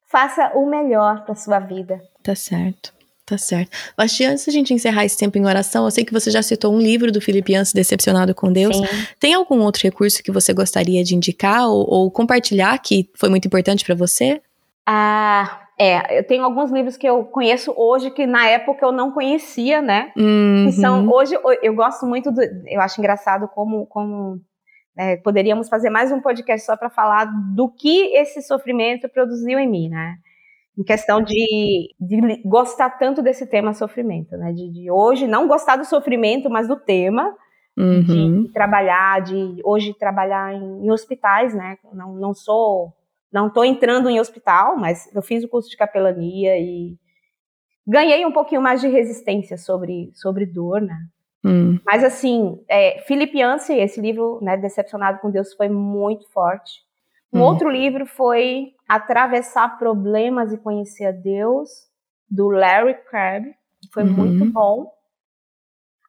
faça 0.06 0.52
o 0.55 0.66
melhor 0.66 1.24
para 1.24 1.35
sua 1.35 1.59
vida. 1.59 2.01
Tá 2.23 2.35
certo. 2.35 2.97
Tá 3.24 3.36
certo. 3.36 3.70
Mas 3.97 4.19
antes 4.23 4.47
da 4.47 4.52
gente 4.52 4.73
encerrar 4.73 5.05
esse 5.05 5.19
tempo 5.19 5.36
em 5.36 5.44
oração, 5.44 5.85
eu 5.85 5.90
sei 5.90 6.02
que 6.02 6.15
você 6.15 6.31
já 6.31 6.43
citou 6.43 6.73
um 6.73 6.78
livro 6.78 7.12
do 7.12 7.20
Felipe 7.20 7.55
Anse, 7.55 7.74
Decepcionado 7.74 8.35
com 8.35 8.51
Deus. 8.51 8.74
Sim. 8.74 8.85
Tem 9.20 9.35
algum 9.35 9.60
outro 9.60 9.82
recurso 9.82 10.23
que 10.23 10.32
você 10.32 10.55
gostaria 10.55 11.05
de 11.05 11.15
indicar 11.15 11.69
ou, 11.69 11.86
ou 11.86 12.10
compartilhar 12.10 12.78
que 12.78 13.10
foi 13.15 13.28
muito 13.28 13.44
importante 13.44 13.85
para 13.85 13.94
você? 13.94 14.40
Ah, 14.86 15.60
é, 15.78 16.19
eu 16.19 16.24
tenho 16.24 16.43
alguns 16.43 16.70
livros 16.70 16.97
que 16.97 17.06
eu 17.06 17.23
conheço 17.24 17.74
hoje 17.77 18.10
que 18.10 18.27
na 18.27 18.47
época 18.48 18.86
eu 18.86 18.93
não 18.93 19.12
conhecia, 19.12 19.82
né? 19.82 20.10
Uhum. 20.16 20.65
Que 20.66 20.73
são 20.73 21.06
hoje 21.10 21.39
eu 21.62 21.74
gosto 21.74 22.06
muito 22.06 22.32
do, 22.32 22.40
eu 22.66 22.81
acho 22.81 22.98
engraçado 22.98 23.47
como 23.47 23.86
como 23.86 24.40
é, 24.98 25.16
poderíamos 25.16 25.68
fazer 25.68 25.90
mais 25.90 26.10
um 26.10 26.20
podcast 26.20 26.66
só 26.66 26.76
para 26.76 26.90
falar 26.90 27.26
do 27.54 27.70
que 27.70 28.14
esse 28.16 28.42
sofrimento 28.42 29.08
produziu 29.08 29.58
em 29.58 29.68
mim, 29.68 29.88
né? 29.88 30.16
em 30.78 30.84
questão 30.84 31.20
de, 31.20 31.92
de, 32.00 32.42
gostar 32.44 32.90
tanto 32.90 33.20
desse 33.20 33.44
tema 33.46 33.74
sofrimento, 33.74 34.36
né? 34.36 34.52
De, 34.52 34.70
de, 34.70 34.88
hoje 34.88 35.26
não 35.26 35.48
gostar 35.48 35.74
do 35.74 35.84
sofrimento, 35.84 36.48
mas 36.48 36.68
do 36.68 36.76
tema, 36.76 37.34
uhum. 37.76 38.44
de 38.44 38.52
trabalhar, 38.52 39.20
de 39.20 39.60
hoje 39.64 39.92
trabalhar 39.98 40.54
em, 40.54 40.86
em, 40.86 40.90
hospitais, 40.92 41.52
né? 41.52 41.76
Não, 41.92 42.14
não 42.14 42.32
sou, 42.32 42.92
não 43.32 43.48
estou 43.48 43.64
entrando 43.64 44.08
em 44.08 44.20
hospital, 44.20 44.76
mas 44.76 45.12
eu 45.12 45.20
fiz 45.20 45.42
o 45.42 45.48
curso 45.48 45.68
de 45.68 45.76
capelania 45.76 46.56
e 46.56 46.96
ganhei 47.84 48.24
um 48.24 48.32
pouquinho 48.32 48.62
mais 48.62 48.80
de 48.80 48.86
resistência 48.86 49.58
sobre, 49.58 50.12
sobre 50.14 50.46
dor, 50.46 50.80
né? 50.80 50.96
Uhum. 51.44 51.81
Mas 51.85 52.02
assim, 52.02 52.62
é, 52.69 53.01
Filipe 53.06 53.39
Yancey, 53.39 53.78
esse 53.78 54.01
livro, 54.01 54.39
né, 54.43 54.56
Decepcionado 54.56 55.20
com 55.20 55.31
Deus, 55.31 55.55
foi 55.55 55.69
muito 55.69 56.28
forte. 56.31 56.81
Um 57.32 57.40
hum. 57.40 57.43
outro 57.43 57.70
livro 57.70 58.06
foi 58.06 58.73
Atravessar 58.89 59.78
Problemas 59.78 60.52
e 60.52 60.59
Conhecer 60.59 61.06
a 61.06 61.12
Deus, 61.12 61.69
do 62.31 62.48
Larry 62.48 62.94
Crabb, 63.09 63.55
foi 63.93 64.02
uhum. 64.02 64.10
muito 64.10 64.52
bom. 64.52 64.90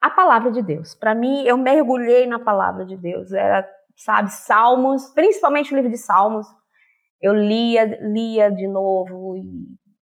A 0.02 0.10
palavra 0.10 0.52
de 0.52 0.62
Deus. 0.62 0.96
Para 0.96 1.14
mim, 1.14 1.44
eu 1.44 1.58
mergulhei 1.58 2.26
na 2.26 2.40
palavra 2.40 2.86
de 2.86 2.96
Deus. 2.96 3.32
Era, 3.32 3.68
sabe, 3.96 4.32
Salmos, 4.32 5.10
principalmente 5.14 5.74
o 5.74 5.76
livro 5.76 5.92
de 5.92 5.98
Salmos. 5.98 6.48
Eu 7.22 7.34
lia, 7.34 7.86
lia 8.02 8.50
de 8.50 8.66
novo 8.66 9.36
e 9.36 9.44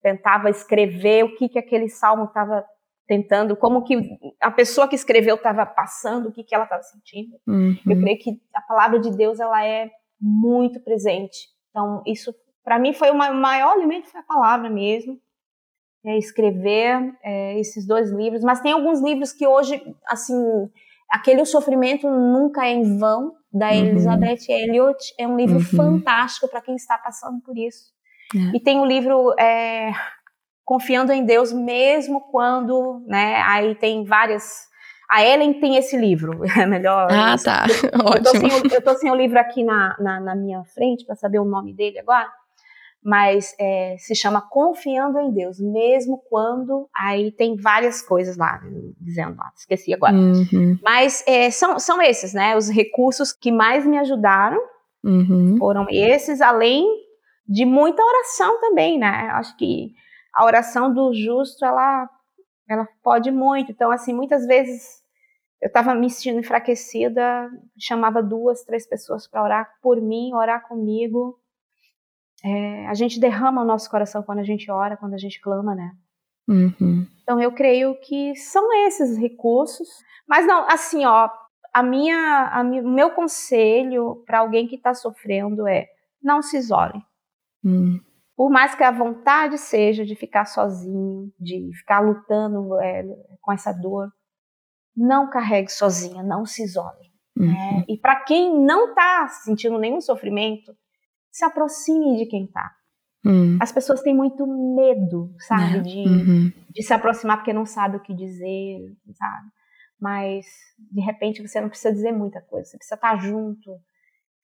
tentava 0.02 0.50
escrever 0.50 1.24
o 1.24 1.36
que 1.36 1.50
que 1.50 1.60
aquele 1.60 1.90
salmo 1.90 2.26
estava 2.26 2.66
tentando, 3.08 3.56
como 3.56 3.84
que 3.84 3.96
a 4.42 4.52
pessoa 4.52 4.88
que 4.88 4.96
escreveu 4.96 5.36
estava 5.36 5.66
passando, 5.66 6.30
o 6.30 6.32
que 6.32 6.44
que 6.44 6.56
ela 6.56 6.64
estava 6.64 6.84
sentindo. 6.84 7.38
Uhum. 7.48 7.78
Eu 7.88 8.00
creio 8.00 8.20
que 8.20 8.42
a 8.54 8.62
palavra 8.62 9.00
de 9.00 9.16
Deus 9.16 9.40
ela 9.40 9.66
é 9.66 9.90
muito 10.20 10.80
presente. 10.80 11.50
Então, 11.70 12.02
isso, 12.06 12.34
para 12.64 12.80
mim, 12.80 12.94
foi 12.94 13.12
o 13.12 13.16
maior 13.16 13.74
alimento, 13.74 14.10
foi 14.10 14.22
a 14.22 14.24
palavra 14.24 14.70
mesmo. 14.70 15.20
É 16.06 16.18
escrever 16.18 17.14
é, 17.24 17.60
esses 17.60 17.86
dois 17.86 18.12
livros. 18.12 18.44
Mas 18.44 18.62
tem 18.62 18.72
alguns 18.72 19.02
livros 19.02 19.32
que 19.32 19.48
hoje, 19.48 19.82
assim, 20.08 20.36
aquele 21.10 21.42
O 21.42 21.46
Sofrimento 21.46 22.10
Nunca 22.10 22.66
é 22.66 22.72
em 22.72 22.98
Vão, 22.98 23.34
da 23.52 23.68
uhum. 23.68 23.74
Elizabeth 23.74 24.50
Elliot, 24.50 24.98
é 25.20 25.28
um 25.28 25.38
livro 25.38 25.58
uhum. 25.58 25.64
fantástico 25.64 26.48
para 26.48 26.62
quem 26.62 26.76
está 26.76 26.98
passando 26.98 27.42
por 27.42 27.58
isso. 27.58 27.94
É. 28.36 28.58
E 28.58 28.60
tem 28.60 28.80
o 28.80 28.86
livro 28.86 29.34
é, 29.40 29.92
Confiando 30.66 31.12
em 31.12 31.26
Deus, 31.26 31.52
mesmo 31.52 32.22
quando, 32.32 33.04
né, 33.06 33.42
aí 33.46 33.76
tem 33.76 34.06
várias 34.06 34.72
a 35.10 35.24
Ellen 35.24 35.54
tem 35.60 35.78
esse 35.78 35.96
livro, 35.96 36.42
é 36.58 36.66
melhor. 36.66 37.08
Ah, 37.12 37.36
tá. 37.38 37.66
Eu, 37.68 38.00
Ótimo. 38.04 38.18
Eu 38.18 38.24
tô, 38.24 38.32
sem, 38.32 38.74
eu 38.74 38.82
tô 38.82 38.96
sem 38.96 39.12
o 39.12 39.16
livro 39.16 39.40
aqui 39.40 39.64
na, 39.64 39.96
na, 40.00 40.20
na 40.20 40.36
minha 40.36 40.64
frente 40.64 41.06
para 41.06 41.16
saber 41.16 41.38
o 41.40 41.46
nome 41.46 41.72
dele 41.72 42.00
agora, 42.00 42.28
mas 43.04 43.54
é, 43.60 43.96
se 44.00 44.16
chama 44.16 44.42
Confiando 44.42 45.20
em 45.20 45.32
Deus, 45.32 45.60
mesmo 45.60 46.24
quando 46.30 46.90
aí 46.96 47.32
tem 47.32 47.56
várias 47.56 48.02
coisas 48.02 48.38
lá, 48.38 48.60
dizendo 49.00 49.36
lá, 49.38 49.52
esqueci 49.56 49.94
agora. 49.94 50.16
Uhum. 50.16 50.80
Mas 50.82 51.24
é, 51.28 51.52
são, 51.52 51.78
são 51.78 52.02
esses, 52.02 52.34
né? 52.34 52.56
Os 52.56 52.70
recursos 52.70 53.32
que 53.34 53.52
mais 53.52 53.86
me 53.86 54.00
ajudaram 54.00 54.60
uhum. 55.04 55.58
foram 55.60 55.86
esses, 55.92 56.42
além 56.42 56.88
de 57.48 57.66
muita 57.66 58.02
oração 58.02 58.60
também, 58.62 58.98
né? 58.98 59.30
Acho 59.34 59.56
que 59.58 59.92
a 60.34 60.46
oração 60.46 60.94
do 60.94 61.14
justo, 61.14 61.64
ela, 61.64 62.10
ela 62.68 62.88
pode 63.04 63.30
muito. 63.32 63.72
Então, 63.72 63.92
assim, 63.92 64.14
muitas 64.14 64.46
vezes 64.46 65.04
eu 65.62 65.68
estava 65.68 65.96
me 65.96 66.10
sentindo 66.10 66.40
enfraquecida, 66.40 67.50
chamava 67.80 68.22
duas, 68.22 68.64
três 68.64 68.88
pessoas 68.88 69.28
para 69.28 69.44
orar 69.44 69.70
por 69.82 70.02
mim, 70.02 70.34
orar 70.34 70.68
comigo. 70.68 71.40
É, 72.44 72.88
a 72.88 72.94
gente 72.94 73.20
derrama 73.20 73.62
o 73.62 73.66
nosso 73.66 73.90
coração 73.90 74.22
quando 74.22 74.40
a 74.40 74.44
gente 74.44 74.70
ora, 74.70 74.98
quando 74.98 75.14
a 75.14 75.18
gente 75.18 75.40
clama, 75.40 75.74
né? 75.74 75.92
Uhum. 76.48 77.08
Então 77.22 77.42
eu 77.42 77.54
creio 77.54 77.96
que 78.02 78.36
são 78.36 78.74
esses 78.86 79.18
recursos. 79.18 79.88
Mas 80.28 80.46
não, 80.46 80.68
assim, 80.68 81.06
ó, 81.06 81.30
a 81.74 81.82
minha, 81.82 82.50
a 82.52 82.62
o 82.62 82.90
meu 82.90 83.12
conselho 83.12 84.24
para 84.26 84.40
alguém 84.40 84.68
que 84.68 84.76
está 84.76 84.94
sofrendo 84.94 85.66
é 85.68 85.88
não 86.22 86.42
se 86.42 86.58
isole. 86.58 87.02
Uhum. 87.64 88.02
Por 88.44 88.52
mais 88.52 88.76
que 88.76 88.84
a 88.84 88.92
vontade 88.92 89.58
seja 89.58 90.06
de 90.06 90.18
ficar 90.18 90.44
sozinho, 90.44 91.32
de 91.40 91.72
ficar 91.78 92.02
lutando 92.02 92.78
é, 92.82 93.02
com 93.40 93.54
essa 93.54 93.72
dor, 93.72 94.12
não 94.94 95.30
carregue 95.30 95.72
sozinha, 95.72 96.22
não 96.22 96.46
se 96.46 96.62
isole. 96.62 97.10
Uhum. 97.38 97.48
Né? 97.48 97.86
E 97.88 97.98
para 97.98 98.18
quem 98.18 98.54
não 98.66 98.90
está 98.90 99.30
sentindo 99.30 99.80
nenhum 99.80 100.02
sofrimento, 100.02 100.76
se 101.32 101.46
aproxime 101.46 102.18
de 102.18 102.26
quem 102.26 102.44
está. 102.44 102.70
Uhum. 103.26 103.58
As 103.62 103.72
pessoas 103.72 104.02
têm 104.02 104.14
muito 104.14 104.46
medo, 104.46 105.34
sabe, 105.40 105.78
é. 105.78 105.80
de, 105.80 106.00
uhum. 106.06 106.52
de 106.70 106.84
se 106.84 106.94
aproximar 106.94 107.38
porque 107.38 107.54
não 107.54 107.66
sabe 107.66 107.96
o 107.96 108.02
que 108.02 108.14
dizer, 108.14 108.94
sabe? 109.14 109.48
Mas 110.02 110.46
de 110.92 111.00
repente 111.00 111.42
você 111.42 111.62
não 111.62 111.70
precisa 111.70 111.94
dizer 111.94 112.12
muita 112.12 112.42
coisa, 112.42 112.72
você 112.72 112.78
precisa 112.78 112.96
estar 112.96 113.12
tá 113.12 113.18
junto, 113.18 113.80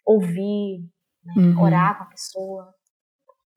ouvir, 0.05 0.89
né? 1.21 1.33
Uhum. 1.35 1.61
orar 1.61 1.97
com 1.97 2.05
a 2.05 2.07
pessoa. 2.07 2.78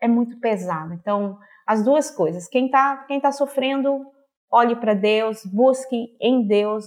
É 0.02 0.08
muito 0.08 0.38
pesado. 0.40 0.92
Então, 0.92 1.38
as 1.66 1.82
duas 1.84 2.10
coisas. 2.10 2.48
Quem 2.48 2.66
está 2.66 2.98
quem 3.06 3.20
tá 3.20 3.32
sofrendo 3.32 4.04
olhe 4.50 4.76
para 4.76 4.92
Deus, 4.92 5.42
busque 5.46 6.14
em 6.20 6.46
Deus. 6.46 6.84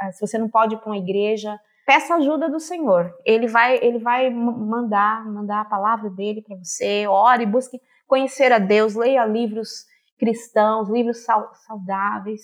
Ah, 0.00 0.10
se 0.10 0.26
você 0.26 0.36
não 0.36 0.48
pode 0.48 0.74
ir 0.74 0.78
para 0.78 0.90
uma 0.90 0.98
igreja, 0.98 1.56
peça 1.86 2.16
ajuda 2.16 2.50
do 2.50 2.58
Senhor. 2.58 3.14
Ele 3.24 3.46
vai, 3.46 3.78
ele 3.80 3.98
vai 3.98 4.30
mandar, 4.30 5.24
mandar 5.26 5.60
a 5.60 5.64
palavra 5.64 6.10
dele 6.10 6.42
para 6.42 6.56
você. 6.56 7.06
Ore, 7.06 7.46
busque 7.46 7.80
conhecer 8.06 8.50
a 8.50 8.58
Deus, 8.58 8.94
leia 8.94 9.24
livros 9.24 9.84
cristãos, 10.18 10.88
livros 10.88 11.24
saudáveis, 11.66 12.40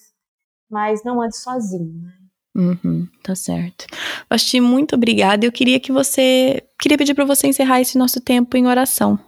mas 0.70 1.02
não 1.02 1.20
ande 1.20 1.36
sozinho. 1.36 2.02
Né? 2.02 2.12
Uhum, 2.54 3.08
tá 3.22 3.34
certo. 3.34 3.86
Basti, 4.28 4.60
muito 4.60 4.94
obrigada. 4.94 5.44
Eu 5.44 5.52
queria 5.52 5.80
que 5.80 5.90
você. 5.90 6.62
Queria 6.78 6.98
pedir 6.98 7.14
para 7.14 7.24
você 7.24 7.46
encerrar 7.46 7.80
esse 7.80 7.96
nosso 7.98 8.20
tempo 8.20 8.56
em 8.56 8.66
oração. 8.66 9.18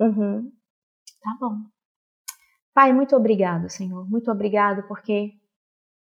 Uhum. 0.00 0.52
Tá 1.22 1.36
bom. 1.40 1.56
Pai, 2.74 2.92
muito 2.92 3.14
obrigado, 3.14 3.68
Senhor. 3.68 4.08
Muito 4.10 4.30
obrigado 4.30 4.86
porque 4.88 5.32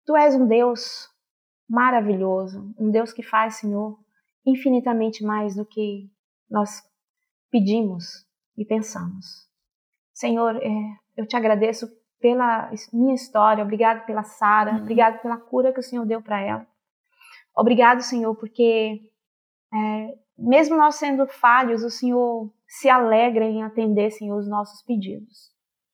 tu 0.06 0.16
és 0.16 0.34
um 0.34 0.46
Deus 0.46 1.08
maravilhoso, 1.68 2.74
um 2.78 2.90
Deus 2.90 3.12
que 3.12 3.22
faz, 3.22 3.56
Senhor, 3.56 3.98
infinitamente 4.46 5.24
mais 5.24 5.54
do 5.54 5.64
que 5.64 6.10
nós 6.48 6.82
pedimos 7.50 8.26
e 8.56 8.64
pensamos. 8.64 9.48
Senhor, 10.12 10.56
é, 10.56 10.70
eu 11.16 11.26
te 11.26 11.36
agradeço 11.36 11.88
pela 12.20 12.70
minha 12.92 13.14
história, 13.14 13.64
obrigado 13.64 14.04
pela 14.04 14.22
Sara, 14.22 14.72
uhum. 14.72 14.82
obrigado 14.82 15.20
pela 15.22 15.38
cura 15.38 15.72
que 15.72 15.80
o 15.80 15.82
Senhor 15.82 16.04
deu 16.04 16.20
para 16.20 16.40
ela. 16.40 16.66
Obrigado, 17.56 18.02
Senhor, 18.02 18.34
porque 18.36 19.00
é, 19.72 20.18
mesmo 20.38 20.76
nós 20.76 20.96
sendo 20.96 21.26
falhos, 21.26 21.82
o 21.82 21.90
Senhor 21.90 22.52
se 22.70 22.88
alegra 22.88 23.44
em 23.44 23.64
atender, 23.64 24.12
Senhor, 24.12 24.38
os 24.38 24.48
nossos 24.48 24.80
pedidos. 24.84 25.50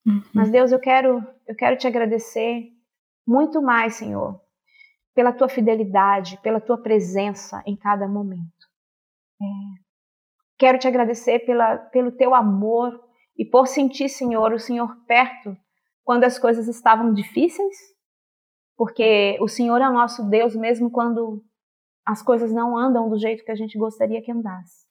Uhum. 0.06 0.22
Mas 0.34 0.50
Deus, 0.50 0.70
eu 0.70 0.78
quero, 0.78 1.26
eu 1.48 1.56
quero 1.56 1.78
te 1.78 1.86
agradecer 1.86 2.64
muito 3.26 3.62
mais, 3.62 3.94
Senhor, 3.94 4.38
pela 5.14 5.32
tua 5.32 5.48
fidelidade, 5.48 6.38
pela 6.42 6.60
tua 6.60 6.76
presença 6.76 7.62
em 7.66 7.74
cada 7.74 8.06
momento. 8.06 8.66
É. 9.40 9.46
Quero 10.58 10.78
te 10.78 10.86
agradecer 10.86 11.40
pela, 11.40 11.78
pelo 11.78 12.12
teu 12.12 12.34
amor 12.34 13.02
e 13.38 13.44
por 13.44 13.66
sentir, 13.66 14.10
Senhor, 14.10 14.52
o 14.52 14.58
Senhor 14.58 14.94
perto 15.06 15.56
quando 16.04 16.24
as 16.24 16.38
coisas 16.38 16.68
estavam 16.68 17.12
difíceis, 17.14 17.76
porque 18.76 19.38
o 19.40 19.48
Senhor 19.48 19.80
é 19.80 19.88
o 19.88 19.94
nosso 19.94 20.28
Deus 20.28 20.54
mesmo 20.54 20.90
quando 20.90 21.42
as 22.04 22.22
coisas 22.22 22.52
não 22.52 22.76
andam 22.76 23.08
do 23.08 23.18
jeito 23.18 23.44
que 23.44 23.50
a 23.50 23.56
gente 23.56 23.78
gostaria 23.78 24.22
que 24.22 24.30
andasse. 24.30 24.85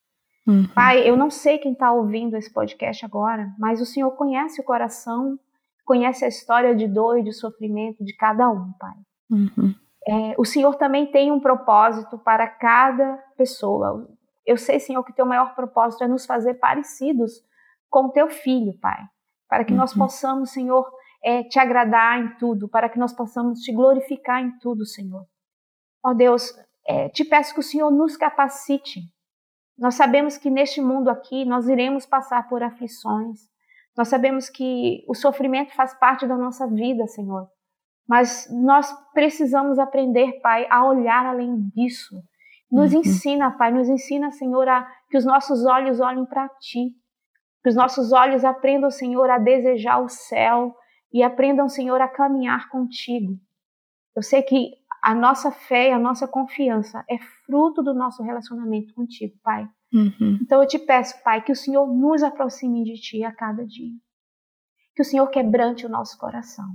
Uhum. 0.48 0.68
Pai, 0.68 1.08
eu 1.10 1.18
não 1.18 1.30
sei 1.30 1.58
quem 1.58 1.74
está 1.74 1.92
ouvindo 1.92 2.38
esse 2.38 2.52
podcast 2.54 3.04
agora, 3.04 3.52
mas 3.58 3.82
o 3.82 3.86
Senhor 3.86 4.12
conhece 4.12 4.62
o 4.62 4.64
coração, 4.64 5.40
conhece 5.84 6.24
a 6.24 6.28
história 6.28 6.76
de 6.76 6.88
dor 6.88 7.20
e 7.20 7.24
de 7.24 7.34
sofrimento 7.34 8.04
de 8.04 8.16
cada 8.16 8.50
um, 8.50 8.72
Pai. 8.74 8.96
Uhum. 9.32 9.74
é, 10.08 10.36
o 10.38 10.46
Senhor 10.46 10.76
também 10.76 11.08
tem 11.12 11.32
um 11.32 11.40
propósito 11.40 12.18
para 12.20 12.48
cada 12.48 13.18
pessoa. 13.36 14.08
Eu 14.46 14.56
sei, 14.56 14.80
Senhor, 14.80 15.04
que 15.04 15.14
teu 15.14 15.26
maior 15.26 15.56
propósito 15.56 16.04
é 16.04 16.08
nos 16.08 16.28
fazer 16.28 16.56
parecidos 16.56 17.44
com 17.90 18.10
teu 18.10 18.30
filho, 18.30 18.78
Pai. 18.80 19.04
Para 19.50 19.64
que 19.64 19.72
uhum. 19.72 19.80
nós 19.80 19.94
possamos, 19.94 20.52
Senhor, 20.52 20.88
é, 21.24 21.42
te 21.44 21.58
agradar 21.58 22.20
em 22.20 22.36
tudo, 22.38 22.70
para 22.70 22.88
que 22.88 23.00
nós 23.00 23.12
possamos 23.14 23.62
te 23.62 23.72
glorificar 23.72 24.44
em 24.44 24.52
tudo, 24.60 24.86
Senhor. 24.86 25.26
Ó 26.04 26.14
Deus, 26.14 26.54
é, 26.88 27.10
te 27.10 27.26
peço 27.26 27.54
que 27.54 27.60
o 27.60 27.64
Senhor 27.64 27.90
nos 27.90 28.16
capacite. 28.16 29.02
Nós 29.78 29.96
sabemos 29.96 30.38
que 30.38 30.50
neste 30.50 30.82
mundo 30.82 31.10
aqui 31.10 31.44
nós 31.46 31.68
iremos 31.68 32.06
passar 32.06 32.48
por 32.48 32.64
aflições. 32.64 33.40
Nós 33.98 34.08
sabemos 34.08 34.50
que 34.50 35.04
o 35.08 35.14
sofrimento 35.14 35.74
faz 35.74 35.94
parte 35.98 36.28
da 36.28 36.38
nossa 36.38 36.68
vida, 36.68 37.08
Senhor. 37.08 37.48
Mas 38.08 38.48
nós 38.52 38.92
precisamos 39.14 39.80
aprender, 39.80 40.40
Pai, 40.42 40.68
a 40.70 40.86
olhar 40.86 41.26
além 41.26 41.70
disso. 41.74 42.16
Nos 42.72 42.94
uhum. 42.94 43.00
ensina, 43.00 43.52
Pai, 43.52 43.72
nos 43.72 43.90
ensina, 43.90 44.32
Senhor, 44.32 44.68
a 44.68 44.88
que 45.10 45.18
os 45.18 45.26
nossos 45.26 45.66
olhos 45.66 46.00
olhem 46.00 46.26
para 46.26 46.48
Ti. 46.60 46.92
Que 47.64 47.70
os 47.70 47.76
nossos 47.76 48.12
olhos 48.12 48.46
aprendam, 48.46 48.92
Senhor, 48.92 49.30
a 49.30 49.38
desejar 49.38 50.00
o 50.00 50.08
céu 50.08 50.76
e 51.12 51.24
aprendam, 51.24 51.68
Senhor, 51.68 52.00
a 52.00 52.08
caminhar 52.08 52.70
contigo. 52.70 53.34
Eu 54.16 54.22
sei 54.22 54.44
que 54.44 54.72
a 55.06 55.14
nossa 55.14 55.52
fé 55.52 55.90
e 55.90 55.92
a 55.92 56.00
nossa 56.00 56.28
confiança 56.28 57.06
é 57.08 57.20
fruto 57.46 57.84
do 57.84 57.94
nosso 57.94 58.24
relacionamento 58.24 58.92
contigo, 58.96 59.36
Pai. 59.44 59.70
Uhum. 59.94 60.40
Então 60.42 60.60
eu 60.60 60.68
te 60.68 60.80
peço, 60.80 61.22
Pai, 61.24 61.44
que 61.44 61.52
o 61.52 61.56
Senhor 61.56 61.86
nos 61.86 62.24
aproxime 62.24 62.84
de 62.84 62.96
Ti 62.96 63.24
a 63.24 63.32
cada 63.32 63.64
dia. 63.68 63.94
Que 64.96 65.04
o 65.04 65.06
Senhor 65.06 65.28
quebrante 65.28 65.86
o 65.86 65.90
nosso 65.90 66.18
coração 66.18 66.66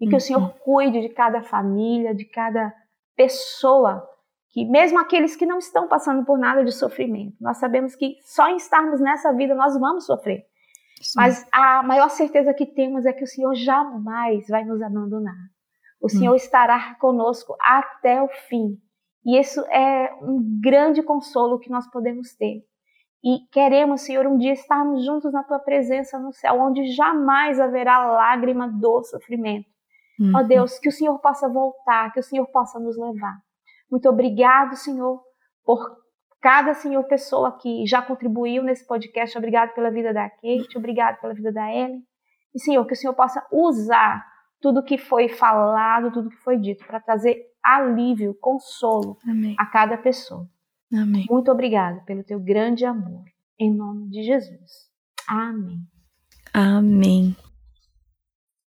e 0.00 0.06
que 0.06 0.12
uhum. 0.12 0.16
o 0.16 0.20
Senhor 0.20 0.54
cuide 0.60 1.00
de 1.00 1.08
cada 1.08 1.42
família, 1.42 2.14
de 2.14 2.24
cada 2.24 2.72
pessoa, 3.16 4.08
que 4.50 4.64
mesmo 4.64 5.00
aqueles 5.00 5.34
que 5.34 5.44
não 5.44 5.58
estão 5.58 5.88
passando 5.88 6.24
por 6.24 6.38
nada 6.38 6.64
de 6.64 6.70
sofrimento. 6.70 7.34
Nós 7.40 7.56
sabemos 7.56 7.96
que 7.96 8.16
só 8.22 8.48
em 8.48 8.58
estarmos 8.58 9.00
nessa 9.00 9.32
vida 9.32 9.56
nós 9.56 9.76
vamos 9.76 10.06
sofrer. 10.06 10.44
Sim. 11.00 11.14
Mas 11.16 11.44
a 11.50 11.82
maior 11.82 12.10
certeza 12.10 12.54
que 12.54 12.64
temos 12.64 13.06
é 13.06 13.12
que 13.12 13.24
o 13.24 13.26
Senhor 13.26 13.52
jamais 13.56 14.46
vai 14.46 14.64
nos 14.64 14.80
abandonar. 14.80 15.34
O 16.02 16.08
Senhor 16.08 16.32
hum. 16.32 16.36
estará 16.36 16.96
conosco 16.96 17.56
até 17.60 18.20
o 18.20 18.28
fim. 18.48 18.76
E 19.24 19.38
isso 19.38 19.60
é 19.70 20.12
um 20.20 20.60
grande 20.60 21.02
consolo 21.02 21.60
que 21.60 21.70
nós 21.70 21.88
podemos 21.90 22.34
ter. 22.34 22.64
E 23.24 23.38
queremos, 23.52 24.00
Senhor, 24.00 24.26
um 24.26 24.36
dia 24.36 24.52
estarmos 24.52 25.04
juntos 25.04 25.32
na 25.32 25.44
tua 25.44 25.60
presença 25.60 26.18
no 26.18 26.32
céu, 26.32 26.60
onde 26.60 26.88
jamais 26.88 27.60
haverá 27.60 28.04
lágrima 28.04 28.68
do 28.68 29.04
sofrimento. 29.04 29.68
Uhum. 30.18 30.32
Ó 30.34 30.42
Deus, 30.42 30.76
que 30.80 30.88
o 30.88 30.92
Senhor 30.92 31.16
possa 31.20 31.48
voltar, 31.48 32.12
que 32.12 32.18
o 32.18 32.22
Senhor 32.22 32.46
possa 32.48 32.80
nos 32.80 32.98
levar. 32.98 33.38
Muito 33.88 34.08
obrigado, 34.08 34.74
Senhor, 34.74 35.22
por 35.64 36.02
cada 36.40 36.74
Senhor 36.74 37.04
pessoa 37.04 37.56
que 37.56 37.86
já 37.86 38.02
contribuiu 38.02 38.64
nesse 38.64 38.84
podcast. 38.84 39.38
Obrigado 39.38 39.72
pela 39.72 39.92
vida 39.92 40.12
da 40.12 40.28
Kate, 40.28 40.76
obrigado 40.76 41.20
pela 41.20 41.32
vida 41.32 41.52
da 41.52 41.72
Ellen. 41.72 42.02
E 42.52 42.60
Senhor, 42.60 42.84
que 42.84 42.94
o 42.94 42.96
Senhor 42.96 43.14
possa 43.14 43.46
usar 43.52 44.31
tudo 44.62 44.82
que 44.82 44.96
foi 44.96 45.28
falado, 45.28 46.12
tudo 46.12 46.30
que 46.30 46.36
foi 46.36 46.56
dito 46.56 46.86
para 46.86 47.00
trazer 47.00 47.36
alívio, 47.62 48.34
consolo 48.40 49.18
Amém. 49.28 49.56
a 49.58 49.66
cada 49.66 49.98
pessoa. 49.98 50.48
Amém. 50.92 51.26
Muito 51.28 51.50
obrigada 51.50 52.00
pelo 52.06 52.22
teu 52.22 52.38
grande 52.38 52.84
amor. 52.84 53.24
Em 53.58 53.74
nome 53.74 54.08
de 54.08 54.22
Jesus. 54.22 54.88
Amém. 55.28 55.80
Amém. 56.54 57.36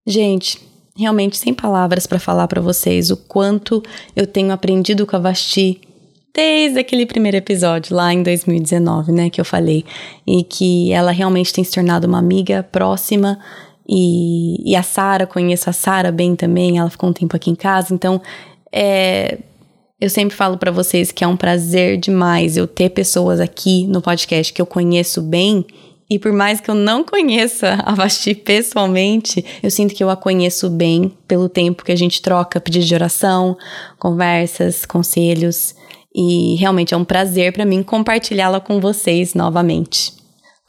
Gente, 0.06 0.60
realmente 0.98 1.38
sem 1.38 1.53
palavras 1.53 2.07
para 2.07 2.20
falar 2.20 2.48
para 2.48 2.61
vocês 2.61 3.11
o 3.11 3.18
quanto 3.18 3.84
eu 4.15 4.26
tenho 4.26 4.52
aprendido 4.52 5.06
com 5.06 5.15
a 5.15 5.20
Vasti 5.20 5.80
desde 6.34 6.80
aquele 6.80 7.06
primeiro 7.06 7.38
episódio 7.38 7.95
lá 7.95 8.11
em 8.11 8.24
2019, 8.24 9.11
né, 9.11 9.30
que 9.30 9.40
eu 9.40 9.45
falei, 9.45 9.86
e 10.26 10.44
que 10.44 10.91
ela 10.91 11.11
realmente 11.11 11.53
tem 11.53 11.64
se 11.64 11.72
tornado 11.72 12.07
uma 12.07 12.18
amiga 12.18 12.64
próxima 12.64 13.40
e, 13.88 14.72
e 14.72 14.76
a 14.76 14.84
Sara, 14.84 15.28
conheço 15.28 15.70
a 15.70 15.74
Sara 15.74 16.12
bem 16.12 16.36
também, 16.36 16.78
ela 16.78 16.90
ficou 16.90 17.10
um 17.10 17.14
tempo 17.14 17.36
aqui 17.36 17.50
em 17.50 17.56
casa, 17.56 17.94
então 17.94 18.22
é, 18.72 19.38
eu 20.00 20.10
sempre 20.10 20.36
falo 20.36 20.58
para 20.58 20.72
vocês 20.72 21.12
que 21.12 21.24
é 21.24 21.28
um 21.28 21.38
prazer 21.38 21.98
demais 21.98 22.58
eu 22.58 22.68
ter 22.68 22.90
pessoas 22.90 23.40
aqui 23.40 23.88
no 23.88 24.02
podcast 24.02 24.52
que 24.52 24.62
eu 24.62 24.66
conheço 24.66 25.22
bem 25.22 25.66
e 26.10 26.20
por 26.20 26.32
mais 26.32 26.62
que 26.62 26.70
eu 26.70 26.76
não 26.76 27.04
conheça 27.04 27.80
a 27.84 27.96
Vasti 27.96 28.36
pessoalmente, 28.36 29.44
eu 29.64 29.72
sinto 29.72 29.96
que 29.96 30.04
eu 30.04 30.10
a 30.10 30.16
conheço 30.16 30.70
bem 30.70 31.12
pelo 31.28 31.50
tempo 31.50 31.84
que 31.84 31.92
a 31.92 31.96
gente 31.96 32.22
troca 32.22 32.62
pedidos 32.62 32.88
de 32.88 32.94
oração, 32.94 33.58
conversas, 33.98 34.86
conselhos. 34.86 35.74
E 36.14 36.56
realmente 36.60 36.94
é 36.94 36.98
um 36.98 37.04
prazer 37.04 37.52
para 37.52 37.66
mim 37.66 37.82
compartilhá-la 37.82 38.60
com 38.60 38.80
vocês 38.80 39.34
novamente. 39.34 40.23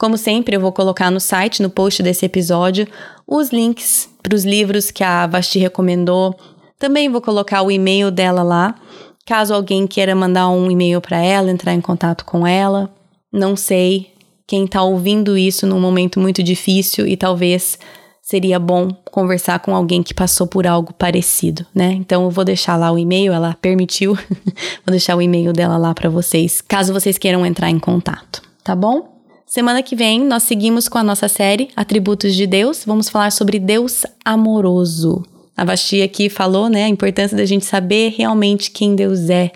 Como 0.05 0.19
sempre, 0.19 0.55
eu 0.55 0.61
vou 0.61 0.71
colocar 0.71 1.09
no 1.09 1.19
site, 1.19 1.63
no 1.63 1.69
post 1.71 2.03
desse 2.03 2.27
episódio, 2.27 2.87
os 3.25 3.49
links 3.49 4.07
para 4.21 4.35
os 4.35 4.45
livros 4.45 4.91
que 4.91 5.03
a 5.03 5.25
Vasti 5.25 5.57
recomendou. 5.57 6.37
Também 6.77 7.09
vou 7.09 7.19
colocar 7.19 7.63
o 7.63 7.71
e-mail 7.71 8.11
dela 8.11 8.43
lá, 8.43 8.75
caso 9.25 9.51
alguém 9.51 9.87
queira 9.87 10.13
mandar 10.13 10.47
um 10.49 10.69
e-mail 10.69 11.01
para 11.01 11.17
ela, 11.17 11.49
entrar 11.49 11.73
em 11.73 11.81
contato 11.81 12.23
com 12.23 12.45
ela. 12.45 12.87
Não 13.33 13.55
sei, 13.55 14.11
quem 14.45 14.65
está 14.65 14.83
ouvindo 14.83 15.35
isso 15.35 15.65
num 15.65 15.79
momento 15.79 16.19
muito 16.19 16.43
difícil 16.43 17.07
e 17.07 17.17
talvez 17.17 17.79
seria 18.21 18.59
bom 18.59 18.89
conversar 19.05 19.57
com 19.57 19.75
alguém 19.75 20.03
que 20.03 20.13
passou 20.13 20.45
por 20.45 20.67
algo 20.67 20.93
parecido, 20.93 21.65
né? 21.73 21.93
Então 21.93 22.25
eu 22.25 22.29
vou 22.29 22.45
deixar 22.45 22.75
lá 22.75 22.91
o 22.91 22.99
e-mail, 22.99 23.33
ela 23.33 23.57
permitiu. 23.59 24.13
vou 24.85 24.91
deixar 24.91 25.15
o 25.15 25.21
e-mail 25.23 25.51
dela 25.51 25.77
lá 25.77 25.95
para 25.95 26.11
vocês, 26.11 26.61
caso 26.61 26.93
vocês 26.93 27.17
queiram 27.17 27.43
entrar 27.43 27.71
em 27.71 27.79
contato, 27.79 28.43
tá 28.63 28.75
bom? 28.75 29.14
Semana 29.55 29.81
que 29.81 29.95
vem 29.95 30.21
nós 30.21 30.43
seguimos 30.43 30.89
com 30.89 30.97
a 30.97 31.03
nossa 31.03 31.29
série 31.29 31.69
Atributos 31.77 32.35
de 32.35 32.45
Deus. 32.45 32.83
Vamos 32.85 33.07
falar 33.07 33.31
sobre 33.31 33.57
Deus 33.57 34.05
amoroso. 34.25 35.23
A 35.55 35.63
Vasti 35.63 36.01
aqui 36.01 36.29
falou, 36.29 36.67
né, 36.67 36.83
a 36.83 36.89
importância 36.89 37.37
da 37.37 37.45
gente 37.45 37.63
saber 37.63 38.13
realmente 38.17 38.69
quem 38.69 38.97
Deus 38.97 39.29
é 39.29 39.53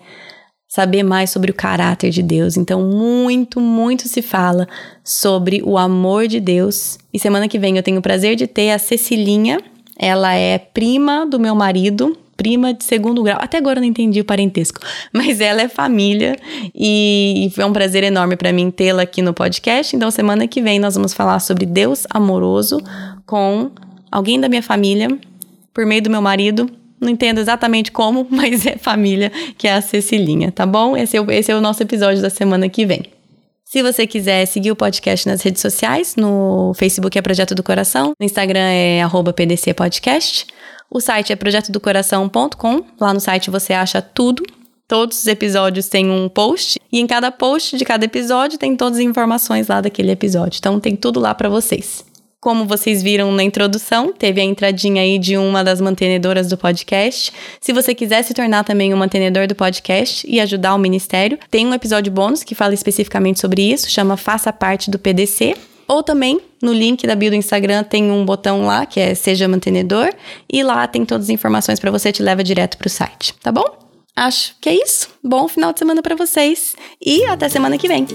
saber 0.70 1.04
mais 1.04 1.32
sobre 1.32 1.52
o 1.52 1.54
caráter 1.54 2.12
de 2.12 2.24
Deus. 2.24 2.56
Então, 2.56 2.82
muito, 2.82 3.60
muito 3.60 4.08
se 4.08 4.22
fala 4.22 4.70
sobre 5.04 5.62
o 5.66 5.78
amor 5.78 6.30
de 6.30 6.40
Deus. 6.40 6.98
E 7.14 7.20
semana 7.20 7.50
que 7.50 7.60
vem 7.60 7.76
eu 7.76 7.84
tenho 7.84 8.00
o 8.00 8.02
prazer 8.02 8.38
de 8.38 8.48
ter 8.48 8.72
a 8.72 8.80
Cecilinha. 8.80 9.60
Ela 9.98 10.34
é 10.34 10.58
prima 10.58 11.26
do 11.26 11.38
meu 11.38 11.56
marido, 11.56 12.18
prima 12.40 12.74
de 12.74 12.86
segundo 12.86 13.22
grau. 13.22 13.38
Até 13.42 13.58
agora 13.58 13.80
eu 13.80 13.82
não 13.82 13.90
entendi 13.90 14.22
o 14.22 14.24
parentesco, 14.24 14.80
mas 15.12 15.42
ela 15.42 15.62
é 15.62 15.68
família 15.68 16.38
e 16.74 17.52
foi 17.54 17.66
um 17.66 17.74
prazer 17.74 18.02
enorme 18.02 18.38
para 18.38 18.54
mim 18.54 18.72
tê-la 18.72 19.02
aqui 19.02 19.22
no 19.22 19.34
podcast. 19.34 19.94
Então, 19.94 20.10
semana 20.10 20.48
que 20.48 20.62
vem 20.62 20.80
nós 20.80 20.96
vamos 20.96 21.14
falar 21.14 21.42
sobre 21.42 21.66
Deus 21.66 22.08
amoroso 22.10 22.82
com 23.26 23.70
alguém 24.10 24.40
da 24.40 24.48
minha 24.48 24.64
família, 24.64 25.10
por 25.74 25.86
meio 25.86 26.02
do 26.02 26.10
meu 26.10 26.22
marido, 26.22 26.72
não 27.02 27.10
entendo 27.10 27.40
exatamente 27.40 27.92
como, 27.92 28.26
mas 28.32 28.66
é 28.66 28.78
família, 28.78 29.34
que 29.58 29.68
é 29.68 29.74
a 29.74 29.82
Cecilinha, 29.82 30.50
tá 30.50 30.66
bom? 30.66 30.96
Esse 30.96 31.18
é, 31.18 31.22
o, 31.22 31.30
esse 31.30 31.52
é 31.52 31.56
o 31.56 31.60
nosso 31.60 31.84
episódio 31.84 32.22
da 32.22 32.30
semana 32.30 32.70
que 32.70 32.86
vem. 32.86 33.04
Se 33.66 33.84
você 33.84 34.08
quiser 34.08 34.46
seguir 34.46 34.72
o 34.72 34.78
podcast 34.78 35.28
nas 35.28 35.42
redes 35.42 35.62
sociais, 35.62 36.16
no 36.16 36.74
Facebook 36.74 37.18
é 37.18 37.22
Projeto 37.22 37.54
do 37.54 37.62
Coração, 37.62 38.14
no 38.18 38.26
Instagram 38.26 38.62
é 38.62 39.02
PDC 39.36 39.74
Podcast, 39.74 40.48
o 40.92 41.00
site 41.00 41.32
é 41.32 41.36
projetodocoração.com, 41.36 42.84
lá 43.00 43.14
no 43.14 43.20
site 43.20 43.50
você 43.50 43.74
acha 43.74 44.02
tudo, 44.02 44.44
todos 44.88 45.20
os 45.20 45.28
episódios 45.28 45.88
têm 45.88 46.10
um 46.10 46.28
post, 46.28 46.80
e 46.92 47.00
em 47.00 47.06
cada 47.06 47.32
post 47.32 47.78
de 47.78 47.86
cada 47.86 48.06
episódio 48.06 48.58
tem 48.58 48.76
todas 48.76 48.98
as 48.98 49.06
informações 49.06 49.68
lá 49.68 49.82
daquele 49.82 50.12
episódio, 50.12 50.58
então 50.58 50.80
tem 50.80 50.96
tudo 50.96 51.20
lá 51.20 51.36
para 51.36 51.50
vocês. 51.50 52.04
Como 52.42 52.66
vocês 52.66 53.04
viram 53.04 53.34
na 53.34 53.44
introdução, 53.44 54.14
teve 54.14 54.40
a 54.40 54.44
entradinha 54.46 55.02
aí 55.02 55.20
de 55.20 55.38
uma 55.38 55.62
das 55.62 55.82
mantenedoras 55.82 56.48
do 56.48 56.58
podcast. 56.58 57.34
Se 57.60 57.74
você 57.74 57.94
quiser 57.94 58.24
se 58.24 58.34
tornar 58.34 58.64
também 58.64 58.94
um 58.94 58.98
mantenedor 58.98 59.46
do 59.46 59.54
podcast 59.54 60.26
e 60.26 60.40
ajudar 60.40 60.74
o 60.74 60.80
ministério, 60.80 61.38
tem 61.52 61.68
um 61.68 61.74
episódio 61.74 62.14
bônus 62.14 62.42
que 62.42 62.56
fala 62.56 62.74
especificamente 62.74 63.42
sobre 63.42 63.62
isso, 63.62 63.90
chama 63.90 64.16
Faça 64.16 64.54
Parte 64.54 64.90
do 64.90 64.98
PDC. 64.98 65.54
Ou 65.90 66.04
também, 66.04 66.40
no 66.62 66.72
link 66.72 67.08
da 67.08 67.16
bio 67.16 67.32
do 67.32 67.36
Instagram 67.36 67.84
tem 67.84 68.12
um 68.12 68.24
botão 68.24 68.64
lá 68.64 68.86
que 68.86 69.00
é 69.00 69.16
Seja 69.16 69.48
Mantenedor 69.48 70.14
e 70.48 70.62
lá 70.62 70.88
tem 70.88 71.04
todas 71.04 71.26
as 71.26 71.30
informações 71.32 71.80
para 71.80 71.90
você, 71.90 72.12
te 72.12 72.22
leva 72.22 72.44
direto 72.44 72.78
para 72.78 72.86
o 72.86 72.90
site, 72.90 73.34
tá 73.42 73.52
bom? 73.52 73.66
Acho 74.16 74.56
que 74.62 74.70
é 74.70 74.76
isso. 74.76 75.10
Bom 75.24 75.48
final 75.48 75.74
de 75.74 75.80
semana 75.80 76.04
para 76.04 76.16
vocês 76.16 76.76
e 77.04 77.26
até 77.26 77.50
semana 77.50 77.76
que 77.76 77.88
vem. 77.88 78.06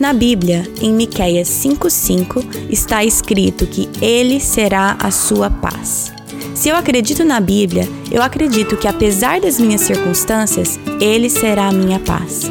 Na 0.00 0.12
Bíblia, 0.12 0.64
em 0.80 0.92
Miqueias 0.92 1.48
5:5, 1.48 2.44
está 2.68 3.04
escrito 3.04 3.64
que 3.64 3.88
ele 4.04 4.40
será 4.40 4.96
a 5.00 5.12
sua 5.12 5.48
paz. 5.48 6.12
Se 6.56 6.70
eu 6.70 6.76
acredito 6.76 7.24
na 7.24 7.38
Bíblia, 7.38 7.88
eu 8.10 8.20
acredito 8.20 8.76
que 8.76 8.88
apesar 8.88 9.40
das 9.40 9.60
minhas 9.60 9.82
circunstâncias, 9.82 10.76
ele 11.00 11.30
será 11.30 11.68
a 11.68 11.72
minha 11.72 12.00
paz. 12.00 12.50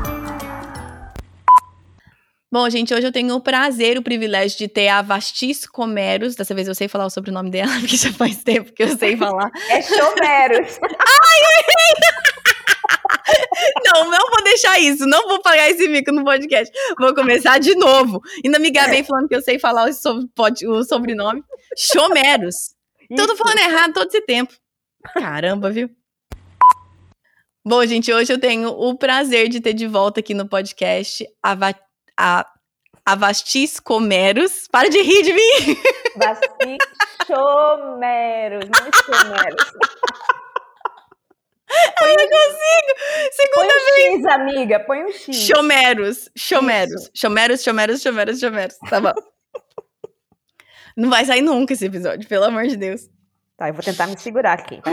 Bom, 2.51 2.69
gente, 2.69 2.93
hoje 2.93 3.07
eu 3.07 3.13
tenho 3.13 3.33
o 3.33 3.39
prazer, 3.39 3.97
o 3.97 4.01
privilégio 4.01 4.57
de 4.57 4.67
ter 4.67 4.89
a 4.89 5.01
Vastis 5.01 5.65
Comeros. 5.65 6.35
Dessa 6.35 6.53
vez 6.53 6.67
eu 6.67 6.75
sei 6.75 6.89
falar 6.89 7.05
o 7.05 7.09
sobrenome 7.09 7.49
dela, 7.49 7.71
porque 7.79 7.95
já 7.95 8.11
faz 8.11 8.43
tempo 8.43 8.73
que 8.73 8.83
eu 8.83 8.97
sei 8.97 9.15
falar. 9.15 9.49
É 9.69 9.81
Chomeros. 9.81 10.77
Ai, 10.83 11.31
não, 13.85 14.11
não 14.11 14.29
vou 14.29 14.43
deixar 14.43 14.77
isso. 14.79 15.05
Não 15.05 15.29
vou 15.29 15.41
pagar 15.41 15.69
esse 15.69 15.87
mico 15.87 16.11
no 16.11 16.25
podcast. 16.25 16.69
Vou 16.99 17.15
começar 17.15 17.57
de 17.57 17.73
novo. 17.73 18.19
Ainda 18.43 18.59
me 18.59 18.69
gabei 18.69 19.01
falando 19.01 19.29
que 19.29 19.35
eu 19.35 19.41
sei 19.41 19.57
falar 19.57 19.89
o, 19.89 19.93
so, 19.93 20.29
o 20.67 20.83
sobrenome. 20.83 21.41
Chomeros. 21.77 22.75
Tudo 23.15 23.37
falando 23.37 23.59
errado 23.59 23.93
todo 23.93 24.09
esse 24.09 24.21
tempo. 24.25 24.53
Caramba, 25.13 25.71
viu? 25.71 25.89
Bom, 27.65 27.85
gente, 27.85 28.11
hoje 28.11 28.33
eu 28.33 28.39
tenho 28.39 28.69
o 28.69 28.97
prazer 28.97 29.47
de 29.47 29.61
ter 29.61 29.73
de 29.73 29.87
volta 29.87 30.19
aqui 30.19 30.33
no 30.33 30.49
podcast 30.49 31.25
a 31.41 31.53
a, 31.53 31.75
a 33.05 33.15
Vastis 33.15 33.79
Comeros. 33.79 34.67
Para 34.71 34.89
de 34.89 35.01
rir 35.01 35.23
de 35.23 35.33
mim! 35.33 35.77
Vastis 36.15 36.77
Chomeros, 37.25 38.65
não 38.69 38.91
Chomeros. 38.93 39.71
Eu 42.01 42.07
não 42.07 42.27
consigo! 42.27 42.91
Segunda 43.31 43.73
põe 43.73 43.77
um 43.77 43.95
vez! 43.95 44.13
X, 44.13 44.25
amiga, 44.25 44.79
põe 44.81 45.03
um 45.05 45.11
X. 45.11 45.35
Chomeros, 45.37 46.29
chomeros, 46.35 47.09
chomeros, 47.13 47.63
chomeros, 47.63 48.01
chomeros, 48.01 48.39
chomeros. 48.39 48.77
Tá 48.89 48.99
bom. 48.99 49.13
não 50.97 51.09
vai 51.09 51.23
sair 51.23 51.41
nunca 51.41 51.71
esse 51.73 51.85
episódio, 51.85 52.27
pelo 52.27 52.43
amor 52.43 52.67
de 52.67 52.75
Deus. 52.75 53.09
Tá, 53.55 53.69
eu 53.69 53.73
vou 53.73 53.83
tentar 53.83 54.07
me 54.07 54.17
segurar 54.19 54.59
aqui. 54.59 54.81
Tá? 54.81 54.91